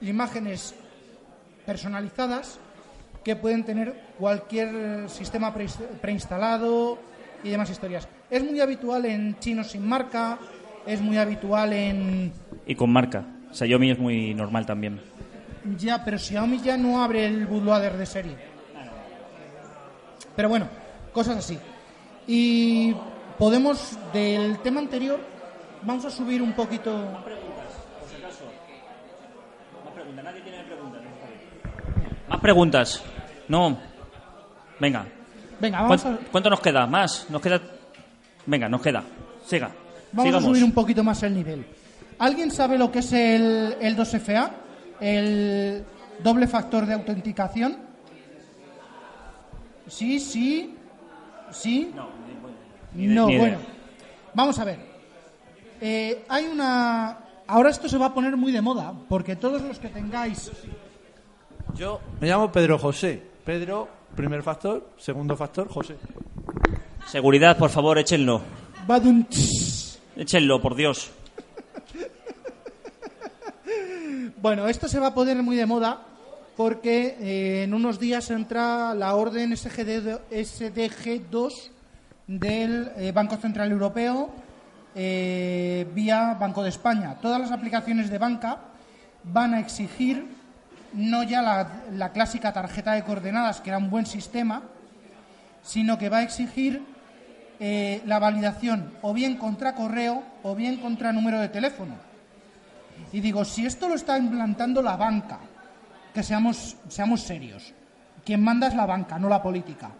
imágenes 0.00 0.74
personalizadas 1.66 2.58
que 3.24 3.36
pueden 3.36 3.64
tener 3.64 3.94
cualquier 4.18 5.08
sistema 5.08 5.52
pre- 5.54 5.66
preinstalado 6.00 6.98
y 7.42 7.50
demás 7.50 7.70
historias. 7.70 8.08
Es 8.30 8.44
muy 8.44 8.60
habitual 8.60 9.04
en 9.06 9.38
chinos 9.38 9.70
sin 9.70 9.86
marca, 9.86 10.38
es 10.86 11.00
muy 11.00 11.16
habitual 11.16 11.72
en... 11.72 12.32
Y 12.66 12.74
con 12.74 12.90
marca. 12.90 13.24
Xiaomi 13.52 13.90
es 13.90 13.98
muy 13.98 14.34
normal 14.34 14.66
también. 14.66 15.00
Ya, 15.78 16.04
pero 16.04 16.18
Xiaomi 16.18 16.60
ya 16.60 16.76
no 16.76 17.02
abre 17.02 17.24
el 17.24 17.46
bootloader 17.46 17.96
de 17.96 18.06
serie. 18.06 18.36
Pero 20.36 20.48
bueno, 20.48 20.68
cosas 21.12 21.38
así. 21.38 21.58
Y 22.26 22.94
podemos, 23.38 23.96
del 24.12 24.58
tema 24.58 24.80
anterior, 24.80 25.20
vamos 25.82 26.04
a 26.04 26.10
subir 26.10 26.42
un 26.42 26.52
poquito... 26.52 27.24
preguntas. 32.44 33.02
No. 33.48 33.78
Venga. 34.78 35.06
Venga, 35.58 35.80
vamos 35.80 36.02
¿Cuánto, 36.02 36.22
a, 36.22 36.26
cuánto 36.30 36.50
nos 36.50 36.60
queda? 36.60 36.86
¿Más? 36.86 37.26
Nos 37.30 37.40
queda. 37.40 37.58
Venga, 38.44 38.68
nos 38.68 38.82
queda. 38.82 39.02
Siga. 39.46 39.70
vamos 40.12 40.34
a 40.34 40.40
subir 40.42 40.62
un 40.62 40.72
poquito 40.72 41.02
más 41.02 41.22
el 41.22 41.34
nivel. 41.34 41.64
¿Alguien 42.18 42.50
sabe 42.50 42.76
lo 42.76 42.92
que 42.92 42.98
es 42.98 43.12
el, 43.14 43.76
el 43.80 43.96
2FA? 43.96 44.50
El 45.00 45.84
doble 46.22 46.46
factor 46.46 46.84
de 46.84 46.92
autenticación. 46.94 47.78
Sí, 49.88 50.20
sí, 50.20 50.74
sí. 51.50 51.92
ni- 52.94 53.06
No, 53.06 53.26
ni 53.26 53.32
idea. 53.34 53.40
bueno. 53.40 53.58
Vamos 54.34 54.58
a 54.58 54.64
ver. 54.64 54.78
Eh, 55.80 56.24
hay 56.28 56.44
una... 56.46 57.18
Ahora 57.46 57.70
esto 57.70 57.88
se 57.88 57.96
va 57.98 58.06
a 58.06 58.14
poner 58.14 58.36
muy 58.36 58.52
de 58.52 58.60
moda, 58.60 58.92
porque 59.08 59.34
todos 59.36 59.62
los 59.62 59.78
que 59.78 59.88
tengáis... 59.88 60.50
Yo 61.74 62.00
me 62.20 62.28
llamo 62.28 62.52
Pedro 62.52 62.78
José. 62.78 63.22
Pedro, 63.44 63.88
primer 64.14 64.42
factor. 64.42 64.90
Segundo 64.96 65.36
factor, 65.36 65.68
José. 65.68 65.96
Seguridad, 67.06 67.56
por 67.56 67.70
favor, 67.70 67.98
échenlo. 67.98 68.40
Badum, 68.86 69.24
Échenlo, 70.16 70.60
por 70.60 70.74
Dios. 70.74 71.10
Bueno, 74.40 74.68
esto 74.68 74.88
se 74.88 75.00
va 75.00 75.08
a 75.08 75.14
poner 75.14 75.42
muy 75.42 75.56
de 75.56 75.64
moda 75.64 76.02
porque 76.56 77.16
eh, 77.20 77.62
en 77.64 77.74
unos 77.74 77.98
días 77.98 78.30
entra 78.30 78.94
la 78.94 79.14
orden 79.14 79.56
SGD, 79.56 80.20
SDG2 80.30 81.70
del 82.26 82.92
eh, 82.96 83.12
Banco 83.12 83.36
Central 83.36 83.72
Europeo 83.72 84.30
eh, 84.94 85.86
vía 85.94 86.36
Banco 86.38 86.62
de 86.62 86.68
España. 86.68 87.16
Todas 87.20 87.40
las 87.40 87.50
aplicaciones 87.50 88.10
de 88.10 88.18
banca 88.18 88.58
van 89.24 89.54
a 89.54 89.60
exigir 89.60 90.26
no 90.94 91.22
ya 91.22 91.42
la, 91.42 92.12
clásica 92.12 92.52
tarjeta 92.52 92.92
de 92.92 93.04
coordenadas, 93.04 93.60
que 93.60 93.70
era 93.70 93.78
un 93.78 93.90
buen 93.90 94.06
sistema, 94.06 94.62
sino 95.62 95.98
que 95.98 96.08
va 96.08 96.18
a 96.18 96.22
exigir 96.22 96.82
eh, 97.60 98.02
la 98.06 98.18
validación 98.18 98.92
o 99.02 99.12
bien 99.12 99.36
contra 99.36 99.74
correo 99.74 100.22
o 100.42 100.54
bien 100.54 100.76
contra 100.76 101.12
número 101.12 101.40
de 101.40 101.48
teléfono. 101.48 101.94
Y 103.12 103.20
digo, 103.20 103.44
si 103.44 103.66
esto 103.66 103.88
lo 103.88 103.94
está 103.94 104.18
implantando 104.18 104.82
la 104.82 104.96
banca, 104.96 105.38
que 106.12 106.22
seamos, 106.22 106.76
seamos 106.88 107.22
serios, 107.22 107.72
quien 108.24 108.42
manda 108.42 108.68
es 108.68 108.74
la 108.74 108.86
banca, 108.86 109.18
no 109.18 109.28
la 109.28 109.42
política. 109.42 109.90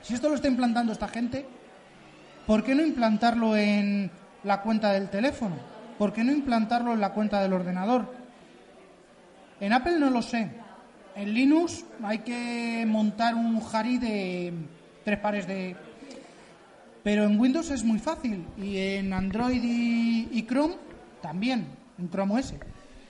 Si 0.00 0.14
esto 0.14 0.28
lo 0.28 0.36
está 0.36 0.48
implantando 0.48 0.92
esta 0.92 1.08
gente, 1.08 1.46
¿por 2.46 2.64
qué 2.64 2.74
no 2.74 2.82
implantarlo 2.82 3.56
en 3.56 4.10
la 4.44 4.60
cuenta 4.62 4.92
del 4.92 5.10
teléfono? 5.10 5.56
¿Por 5.98 6.12
qué 6.12 6.24
no 6.24 6.32
implantarlo 6.32 6.94
en 6.94 7.00
la 7.00 7.12
cuenta 7.12 7.40
del 7.40 7.52
ordenador? 7.52 8.21
En 9.62 9.72
Apple 9.72 9.98
no 9.98 10.10
lo 10.10 10.20
sé. 10.20 10.50
En 11.14 11.32
Linux 11.32 11.84
hay 12.02 12.18
que 12.18 12.84
montar 12.86 13.34
un 13.34 13.60
Jari 13.60 13.96
de 13.98 14.52
tres 15.04 15.18
pares 15.20 15.46
de... 15.46 15.76
Pero 17.04 17.24
en 17.24 17.38
Windows 17.38 17.70
es 17.70 17.84
muy 17.84 17.98
fácil. 17.98 18.44
Y 18.58 18.76
en 18.78 19.12
Android 19.12 19.62
y, 19.62 20.28
y 20.32 20.42
Chrome 20.46 20.74
también. 21.22 21.66
En 21.98 22.10
Chrome 22.10 22.34
OS. 22.40 22.54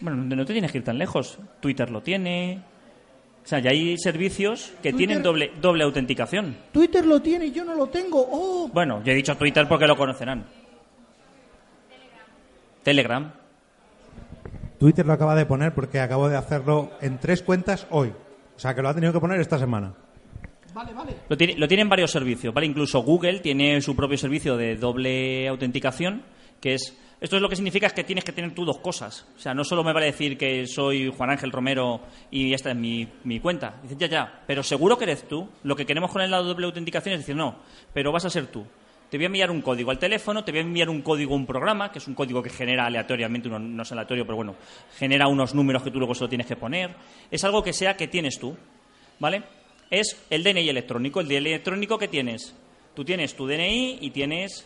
Bueno, 0.00 0.24
no 0.24 0.44
te 0.44 0.52
tienes 0.52 0.70
que 0.72 0.78
ir 0.78 0.84
tan 0.84 0.98
lejos. 0.98 1.38
Twitter 1.60 1.90
lo 1.90 2.02
tiene. 2.02 2.60
O 3.44 3.46
sea, 3.48 3.58
ya 3.60 3.70
hay 3.70 3.96
servicios 3.98 4.72
que 4.82 4.90
Twitter- 4.90 4.96
tienen 4.98 5.22
doble, 5.22 5.52
doble 5.60 5.84
autenticación. 5.84 6.56
Twitter 6.72 7.04
lo 7.06 7.20
tiene 7.22 7.46
y 7.46 7.52
yo 7.52 7.64
no 7.64 7.74
lo 7.74 7.86
tengo. 7.88 8.26
¡Oh! 8.30 8.68
Bueno, 8.72 9.02
yo 9.04 9.12
he 9.12 9.14
dicho 9.14 9.36
Twitter 9.36 9.66
porque 9.68 9.86
lo 9.86 9.96
conocerán. 9.96 10.44
Telegram. 12.82 13.32
Twitter 14.82 15.06
lo 15.06 15.12
acaba 15.12 15.36
de 15.36 15.46
poner 15.46 15.72
porque 15.72 16.00
acabo 16.00 16.28
de 16.28 16.36
hacerlo 16.36 16.90
en 17.00 17.20
tres 17.20 17.44
cuentas 17.44 17.86
hoy. 17.90 18.08
O 18.08 18.58
sea, 18.58 18.74
que 18.74 18.82
lo 18.82 18.88
ha 18.88 18.94
tenido 18.94 19.12
que 19.12 19.20
poner 19.20 19.40
esta 19.40 19.56
semana. 19.56 19.94
Vale, 20.74 20.92
vale. 20.92 21.14
Lo, 21.28 21.36
tiene, 21.36 21.54
lo 21.56 21.68
tienen 21.68 21.88
varios 21.88 22.10
servicios, 22.10 22.52
¿vale? 22.52 22.66
Incluso 22.66 23.00
Google 23.04 23.38
tiene 23.38 23.80
su 23.80 23.94
propio 23.94 24.18
servicio 24.18 24.56
de 24.56 24.74
doble 24.74 25.46
autenticación, 25.46 26.24
que 26.60 26.74
es... 26.74 26.98
Esto 27.20 27.36
es 27.36 27.42
lo 27.42 27.48
que 27.48 27.54
significa 27.54 27.86
es 27.86 27.92
que 27.92 28.02
tienes 28.02 28.24
que 28.24 28.32
tener 28.32 28.52
tú 28.56 28.64
dos 28.64 28.78
cosas. 28.78 29.24
O 29.36 29.38
sea, 29.38 29.54
no 29.54 29.62
solo 29.62 29.84
me 29.84 29.92
vale 29.92 30.06
decir 30.06 30.36
que 30.36 30.66
soy 30.66 31.12
Juan 31.16 31.30
Ángel 31.30 31.52
Romero 31.52 32.00
y 32.32 32.52
esta 32.52 32.72
es 32.72 32.76
mi, 32.76 33.08
mi 33.22 33.38
cuenta. 33.38 33.76
Dices, 33.84 33.98
ya, 33.98 34.08
ya, 34.08 34.42
pero 34.48 34.64
seguro 34.64 34.98
que 34.98 35.04
eres 35.04 35.28
tú. 35.28 35.48
Lo 35.62 35.76
que 35.76 35.86
queremos 35.86 36.10
con 36.10 36.28
la 36.28 36.38
doble 36.38 36.66
autenticación 36.66 37.14
es 37.14 37.20
decir, 37.20 37.36
no, 37.36 37.60
pero 37.94 38.10
vas 38.10 38.24
a 38.24 38.30
ser 38.30 38.48
tú. 38.48 38.66
Te 39.12 39.18
voy 39.18 39.24
a 39.24 39.26
enviar 39.26 39.50
un 39.50 39.60
código 39.60 39.90
al 39.90 39.98
teléfono, 39.98 40.42
te 40.42 40.52
voy 40.52 40.60
a 40.60 40.62
enviar 40.62 40.88
un 40.88 41.02
código 41.02 41.34
a 41.34 41.36
un 41.36 41.44
programa, 41.44 41.92
que 41.92 41.98
es 41.98 42.08
un 42.08 42.14
código 42.14 42.42
que 42.42 42.48
genera 42.48 42.86
aleatoriamente, 42.86 43.46
uno, 43.46 43.58
no 43.58 43.82
es 43.82 43.92
aleatorio, 43.92 44.24
pero 44.24 44.36
bueno, 44.36 44.54
genera 44.96 45.28
unos 45.28 45.54
números 45.54 45.82
que 45.82 45.90
tú 45.90 45.98
luego 45.98 46.14
solo 46.14 46.30
tienes 46.30 46.46
que 46.46 46.56
poner. 46.56 46.94
Es 47.30 47.44
algo 47.44 47.62
que 47.62 47.74
sea 47.74 47.94
que 47.94 48.08
tienes 48.08 48.38
tú, 48.38 48.56
¿vale? 49.18 49.42
Es 49.90 50.16
el 50.30 50.42
DNI 50.42 50.66
electrónico. 50.66 51.20
El 51.20 51.28
DNI 51.28 51.50
electrónico 51.50 51.98
que 51.98 52.08
tienes. 52.08 52.54
Tú 52.94 53.04
tienes 53.04 53.36
tu 53.36 53.46
DNI 53.46 53.98
y 54.00 54.10
tienes 54.12 54.64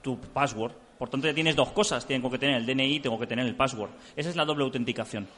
tu 0.00 0.18
password. 0.18 0.72
Por 0.98 1.10
tanto, 1.10 1.26
ya 1.26 1.34
tienes 1.34 1.54
dos 1.54 1.70
cosas. 1.72 2.06
Tengo 2.06 2.30
que 2.30 2.38
tener 2.38 2.56
el 2.56 2.64
DNI 2.64 2.94
y 2.94 3.00
tengo 3.00 3.20
que 3.20 3.26
tener 3.26 3.44
el 3.44 3.54
password. 3.54 3.90
Esa 4.16 4.30
es 4.30 4.36
la 4.36 4.46
doble 4.46 4.64
autenticación. 4.64 5.28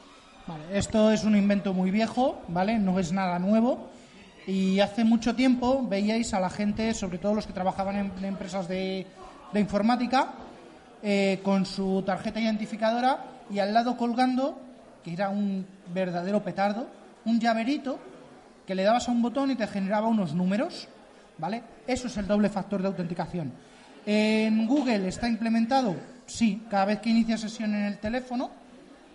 Vale, 0.47 0.63
esto 0.71 1.11
es 1.11 1.25
un 1.25 1.35
invento 1.35 1.73
muy 1.73 1.91
viejo, 1.91 2.41
¿vale? 2.47 2.79
No 2.79 2.97
es 2.97 3.11
nada 3.11 3.39
nuevo. 3.39 3.89
Y 4.47 4.79
hace 4.79 5.03
mucho 5.03 5.35
tiempo 5.35 5.85
veíais 5.85 6.33
a 6.33 6.39
la 6.39 6.49
gente, 6.49 6.93
sobre 6.93 7.19
todo 7.19 7.35
los 7.35 7.45
que 7.45 7.53
trabajaban 7.53 7.97
en, 7.97 8.25
empresas 8.25 8.67
de, 8.67 9.05
de 9.51 9.59
informática, 9.59 10.31
eh, 11.03 11.41
con 11.43 11.65
su 11.65 12.01
tarjeta 12.05 12.39
identificadora 12.39 13.25
y 13.51 13.59
al 13.59 13.73
lado 13.73 13.97
colgando, 13.97 14.59
que 15.03 15.13
era 15.13 15.29
un 15.29 15.65
verdadero 15.93 16.41
petardo, 16.43 16.87
un 17.25 17.39
llaverito 17.39 17.99
que 18.65 18.73
le 18.73 18.83
dabas 18.83 19.07
a 19.07 19.11
un 19.11 19.21
botón 19.21 19.51
y 19.51 19.55
te 19.55 19.67
generaba 19.67 20.07
unos 20.07 20.33
números, 20.33 20.87
¿vale? 21.37 21.61
Eso 21.85 22.07
es 22.07 22.17
el 22.17 22.25
doble 22.25 22.49
factor 22.49 22.81
de 22.81 22.87
autenticación. 22.87 23.51
¿En 24.05 24.65
Google 24.65 25.09
está 25.09 25.27
implementado? 25.27 25.95
Sí, 26.25 26.63
cada 26.69 26.85
vez 26.85 26.99
que 26.99 27.09
inicia 27.09 27.37
sesión 27.37 27.75
en 27.75 27.83
el 27.83 27.97
teléfono. 27.99 28.49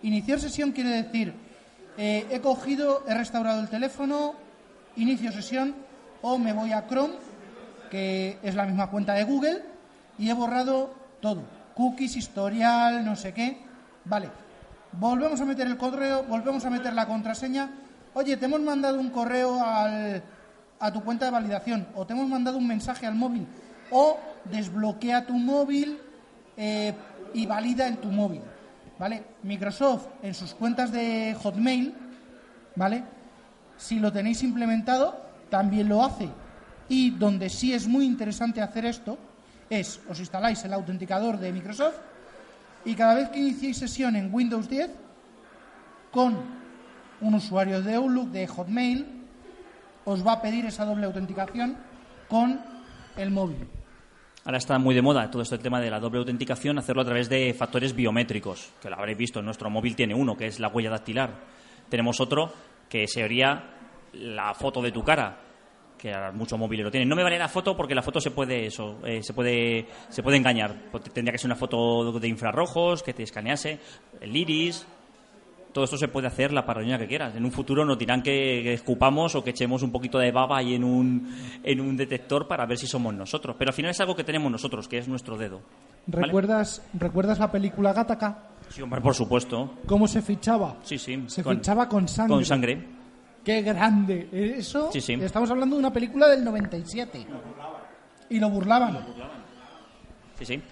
Iniciar 0.03 0.39
sesión 0.39 0.72
quiere 0.72 0.91
decir, 0.91 1.33
eh, 1.97 2.26
he 2.30 2.41
cogido, 2.41 3.05
he 3.09 3.14
restaurado 3.14 3.61
el 3.61 3.68
teléfono, 3.68 4.35
inicio 4.97 5.32
sesión 5.32 5.74
o 6.22 6.38
me 6.38 6.53
voy 6.53 6.72
a 6.72 6.86
Chrome, 6.86 7.14
que 7.90 8.38
es 8.43 8.55
la 8.55 8.64
misma 8.64 8.88
cuenta 8.90 9.14
de 9.14 9.24
Google, 9.24 9.62
y 10.18 10.30
he 10.30 10.34
borrado 10.34 10.95
todo. 11.20 11.43
Cookies, 11.74 12.16
historial, 12.16 13.05
no 13.05 13.16
sé 13.16 13.32
qué. 13.32 13.59
Vale. 14.05 14.28
Volvemos 14.93 15.40
a 15.40 15.45
meter 15.45 15.66
el 15.66 15.76
correo, 15.76 16.22
volvemos 16.24 16.64
a 16.64 16.70
meter 16.70 16.93
la 16.93 17.07
contraseña. 17.07 17.70
Oye, 18.14 18.36
te 18.36 18.45
hemos 18.45 18.61
mandado 18.61 19.01
un 19.01 19.09
correo 19.11 19.62
al- 19.64 20.22
a 20.78 20.93
tu 20.93 21.03
cuenta 21.03 21.24
de 21.26 21.30
validación 21.30 21.86
o 21.95 22.05
te 22.07 22.12
hemos 22.12 22.28
mandado 22.28 22.59
un 22.59 22.66
mensaje 22.66 23.07
al 23.07 23.14
móvil 23.14 23.47
o 23.90 24.18
desbloquea 24.45 25.24
tu 25.26 25.34
móvil 25.34 25.99
eh, 26.57 26.93
y 27.32 27.47
valida 27.47 27.86
en 27.86 27.97
tu 27.99 28.09
móvil. 28.09 28.43
¿Vale? 28.99 29.24
Microsoft 29.45 30.07
en 30.22 30.34
sus 30.34 30.53
cuentas 30.55 30.93
de 30.93 31.34
Hotmail, 31.43 31.95
¿vale? 32.76 33.03
Si 33.83 33.99
lo 33.99 34.12
tenéis 34.12 34.45
implementado, 34.45 35.20
también 35.51 35.89
lo 35.89 36.05
hace. 36.05 36.28
Y 36.89 37.11
donde 37.11 37.51
sí 37.51 37.74
es 37.74 37.89
muy 37.89 38.07
interesante 38.07 38.61
hacer 38.61 38.85
esto 38.85 39.18
es, 39.68 40.01
os 40.09 40.20
instaláis 40.20 40.62
el 40.64 40.72
autenticador 40.72 41.37
de 41.37 41.53
Microsoft 41.53 41.97
y 42.85 42.95
cada 42.95 43.14
vez 43.14 43.30
que 43.30 43.41
iniciéis 43.41 43.78
sesión 43.78 44.14
en 44.14 44.33
Windows 44.33 44.68
10 44.68 44.89
con 46.12 46.37
un 47.22 47.35
usuario 47.35 47.83
de 47.83 47.95
Outlook, 47.97 48.30
de 48.30 48.47
Hotmail, 48.47 49.05
os 50.05 50.24
va 50.24 50.35
a 50.35 50.43
pedir 50.43 50.64
esa 50.64 50.85
doble 50.85 51.07
autenticación 51.07 51.76
con 52.28 52.61
el 53.16 53.33
móvil. 53.33 53.66
Ahora 54.45 54.59
está 54.59 54.78
muy 54.78 54.95
de 54.95 55.03
moda 55.03 55.28
todo 55.28 55.42
este 55.42 55.59
tema 55.59 55.80
de 55.80 55.91
la 55.91 55.99
doble 55.99 56.21
autenticación, 56.21 56.79
hacerlo 56.79 57.03
a 57.03 57.07
través 57.07 57.29
de 57.29 57.53
factores 57.53 57.96
biométricos, 57.96 58.71
que 58.80 58.91
lo 58.91 58.96
habréis 58.96 59.18
visto, 59.18 59.42
nuestro 59.42 59.71
móvil 59.71 59.96
tiene 59.96 60.14
uno, 60.14 60.37
que 60.37 60.46
es 60.46 60.61
la 60.61 60.68
huella 60.68 60.91
dactilar. 60.91 61.30
Tenemos 61.88 62.21
otro, 62.21 62.53
que 62.92 63.09
sería 63.09 63.71
la 64.14 64.55
foto 64.55 64.83
de 64.83 64.93
tu 64.93 65.03
cara, 65.03 65.39
que 65.99 66.13
muchos 66.34 66.59
móviles 66.59 66.84
lo 66.84 66.91
tienen. 66.91 67.09
No 67.09 67.17
me 67.17 67.22
vale 67.22 67.39
la 67.39 67.49
foto 67.49 67.76
porque 67.76 67.95
la 67.95 68.03
foto 68.03 68.21
se 68.21 68.30
puede 68.30 68.67
eso, 68.67 68.99
eh, 69.07 69.22
se 69.22 69.33
puede 69.33 69.87
se 70.09 70.22
puede 70.22 70.37
engañar. 70.37 70.75
Porque 70.91 71.11
Tendría 71.11 71.33
que 71.33 71.39
ser 71.39 71.49
una 71.49 71.57
foto 71.57 72.18
de 72.18 72.29
infrarrojos, 72.29 73.03
que 73.03 73.13
te 73.14 73.22
escanease, 73.22 73.79
el 74.21 74.37
iris, 74.37 74.87
todo 75.72 75.84
esto 75.84 75.97
se 75.97 76.09
puede 76.09 76.26
hacer 76.26 76.53
la 76.53 76.67
paranoia 76.67 76.99
que 76.99 77.07
quieras. 77.07 77.34
En 77.34 77.45
un 77.45 77.53
futuro 77.53 77.84
nos 77.84 77.99
dirán 77.99 78.22
que, 78.22 78.61
que 78.63 78.75
escupamos 78.75 79.34
o 79.34 79.43
que 79.43 79.51
echemos 79.51 79.83
un 79.83 79.91
poquito 79.91 80.18
de 80.18 80.30
baba 80.30 80.59
ahí 80.59 80.75
en 80.75 80.84
un, 80.84 81.34
en 81.63 81.80
un 81.80 81.97
detector 81.97 82.47
para 82.47 82.67
ver 82.67 82.79
si 82.79 82.87
somos 82.87 83.14
nosotros. 83.14 83.57
Pero 83.59 83.71
al 83.71 83.75
final 83.75 83.91
es 83.91 84.01
algo 84.01 84.14
que 84.14 84.25
tenemos 84.25 84.53
nosotros, 84.53 84.87
que 84.89 84.99
es 84.99 85.09
nuestro 85.09 85.39
dedo. 85.39 85.63
¿Vale? 86.07 86.26
¿Recuerdas, 86.26 86.83
¿Recuerdas 86.93 87.39
la 87.39 87.51
película 87.51 87.93
Gattaca? 87.93 88.49
Sí, 88.68 88.83
hombre, 88.83 89.01
por 89.01 89.14
supuesto. 89.14 89.79
¿Cómo 89.87 90.07
se 90.09 90.21
fichaba? 90.21 90.76
Sí, 90.83 90.99
sí. 90.99 91.25
Se 91.26 91.43
fichaba 91.43 91.89
con 91.89 92.09
sangre. 92.09 92.34
Con 92.34 92.45
sangre. 92.45 93.01
¡Qué 93.45 93.63
grande! 93.63 94.29
Eso, 94.33 94.91
Sí, 94.93 95.01
sí. 95.01 95.14
estamos 95.14 95.51
hablando 95.51 95.77
de 95.77 95.81
una 95.81 95.93
película 95.93 96.29
del 96.29 96.45
97. 96.45 97.27
Y 98.31 98.39
lo 98.39 98.49
burlaban. 98.51 99.05
Sí, 100.39 100.47
sí. 100.47 100.63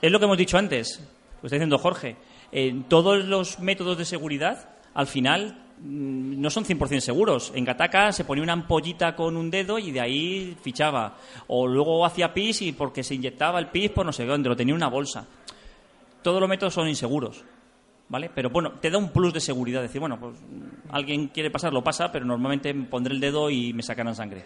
Es 0.00 0.10
lo 0.10 0.18
que 0.18 0.24
hemos 0.24 0.38
dicho 0.38 0.58
antes, 0.58 0.98
lo 1.42 1.46
está 1.46 1.56
diciendo 1.56 1.78
Jorge. 1.78 2.16
En 2.52 2.84
todos 2.84 3.24
los 3.24 3.58
métodos 3.60 3.98
de 3.98 4.04
seguridad, 4.04 4.70
al 4.94 5.06
final, 5.06 5.62
mm, 5.80 6.40
no 6.40 6.48
son 6.50 6.64
100% 6.64 7.00
seguros. 7.00 7.52
En 7.54 7.64
Gataka 7.64 8.12
se 8.12 8.24
ponía 8.24 8.42
una 8.44 8.52
ampollita 8.54 9.14
con 9.14 9.36
un 9.36 9.50
dedo 9.50 9.78
y 9.78 9.90
de 9.90 10.00
ahí 10.00 10.56
fichaba. 10.62 11.16
O 11.48 11.66
luego 11.66 12.04
hacía 12.06 12.32
pis 12.32 12.62
y 12.62 12.72
porque 12.72 13.02
se 13.02 13.14
inyectaba 13.14 13.58
el 13.58 13.68
pis 13.68 13.90
por 13.90 14.06
no 14.06 14.12
sé 14.12 14.24
dónde, 14.24 14.48
lo 14.48 14.56
tenía 14.56 14.72
en 14.72 14.76
una 14.76 14.88
bolsa. 14.88 15.26
Todos 16.22 16.40
los 16.40 16.48
métodos 16.48 16.74
son 16.74 16.88
inseguros. 16.88 17.44
¿Vale? 18.08 18.30
Pero 18.34 18.50
bueno, 18.50 18.72
te 18.80 18.90
da 18.90 18.98
un 18.98 19.10
plus 19.10 19.32
de 19.32 19.40
seguridad. 19.40 19.82
Decir, 19.82 20.00
bueno, 20.00 20.18
pues 20.18 20.36
alguien 20.90 21.28
quiere 21.28 21.50
pasar, 21.50 21.72
lo 21.72 21.82
pasa, 21.82 22.12
pero 22.12 22.24
normalmente 22.24 22.72
pondré 22.74 23.14
el 23.14 23.20
dedo 23.20 23.50
y 23.50 23.72
me 23.72 23.82
sacarán 23.82 24.14
sangre. 24.14 24.44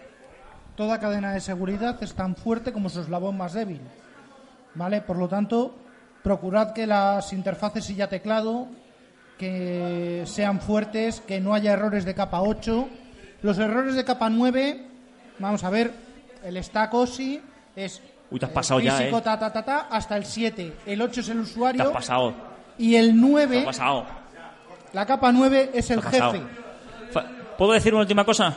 Toda 0.77 0.99
cadena 0.99 1.33
de 1.33 1.41
seguridad 1.41 2.03
es 2.03 2.15
tan 2.15 2.37
fuerte 2.37 2.73
como 2.73 2.89
su 2.89 3.01
eslabón 3.01 3.37
más 3.37 3.53
débil. 3.53 3.81
¿Vale? 4.75 5.03
Por 5.03 5.19
lo 5.19 5.29
tanto, 5.29 5.75
procurad 6.23 6.73
que 6.73 6.87
las 6.87 7.33
interfaces 7.33 7.85
silla 7.85 8.09
teclado 8.09 8.69
que 9.37 10.23
sean 10.27 10.61
fuertes, 10.61 11.21
que 11.21 11.41
no 11.41 11.55
haya 11.55 11.73
errores 11.73 12.05
de 12.05 12.15
capa 12.15 12.41
8. 12.43 12.89
Los 13.43 13.59
errores 13.59 13.95
de 13.95 14.05
capa 14.05 14.29
9, 14.31 14.87
vamos 15.39 15.65
a 15.65 15.71
ver, 15.71 15.93
el 16.45 16.63
stack 16.63 16.93
OSI 16.93 17.41
es 17.75 18.03
Uy, 18.31 18.39
te 18.39 18.47
has 18.47 18.53
pasado 18.53 18.81
ya, 18.81 18.97
físico 18.97 19.19
¿eh? 19.19 19.23
ta, 19.23 19.39
ta, 19.39 19.53
ta, 19.53 19.65
ta, 19.65 19.79
hasta 19.91 20.17
el 20.17 20.25
7. 20.25 20.73
El 20.87 21.03
8 21.03 21.21
es 21.21 21.29
el 21.29 21.37
Te 21.37 21.43
has 21.43 21.51
usuario 21.51 21.93
pasado. 21.93 22.50
Y 22.81 22.97
el 22.97 23.09
Te 23.09 23.13
9, 23.15 23.59
has 23.59 23.65
pasado. 23.65 24.07
la 24.93 25.07
capa 25.07 25.31
9 25.31 25.71
es 25.75 25.91
el 25.91 26.03
jefe. 26.03 26.43
¿Puedo 27.59 27.73
decir 27.73 27.93
una 27.93 28.01
última 28.01 28.25
cosa? 28.25 28.57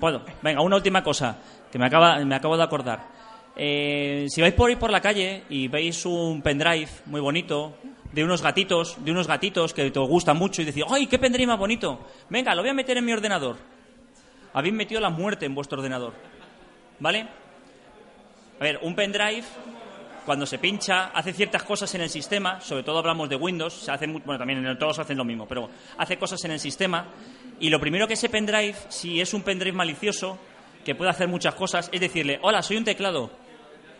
Puedo. 0.00 0.22
Venga, 0.42 0.60
una 0.60 0.74
última 0.74 1.04
cosa 1.04 1.36
que 1.70 1.78
me, 1.78 1.86
acaba, 1.86 2.18
me 2.24 2.34
acabo 2.34 2.56
de 2.56 2.64
acordar. 2.64 3.06
Eh, 3.56 4.26
si 4.28 4.40
vais 4.40 4.52
por 4.54 4.68
ahí 4.68 4.74
por 4.74 4.90
la 4.90 5.00
calle 5.00 5.44
y 5.48 5.68
veis 5.68 6.04
un 6.04 6.42
pendrive 6.42 6.88
muy 7.06 7.20
bonito 7.20 7.74
de 8.12 8.24
unos 8.24 8.42
gatitos, 8.42 8.96
de 9.04 9.12
unos 9.12 9.28
gatitos 9.28 9.72
que 9.72 9.88
te 9.88 10.00
gustan 10.00 10.36
mucho 10.36 10.62
y 10.62 10.64
decís, 10.64 10.82
¡ay, 10.90 11.06
qué 11.06 11.20
pendrive 11.20 11.46
más 11.46 11.58
bonito! 11.58 12.00
Venga, 12.28 12.54
lo 12.56 12.62
voy 12.62 12.70
a 12.70 12.74
meter 12.74 12.96
en 12.98 13.04
mi 13.04 13.12
ordenador. 13.12 13.56
Habéis 14.52 14.74
metido 14.74 15.00
la 15.00 15.10
muerte 15.10 15.46
en 15.46 15.54
vuestro 15.54 15.78
ordenador. 15.78 16.12
¿Vale? 16.98 17.28
A 18.58 18.64
ver, 18.64 18.80
un 18.82 18.96
pendrive 18.96 19.44
cuando 20.24 20.46
se 20.46 20.58
pincha, 20.58 21.06
hace 21.06 21.32
ciertas 21.32 21.62
cosas 21.62 21.94
en 21.94 22.00
el 22.00 22.10
sistema, 22.10 22.60
sobre 22.60 22.82
todo 22.82 22.98
hablamos 22.98 23.28
de 23.28 23.36
Windows, 23.36 23.74
se 23.74 23.90
hace 23.90 24.06
bueno, 24.06 24.38
también 24.38 24.64
en 24.64 24.78
todos 24.78 24.98
hacen 24.98 25.16
lo 25.16 25.24
mismo, 25.24 25.46
pero 25.46 25.68
hace 25.98 26.16
cosas 26.16 26.42
en 26.44 26.52
el 26.52 26.60
sistema 26.60 27.06
y 27.60 27.68
lo 27.68 27.78
primero 27.78 28.06
que 28.06 28.14
ese 28.14 28.28
pendrive, 28.28 28.74
si 28.88 29.20
es 29.20 29.34
un 29.34 29.42
pendrive 29.42 29.76
malicioso, 29.76 30.38
que 30.84 30.94
puede 30.94 31.10
hacer 31.10 31.28
muchas 31.28 31.54
cosas, 31.54 31.88
es 31.92 32.00
decirle, 32.00 32.38
hola, 32.42 32.62
soy 32.62 32.76
un 32.76 32.84
teclado. 32.84 33.30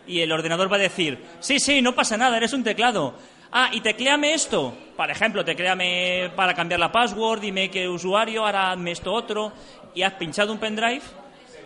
Y 0.06 0.20
el 0.20 0.30
ordenador 0.32 0.70
va 0.70 0.76
a 0.76 0.80
decir, 0.80 1.18
sí, 1.40 1.59
sí, 1.59 1.80
no 1.80 1.94
pasa 1.94 2.16
nada, 2.16 2.36
eres 2.36 2.52
un 2.52 2.62
teclado. 2.62 3.14
Ah, 3.51 3.70
y 3.72 3.80
tecleame 3.80 4.34
esto. 4.34 4.76
Por 4.96 5.10
ejemplo, 5.10 5.44
tecleame 5.44 6.30
para 6.36 6.52
cambiar 6.52 6.80
la 6.80 6.92
password, 6.92 7.40
dime 7.40 7.70
qué 7.70 7.88
usuario, 7.88 8.44
ahora 8.44 8.72
hazme 8.72 8.90
esto 8.90 9.12
otro. 9.12 9.52
Y 9.94 10.02
has 10.02 10.12
pinchado 10.14 10.52
un 10.52 10.59
pendrive 10.59 11.02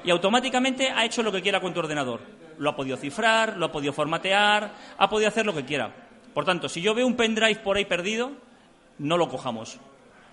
y 0.04 0.10
automáticamente 0.10 0.90
ha 0.90 1.04
hecho 1.04 1.22
lo 1.22 1.32
que 1.32 1.42
quiera 1.42 1.60
con 1.60 1.74
tu 1.74 1.80
ordenador. 1.80 2.20
Lo 2.58 2.70
ha 2.70 2.76
podido 2.76 2.96
cifrar, 2.96 3.56
lo 3.56 3.66
ha 3.66 3.72
podido 3.72 3.92
formatear, 3.92 4.72
ha 4.96 5.08
podido 5.08 5.28
hacer 5.28 5.46
lo 5.46 5.54
que 5.54 5.64
quiera. 5.64 5.94
Por 6.34 6.44
tanto, 6.44 6.68
si 6.68 6.80
yo 6.80 6.94
veo 6.94 7.06
un 7.06 7.14
pendrive 7.16 7.56
por 7.56 7.76
ahí 7.76 7.84
perdido, 7.84 8.32
no 8.98 9.16
lo 9.16 9.28
cojamos. 9.28 9.78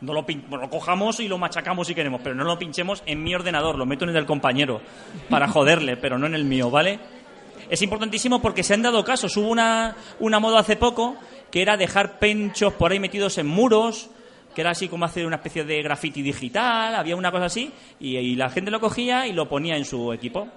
No 0.01 0.13
lo, 0.13 0.25
pin- 0.25 0.43
lo 0.49 0.69
cojamos 0.69 1.19
y 1.21 1.27
lo 1.27 1.37
machacamos 1.37 1.87
si 1.87 1.95
queremos, 1.95 2.19
pero 2.21 2.35
no 2.35 2.43
lo 2.43 2.59
pinchemos 2.59 3.01
en 3.05 3.23
mi 3.23 3.33
ordenador, 3.33 3.77
lo 3.77 3.85
meto 3.85 4.03
en 4.03 4.09
el 4.09 4.15
del 4.15 4.25
compañero 4.25 4.81
para 5.29 5.47
joderle, 5.47 5.95
pero 5.97 6.17
no 6.17 6.27
en 6.27 6.35
el 6.35 6.43
mío, 6.43 6.69
¿vale? 6.69 6.99
Es 7.69 7.81
importantísimo 7.81 8.41
porque 8.41 8.61
se 8.63 8.73
han 8.73 8.81
dado 8.81 9.03
casos. 9.03 9.35
Hubo 9.37 9.47
una, 9.47 9.95
una 10.19 10.39
moda 10.39 10.59
hace 10.59 10.75
poco 10.75 11.15
que 11.49 11.61
era 11.61 11.77
dejar 11.77 12.19
penchos 12.19 12.73
por 12.73 12.91
ahí 12.91 12.99
metidos 12.99 13.37
en 13.37 13.47
muros, 13.47 14.09
que 14.53 14.61
era 14.61 14.71
así 14.71 14.87
como 14.89 15.05
hacer 15.05 15.25
una 15.25 15.37
especie 15.37 15.63
de 15.63 15.81
graffiti 15.81 16.21
digital, 16.21 16.93
había 16.95 17.15
una 17.15 17.31
cosa 17.31 17.45
así, 17.45 17.71
y 17.99 18.35
la 18.35 18.49
gente 18.49 18.71
lo 18.71 18.79
cogía 18.81 19.25
y 19.27 19.33
lo 19.33 19.47
ponía 19.47 19.77
en 19.77 19.85
su 19.85 20.11
equipo. 20.13 20.47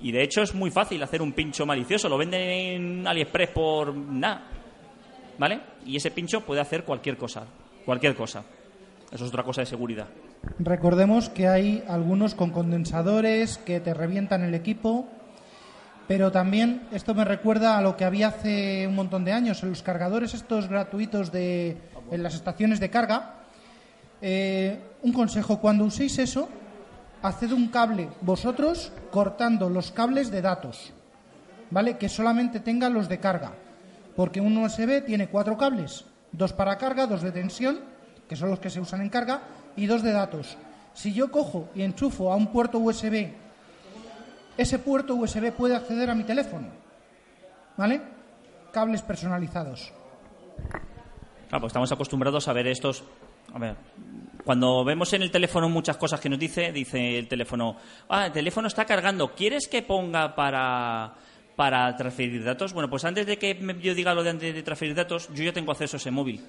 Y 0.00 0.12
de 0.12 0.22
hecho 0.22 0.42
es 0.42 0.54
muy 0.54 0.70
fácil 0.70 1.02
hacer 1.02 1.22
un 1.22 1.32
pincho 1.32 1.66
malicioso, 1.66 2.08
lo 2.08 2.18
venden 2.18 2.40
en 2.40 3.06
AliExpress 3.06 3.50
por 3.50 3.94
nada, 3.94 4.44
¿vale? 5.38 5.60
Y 5.84 5.96
ese 5.96 6.10
pincho 6.10 6.42
puede 6.42 6.60
hacer 6.60 6.84
cualquier 6.84 7.16
cosa, 7.16 7.44
cualquier 7.84 8.14
cosa. 8.14 8.44
Eso 9.10 9.24
es 9.24 9.30
otra 9.30 9.42
cosa 9.42 9.62
de 9.62 9.66
seguridad. 9.66 10.06
Recordemos 10.58 11.28
que 11.28 11.48
hay 11.48 11.82
algunos 11.88 12.34
con 12.34 12.50
condensadores 12.50 13.58
que 13.58 13.80
te 13.80 13.94
revientan 13.94 14.42
el 14.42 14.54
equipo, 14.54 15.08
pero 16.06 16.30
también 16.30 16.82
esto 16.92 17.14
me 17.14 17.24
recuerda 17.24 17.76
a 17.76 17.82
lo 17.82 17.96
que 17.96 18.04
había 18.04 18.28
hace 18.28 18.86
un 18.86 18.94
montón 18.94 19.24
de 19.24 19.32
años 19.32 19.62
en 19.62 19.70
los 19.70 19.82
cargadores 19.82 20.34
estos 20.34 20.68
gratuitos 20.68 21.32
de 21.32 21.76
en 22.10 22.22
las 22.22 22.34
estaciones 22.34 22.80
de 22.80 22.90
carga. 22.90 23.34
Eh, 24.20 24.78
un 25.02 25.12
consejo, 25.12 25.60
cuando 25.60 25.84
uséis 25.84 26.18
eso, 26.18 26.48
haced 27.22 27.52
un 27.52 27.68
cable 27.68 28.08
vosotros 28.20 28.92
cortando 29.10 29.68
los 29.68 29.90
cables 29.90 30.30
de 30.30 30.42
datos, 30.42 30.92
¿vale? 31.70 31.98
Que 31.98 32.08
solamente 32.08 32.60
tenga 32.60 32.88
los 32.88 33.08
de 33.08 33.18
carga, 33.18 33.52
porque 34.16 34.40
un 34.40 34.56
USB 34.56 35.04
tiene 35.04 35.28
cuatro 35.28 35.56
cables, 35.56 36.04
dos 36.32 36.52
para 36.52 36.78
carga, 36.78 37.06
dos 37.06 37.22
de 37.22 37.32
tensión, 37.32 37.80
que 38.28 38.36
son 38.36 38.50
los 38.50 38.60
que 38.60 38.70
se 38.70 38.80
usan 38.80 39.00
en 39.00 39.08
carga, 39.08 39.42
y 39.76 39.86
dos 39.86 40.02
de 40.02 40.12
datos. 40.12 40.56
Si 40.94 41.12
yo 41.12 41.30
cojo 41.30 41.68
y 41.74 41.82
enchufo 41.82 42.32
a 42.32 42.36
un 42.36 42.48
puerto 42.48 42.78
USB, 42.78 43.28
ese 44.56 44.78
puerto 44.78 45.14
USB 45.14 45.52
puede 45.52 45.76
acceder 45.76 46.10
a 46.10 46.14
mi 46.14 46.24
teléfono, 46.24 46.68
¿vale? 47.76 48.00
Cables 48.72 49.02
personalizados. 49.02 49.92
Claro, 51.48 51.60
pues 51.62 51.70
estamos 51.70 51.92
acostumbrados 51.92 52.48
a 52.48 52.52
ver 52.52 52.66
estos. 52.66 53.04
A 53.54 53.58
ver, 53.58 53.76
cuando 54.44 54.84
vemos 54.84 55.12
en 55.12 55.22
el 55.22 55.30
teléfono 55.30 55.68
muchas 55.68 55.96
cosas 55.96 56.20
que 56.20 56.28
nos 56.28 56.38
dice, 56.38 56.72
dice 56.72 57.18
el 57.18 57.28
teléfono, 57.28 57.76
ah, 58.08 58.26
el 58.26 58.32
teléfono 58.32 58.68
está 58.68 58.84
cargando, 58.84 59.34
¿quieres 59.34 59.68
que 59.68 59.82
ponga 59.82 60.34
para, 60.34 61.14
para 61.56 61.94
transferir 61.96 62.44
datos? 62.44 62.72
Bueno, 62.72 62.88
pues 62.88 63.04
antes 63.04 63.26
de 63.26 63.38
que 63.38 63.58
yo 63.80 63.94
diga 63.94 64.14
lo 64.14 64.22
de 64.22 64.62
transferir 64.62 64.94
datos, 64.94 65.28
yo 65.34 65.44
ya 65.44 65.52
tengo 65.52 65.72
acceso 65.72 65.96
a 65.96 65.98
ese 65.98 66.10
móvil. 66.10 66.44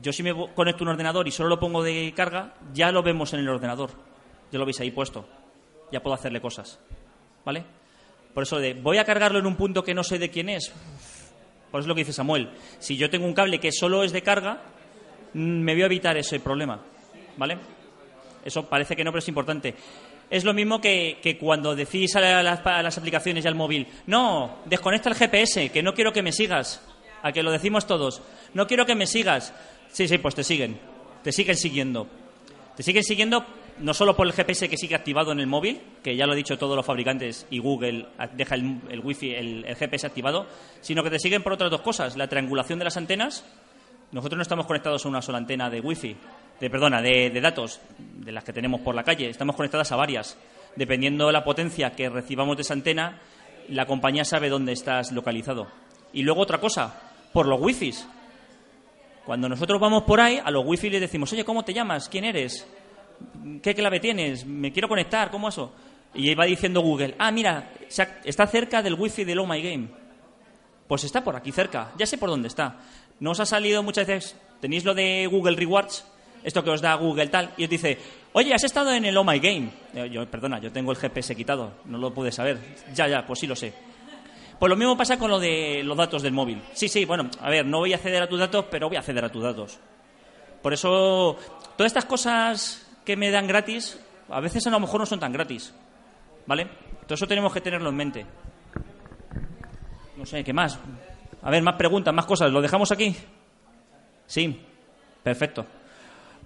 Yo 0.00 0.12
si 0.12 0.22
me 0.22 0.32
conecto 0.54 0.84
un 0.84 0.90
ordenador 0.90 1.26
y 1.26 1.30
solo 1.30 1.48
lo 1.48 1.58
pongo 1.58 1.82
de 1.82 2.12
carga, 2.14 2.54
ya 2.72 2.92
lo 2.92 3.02
vemos 3.02 3.32
en 3.32 3.40
el 3.40 3.48
ordenador. 3.48 3.90
Ya 4.52 4.58
lo 4.58 4.64
veis 4.64 4.80
ahí 4.80 4.90
puesto. 4.90 5.26
Ya 5.90 6.00
puedo 6.00 6.14
hacerle 6.14 6.40
cosas. 6.40 6.78
¿Vale? 7.44 7.64
Por 8.32 8.44
eso 8.44 8.58
de, 8.58 8.74
voy 8.74 8.98
a 8.98 9.04
cargarlo 9.04 9.38
en 9.38 9.46
un 9.46 9.56
punto 9.56 9.82
que 9.82 9.94
no 9.94 10.04
sé 10.04 10.18
de 10.18 10.30
quién 10.30 10.48
es. 10.48 10.72
Por 11.70 11.80
eso 11.80 11.84
es 11.84 11.86
lo 11.86 11.94
que 11.94 12.02
dice 12.02 12.12
Samuel. 12.12 12.50
Si 12.78 12.96
yo 12.96 13.10
tengo 13.10 13.26
un 13.26 13.34
cable 13.34 13.58
que 13.58 13.72
solo 13.72 14.04
es 14.04 14.12
de 14.12 14.22
carga, 14.22 14.62
me 15.38 15.72
voy 15.74 15.82
a 15.82 15.86
evitar 15.86 16.16
ese 16.16 16.40
problema. 16.40 16.80
¿Vale? 17.36 17.56
Eso 18.44 18.68
parece 18.68 18.96
que 18.96 19.04
no, 19.04 19.10
pero 19.12 19.18
es 19.20 19.28
importante. 19.28 19.74
Es 20.30 20.44
lo 20.44 20.52
mismo 20.52 20.80
que, 20.80 21.18
que 21.22 21.38
cuando 21.38 21.74
decís 21.74 22.14
a, 22.16 22.20
la- 22.20 22.42
las, 22.42 22.64
las 22.64 22.98
aplicaciones 22.98 23.44
y 23.44 23.48
al 23.48 23.54
móvil, 23.54 23.86
no, 24.06 24.58
desconecta 24.66 25.08
el 25.08 25.14
GPS, 25.14 25.70
que 25.70 25.82
no 25.82 25.94
quiero 25.94 26.12
que 26.12 26.22
me 26.22 26.32
sigas. 26.32 26.82
A 27.22 27.32
que 27.32 27.42
lo 27.42 27.50
decimos 27.50 27.86
todos, 27.86 28.22
no 28.54 28.66
quiero 28.68 28.86
que 28.86 28.94
me 28.94 29.06
sigas. 29.06 29.52
Sí, 29.90 30.06
sí, 30.06 30.18
pues 30.18 30.34
te 30.36 30.44
siguen. 30.44 30.78
Te 31.24 31.32
siguen 31.32 31.56
siguiendo. 31.56 32.06
Te 32.76 32.82
siguen 32.84 33.02
siguiendo 33.02 33.44
no 33.78 33.92
solo 33.94 34.14
por 34.16 34.26
el 34.26 34.32
GPS 34.32 34.68
que 34.68 34.76
sigue 34.76 34.94
activado 34.94 35.32
en 35.32 35.40
el 35.40 35.46
móvil, 35.48 35.80
que 36.02 36.14
ya 36.16 36.26
lo 36.26 36.32
he 36.32 36.36
dicho 36.36 36.58
todos 36.58 36.76
los 36.76 36.84
fabricantes 36.86 37.46
y 37.50 37.58
Google 37.58 38.06
deja 38.34 38.54
el, 38.54 38.80
el 38.90 39.00
wifi, 39.00 39.34
el 39.34 39.64
GPS 39.76 40.06
activado, 40.06 40.46
sino 40.80 41.02
que 41.02 41.10
te 41.10 41.18
siguen 41.18 41.42
por 41.42 41.52
otras 41.54 41.70
dos 41.70 41.80
cosas. 41.80 42.16
La 42.16 42.28
triangulación 42.28 42.78
de 42.78 42.84
las 42.84 42.96
antenas. 42.96 43.44
Nosotros 44.12 44.36
no 44.36 44.42
estamos 44.42 44.66
conectados 44.66 45.04
a 45.04 45.08
una 45.08 45.20
sola 45.20 45.38
antena 45.38 45.68
de 45.68 45.80
wifi, 45.80 46.16
de, 46.60 46.70
perdona, 46.70 47.02
de, 47.02 47.30
datos, 47.40 47.80
de 47.98 48.32
las 48.32 48.42
que 48.42 48.52
tenemos 48.52 48.80
por 48.80 48.94
la 48.94 49.04
calle. 49.04 49.28
Estamos 49.28 49.54
conectadas 49.54 49.92
a 49.92 49.96
varias. 49.96 50.38
Dependiendo 50.76 51.26
de 51.26 51.32
la 51.32 51.44
potencia 51.44 51.90
que 51.90 52.08
recibamos 52.08 52.56
de 52.56 52.62
esa 52.62 52.74
antena, 52.74 53.20
la 53.68 53.86
compañía 53.86 54.24
sabe 54.24 54.48
dónde 54.48 54.72
estás 54.72 55.12
localizado. 55.12 55.66
Y 56.12 56.22
luego 56.22 56.40
otra 56.40 56.58
cosa, 56.58 56.94
por 57.32 57.46
los 57.46 57.60
wifis. 57.60 58.08
Cuando 59.26 59.48
nosotros 59.48 59.78
vamos 59.78 60.04
por 60.04 60.20
ahí, 60.20 60.40
a 60.42 60.50
los 60.50 60.64
wifi 60.64 60.88
les 60.88 61.02
decimos, 61.02 61.30
oye, 61.34 61.44
¿cómo 61.44 61.62
te 61.62 61.74
llamas? 61.74 62.08
¿Quién 62.08 62.24
eres? 62.24 62.66
¿Qué 63.62 63.74
clave 63.74 64.00
tienes? 64.00 64.46
Me 64.46 64.72
quiero 64.72 64.88
conectar, 64.88 65.30
¿cómo 65.30 65.48
eso? 65.48 65.72
Y 66.14 66.30
ahí 66.30 66.34
va 66.34 66.46
diciendo 66.46 66.80
Google, 66.80 67.14
ah, 67.18 67.30
mira, 67.30 67.72
está 68.24 68.46
cerca 68.46 68.82
del 68.82 68.94
wifi 68.94 69.24
del 69.24 69.40
Oh 69.40 69.46
My 69.46 69.60
Game. 69.60 69.88
Pues 70.86 71.04
está 71.04 71.22
por 71.22 71.36
aquí 71.36 71.52
cerca, 71.52 71.92
ya 71.98 72.06
sé 72.06 72.16
por 72.16 72.30
dónde 72.30 72.48
está. 72.48 72.78
¿No 73.20 73.32
os 73.32 73.40
ha 73.40 73.46
salido 73.46 73.82
muchas 73.82 74.06
veces, 74.06 74.36
tenéis 74.60 74.84
lo 74.84 74.94
de 74.94 75.26
Google 75.26 75.56
Rewards? 75.56 76.04
Esto 76.44 76.62
que 76.62 76.70
os 76.70 76.80
da 76.80 76.94
Google 76.94 77.26
tal, 77.28 77.52
y 77.56 77.64
os 77.64 77.70
dice, 77.70 77.98
oye, 78.32 78.54
has 78.54 78.62
estado 78.62 78.92
en 78.92 79.04
el 79.04 79.16
Oh 79.16 79.24
My 79.24 79.40
Game. 79.40 79.70
Yo, 79.92 80.06
yo, 80.06 80.30
perdona, 80.30 80.60
yo 80.60 80.70
tengo 80.70 80.92
el 80.92 80.96
GPS 80.96 81.34
quitado, 81.34 81.72
no 81.84 81.98
lo 81.98 82.14
pude 82.14 82.30
saber. 82.30 82.58
Ya, 82.94 83.08
ya, 83.08 83.26
pues 83.26 83.40
sí 83.40 83.46
lo 83.46 83.56
sé. 83.56 83.72
Pues 84.58 84.70
lo 84.70 84.76
mismo 84.76 84.96
pasa 84.96 85.18
con 85.18 85.30
lo 85.30 85.38
de 85.38 85.82
los 85.84 85.96
datos 85.96 86.22
del 86.22 86.32
móvil. 86.32 86.62
Sí, 86.72 86.88
sí, 86.88 87.04
bueno, 87.04 87.30
a 87.40 87.50
ver, 87.50 87.66
no 87.66 87.78
voy 87.78 87.92
a 87.92 87.96
acceder 87.96 88.22
a 88.22 88.28
tus 88.28 88.38
datos, 88.38 88.66
pero 88.70 88.88
voy 88.88 88.96
a 88.96 89.00
acceder 89.00 89.24
a 89.24 89.30
tus 89.30 89.42
datos. 89.42 89.78
Por 90.62 90.72
eso, 90.72 91.36
todas 91.76 91.90
estas 91.90 92.04
cosas 92.04 92.88
que 93.04 93.16
me 93.16 93.30
dan 93.30 93.46
gratis, 93.46 93.98
a 94.28 94.40
veces 94.40 94.66
a 94.66 94.70
lo 94.70 94.80
mejor 94.80 95.00
no 95.00 95.06
son 95.06 95.20
tan 95.20 95.32
gratis. 95.32 95.72
¿Vale? 96.46 96.66
Todo 97.06 97.14
eso 97.14 97.26
tenemos 97.26 97.52
que 97.52 97.60
tenerlo 97.60 97.90
en 97.90 97.96
mente. 97.96 98.26
No 100.16 100.26
sé, 100.26 100.42
¿qué 100.42 100.52
más? 100.52 100.78
A 101.42 101.50
ver, 101.50 101.62
más 101.62 101.76
preguntas, 101.76 102.12
más 102.14 102.26
cosas. 102.26 102.50
¿Lo 102.50 102.60
dejamos 102.60 102.90
aquí? 102.92 103.16
Sí, 104.26 104.60
perfecto. 105.22 105.64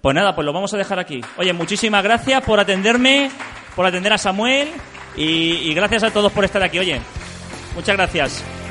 Pues 0.01 0.15
nada, 0.15 0.35
pues 0.35 0.45
lo 0.45 0.53
vamos 0.53 0.73
a 0.73 0.77
dejar 0.77 0.99
aquí. 0.99 1.21
Oye, 1.37 1.53
muchísimas 1.53 2.03
gracias 2.03 2.43
por 2.43 2.59
atenderme, 2.59 3.31
por 3.75 3.85
atender 3.85 4.13
a 4.13 4.17
Samuel 4.17 4.69
y, 5.15 5.69
y 5.69 5.73
gracias 5.73 6.03
a 6.03 6.11
todos 6.11 6.31
por 6.31 6.43
estar 6.43 6.61
aquí. 6.63 6.79
Oye, 6.79 6.99
muchas 7.75 7.95
gracias. 7.95 8.62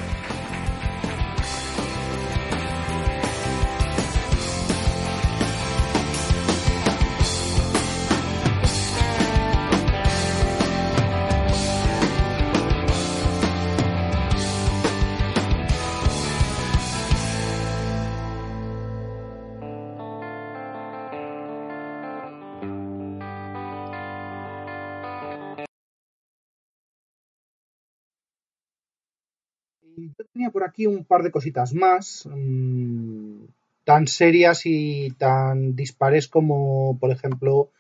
Por 30.53 30.65
aquí 30.65 30.87
un 30.87 31.05
par 31.05 31.23
de 31.23 31.33
cositas 31.33 31.75
más, 31.75 32.29
mmm, 32.31 33.45
tan 33.85 34.07
serias 34.07 34.63
y 34.67 35.11
tan 35.19 35.75
dispares 35.75 36.29
como, 36.29 36.99
por 37.01 37.11
ejemplo, 37.11 37.71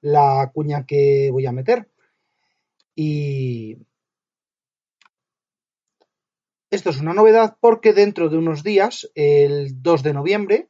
la 0.00 0.50
cuña 0.52 0.84
que 0.86 1.30
voy 1.30 1.46
a 1.46 1.52
meter. 1.52 1.88
Y 2.94 3.78
esto 6.70 6.90
es 6.90 7.00
una 7.00 7.14
novedad 7.14 7.56
porque 7.60 7.92
dentro 7.92 8.28
de 8.28 8.38
unos 8.38 8.62
días, 8.62 9.10
el 9.14 9.82
2 9.82 10.02
de 10.02 10.14
noviembre, 10.14 10.68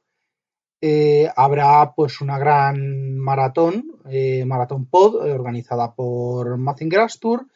eh, 0.80 1.30
habrá 1.36 1.94
pues 1.94 2.20
una 2.20 2.38
gran 2.40 3.16
maratón, 3.16 4.00
eh, 4.10 4.44
Maratón 4.44 4.86
Pod, 4.86 5.24
eh, 5.24 5.32
organizada 5.32 5.94
por 5.94 6.56
Mazinger 6.58 7.06
Tour 7.20 7.46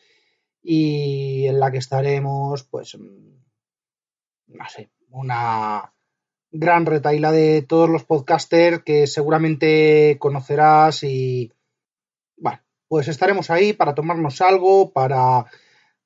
y 0.62 1.46
en 1.46 1.58
la 1.58 1.72
que 1.72 1.78
estaremos, 1.78 2.62
pues, 2.64 2.96
no 4.48 4.68
sé, 4.68 4.90
una 5.10 5.92
gran 6.50 6.86
retaila 6.86 7.32
de 7.32 7.62
todos 7.62 7.88
los 7.88 8.04
podcasters 8.04 8.82
que 8.82 9.06
seguramente 9.06 10.16
conocerás 10.18 11.02
y, 11.02 11.52
bueno, 12.36 12.60
pues 12.88 13.08
estaremos 13.08 13.50
ahí 13.50 13.72
para 13.72 13.94
tomarnos 13.94 14.40
algo, 14.40 14.92
para 14.92 15.46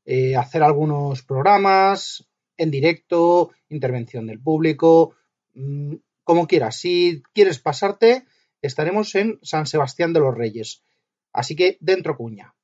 eh, 0.04 0.36
hacer 0.36 0.62
algunos 0.62 1.22
programas 1.22 2.26
en 2.56 2.70
directo, 2.70 3.50
intervención 3.68 4.26
del 4.26 4.40
público, 4.40 5.14
mmm, 5.54 5.94
como 6.24 6.46
quieras. 6.46 6.76
Si 6.76 7.22
quieres 7.32 7.58
pasarte, 7.58 8.24
estaremos 8.62 9.14
en 9.14 9.38
San 9.42 9.66
Sebastián 9.66 10.12
de 10.12 10.20
los 10.20 10.34
Reyes. 10.34 10.82
Así 11.32 11.56
que 11.56 11.78
dentro 11.80 12.16
cuña. 12.16 12.54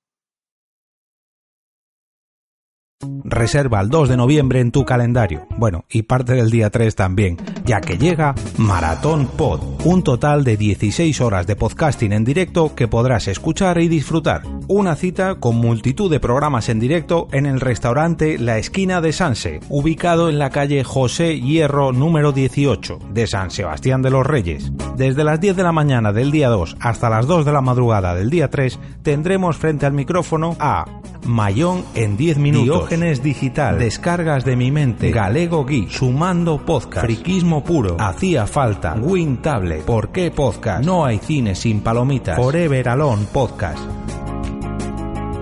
Reserva 3.24 3.82
el 3.82 3.90
2 3.90 4.09
de 4.09 4.16
noviembre 4.16 4.60
en 4.60 4.73
tu 4.73 4.86
calendario. 4.86 5.47
Bueno, 5.59 5.85
y 5.90 6.05
parte 6.05 6.32
del 6.32 6.51
día 6.51 6.70
3 6.70 6.94
también, 6.94 7.36
ya 7.66 7.82
que 7.82 7.98
llega 7.98 8.35
Maratón 8.56 9.27
Pod, 9.27 9.60
un 9.85 10.02
total 10.02 10.44
de 10.44 10.56
16 10.56 11.20
horas 11.20 11.47
de 11.47 11.56
podcasting 11.56 12.12
en 12.14 12.24
directo 12.24 12.74
que 12.74 12.89
podrás 12.89 13.28
escuchar 13.28 13.78
y 13.78 13.89
disfrutar. 13.89 14.43
Una 14.68 14.97
cita 14.97 15.35
con 15.35 15.56
multitud 15.56 16.10
de 16.10 16.20
programas 16.20 16.70
en 16.70 16.81
directo 16.81 17.28
en 17.32 17.44
el 17.44 17.60
restaurante 17.60 18.39
La 18.39 18.56
Esquina 18.56 19.02
de 19.02 19.12
Sanse, 19.12 19.60
ubicado 19.68 20.31
en 20.31 20.39
la 20.39 20.48
calle 20.48 20.82
José 20.82 21.39
Hierro 21.39 21.93
número 21.93 22.32
18 22.32 22.98
de 23.12 23.27
San 23.27 23.51
Sebastián 23.51 24.01
de 24.01 24.10
los 24.10 24.27
Reyes. 24.27 24.73
Desde 24.97 25.23
las 25.23 25.39
10 25.39 25.56
de 25.56 25.62
la 25.62 25.73
mañana 25.73 26.14
del 26.14 26.31
día 26.31 26.48
2 26.48 26.78
hasta 26.81 27.10
las 27.10 27.27
2 27.27 27.44
de 27.44 27.52
la 27.52 27.60
madrugada 27.60 28.14
del 28.14 28.31
día 28.31 28.48
3 28.48 28.78
tendremos 29.02 29.59
frente 29.59 29.85
al 29.85 29.93
micrófono 29.93 30.56
a 30.59 30.86
Mayón 31.27 31.85
en 31.94 32.16
10 32.16 32.39
minutos, 32.39 32.65
Diógenes 32.65 33.23
Digital, 33.23 33.78
Descargas 33.78 34.44
de 34.44 34.57
mi 34.57 34.70
mente, 34.70 35.11
Galego 35.11 35.65
Geek, 35.65 35.90
Sumando 35.90 36.65
Podcast, 36.65 37.05
Friquismo 37.07 37.62
Puro, 37.65 37.97
Hacía 37.98 38.47
Falta, 38.47 38.94
Win 38.94 39.39
Tablet, 39.39 39.82
¿Por 39.85 40.11
qué 40.11 40.31
Podcast? 40.31 40.85
No 40.85 41.05
hay 41.05 41.19
cine 41.19 41.55
sin 41.55 41.81
palomitas, 41.81 42.36
Forever 42.36 42.89
Alone 42.89 43.27
Podcast. 43.32 43.81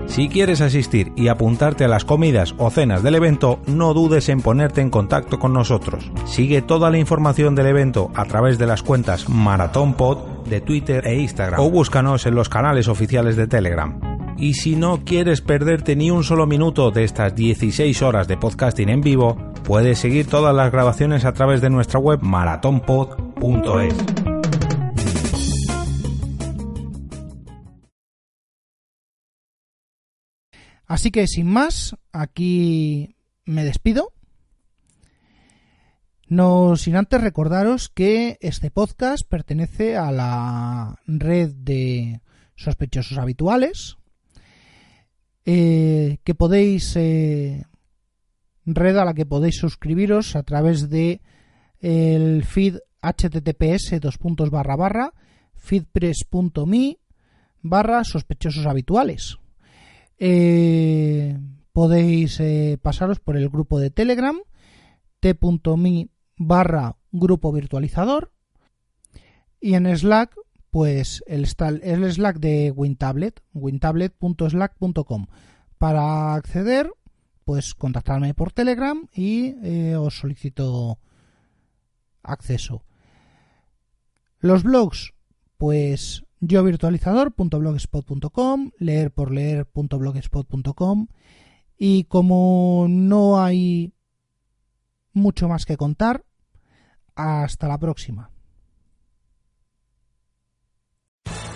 Si 0.07 0.29
quieres 0.29 0.61
asistir 0.61 1.11
y 1.17 1.27
apuntarte 1.27 1.83
a 1.83 1.89
las 1.89 2.05
comidas 2.05 2.55
o 2.57 2.69
cenas 2.69 3.03
del 3.03 3.15
evento, 3.15 3.59
no 3.67 3.93
dudes 3.93 4.29
en 4.29 4.41
ponerte 4.41 4.79
en 4.79 4.89
contacto 4.89 5.39
con 5.39 5.51
nosotros. 5.51 6.09
Sigue 6.23 6.61
toda 6.61 6.89
la 6.89 6.97
información 6.97 7.53
del 7.53 7.67
evento 7.67 8.11
a 8.15 8.23
través 8.23 8.57
de 8.57 8.65
las 8.65 8.81
cuentas 8.81 9.27
Maratón 9.27 9.95
Pod 9.95 10.19
de 10.45 10.61
Twitter 10.61 11.05
e 11.05 11.15
Instagram. 11.15 11.59
O 11.59 11.69
búscanos 11.69 12.25
en 12.25 12.35
los 12.35 12.47
canales 12.47 12.87
oficiales 12.87 13.35
de 13.35 13.47
Telegram. 13.47 14.14
Y 14.37 14.53
si 14.55 14.75
no 14.75 15.05
quieres 15.05 15.39
perderte 15.39 15.95
ni 15.95 16.11
un 16.11 16.23
solo 16.23 16.45
minuto 16.45 16.91
de 16.91 17.05
estas 17.05 17.33
16 17.35 18.01
horas 18.01 18.27
de 18.27 18.35
podcasting 18.35 18.89
en 18.89 18.99
vivo, 18.99 19.37
puedes 19.63 19.99
seguir 19.99 20.27
todas 20.27 20.53
las 20.53 20.71
grabaciones 20.71 21.23
a 21.23 21.33
través 21.33 21.61
de 21.61 21.69
nuestra 21.69 21.99
web 21.99 22.19
maratonpod.es. 22.21 23.95
Así 30.85 31.11
que 31.11 31.27
sin 31.27 31.47
más, 31.47 31.95
aquí 32.11 33.15
me 33.45 33.63
despido. 33.63 34.11
No 36.27 36.75
sin 36.75 36.95
antes 36.95 37.21
recordaros 37.21 37.87
que 37.89 38.37
este 38.41 38.69
podcast 38.69 39.27
pertenece 39.27 39.95
a 39.95 40.11
la 40.11 40.99
red 41.07 41.53
de 41.53 42.21
sospechosos 42.55 43.17
habituales, 43.17 43.97
eh, 45.45 46.17
que 46.23 46.33
podéis 46.33 46.95
eh, 46.95 47.65
red 48.65 48.97
a 48.97 49.05
la 49.05 49.13
que 49.13 49.25
podéis 49.25 49.57
suscribiros 49.57 50.35
a 50.35 50.43
través 50.43 50.89
de 50.89 51.21
el 51.79 52.43
feed 52.43 52.79
https 53.01 53.99
dos 54.01 54.17
puntos 54.17 54.49
barra 54.49 54.75
barra 54.75 55.13
feedpress.me 55.53 56.97
barra 57.61 58.03
sospechosos 58.03 58.65
habituales. 58.65 59.37
Eh, 60.17 61.37
podéis 61.73 62.41
pasaros 62.81 63.19
por 63.19 63.37
el 63.37 63.49
grupo 63.49 63.79
de 63.79 63.91
telegram 63.91 64.39
t.me 65.19 66.09
barra 66.37 66.97
grupo 67.11 67.51
virtualizador 67.51 68.31
y 69.59 69.75
en 69.75 69.85
slack 69.95 70.35
pues 70.75 71.23
el, 71.25 71.47
Slack 71.47 72.39
de 72.39 72.69
WinTablet, 72.69 73.41
wintablet.slack.com. 73.53 75.27
Para 75.77 76.33
acceder, 76.33 76.91
pues 77.45 77.73
contactarme 77.73 78.33
por 78.33 78.51
Telegram 78.51 79.07
y 79.13 79.55
eh, 79.63 79.95
os 79.95 80.17
solicito 80.17 80.99
acceso. 82.23 82.83
Los 84.39 84.63
blogs, 84.63 85.13
pues 85.57 86.25
yo 86.41 86.61
virtualizador.blogspot.com, 86.61 88.71
leer 88.77 89.11
por 89.11 89.31
leer.blogspot.com 89.31 91.07
y 91.77 92.03
como 92.03 92.87
no 92.89 93.41
hay 93.41 93.93
mucho 95.13 95.47
más 95.47 95.65
que 95.65 95.77
contar, 95.77 96.25
hasta 97.15 97.69
la 97.69 97.77
próxima. 97.77 98.34